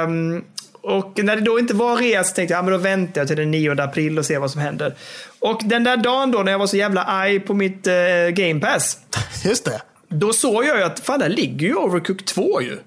Um, 0.06 0.44
och 0.82 1.24
när 1.24 1.36
det 1.36 1.41
då 1.41 1.60
inte 1.60 1.74
var 1.74 1.98
rea 1.98 2.24
så 2.24 2.34
tänkte 2.34 2.53
jag, 2.53 2.60
ja, 2.60 2.64
men 2.64 2.72
då 2.72 2.78
väntar 2.78 3.22
jag 3.22 3.28
till 3.28 3.38
den 3.38 3.52
9 3.52 3.82
april 3.82 4.19
och 4.19 4.26
ser 4.26 4.40
vad 4.40 4.52
som 4.52 4.61
händer. 4.61 4.95
Och 5.40 5.61
den 5.64 5.84
där 5.84 5.98
dagen 5.98 6.32
då 6.32 6.44
när 6.44 6.52
jag 6.52 6.60
var 6.60 6.68
så 6.68 6.78
jävla 6.78 7.03
arg 7.03 7.40
på 7.40 7.53
mitt 7.53 7.88
eh, 7.88 7.94
Game 8.34 8.60
Pass. 8.60 8.98
Just 9.45 9.65
det. 9.65 9.82
Då 10.10 10.34
såg 10.34 10.66
jag 10.66 10.78
ju 10.78 10.84
att 10.84 11.00
fan, 11.00 11.20
där 11.20 11.30
ligger 11.30 11.68
ju 11.68 11.76
Overcooked 11.76 12.26
2 12.26 12.62
ju. 12.62 12.78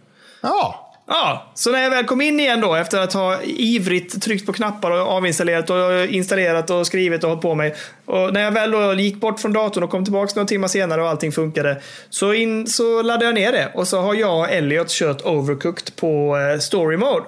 Ja. 0.40 0.86
Ja, 1.12 1.50
så 1.54 1.72
när 1.72 1.82
jag 1.82 1.90
väl 1.90 2.04
kom 2.04 2.20
in 2.20 2.40
igen 2.40 2.60
då 2.60 2.74
efter 2.74 3.00
att 3.00 3.12
ha 3.12 3.42
ivrigt 3.42 4.22
tryckt 4.22 4.46
på 4.46 4.52
knappar 4.52 4.90
och 4.90 5.12
avinstallerat 5.12 5.70
och 5.70 6.04
installerat 6.04 6.70
och 6.70 6.86
skrivit 6.86 7.24
och 7.24 7.30
hållit 7.30 7.42
på 7.42 7.54
mig. 7.54 7.74
Och 8.04 8.32
när 8.32 8.40
jag 8.40 8.52
väl 8.52 8.70
då 8.70 8.94
gick 8.94 9.16
bort 9.16 9.40
från 9.40 9.52
datorn 9.52 9.84
och 9.84 9.90
kom 9.90 10.04
tillbaka 10.04 10.32
några 10.34 10.46
timmar 10.46 10.68
senare 10.68 11.02
och 11.02 11.08
allting 11.08 11.32
funkade. 11.32 11.82
Så, 12.10 12.32
in, 12.32 12.66
så 12.66 13.02
laddade 13.02 13.24
jag 13.24 13.34
ner 13.34 13.52
det 13.52 13.70
och 13.74 13.88
så 13.88 14.00
har 14.00 14.14
jag 14.14 14.38
och 14.38 14.50
Elliot 14.50 14.88
kört 14.88 15.22
Overcooked 15.22 15.96
på 15.96 16.38
eh, 16.38 16.58
Story 16.58 16.96
Mode. 16.96 17.24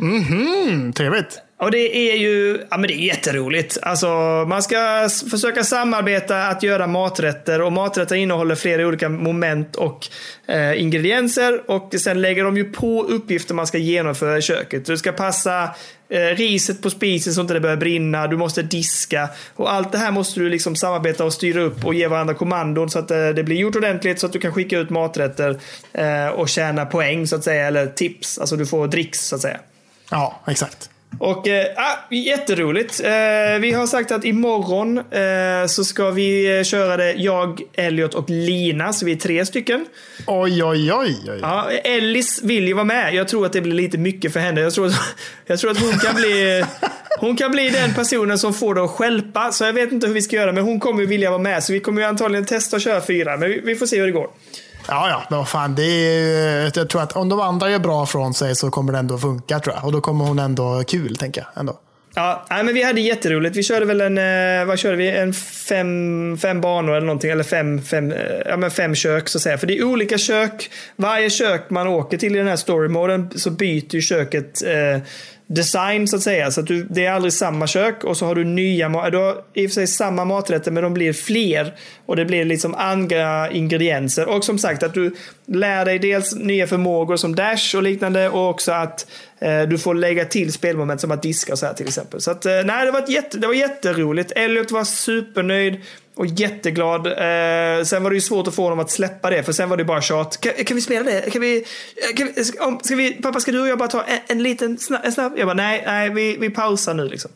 Mm, 0.00 0.92
trevligt. 0.92 1.43
Och 1.64 1.70
det 1.70 1.96
är 2.12 2.16
ju 2.16 2.66
ja, 2.70 2.76
men 2.76 2.88
det 2.88 2.94
är 2.94 3.06
jätteroligt. 3.06 3.78
Alltså, 3.82 4.06
man 4.48 4.62
ska 4.62 5.08
försöka 5.30 5.64
samarbeta 5.64 6.46
att 6.46 6.62
göra 6.62 6.86
maträtter 6.86 7.60
och 7.62 7.72
maträtter 7.72 8.16
innehåller 8.16 8.54
flera 8.54 8.86
olika 8.86 9.08
moment 9.08 9.76
och 9.76 10.08
eh, 10.46 10.80
ingredienser 10.80 11.70
och 11.70 11.94
sen 11.98 12.20
lägger 12.20 12.44
de 12.44 12.56
ju 12.56 12.64
på 12.64 13.02
uppgifter 13.02 13.54
man 13.54 13.66
ska 13.66 13.78
genomföra 13.78 14.38
i 14.38 14.42
köket. 14.42 14.86
Du 14.86 14.96
ska 14.96 15.12
passa 15.12 15.62
eh, 16.08 16.18
riset 16.18 16.82
på 16.82 16.90
spisen 16.90 17.34
så 17.34 17.40
inte 17.40 17.54
det 17.54 17.60
börjar 17.60 17.76
brinna. 17.76 18.26
Du 18.26 18.36
måste 18.36 18.62
diska. 18.62 19.28
Och 19.54 19.72
allt 19.72 19.92
det 19.92 19.98
här 19.98 20.10
måste 20.10 20.40
du 20.40 20.48
liksom 20.48 20.76
samarbeta 20.76 21.24
och 21.24 21.32
styra 21.32 21.60
upp 21.60 21.84
och 21.84 21.94
ge 21.94 22.08
varandra 22.08 22.34
kommandon 22.34 22.90
så 22.90 22.98
att 22.98 23.10
eh, 23.10 23.28
det 23.28 23.44
blir 23.44 23.56
gjort 23.56 23.76
ordentligt 23.76 24.20
så 24.20 24.26
att 24.26 24.32
du 24.32 24.38
kan 24.38 24.52
skicka 24.52 24.78
ut 24.78 24.90
maträtter 24.90 25.60
eh, 25.92 26.26
och 26.26 26.48
tjäna 26.48 26.86
poäng 26.86 27.26
så 27.26 27.36
att 27.36 27.44
säga. 27.44 27.66
Eller 27.66 27.86
tips. 27.86 28.38
Alltså 28.38 28.56
du 28.56 28.66
får 28.66 28.88
dricks 28.88 29.26
så 29.26 29.34
att 29.34 29.42
säga. 29.42 29.58
Ja, 30.10 30.40
exakt. 30.46 30.90
Och 31.20 31.48
ah, 31.76 32.14
jätteroligt. 32.14 33.00
Eh, 33.04 33.10
vi 33.60 33.72
har 33.72 33.86
sagt 33.86 34.12
att 34.12 34.24
imorgon 34.24 34.98
eh, 34.98 35.66
så 35.66 35.84
ska 35.84 36.10
vi 36.10 36.62
köra 36.64 36.96
det 36.96 37.12
jag, 37.12 37.60
Elliot 37.72 38.14
och 38.14 38.30
Lina. 38.30 38.92
Så 38.92 39.06
vi 39.06 39.12
är 39.12 39.16
tre 39.16 39.46
stycken. 39.46 39.86
Oj, 40.26 40.64
oj, 40.64 40.92
oj. 40.92 41.16
oj. 41.28 41.38
Ja, 41.42 41.70
Ellis 41.70 42.42
vill 42.42 42.68
ju 42.68 42.74
vara 42.74 42.84
med. 42.84 43.14
Jag 43.14 43.28
tror 43.28 43.46
att 43.46 43.52
det 43.52 43.60
blir 43.60 43.74
lite 43.74 43.98
mycket 43.98 44.32
för 44.32 44.40
henne. 44.40 44.60
Jag 44.60 44.74
tror 44.74 44.86
att, 44.86 44.94
jag 45.46 45.58
tror 45.58 45.70
att 45.70 45.80
hon 45.80 45.98
kan 45.98 46.14
bli 46.14 46.64
hon 47.18 47.36
kan 47.36 47.50
bli 47.50 47.68
den 47.68 47.94
personen 47.94 48.38
som 48.38 48.54
får 48.54 48.74
det 48.74 48.84
att 48.84 48.90
skälpa. 48.90 49.52
Så 49.52 49.64
jag 49.64 49.72
vet 49.72 49.92
inte 49.92 50.06
hur 50.06 50.14
vi 50.14 50.22
ska 50.22 50.36
göra, 50.36 50.52
men 50.52 50.64
hon 50.64 50.80
kommer 50.80 51.06
vilja 51.06 51.30
vara 51.30 51.42
med. 51.42 51.64
Så 51.64 51.72
vi 51.72 51.80
kommer 51.80 52.02
ju 52.02 52.08
antagligen 52.08 52.44
testa 52.44 52.76
att 52.76 52.82
köra 52.82 53.00
fyra, 53.00 53.36
men 53.36 53.48
vi, 53.48 53.60
vi 53.60 53.76
får 53.76 53.86
se 53.86 53.98
hur 53.98 54.06
det 54.06 54.12
går. 54.12 54.30
Ja, 54.88 55.08
ja, 55.08 55.22
men 55.30 55.38
vad 55.38 55.48
fan. 55.48 55.74
Det 55.74 55.82
är, 55.82 56.72
jag 56.74 56.88
tror 56.88 57.02
att 57.02 57.12
om 57.12 57.28
de 57.28 57.40
andra 57.40 57.70
gör 57.70 57.78
bra 57.78 58.06
från 58.06 58.34
sig 58.34 58.56
så 58.56 58.70
kommer 58.70 58.92
det 58.92 58.98
ändå 58.98 59.18
funka 59.18 59.60
tror 59.60 59.74
jag. 59.74 59.84
Och 59.84 59.92
då 59.92 60.00
kommer 60.00 60.24
hon 60.24 60.38
ändå 60.38 60.84
kul, 60.86 61.16
tänker 61.16 61.40
jag. 61.40 61.60
Ändå. 61.60 61.78
Ja, 62.16 62.46
nej, 62.50 62.64
men 62.64 62.74
vi 62.74 62.82
hade 62.82 63.00
jätteroligt. 63.00 63.56
Vi 63.56 63.62
körde 63.62 63.86
väl 63.86 64.00
en, 64.00 64.18
eh, 64.18 64.64
vad 64.66 64.78
körde 64.78 64.96
vi? 64.96 65.10
En 65.10 65.32
fem, 65.68 66.38
fem 66.42 66.60
banor 66.60 66.96
eller 66.96 67.06
någonting. 67.06 67.30
Eller 67.30 67.44
fem, 67.44 67.82
fem, 67.82 68.12
eh, 68.12 68.18
ja, 68.46 68.56
men 68.56 68.70
fem 68.70 68.94
kök 68.94 69.28
så 69.28 69.38
att 69.38 69.42
säga. 69.42 69.58
För 69.58 69.66
det 69.66 69.78
är 69.78 69.84
olika 69.84 70.18
kök. 70.18 70.70
Varje 70.96 71.30
kök 71.30 71.70
man 71.70 71.86
åker 71.86 72.18
till 72.18 72.34
i 72.34 72.38
den 72.38 72.48
här 72.48 72.56
storymoden 72.56 73.30
så 73.36 73.50
byter 73.50 73.94
ju 73.94 74.00
köket 74.00 74.62
eh, 74.62 75.02
design 75.46 76.08
så 76.08 76.16
att 76.16 76.22
säga. 76.22 76.50
Så 76.50 76.60
att 76.60 76.66
du, 76.66 76.86
det 76.90 77.06
är 77.06 77.12
aldrig 77.12 77.32
samma 77.32 77.66
kök 77.66 78.04
och 78.04 78.16
så 78.16 78.26
har 78.26 78.34
du 78.34 78.44
nya 78.44 78.88
maträtter. 78.88 79.10
Du 79.10 79.18
har 79.18 79.42
i 79.54 79.66
och 79.66 79.70
för 79.70 79.74
sig 79.74 79.86
samma 79.86 80.24
maträtter 80.24 80.70
men 80.70 80.82
de 80.82 80.94
blir 80.94 81.12
fler. 81.12 81.74
Och 82.06 82.16
det 82.16 82.24
blir 82.24 82.44
liksom 82.44 82.74
andra 82.74 83.50
ingredienser. 83.50 84.28
Och 84.28 84.44
som 84.44 84.58
sagt 84.58 84.82
att 84.82 84.94
du 84.94 85.14
lär 85.46 85.84
dig 85.84 85.98
dels 85.98 86.34
nya 86.34 86.66
förmågor 86.66 87.16
som 87.16 87.34
dash 87.34 87.76
och 87.76 87.82
liknande 87.82 88.28
och 88.28 88.50
också 88.50 88.72
att 88.72 89.06
eh, 89.38 89.62
du 89.62 89.78
får 89.78 89.94
lägga 89.94 90.24
till 90.24 90.52
spelmoment 90.52 91.00
som 91.00 91.10
att 91.10 91.22
diska 91.22 91.52
och 91.52 91.58
så 91.58 91.66
här 91.66 91.74
till 91.74 91.86
exempel. 91.86 92.20
Så 92.20 92.30
att 92.30 92.46
eh, 92.46 92.52
nej, 92.64 92.86
det 92.86 92.90
var, 92.90 93.04
jätte, 93.08 93.38
det 93.38 93.46
var 93.46 93.54
jätteroligt. 93.54 94.32
Elliot 94.36 94.70
var 94.70 94.84
supernöjd 94.84 95.80
och 96.16 96.26
jätteglad. 96.26 97.06
Eh, 97.06 97.84
sen 97.84 98.02
var 98.02 98.10
det 98.10 98.14
ju 98.14 98.20
svårt 98.20 98.48
att 98.48 98.54
få 98.54 98.62
honom 98.62 98.78
att 98.80 98.90
släppa 98.90 99.30
det, 99.30 99.42
för 99.42 99.52
sen 99.52 99.68
var 99.68 99.76
det 99.76 99.84
bara 99.84 100.02
tjat. 100.02 100.40
Kan, 100.40 100.52
kan 100.64 100.74
vi 100.74 100.80
spela 100.80 101.10
det? 101.10 101.30
Kan 101.32 101.40
vi, 101.42 101.64
kan 102.16 102.28
vi, 102.36 102.44
ska, 102.44 102.66
om, 102.66 102.80
ska 102.82 102.96
vi, 102.96 103.12
pappa, 103.22 103.40
ska 103.40 103.52
du 103.52 103.60
och 103.60 103.68
jag 103.68 103.78
bara 103.78 103.88
ta 103.88 104.02
en, 104.02 104.18
en 104.26 104.42
liten 104.42 104.78
snabb, 104.78 105.00
en 105.04 105.12
snabb? 105.12 105.32
Jag 105.36 105.46
bara, 105.46 105.54
nej, 105.54 105.82
nej, 105.86 106.10
vi, 106.10 106.36
vi 106.36 106.50
pausar 106.50 106.94
nu 106.94 107.08
liksom. 107.08 107.30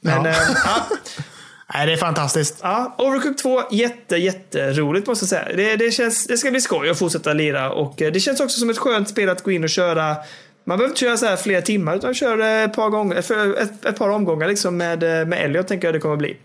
Men, 0.00 0.24
Ja. 0.24 0.30
eh, 0.30 0.36
ja. 0.64 0.86
Nej, 1.74 1.86
det 1.86 1.92
är 1.92 1.96
fantastiskt. 1.96 2.58
Ja, 2.62 2.94
Overcooked 2.98 3.38
2, 3.38 3.62
jätte, 3.70 4.16
jätteroligt 4.16 5.06
måste 5.06 5.22
jag 5.22 5.28
säga. 5.28 5.56
Det, 5.56 5.76
det, 5.76 5.90
känns, 5.90 6.26
det 6.26 6.38
ska 6.38 6.50
bli 6.50 6.60
skoj 6.60 6.90
att 6.90 6.98
fortsätta 6.98 7.32
lira 7.32 7.70
och 7.72 8.02
eh, 8.02 8.12
det 8.12 8.20
känns 8.20 8.40
också 8.40 8.60
som 8.60 8.70
ett 8.70 8.78
skönt 8.78 9.08
spel 9.08 9.28
att 9.28 9.42
gå 9.42 9.50
in 9.50 9.64
och 9.64 9.70
köra. 9.70 10.16
Man 10.64 10.78
behöver 10.78 10.88
inte 10.88 11.00
köra 11.00 11.16
så 11.16 11.26
här 11.26 11.36
flera 11.36 11.62
timmar 11.62 11.96
utan 11.96 12.14
köra 12.14 12.48
ett 12.50 12.74
par, 12.74 12.88
gånger, 12.88 13.16
ett, 13.62 13.84
ett 13.86 13.98
par 13.98 14.08
omgångar 14.08 14.48
liksom 14.48 14.76
med, 14.76 15.02
eh, 15.02 15.26
med 15.26 15.44
Elliot 15.44 15.68
tänker 15.68 15.88
jag 15.88 15.94
det 15.94 15.98
kommer 16.00 16.16
bli. 16.16 16.36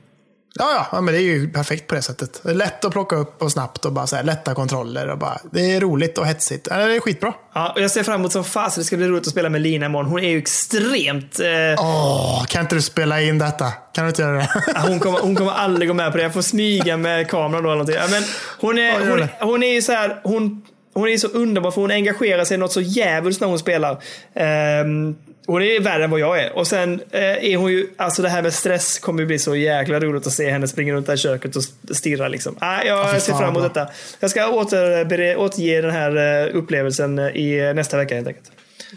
Ja, 0.60 0.88
ja, 0.92 1.02
men 1.02 1.14
det 1.14 1.20
är 1.20 1.24
ju 1.24 1.50
perfekt 1.50 1.88
på 1.88 1.96
det 1.96 2.02
sättet. 2.02 2.40
Det 2.44 2.50
är 2.50 2.54
lätt 2.54 2.86
att 2.86 2.92
plocka 2.92 3.16
upp 3.16 3.42
och 3.42 3.52
snabbt 3.52 3.86
och 3.86 3.92
bara 3.92 4.08
så 4.08 4.16
här, 4.16 4.24
lätta 4.24 4.54
kontroller. 4.56 5.08
Och 5.08 5.18
bara, 5.18 5.40
det 5.52 5.76
är 5.76 5.80
roligt 5.82 6.18
och 6.18 6.26
hetsigt. 6.26 6.68
Ja, 6.72 6.78
Det 6.78 6.96
är 6.96 7.00
skitbra. 7.00 7.34
Ja, 7.54 7.72
och 7.76 7.82
jag 7.82 7.92
ser 7.92 8.04
fram 8.04 8.20
emot 8.20 8.32
som 8.32 8.44
fasen 8.44 8.82
det 8.82 8.86
ska 8.86 8.98
bli 8.98 9.08
roligt 9.08 9.24
att 9.28 9.32
spela 9.32 9.50
med 9.50 9.62
Lina 9.62 9.86
imorgon. 9.86 10.10
Hon 10.12 10.20
är 10.20 10.30
ju 10.30 10.38
extremt... 10.38 11.40
Eh, 11.40 11.84
Åh, 11.86 12.46
kan 12.46 12.62
inte 12.62 12.76
du 12.76 12.82
spela 12.82 13.22
in 13.22 13.40
detta? 13.40 13.72
Kan 13.72 14.04
du 14.04 14.10
inte 14.10 14.22
göra 14.22 14.38
det? 14.38 14.50
Ja, 14.68 14.80
Hon 14.88 15.00
kommer, 15.00 15.20
hon 15.20 15.36
kommer 15.36 15.52
aldrig 15.52 15.88
gå 15.88 15.94
med 15.94 16.12
på 16.12 16.18
det. 16.18 16.24
Jag 16.24 16.34
får 16.34 16.42
smyga 16.42 16.98
med 16.98 17.30
kameran 17.30 17.52
då 17.64 17.70
eller 17.70 17.78
någonting. 17.84 17.96
Ja, 17.96 18.08
men 18.10 18.24
hon, 18.60 18.78
är, 18.78 19.00
gör 19.00 19.10
hon, 19.10 19.28
hon 19.50 19.64
är 19.64 19.74
ju 19.74 19.82
så 19.82 19.92
här, 19.92 20.22
hon, 20.24 20.62
hon 20.94 21.10
är 21.10 21.18
så 21.18 21.28
underbar 21.28 21.72
för 21.72 21.82
hon 21.82 21.92
engagerar 21.92 22.46
sig 22.46 22.58
något 22.58 22.72
så 22.72 22.82
jävligt 22.82 23.40
när 23.42 23.48
hon 23.48 23.60
spelar. 23.60 24.02
Ehm, 24.36 25.16
hon 25.48 25.62
är 25.62 25.80
värre 25.80 26.04
än 26.04 26.12
vad 26.12 26.20
jag 26.20 26.40
är. 26.40 26.56
Och 26.58 26.68
sen 26.68 27.02
eh, 27.12 27.22
är 27.22 27.58
hon 27.58 27.72
ju, 27.72 27.88
alltså 27.98 28.22
det 28.22 28.30
här 28.30 28.42
med 28.42 28.54
stress 28.54 29.00
kommer 29.00 29.20
ju 29.20 29.26
bli 29.26 29.40
så 29.40 29.56
jäkla 29.56 30.00
roligt 30.00 30.28
att 30.28 30.34
se 30.34 30.50
henne 30.50 30.68
springa 30.68 30.94
runt 30.94 31.06
det 31.06 31.12
här 31.12 31.18
köket 31.18 31.56
och 31.56 31.64
stirra 31.96 32.28
liksom. 32.28 32.56
Ah, 32.60 32.84
jag 32.84 33.14
fy 33.14 33.20
ser 33.20 33.34
fram 33.34 33.50
emot 33.50 33.64
detta. 33.74 33.88
Jag 34.20 34.32
ska 34.32 34.48
åter, 34.48 35.38
återge 35.38 35.82
den 35.82 35.92
här 35.92 36.46
eh, 36.46 36.56
upplevelsen 36.56 37.20
i 37.20 37.74
nästa 37.76 37.98
vecka 37.98 38.16
helt 38.16 38.28
enkelt. 38.28 38.52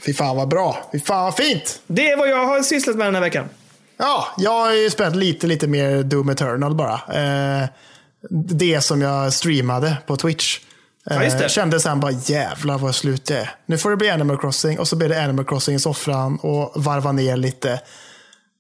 Fy 0.06 0.14
fan 0.14 0.36
vad 0.36 0.48
bra. 0.48 0.88
Fy 0.92 1.00
fan 1.00 1.24
vad 1.24 1.36
fint. 1.36 1.80
Det 1.86 2.10
är 2.10 2.16
vad 2.16 2.28
jag 2.28 2.46
har 2.46 2.62
sysslat 2.62 2.96
med 2.96 3.06
den 3.06 3.14
här 3.14 3.22
veckan. 3.22 3.48
Ja, 3.96 4.26
jag 4.38 4.50
har 4.50 4.72
ju 4.72 4.90
spelat 4.90 5.16
lite, 5.16 5.46
lite 5.46 5.66
mer 5.66 6.02
Doom 6.02 6.28
Eternal 6.28 6.74
bara. 6.74 6.94
Eh, 6.94 7.68
det 8.30 8.80
som 8.80 9.02
jag 9.02 9.32
streamade 9.32 9.96
på 10.06 10.16
Twitch. 10.16 10.58
Ja. 11.10 11.22
Eh, 11.22 11.48
kände 11.48 11.80
sen 11.80 12.00
bara 12.00 12.12
jävlar 12.12 12.78
vad 12.78 12.94
slut 12.94 13.24
det 13.24 13.36
är. 13.36 13.50
Nu 13.66 13.78
får 13.78 13.90
det 13.90 13.96
bli 13.96 14.10
Animal 14.10 14.38
Crossing 14.38 14.78
och 14.78 14.88
så 14.88 14.96
blir 14.96 15.08
det 15.08 15.24
Animal 15.24 15.44
Crossing 15.44 15.74
i 15.74 15.78
soffan 15.78 16.36
och 16.42 16.82
varva 16.82 17.12
ner 17.12 17.36
lite. 17.36 17.80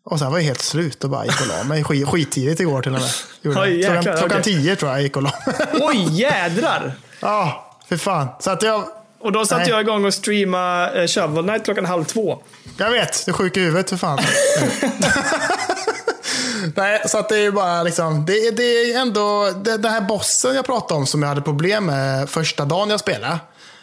Och 0.04 0.18
sen 0.18 0.30
var 0.30 0.38
jag 0.38 0.44
helt 0.44 0.60
slut 0.62 1.04
och 1.04 1.10
bara 1.10 1.24
gick 1.24 1.40
och 1.40 1.46
la 1.46 1.64
mig 1.64 1.84
skit, 1.84 2.08
skittidigt 2.08 2.60
igår 2.60 2.82
till 2.82 2.94
och 2.94 3.00
med. 3.00 3.10
Gjorde 3.42 3.60
Oj, 3.60 3.80
jäklar, 3.80 4.02
klockan, 4.02 4.18
klockan 4.18 4.42
tio 4.42 4.76
tror 4.76 4.90
jag 4.92 5.02
gick 5.02 5.16
och 5.16 5.22
la 5.22 5.32
mig. 5.46 5.54
Oj 5.72 6.20
jädrar! 6.20 6.92
Ja, 7.20 7.74
för 7.88 7.96
fan. 7.96 8.28
Så 8.40 8.50
att 8.50 8.62
jag, 8.62 8.84
Och 9.20 9.32
då 9.32 9.46
satte 9.46 9.70
jag 9.70 9.80
igång 9.80 10.04
och 10.04 10.14
streama 10.14 10.90
eh, 10.90 11.06
Shovel 11.06 11.44
Knight 11.44 11.64
klockan 11.64 11.84
halv 11.86 12.04
två. 12.04 12.38
jag 12.78 12.90
vet, 12.90 13.26
du 13.26 13.30
är 13.30 13.34
sjuk 13.34 13.56
i 13.56 13.60
huvudet 13.60 13.90
för 13.90 13.96
fan. 13.96 14.18
Nej, 16.76 17.02
så 17.06 17.18
att 17.18 17.28
det 17.28 17.36
är 17.36 17.42
ju 17.42 17.52
bara 17.52 17.82
liksom, 17.82 18.24
det, 18.26 18.56
det 18.56 18.62
är 18.62 19.00
ändå, 19.00 19.50
det, 19.64 19.76
den 19.76 19.92
här 19.92 20.00
bossen 20.00 20.54
jag 20.54 20.66
pratade 20.66 21.00
om 21.00 21.06
som 21.06 21.22
jag 21.22 21.28
hade 21.28 21.42
problem 21.42 21.86
med 21.86 22.30
första 22.30 22.64
dagen 22.64 22.90
jag 22.90 23.00
spelade. 23.00 23.38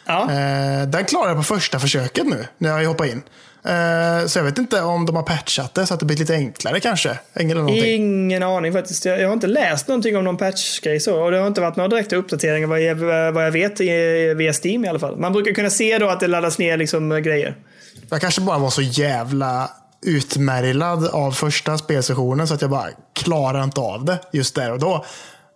Ja. 0.06 0.22
Eh, 0.22 0.88
den 0.88 1.06
klarade 1.06 1.30
jag 1.30 1.38
på 1.38 1.44
första 1.44 1.80
försöket 1.80 2.26
nu, 2.26 2.48
när 2.58 2.80
jag 2.80 2.88
hoppade 2.88 3.10
in. 3.10 3.22
Eh, 3.66 4.28
så 4.28 4.40
jag 4.40 4.44
vet 4.44 4.58
inte 4.58 4.82
om 4.82 5.06
de 5.06 5.16
har 5.16 5.24
patchat 5.24 5.74
det 5.74 5.86
så 5.86 5.94
att 5.94 6.00
det 6.00 6.06
blir 6.06 6.18
lite 6.18 6.34
enklare 6.34 6.80
kanske. 6.80 7.20
Eller. 7.34 7.70
Ingen 7.70 8.44
aning 8.44 8.74
faktiskt. 8.74 9.06
Jag, 9.06 9.20
jag 9.20 9.28
har 9.28 9.34
inte 9.34 9.48
läst 9.48 9.88
någonting 9.88 10.18
om 10.18 10.24
någon 10.24 10.38
patchgrej 10.38 11.00
så. 11.00 11.24
Och 11.24 11.32
det 11.32 11.38
har 11.38 11.48
inte 11.48 11.62
varit 11.62 11.76
några 11.76 11.88
direkta 11.88 12.16
uppdateringar 12.16 12.68
vad 12.68 12.82
jag, 12.82 12.96
vad 13.32 13.46
jag 13.46 13.52
vet 13.52 13.80
via 14.38 14.54
Steam 14.64 14.86
i 14.86 14.88
alla 14.88 15.00
fall. 15.00 15.18
Man 15.18 15.34
brukar 15.34 15.52
kunna 15.52 15.70
se 15.70 15.98
då 15.98 16.10
att 16.10 16.20
det 16.20 16.28
laddas 16.28 16.58
ner 16.58 16.78
liksom 16.78 17.12
eh, 17.12 17.18
grejer. 17.18 17.56
Jag 18.10 18.22
kanske 18.22 18.42
bara 18.42 18.58
var 18.58 18.70
så 18.70 18.82
jävla 18.82 19.70
utmärglad 20.06 21.08
av 21.08 21.32
första 21.32 21.78
spelsessionen 21.78 22.48
så 22.48 22.54
att 22.54 22.62
jag 22.62 22.70
bara 22.70 22.90
klarar 23.14 23.64
inte 23.64 23.82
av 23.82 24.06
det 24.06 24.20
just 24.32 24.56
där 24.56 24.72
och 24.72 24.80
då. 24.80 25.06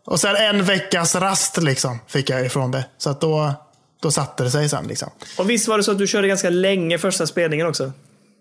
Och 0.05 0.19
sen 0.19 0.35
en 0.35 0.63
veckas 0.65 1.15
rast 1.15 1.57
liksom 1.57 1.99
fick 2.07 2.29
jag 2.29 2.45
ifrån 2.45 2.71
det. 2.71 2.85
Så 2.97 3.09
att 3.09 3.21
då, 3.21 3.53
då 4.01 4.11
satte 4.11 4.43
det 4.43 4.51
sig 4.51 4.69
sen. 4.69 4.87
Liksom. 4.87 5.09
Och 5.37 5.49
visst 5.49 5.67
var 5.67 5.77
det 5.77 5.83
så 5.83 5.91
att 5.91 5.97
du 5.97 6.07
körde 6.07 6.27
ganska 6.27 6.49
länge 6.49 6.97
första 6.97 7.27
spelningen 7.27 7.67
också? 7.67 7.91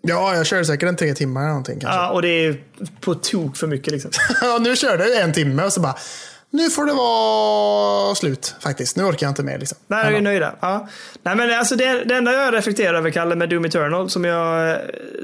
Ja, 0.01 0.35
jag 0.35 0.45
körde 0.45 0.65
säkert 0.65 0.89
en 0.89 0.95
tre 0.95 1.13
timmar 1.13 1.41
eller 1.41 1.49
någonting 1.49 1.79
kanske. 1.79 1.99
Ja, 1.99 2.09
och 2.09 2.21
det 2.21 2.27
är 2.45 2.57
på 2.99 3.15
tok 3.15 3.57
för 3.57 3.67
mycket 3.67 3.93
liksom. 3.93 4.11
Ja, 4.41 4.57
nu 4.61 4.75
körde 4.75 5.07
jag 5.07 5.21
en 5.21 5.33
timme 5.33 5.63
och 5.63 5.73
så 5.73 5.81
bara, 5.81 5.95
nu 6.51 6.69
får 6.69 6.85
det 6.85 6.93
vara 6.93 8.15
slut 8.15 8.55
faktiskt. 8.59 8.97
Nu 8.97 9.03
orkar 9.03 9.25
jag 9.27 9.31
inte 9.31 9.43
mer. 9.43 9.57
Liksom. 9.59 9.77
Där 9.87 10.05
är 10.05 10.11
vi 10.11 10.21
nöjda. 10.21 10.55
Ja. 10.59 10.87
Nej, 11.23 11.35
men 11.35 11.59
alltså 11.59 11.75
det, 11.75 12.03
det 12.03 12.15
enda 12.15 12.33
jag 12.33 12.53
reflekterar 12.53 12.93
över, 12.93 13.09
Kalle, 13.09 13.35
med 13.35 13.49
Doom 13.49 13.65
Eternal, 13.65 14.09
som 14.09 14.25
jag 14.25 14.71
eh, 14.71 14.77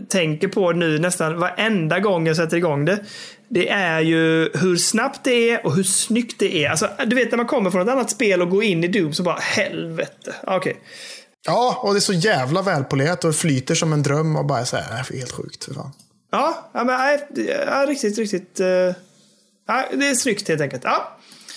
tänker 0.10 0.47
på 0.47 0.72
nu 0.72 0.99
nästan 0.99 1.39
varenda 1.39 1.99
gång 1.99 2.27
jag 2.27 2.35
sätter 2.35 2.57
igång 2.57 2.85
det. 2.85 2.99
Det 3.49 3.69
är 3.69 3.99
ju 3.99 4.49
hur 4.53 4.76
snabbt 4.76 5.23
det 5.23 5.49
är 5.49 5.65
och 5.65 5.76
hur 5.76 5.84
snyggt 5.84 6.39
det 6.39 6.65
är. 6.65 6.69
Alltså, 6.69 6.89
du 7.06 7.15
vet 7.15 7.31
när 7.31 7.38
man 7.38 7.47
kommer 7.47 7.72
från 7.72 7.81
ett 7.81 7.93
annat 7.93 8.11
spel 8.11 8.41
och 8.41 8.49
går 8.49 8.64
in 8.64 8.84
i 8.84 8.88
Doom 8.88 9.14
så 9.14 9.23
bara 9.23 9.39
helvete. 9.39 10.35
Okej. 10.43 10.77
Ja, 11.47 11.80
och 11.84 11.93
det 11.93 11.97
är 11.97 12.02
så 12.02 12.14
jävla 12.14 12.61
välpolerat 12.61 13.23
och 13.23 13.35
flyter 13.35 13.76
som 13.76 13.93
en 13.93 14.03
dröm 14.03 14.35
och 14.35 14.45
bara 14.45 14.65
så 14.65 14.77
här, 14.77 15.14
helt 15.14 15.31
sjukt. 15.31 15.65
För 15.65 15.73
fan. 15.73 15.91
Ja, 16.31 16.69
ja, 16.73 16.84
men, 16.84 17.19
ja, 17.68 17.85
riktigt, 17.88 18.18
riktigt. 18.18 18.60
eh, 18.60 18.68
ja, 19.68 19.85
det 19.93 20.07
är 20.07 20.15
snyggt 20.15 20.47
helt 20.47 20.61
enkelt. 20.61 20.84
Ja, 20.84 21.14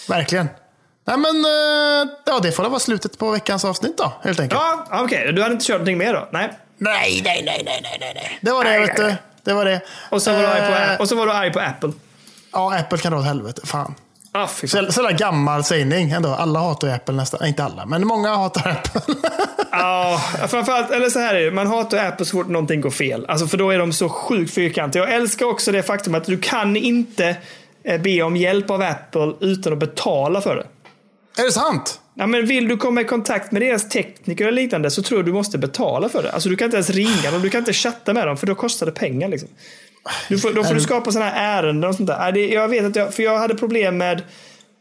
Verkligen. 0.08 0.48
Nej 1.06 1.16
men, 1.16 1.44
eh, 1.44 2.12
ja 2.26 2.38
det 2.42 2.52
får 2.52 2.62
väl 2.62 2.70
vara 2.70 2.80
slutet 2.80 3.18
på 3.18 3.30
veckans 3.30 3.64
avsnitt 3.64 3.98
då, 3.98 4.12
helt 4.22 4.40
enkelt. 4.40 4.60
ja 4.60 4.86
okej. 5.04 5.32
Du 5.32 5.42
hade 5.42 5.52
inte 5.54 5.66
kört 5.66 5.74
någonting 5.74 5.98
mer 5.98 6.12
då? 6.14 6.28
Nej. 6.32 6.50
Nej, 6.78 7.20
nej, 7.24 7.42
nej, 7.46 7.62
nej, 7.64 7.80
nej, 8.00 8.12
nej. 8.14 8.38
Det 8.40 8.50
var 8.52 8.64
det, 8.64 8.70
Nej, 8.70 8.80
vet 8.80 8.96
du. 8.96 9.14
Det 9.44 9.52
var 9.52 9.64
det. 9.64 9.80
Och 10.10 10.22
så 10.22 10.32
var, 10.32 10.38
du 10.40 10.46
arg 10.46 10.60
på, 10.60 10.92
Eh, 10.92 11.00
och 11.00 11.08
så 11.08 11.14
var 11.16 11.26
du 11.26 11.32
arg 11.32 11.52
på 11.52 11.60
Apple. 11.60 11.92
Ja, 12.52 12.76
Apple 12.78 12.98
kan 12.98 13.12
dra 13.12 13.18
åt 13.18 13.24
helvete. 13.26 13.60
Fan. 13.66 13.94
Ah, 14.32 14.46
fan. 14.46 14.68
Så, 14.68 14.92
sådär 14.92 15.10
gammal 15.12 15.64
sägning 15.64 16.10
ändå. 16.10 16.28
Alla 16.28 16.58
hatar 16.60 16.88
Apple 16.88 17.14
nästan. 17.14 17.46
Inte 17.46 17.64
alla, 17.64 17.86
men 17.86 18.06
många 18.06 18.36
hatar 18.36 18.70
Apple. 18.84 19.14
Ja, 19.70 20.20
framförallt, 20.48 20.90
eller 20.90 21.10
så 21.10 21.18
här 21.18 21.34
är 21.34 21.44
det. 21.44 21.50
Man 21.50 21.66
hatar 21.66 22.06
Apple 22.08 22.26
så 22.26 22.32
fort 22.36 22.48
någonting 22.48 22.80
går 22.80 22.90
fel. 22.90 23.26
Alltså 23.28 23.46
för 23.46 23.56
då 23.56 23.70
är 23.70 23.78
de 23.78 23.92
så 23.92 24.08
sjukt 24.08 24.54
fyrkantiga. 24.54 25.02
Jag 25.04 25.14
älskar 25.14 25.46
också 25.46 25.72
det 25.72 25.82
faktum 25.82 26.14
att 26.14 26.24
du 26.24 26.38
kan 26.40 26.76
inte 26.76 27.26
eh, 27.28 27.36
be 28.00 28.22
om 28.22 28.36
hjälp 28.36 28.70
av 28.70 28.82
Apple 28.82 29.32
utan 29.40 29.72
att 29.72 29.78
betala 29.78 30.40
för 30.40 30.56
det. 30.56 30.66
Är 31.42 31.46
det 31.46 31.52
sant? 31.52 32.00
Ja, 32.14 32.26
men 32.26 32.46
vill 32.46 32.68
du 32.68 32.76
komma 32.76 33.00
i 33.00 33.04
kontakt 33.04 33.52
med 33.52 33.62
deras 33.62 33.88
tekniker 33.88 34.46
eller 34.46 34.62
liknande 34.62 34.90
så 34.90 35.02
tror 35.02 35.18
jag 35.18 35.26
du 35.26 35.32
måste 35.32 35.58
betala 35.58 36.08
för 36.08 36.22
det. 36.22 36.32
Alltså 36.32 36.48
du 36.48 36.56
kan 36.56 36.64
inte 36.64 36.76
ens 36.76 36.90
ringa 36.90 37.30
dem, 37.30 37.42
du 37.42 37.50
kan 37.50 37.58
inte 37.58 37.72
chatta 37.72 38.14
med 38.14 38.26
dem 38.26 38.36
för 38.36 38.46
då 38.46 38.54
kostar 38.54 38.86
det 38.86 38.92
pengar. 38.92 39.28
Liksom. 39.28 39.48
Du 40.28 40.38
får, 40.38 40.52
då 40.52 40.64
får 40.64 40.74
du 40.74 40.80
skapa 40.80 41.12
sådana 41.12 41.30
här 41.30 41.62
ärenden 41.62 41.90
och 41.90 41.96
sånt 41.96 42.06
där. 42.06 42.36
Jag 42.36 42.68
vet 42.68 42.84
att 42.84 42.96
jag, 42.96 43.14
för 43.14 43.22
jag 43.22 43.38
hade 43.38 43.54
problem 43.54 43.98
med 43.98 44.22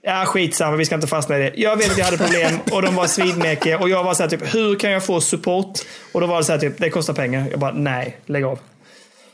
Ja, 0.01 0.25
skitsamma, 0.25 0.77
vi 0.77 0.85
ska 0.85 0.95
inte 0.95 1.07
fastna 1.07 1.37
i 1.37 1.41
det. 1.41 1.53
Jag 1.55 1.77
vet 1.77 1.91
att 1.91 1.97
jag 1.97 2.05
hade 2.05 2.17
problem 2.17 2.59
och 2.71 2.81
de 2.81 2.95
var 2.95 3.07
svinmäkiga 3.07 3.79
och 3.79 3.89
jag 3.89 4.03
var 4.03 4.13
så 4.13 4.23
här 4.23 4.29
typ, 4.29 4.55
hur 4.55 4.75
kan 4.75 4.91
jag 4.91 5.05
få 5.05 5.21
support? 5.21 5.79
Och 6.11 6.21
då 6.21 6.27
var 6.27 6.37
det 6.37 6.43
så 6.43 6.51
här 6.51 6.59
typ, 6.59 6.77
det 6.77 6.89
kostar 6.89 7.13
pengar. 7.13 7.47
Jag 7.51 7.59
bara, 7.59 7.71
nej, 7.71 8.17
lägg 8.25 8.43
av. 8.43 8.59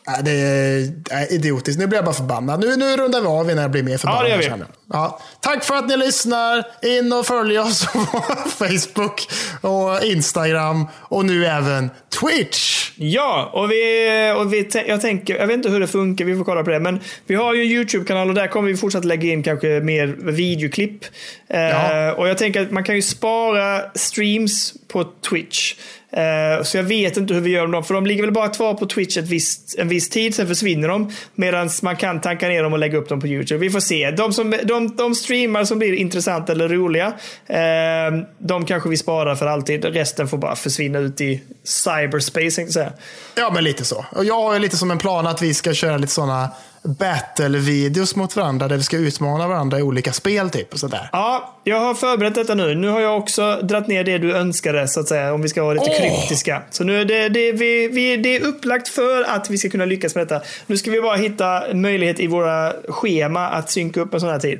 Nej, 0.07 0.19
det 0.23 0.31
är 0.31 0.93
nej, 1.11 1.27
idiotiskt. 1.31 1.79
Nu 1.79 1.87
blir 1.87 1.97
jag 1.97 2.05
bara 2.05 2.15
förbannad. 2.15 2.59
Nu, 2.59 2.75
nu 2.75 2.97
rundar 2.97 3.21
vi 3.21 3.27
av 3.27 3.49
innan 3.49 3.61
jag 3.61 3.71
blir 3.71 3.83
mer 3.83 3.97
förbannad. 3.97 4.29
Ja, 4.29 4.37
det 4.37 4.43
gör 4.43 4.57
vi. 4.57 4.63
Ja. 4.93 5.19
Tack 5.39 5.63
för 5.63 5.75
att 5.75 5.87
ni 5.87 5.97
lyssnar. 5.97 6.63
In 6.81 7.13
och 7.13 7.25
följ 7.25 7.59
oss 7.59 7.85
på 7.93 8.23
Facebook 8.49 9.27
och 9.61 10.03
Instagram 10.03 10.87
och 10.99 11.25
nu 11.25 11.45
även 11.45 11.89
Twitch. 12.21 12.91
Ja, 12.95 13.49
och, 13.53 13.71
vi, 13.71 14.33
och 14.37 14.53
vi, 14.53 14.69
jag 14.87 15.01
tänker, 15.01 15.35
jag 15.35 15.47
vet 15.47 15.53
inte 15.57 15.69
hur 15.69 15.79
det 15.79 15.87
funkar, 15.87 16.25
vi 16.25 16.35
får 16.37 16.43
kolla 16.43 16.63
på 16.63 16.69
det. 16.69 16.79
Men 16.79 16.99
vi 17.25 17.35
har 17.35 17.53
ju 17.53 17.61
en 17.61 17.67
YouTube-kanal 17.67 18.29
och 18.29 18.35
där 18.35 18.47
kommer 18.47 18.69
vi 18.69 18.77
fortsätta 18.77 19.07
lägga 19.07 19.31
in 19.31 19.43
kanske 19.43 19.67
mer 19.67 20.07
videoklipp. 20.31 21.03
Eh, 21.49 21.59
Ja. 21.59 22.13
och 22.13 22.27
jag 22.27 22.37
tänker 22.37 22.61
att 22.61 22.71
man 22.71 22.83
kan 22.83 22.95
ju 22.95 23.01
spara 23.01 23.81
streams 23.95 24.73
på 24.87 25.03
Twitch. 25.29 25.75
Uh, 26.17 26.63
så 26.63 26.77
jag 26.77 26.83
vet 26.83 27.17
inte 27.17 27.33
hur 27.33 27.41
vi 27.41 27.49
gör 27.49 27.67
med 27.67 27.77
dem, 27.77 27.83
för 27.83 27.93
de 27.93 28.05
ligger 28.05 28.23
väl 28.23 28.31
bara 28.31 28.47
kvar 28.47 28.73
på 28.73 28.85
Twitch 28.85 29.17
ett 29.17 29.27
visst, 29.27 29.75
en 29.77 29.87
viss 29.87 30.09
tid, 30.09 30.35
sen 30.35 30.47
försvinner 30.47 30.87
de. 30.87 31.11
Medan 31.35 31.69
man 31.81 31.95
kan 31.95 32.21
tanka 32.21 32.47
ner 32.47 32.63
dem 32.63 32.73
och 32.73 32.79
lägga 32.79 32.97
upp 32.97 33.09
dem 33.09 33.21
på 33.21 33.27
YouTube. 33.27 33.59
Vi 33.59 33.69
får 33.69 33.79
se. 33.79 34.11
De, 34.11 34.33
som, 34.33 34.55
de, 34.63 34.95
de 34.95 35.15
streamar 35.15 35.63
som 35.63 35.79
blir 35.79 35.93
intressanta 35.93 36.51
eller 36.51 36.69
roliga, 36.69 37.07
uh, 37.07 38.23
de 38.39 38.65
kanske 38.65 38.89
vi 38.89 38.97
sparar 38.97 39.35
för 39.35 39.45
alltid. 39.45 39.85
Resten 39.85 40.27
får 40.27 40.37
bara 40.37 40.55
försvinna 40.55 40.99
ut 40.99 41.21
i 41.21 41.41
cyberspace, 41.63 42.71
säga. 42.71 42.93
Ja, 43.35 43.51
men 43.53 43.63
lite 43.63 43.85
så. 43.85 44.05
Och 44.11 44.25
jag 44.25 44.41
har 44.41 44.59
lite 44.59 44.77
som 44.77 44.91
en 44.91 44.97
plan 44.97 45.27
att 45.27 45.41
vi 45.41 45.53
ska 45.53 45.73
köra 45.73 45.97
lite 45.97 46.13
sådana 46.13 46.49
battle-videos 46.83 48.15
mot 48.15 48.35
varandra 48.35 48.67
där 48.67 48.77
vi 48.77 48.83
ska 48.83 48.97
utmana 48.97 49.47
varandra 49.47 49.79
i 49.79 49.81
olika 49.81 50.13
spel 50.13 50.49
typ. 50.49 50.73
Och 50.73 50.79
sådär. 50.79 51.09
Ja, 51.11 51.59
jag 51.63 51.79
har 51.79 51.93
förberett 51.93 52.35
detta 52.35 52.55
nu. 52.55 52.75
Nu 52.75 52.87
har 52.87 53.01
jag 53.01 53.17
också 53.17 53.59
dratt 53.63 53.87
ner 53.87 54.03
det 54.03 54.17
du 54.17 54.35
önskade, 54.35 54.87
så 54.87 54.99
att 54.99 55.07
säga, 55.07 55.33
om 55.33 55.41
vi 55.41 55.49
ska 55.49 55.63
vara 55.63 55.73
lite 55.73 55.89
Åh! 55.89 55.97
kryptiska. 55.97 56.63
Så 56.69 56.83
nu 56.83 57.01
är 57.01 57.05
det, 57.05 57.29
det, 57.29 57.51
vi, 57.51 57.87
vi, 57.87 58.17
det 58.17 58.35
är 58.35 58.41
upplagt 58.43 58.87
för 58.87 59.23
att 59.23 59.49
vi 59.49 59.57
ska 59.57 59.69
kunna 59.69 59.85
lyckas 59.85 60.15
med 60.15 60.27
detta. 60.27 60.45
Nu 60.65 60.77
ska 60.77 60.91
vi 60.91 61.01
bara 61.01 61.15
hitta 61.15 61.63
möjlighet 61.73 62.19
i 62.19 62.27
våra 62.27 62.73
schema 62.87 63.47
att 63.47 63.71
synka 63.71 64.01
upp 64.01 64.13
en 64.13 64.19
sån 64.19 64.29
här 64.29 64.39
tid. 64.39 64.59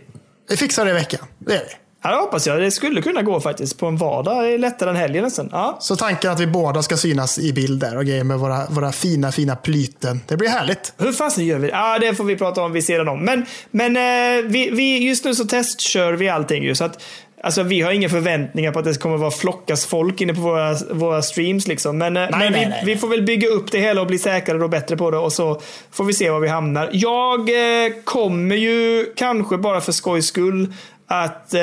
Vi 0.50 0.58
fixar 0.58 0.86
det 0.86 0.92
i 0.92 0.94
veckan. 0.94 1.20
Det 1.40 1.54
gör 1.54 1.62
vi. 1.62 1.83
Ja, 2.04 2.10
det 2.10 2.16
hoppas 2.16 2.48
jag. 2.48 2.62
Det 2.62 2.72
skulle 2.72 3.02
kunna 3.02 3.22
gå 3.22 3.40
faktiskt. 3.40 3.80
På 3.80 3.88
en 3.88 3.98
vardag. 3.98 4.44
Det 4.44 4.54
är 4.54 4.58
lättare 4.58 4.90
än 4.90 4.96
helgen 4.96 5.24
nästan. 5.24 5.50
Ja. 5.52 5.78
Så 5.80 5.96
tanken 5.96 6.32
att 6.32 6.40
vi 6.40 6.48
båda 6.48 6.84
ska 6.84 6.98
synas 6.98 7.40
i 7.40 7.54
bild 7.54 7.80
där 7.80 7.98
och 7.98 8.06
grejer 8.06 8.24
med 8.24 8.40
våra, 8.40 8.66
våra 8.70 8.92
fina, 8.92 9.32
fina 9.32 9.56
plyten. 9.56 10.22
Det 10.28 10.38
blir 10.38 10.50
härligt. 10.50 10.94
Hur 10.98 11.12
fasen 11.12 11.46
gör 11.46 11.60
vi 11.60 11.68
det? 11.68 11.74
Ja, 11.74 12.00
det 12.00 12.16
får 12.16 12.24
vi 12.24 12.36
prata 12.36 12.62
om 12.62 12.72
vid 12.72 12.86
sidan 12.86 13.08
om. 13.08 13.26
Men, 13.26 13.46
men 13.72 13.98
eh, 13.98 14.44
vi, 14.50 14.70
vi, 14.72 15.08
just 15.08 15.26
nu 15.26 15.36
så 15.36 15.46
testkör 15.46 16.14
vi 16.14 16.30
allting 16.30 16.64
ju. 16.64 16.76
Så 16.76 16.84
att, 16.84 17.04
alltså, 17.44 17.64
vi 17.64 17.82
har 17.82 17.92
inga 17.92 18.10
förväntningar 18.10 18.72
på 18.72 18.80
att 18.80 18.86
det 18.86 19.02
kommer 19.02 19.18
vara 19.18 19.32
flockas 19.32 19.86
folk 19.86 20.22
inne 20.22 20.34
på 20.34 20.42
våra, 20.42 20.76
våra 20.92 21.22
streams. 21.22 21.68
Liksom. 21.68 21.98
Men, 21.98 22.18
eh, 22.18 22.28
men 22.32 22.40
nej, 22.40 22.50
vi, 22.50 22.70
nej. 22.70 22.84
vi 22.86 22.98
får 22.98 23.08
väl 23.08 23.24
bygga 23.24 23.48
upp 23.48 23.72
det 23.72 23.80
hela 23.80 24.02
och 24.02 24.08
bli 24.08 24.18
säkrare 24.18 24.64
och 24.64 24.70
bättre 24.70 24.98
på 24.98 25.12
det. 25.12 25.18
Och 25.18 25.34
så 25.34 25.62
får 25.92 26.04
vi 26.04 26.14
se 26.14 26.30
var 26.30 26.40
vi 26.40 26.48
hamnar. 26.48 26.90
Jag 26.94 27.40
eh, 27.40 27.92
kommer 28.04 28.56
ju 28.56 29.06
kanske 29.16 29.58
bara 29.58 29.82
för 29.82 29.92
skojs 29.92 30.26
skull 30.26 30.74
att 31.22 31.54
eh, 31.54 31.62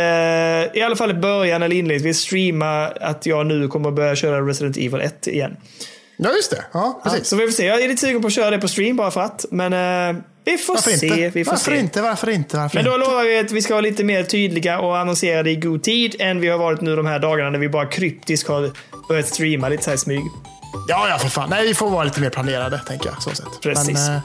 i 0.79 0.83
alla 0.85 0.97
fall 0.97 1.11
i 1.11 1.15
början 1.15 1.63
eller 1.63 1.77
inledningsvis 1.77 2.19
streama 2.19 2.87
att 2.89 3.27
jag 3.27 3.47
nu 3.47 3.69
kommer 3.69 3.91
börja 3.91 4.17
köra 4.17 4.41
Resident 4.41 4.77
Evil 4.77 5.01
1 5.01 5.27
igen. 5.27 5.57
Ja, 6.17 6.31
just 6.33 6.51
det. 6.51 6.65
Ja, 6.73 7.01
precis. 7.05 7.29
Så 7.29 7.37
vi 7.37 7.47
får 7.47 7.53
se. 7.53 7.67
Jag 7.67 7.83
är 7.83 7.89
lite 7.89 8.01
sugen 8.01 8.23
på 8.23 8.27
att 8.27 8.33
köra 8.33 8.51
det 8.51 8.59
på 8.59 8.69
stream 8.69 8.97
bara 8.97 9.11
för 9.11 9.21
att. 9.21 9.45
Men 9.51 9.73
eh, 9.73 10.23
vi 10.45 10.59
får 10.59 10.75
varför 10.75 10.91
se. 10.91 11.07
inte? 11.07 11.29
Vi 11.29 11.45
får 11.45 11.53
varför 11.53 11.71
se. 11.71 11.79
inte? 11.79 12.03
Varför 12.03 12.31
inte? 12.31 12.57
Varför 12.57 12.77
Men 12.77 12.85
då 12.85 12.95
inte? 12.95 13.07
lovar 13.09 13.25
vi 13.25 13.39
att 13.39 13.53
vi 13.53 13.63
ska 13.63 13.75
vara 13.75 13.81
lite 13.81 14.05
mer 14.05 14.23
tydliga 14.25 14.81
och 14.81 14.99
annonserade 14.99 15.51
i 15.51 15.57
god 15.57 15.83
tid 15.83 16.17
än 16.19 16.41
vi 16.41 16.49
har 16.49 16.59
varit 16.59 16.81
nu 16.81 16.97
de 16.97 17.07
här 17.07 17.19
dagarna 17.19 17.51
när 17.51 17.59
vi 17.59 17.69
bara 17.69 17.87
kryptiskt 17.87 18.49
har 18.49 18.71
börjat 19.09 19.29
streama 19.29 19.69
lite 19.69 19.83
så 19.85 19.91
här 19.91 19.95
i 19.95 19.99
smyg. 19.99 20.23
Ja, 20.89 21.09
ja, 21.09 21.19
för 21.19 21.29
fan. 21.29 21.51
Nej, 21.51 21.67
vi 21.67 21.75
får 21.75 21.91
vara 21.91 22.05
lite 22.05 22.21
mer 22.21 22.31
planerade, 22.31 22.81
tänker 22.87 23.09
jag. 23.09 23.23
Så 23.23 23.31
sätt. 23.31 23.47
Precis. 23.63 23.95
Men, 23.95 24.15
eh, 24.17 24.21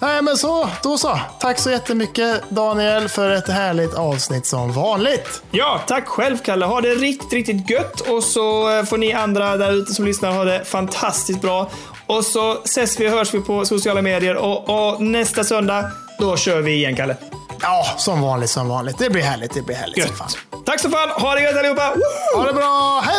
nej, 0.00 0.22
men 0.22 0.36
så. 0.36 0.68
Då 0.82 0.98
så. 0.98 1.20
Tack 1.40 1.58
så 1.58 1.70
jättemycket, 1.70 2.50
Daniel, 2.50 3.08
för 3.08 3.30
ett 3.30 3.48
härligt 3.48 3.94
avsnitt 3.94 4.46
som 4.46 4.72
vanligt. 4.72 5.42
Ja, 5.50 5.80
tack 5.86 6.06
själv 6.08 6.38
Kalle. 6.38 6.66
Ha 6.66 6.80
det 6.80 6.94
riktigt, 6.94 7.32
riktigt 7.32 7.70
gött. 7.70 8.00
Och 8.00 8.22
så 8.22 8.78
eh, 8.78 8.84
får 8.84 8.98
ni 8.98 9.12
andra 9.12 9.56
där 9.56 9.72
ute 9.72 9.94
som 9.94 10.04
lyssnar 10.04 10.32
ha 10.32 10.44
det 10.44 10.64
fantastiskt 10.64 11.40
bra. 11.40 11.70
Och 12.06 12.24
så 12.24 12.52
ses 12.64 13.00
vi 13.00 13.08
och 13.08 13.12
hörs 13.12 13.34
vi 13.34 13.40
på 13.40 13.64
sociala 13.64 14.02
medier. 14.02 14.36
Och, 14.36 14.68
och 14.70 15.02
nästa 15.02 15.44
söndag, 15.44 15.90
då 16.18 16.36
kör 16.36 16.60
vi 16.60 16.72
igen 16.72 16.96
Kalle. 16.96 17.16
Ja, 17.60 17.84
som 17.96 18.20
vanligt, 18.20 18.50
som 18.50 18.68
vanligt. 18.68 18.98
Det 18.98 19.10
blir 19.10 19.22
härligt. 19.22 19.54
Det 19.54 19.62
blir 19.62 19.76
härligt 19.76 20.06
som 20.06 20.16
fan. 20.16 20.28
Tack 20.66 20.80
så 20.80 20.90
fan. 20.90 21.08
Ha 21.08 21.34
det 21.34 21.42
gött 21.42 21.56
allihopa. 21.56 21.92
Woo! 21.94 22.40
Ha 22.40 22.46
det 22.46 22.52
bra. 22.52 23.02
Hej 23.04 23.16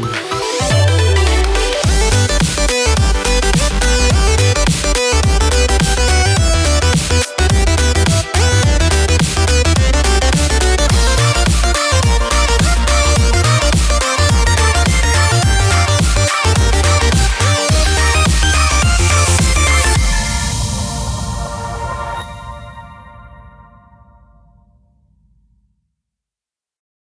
då! 0.00 0.03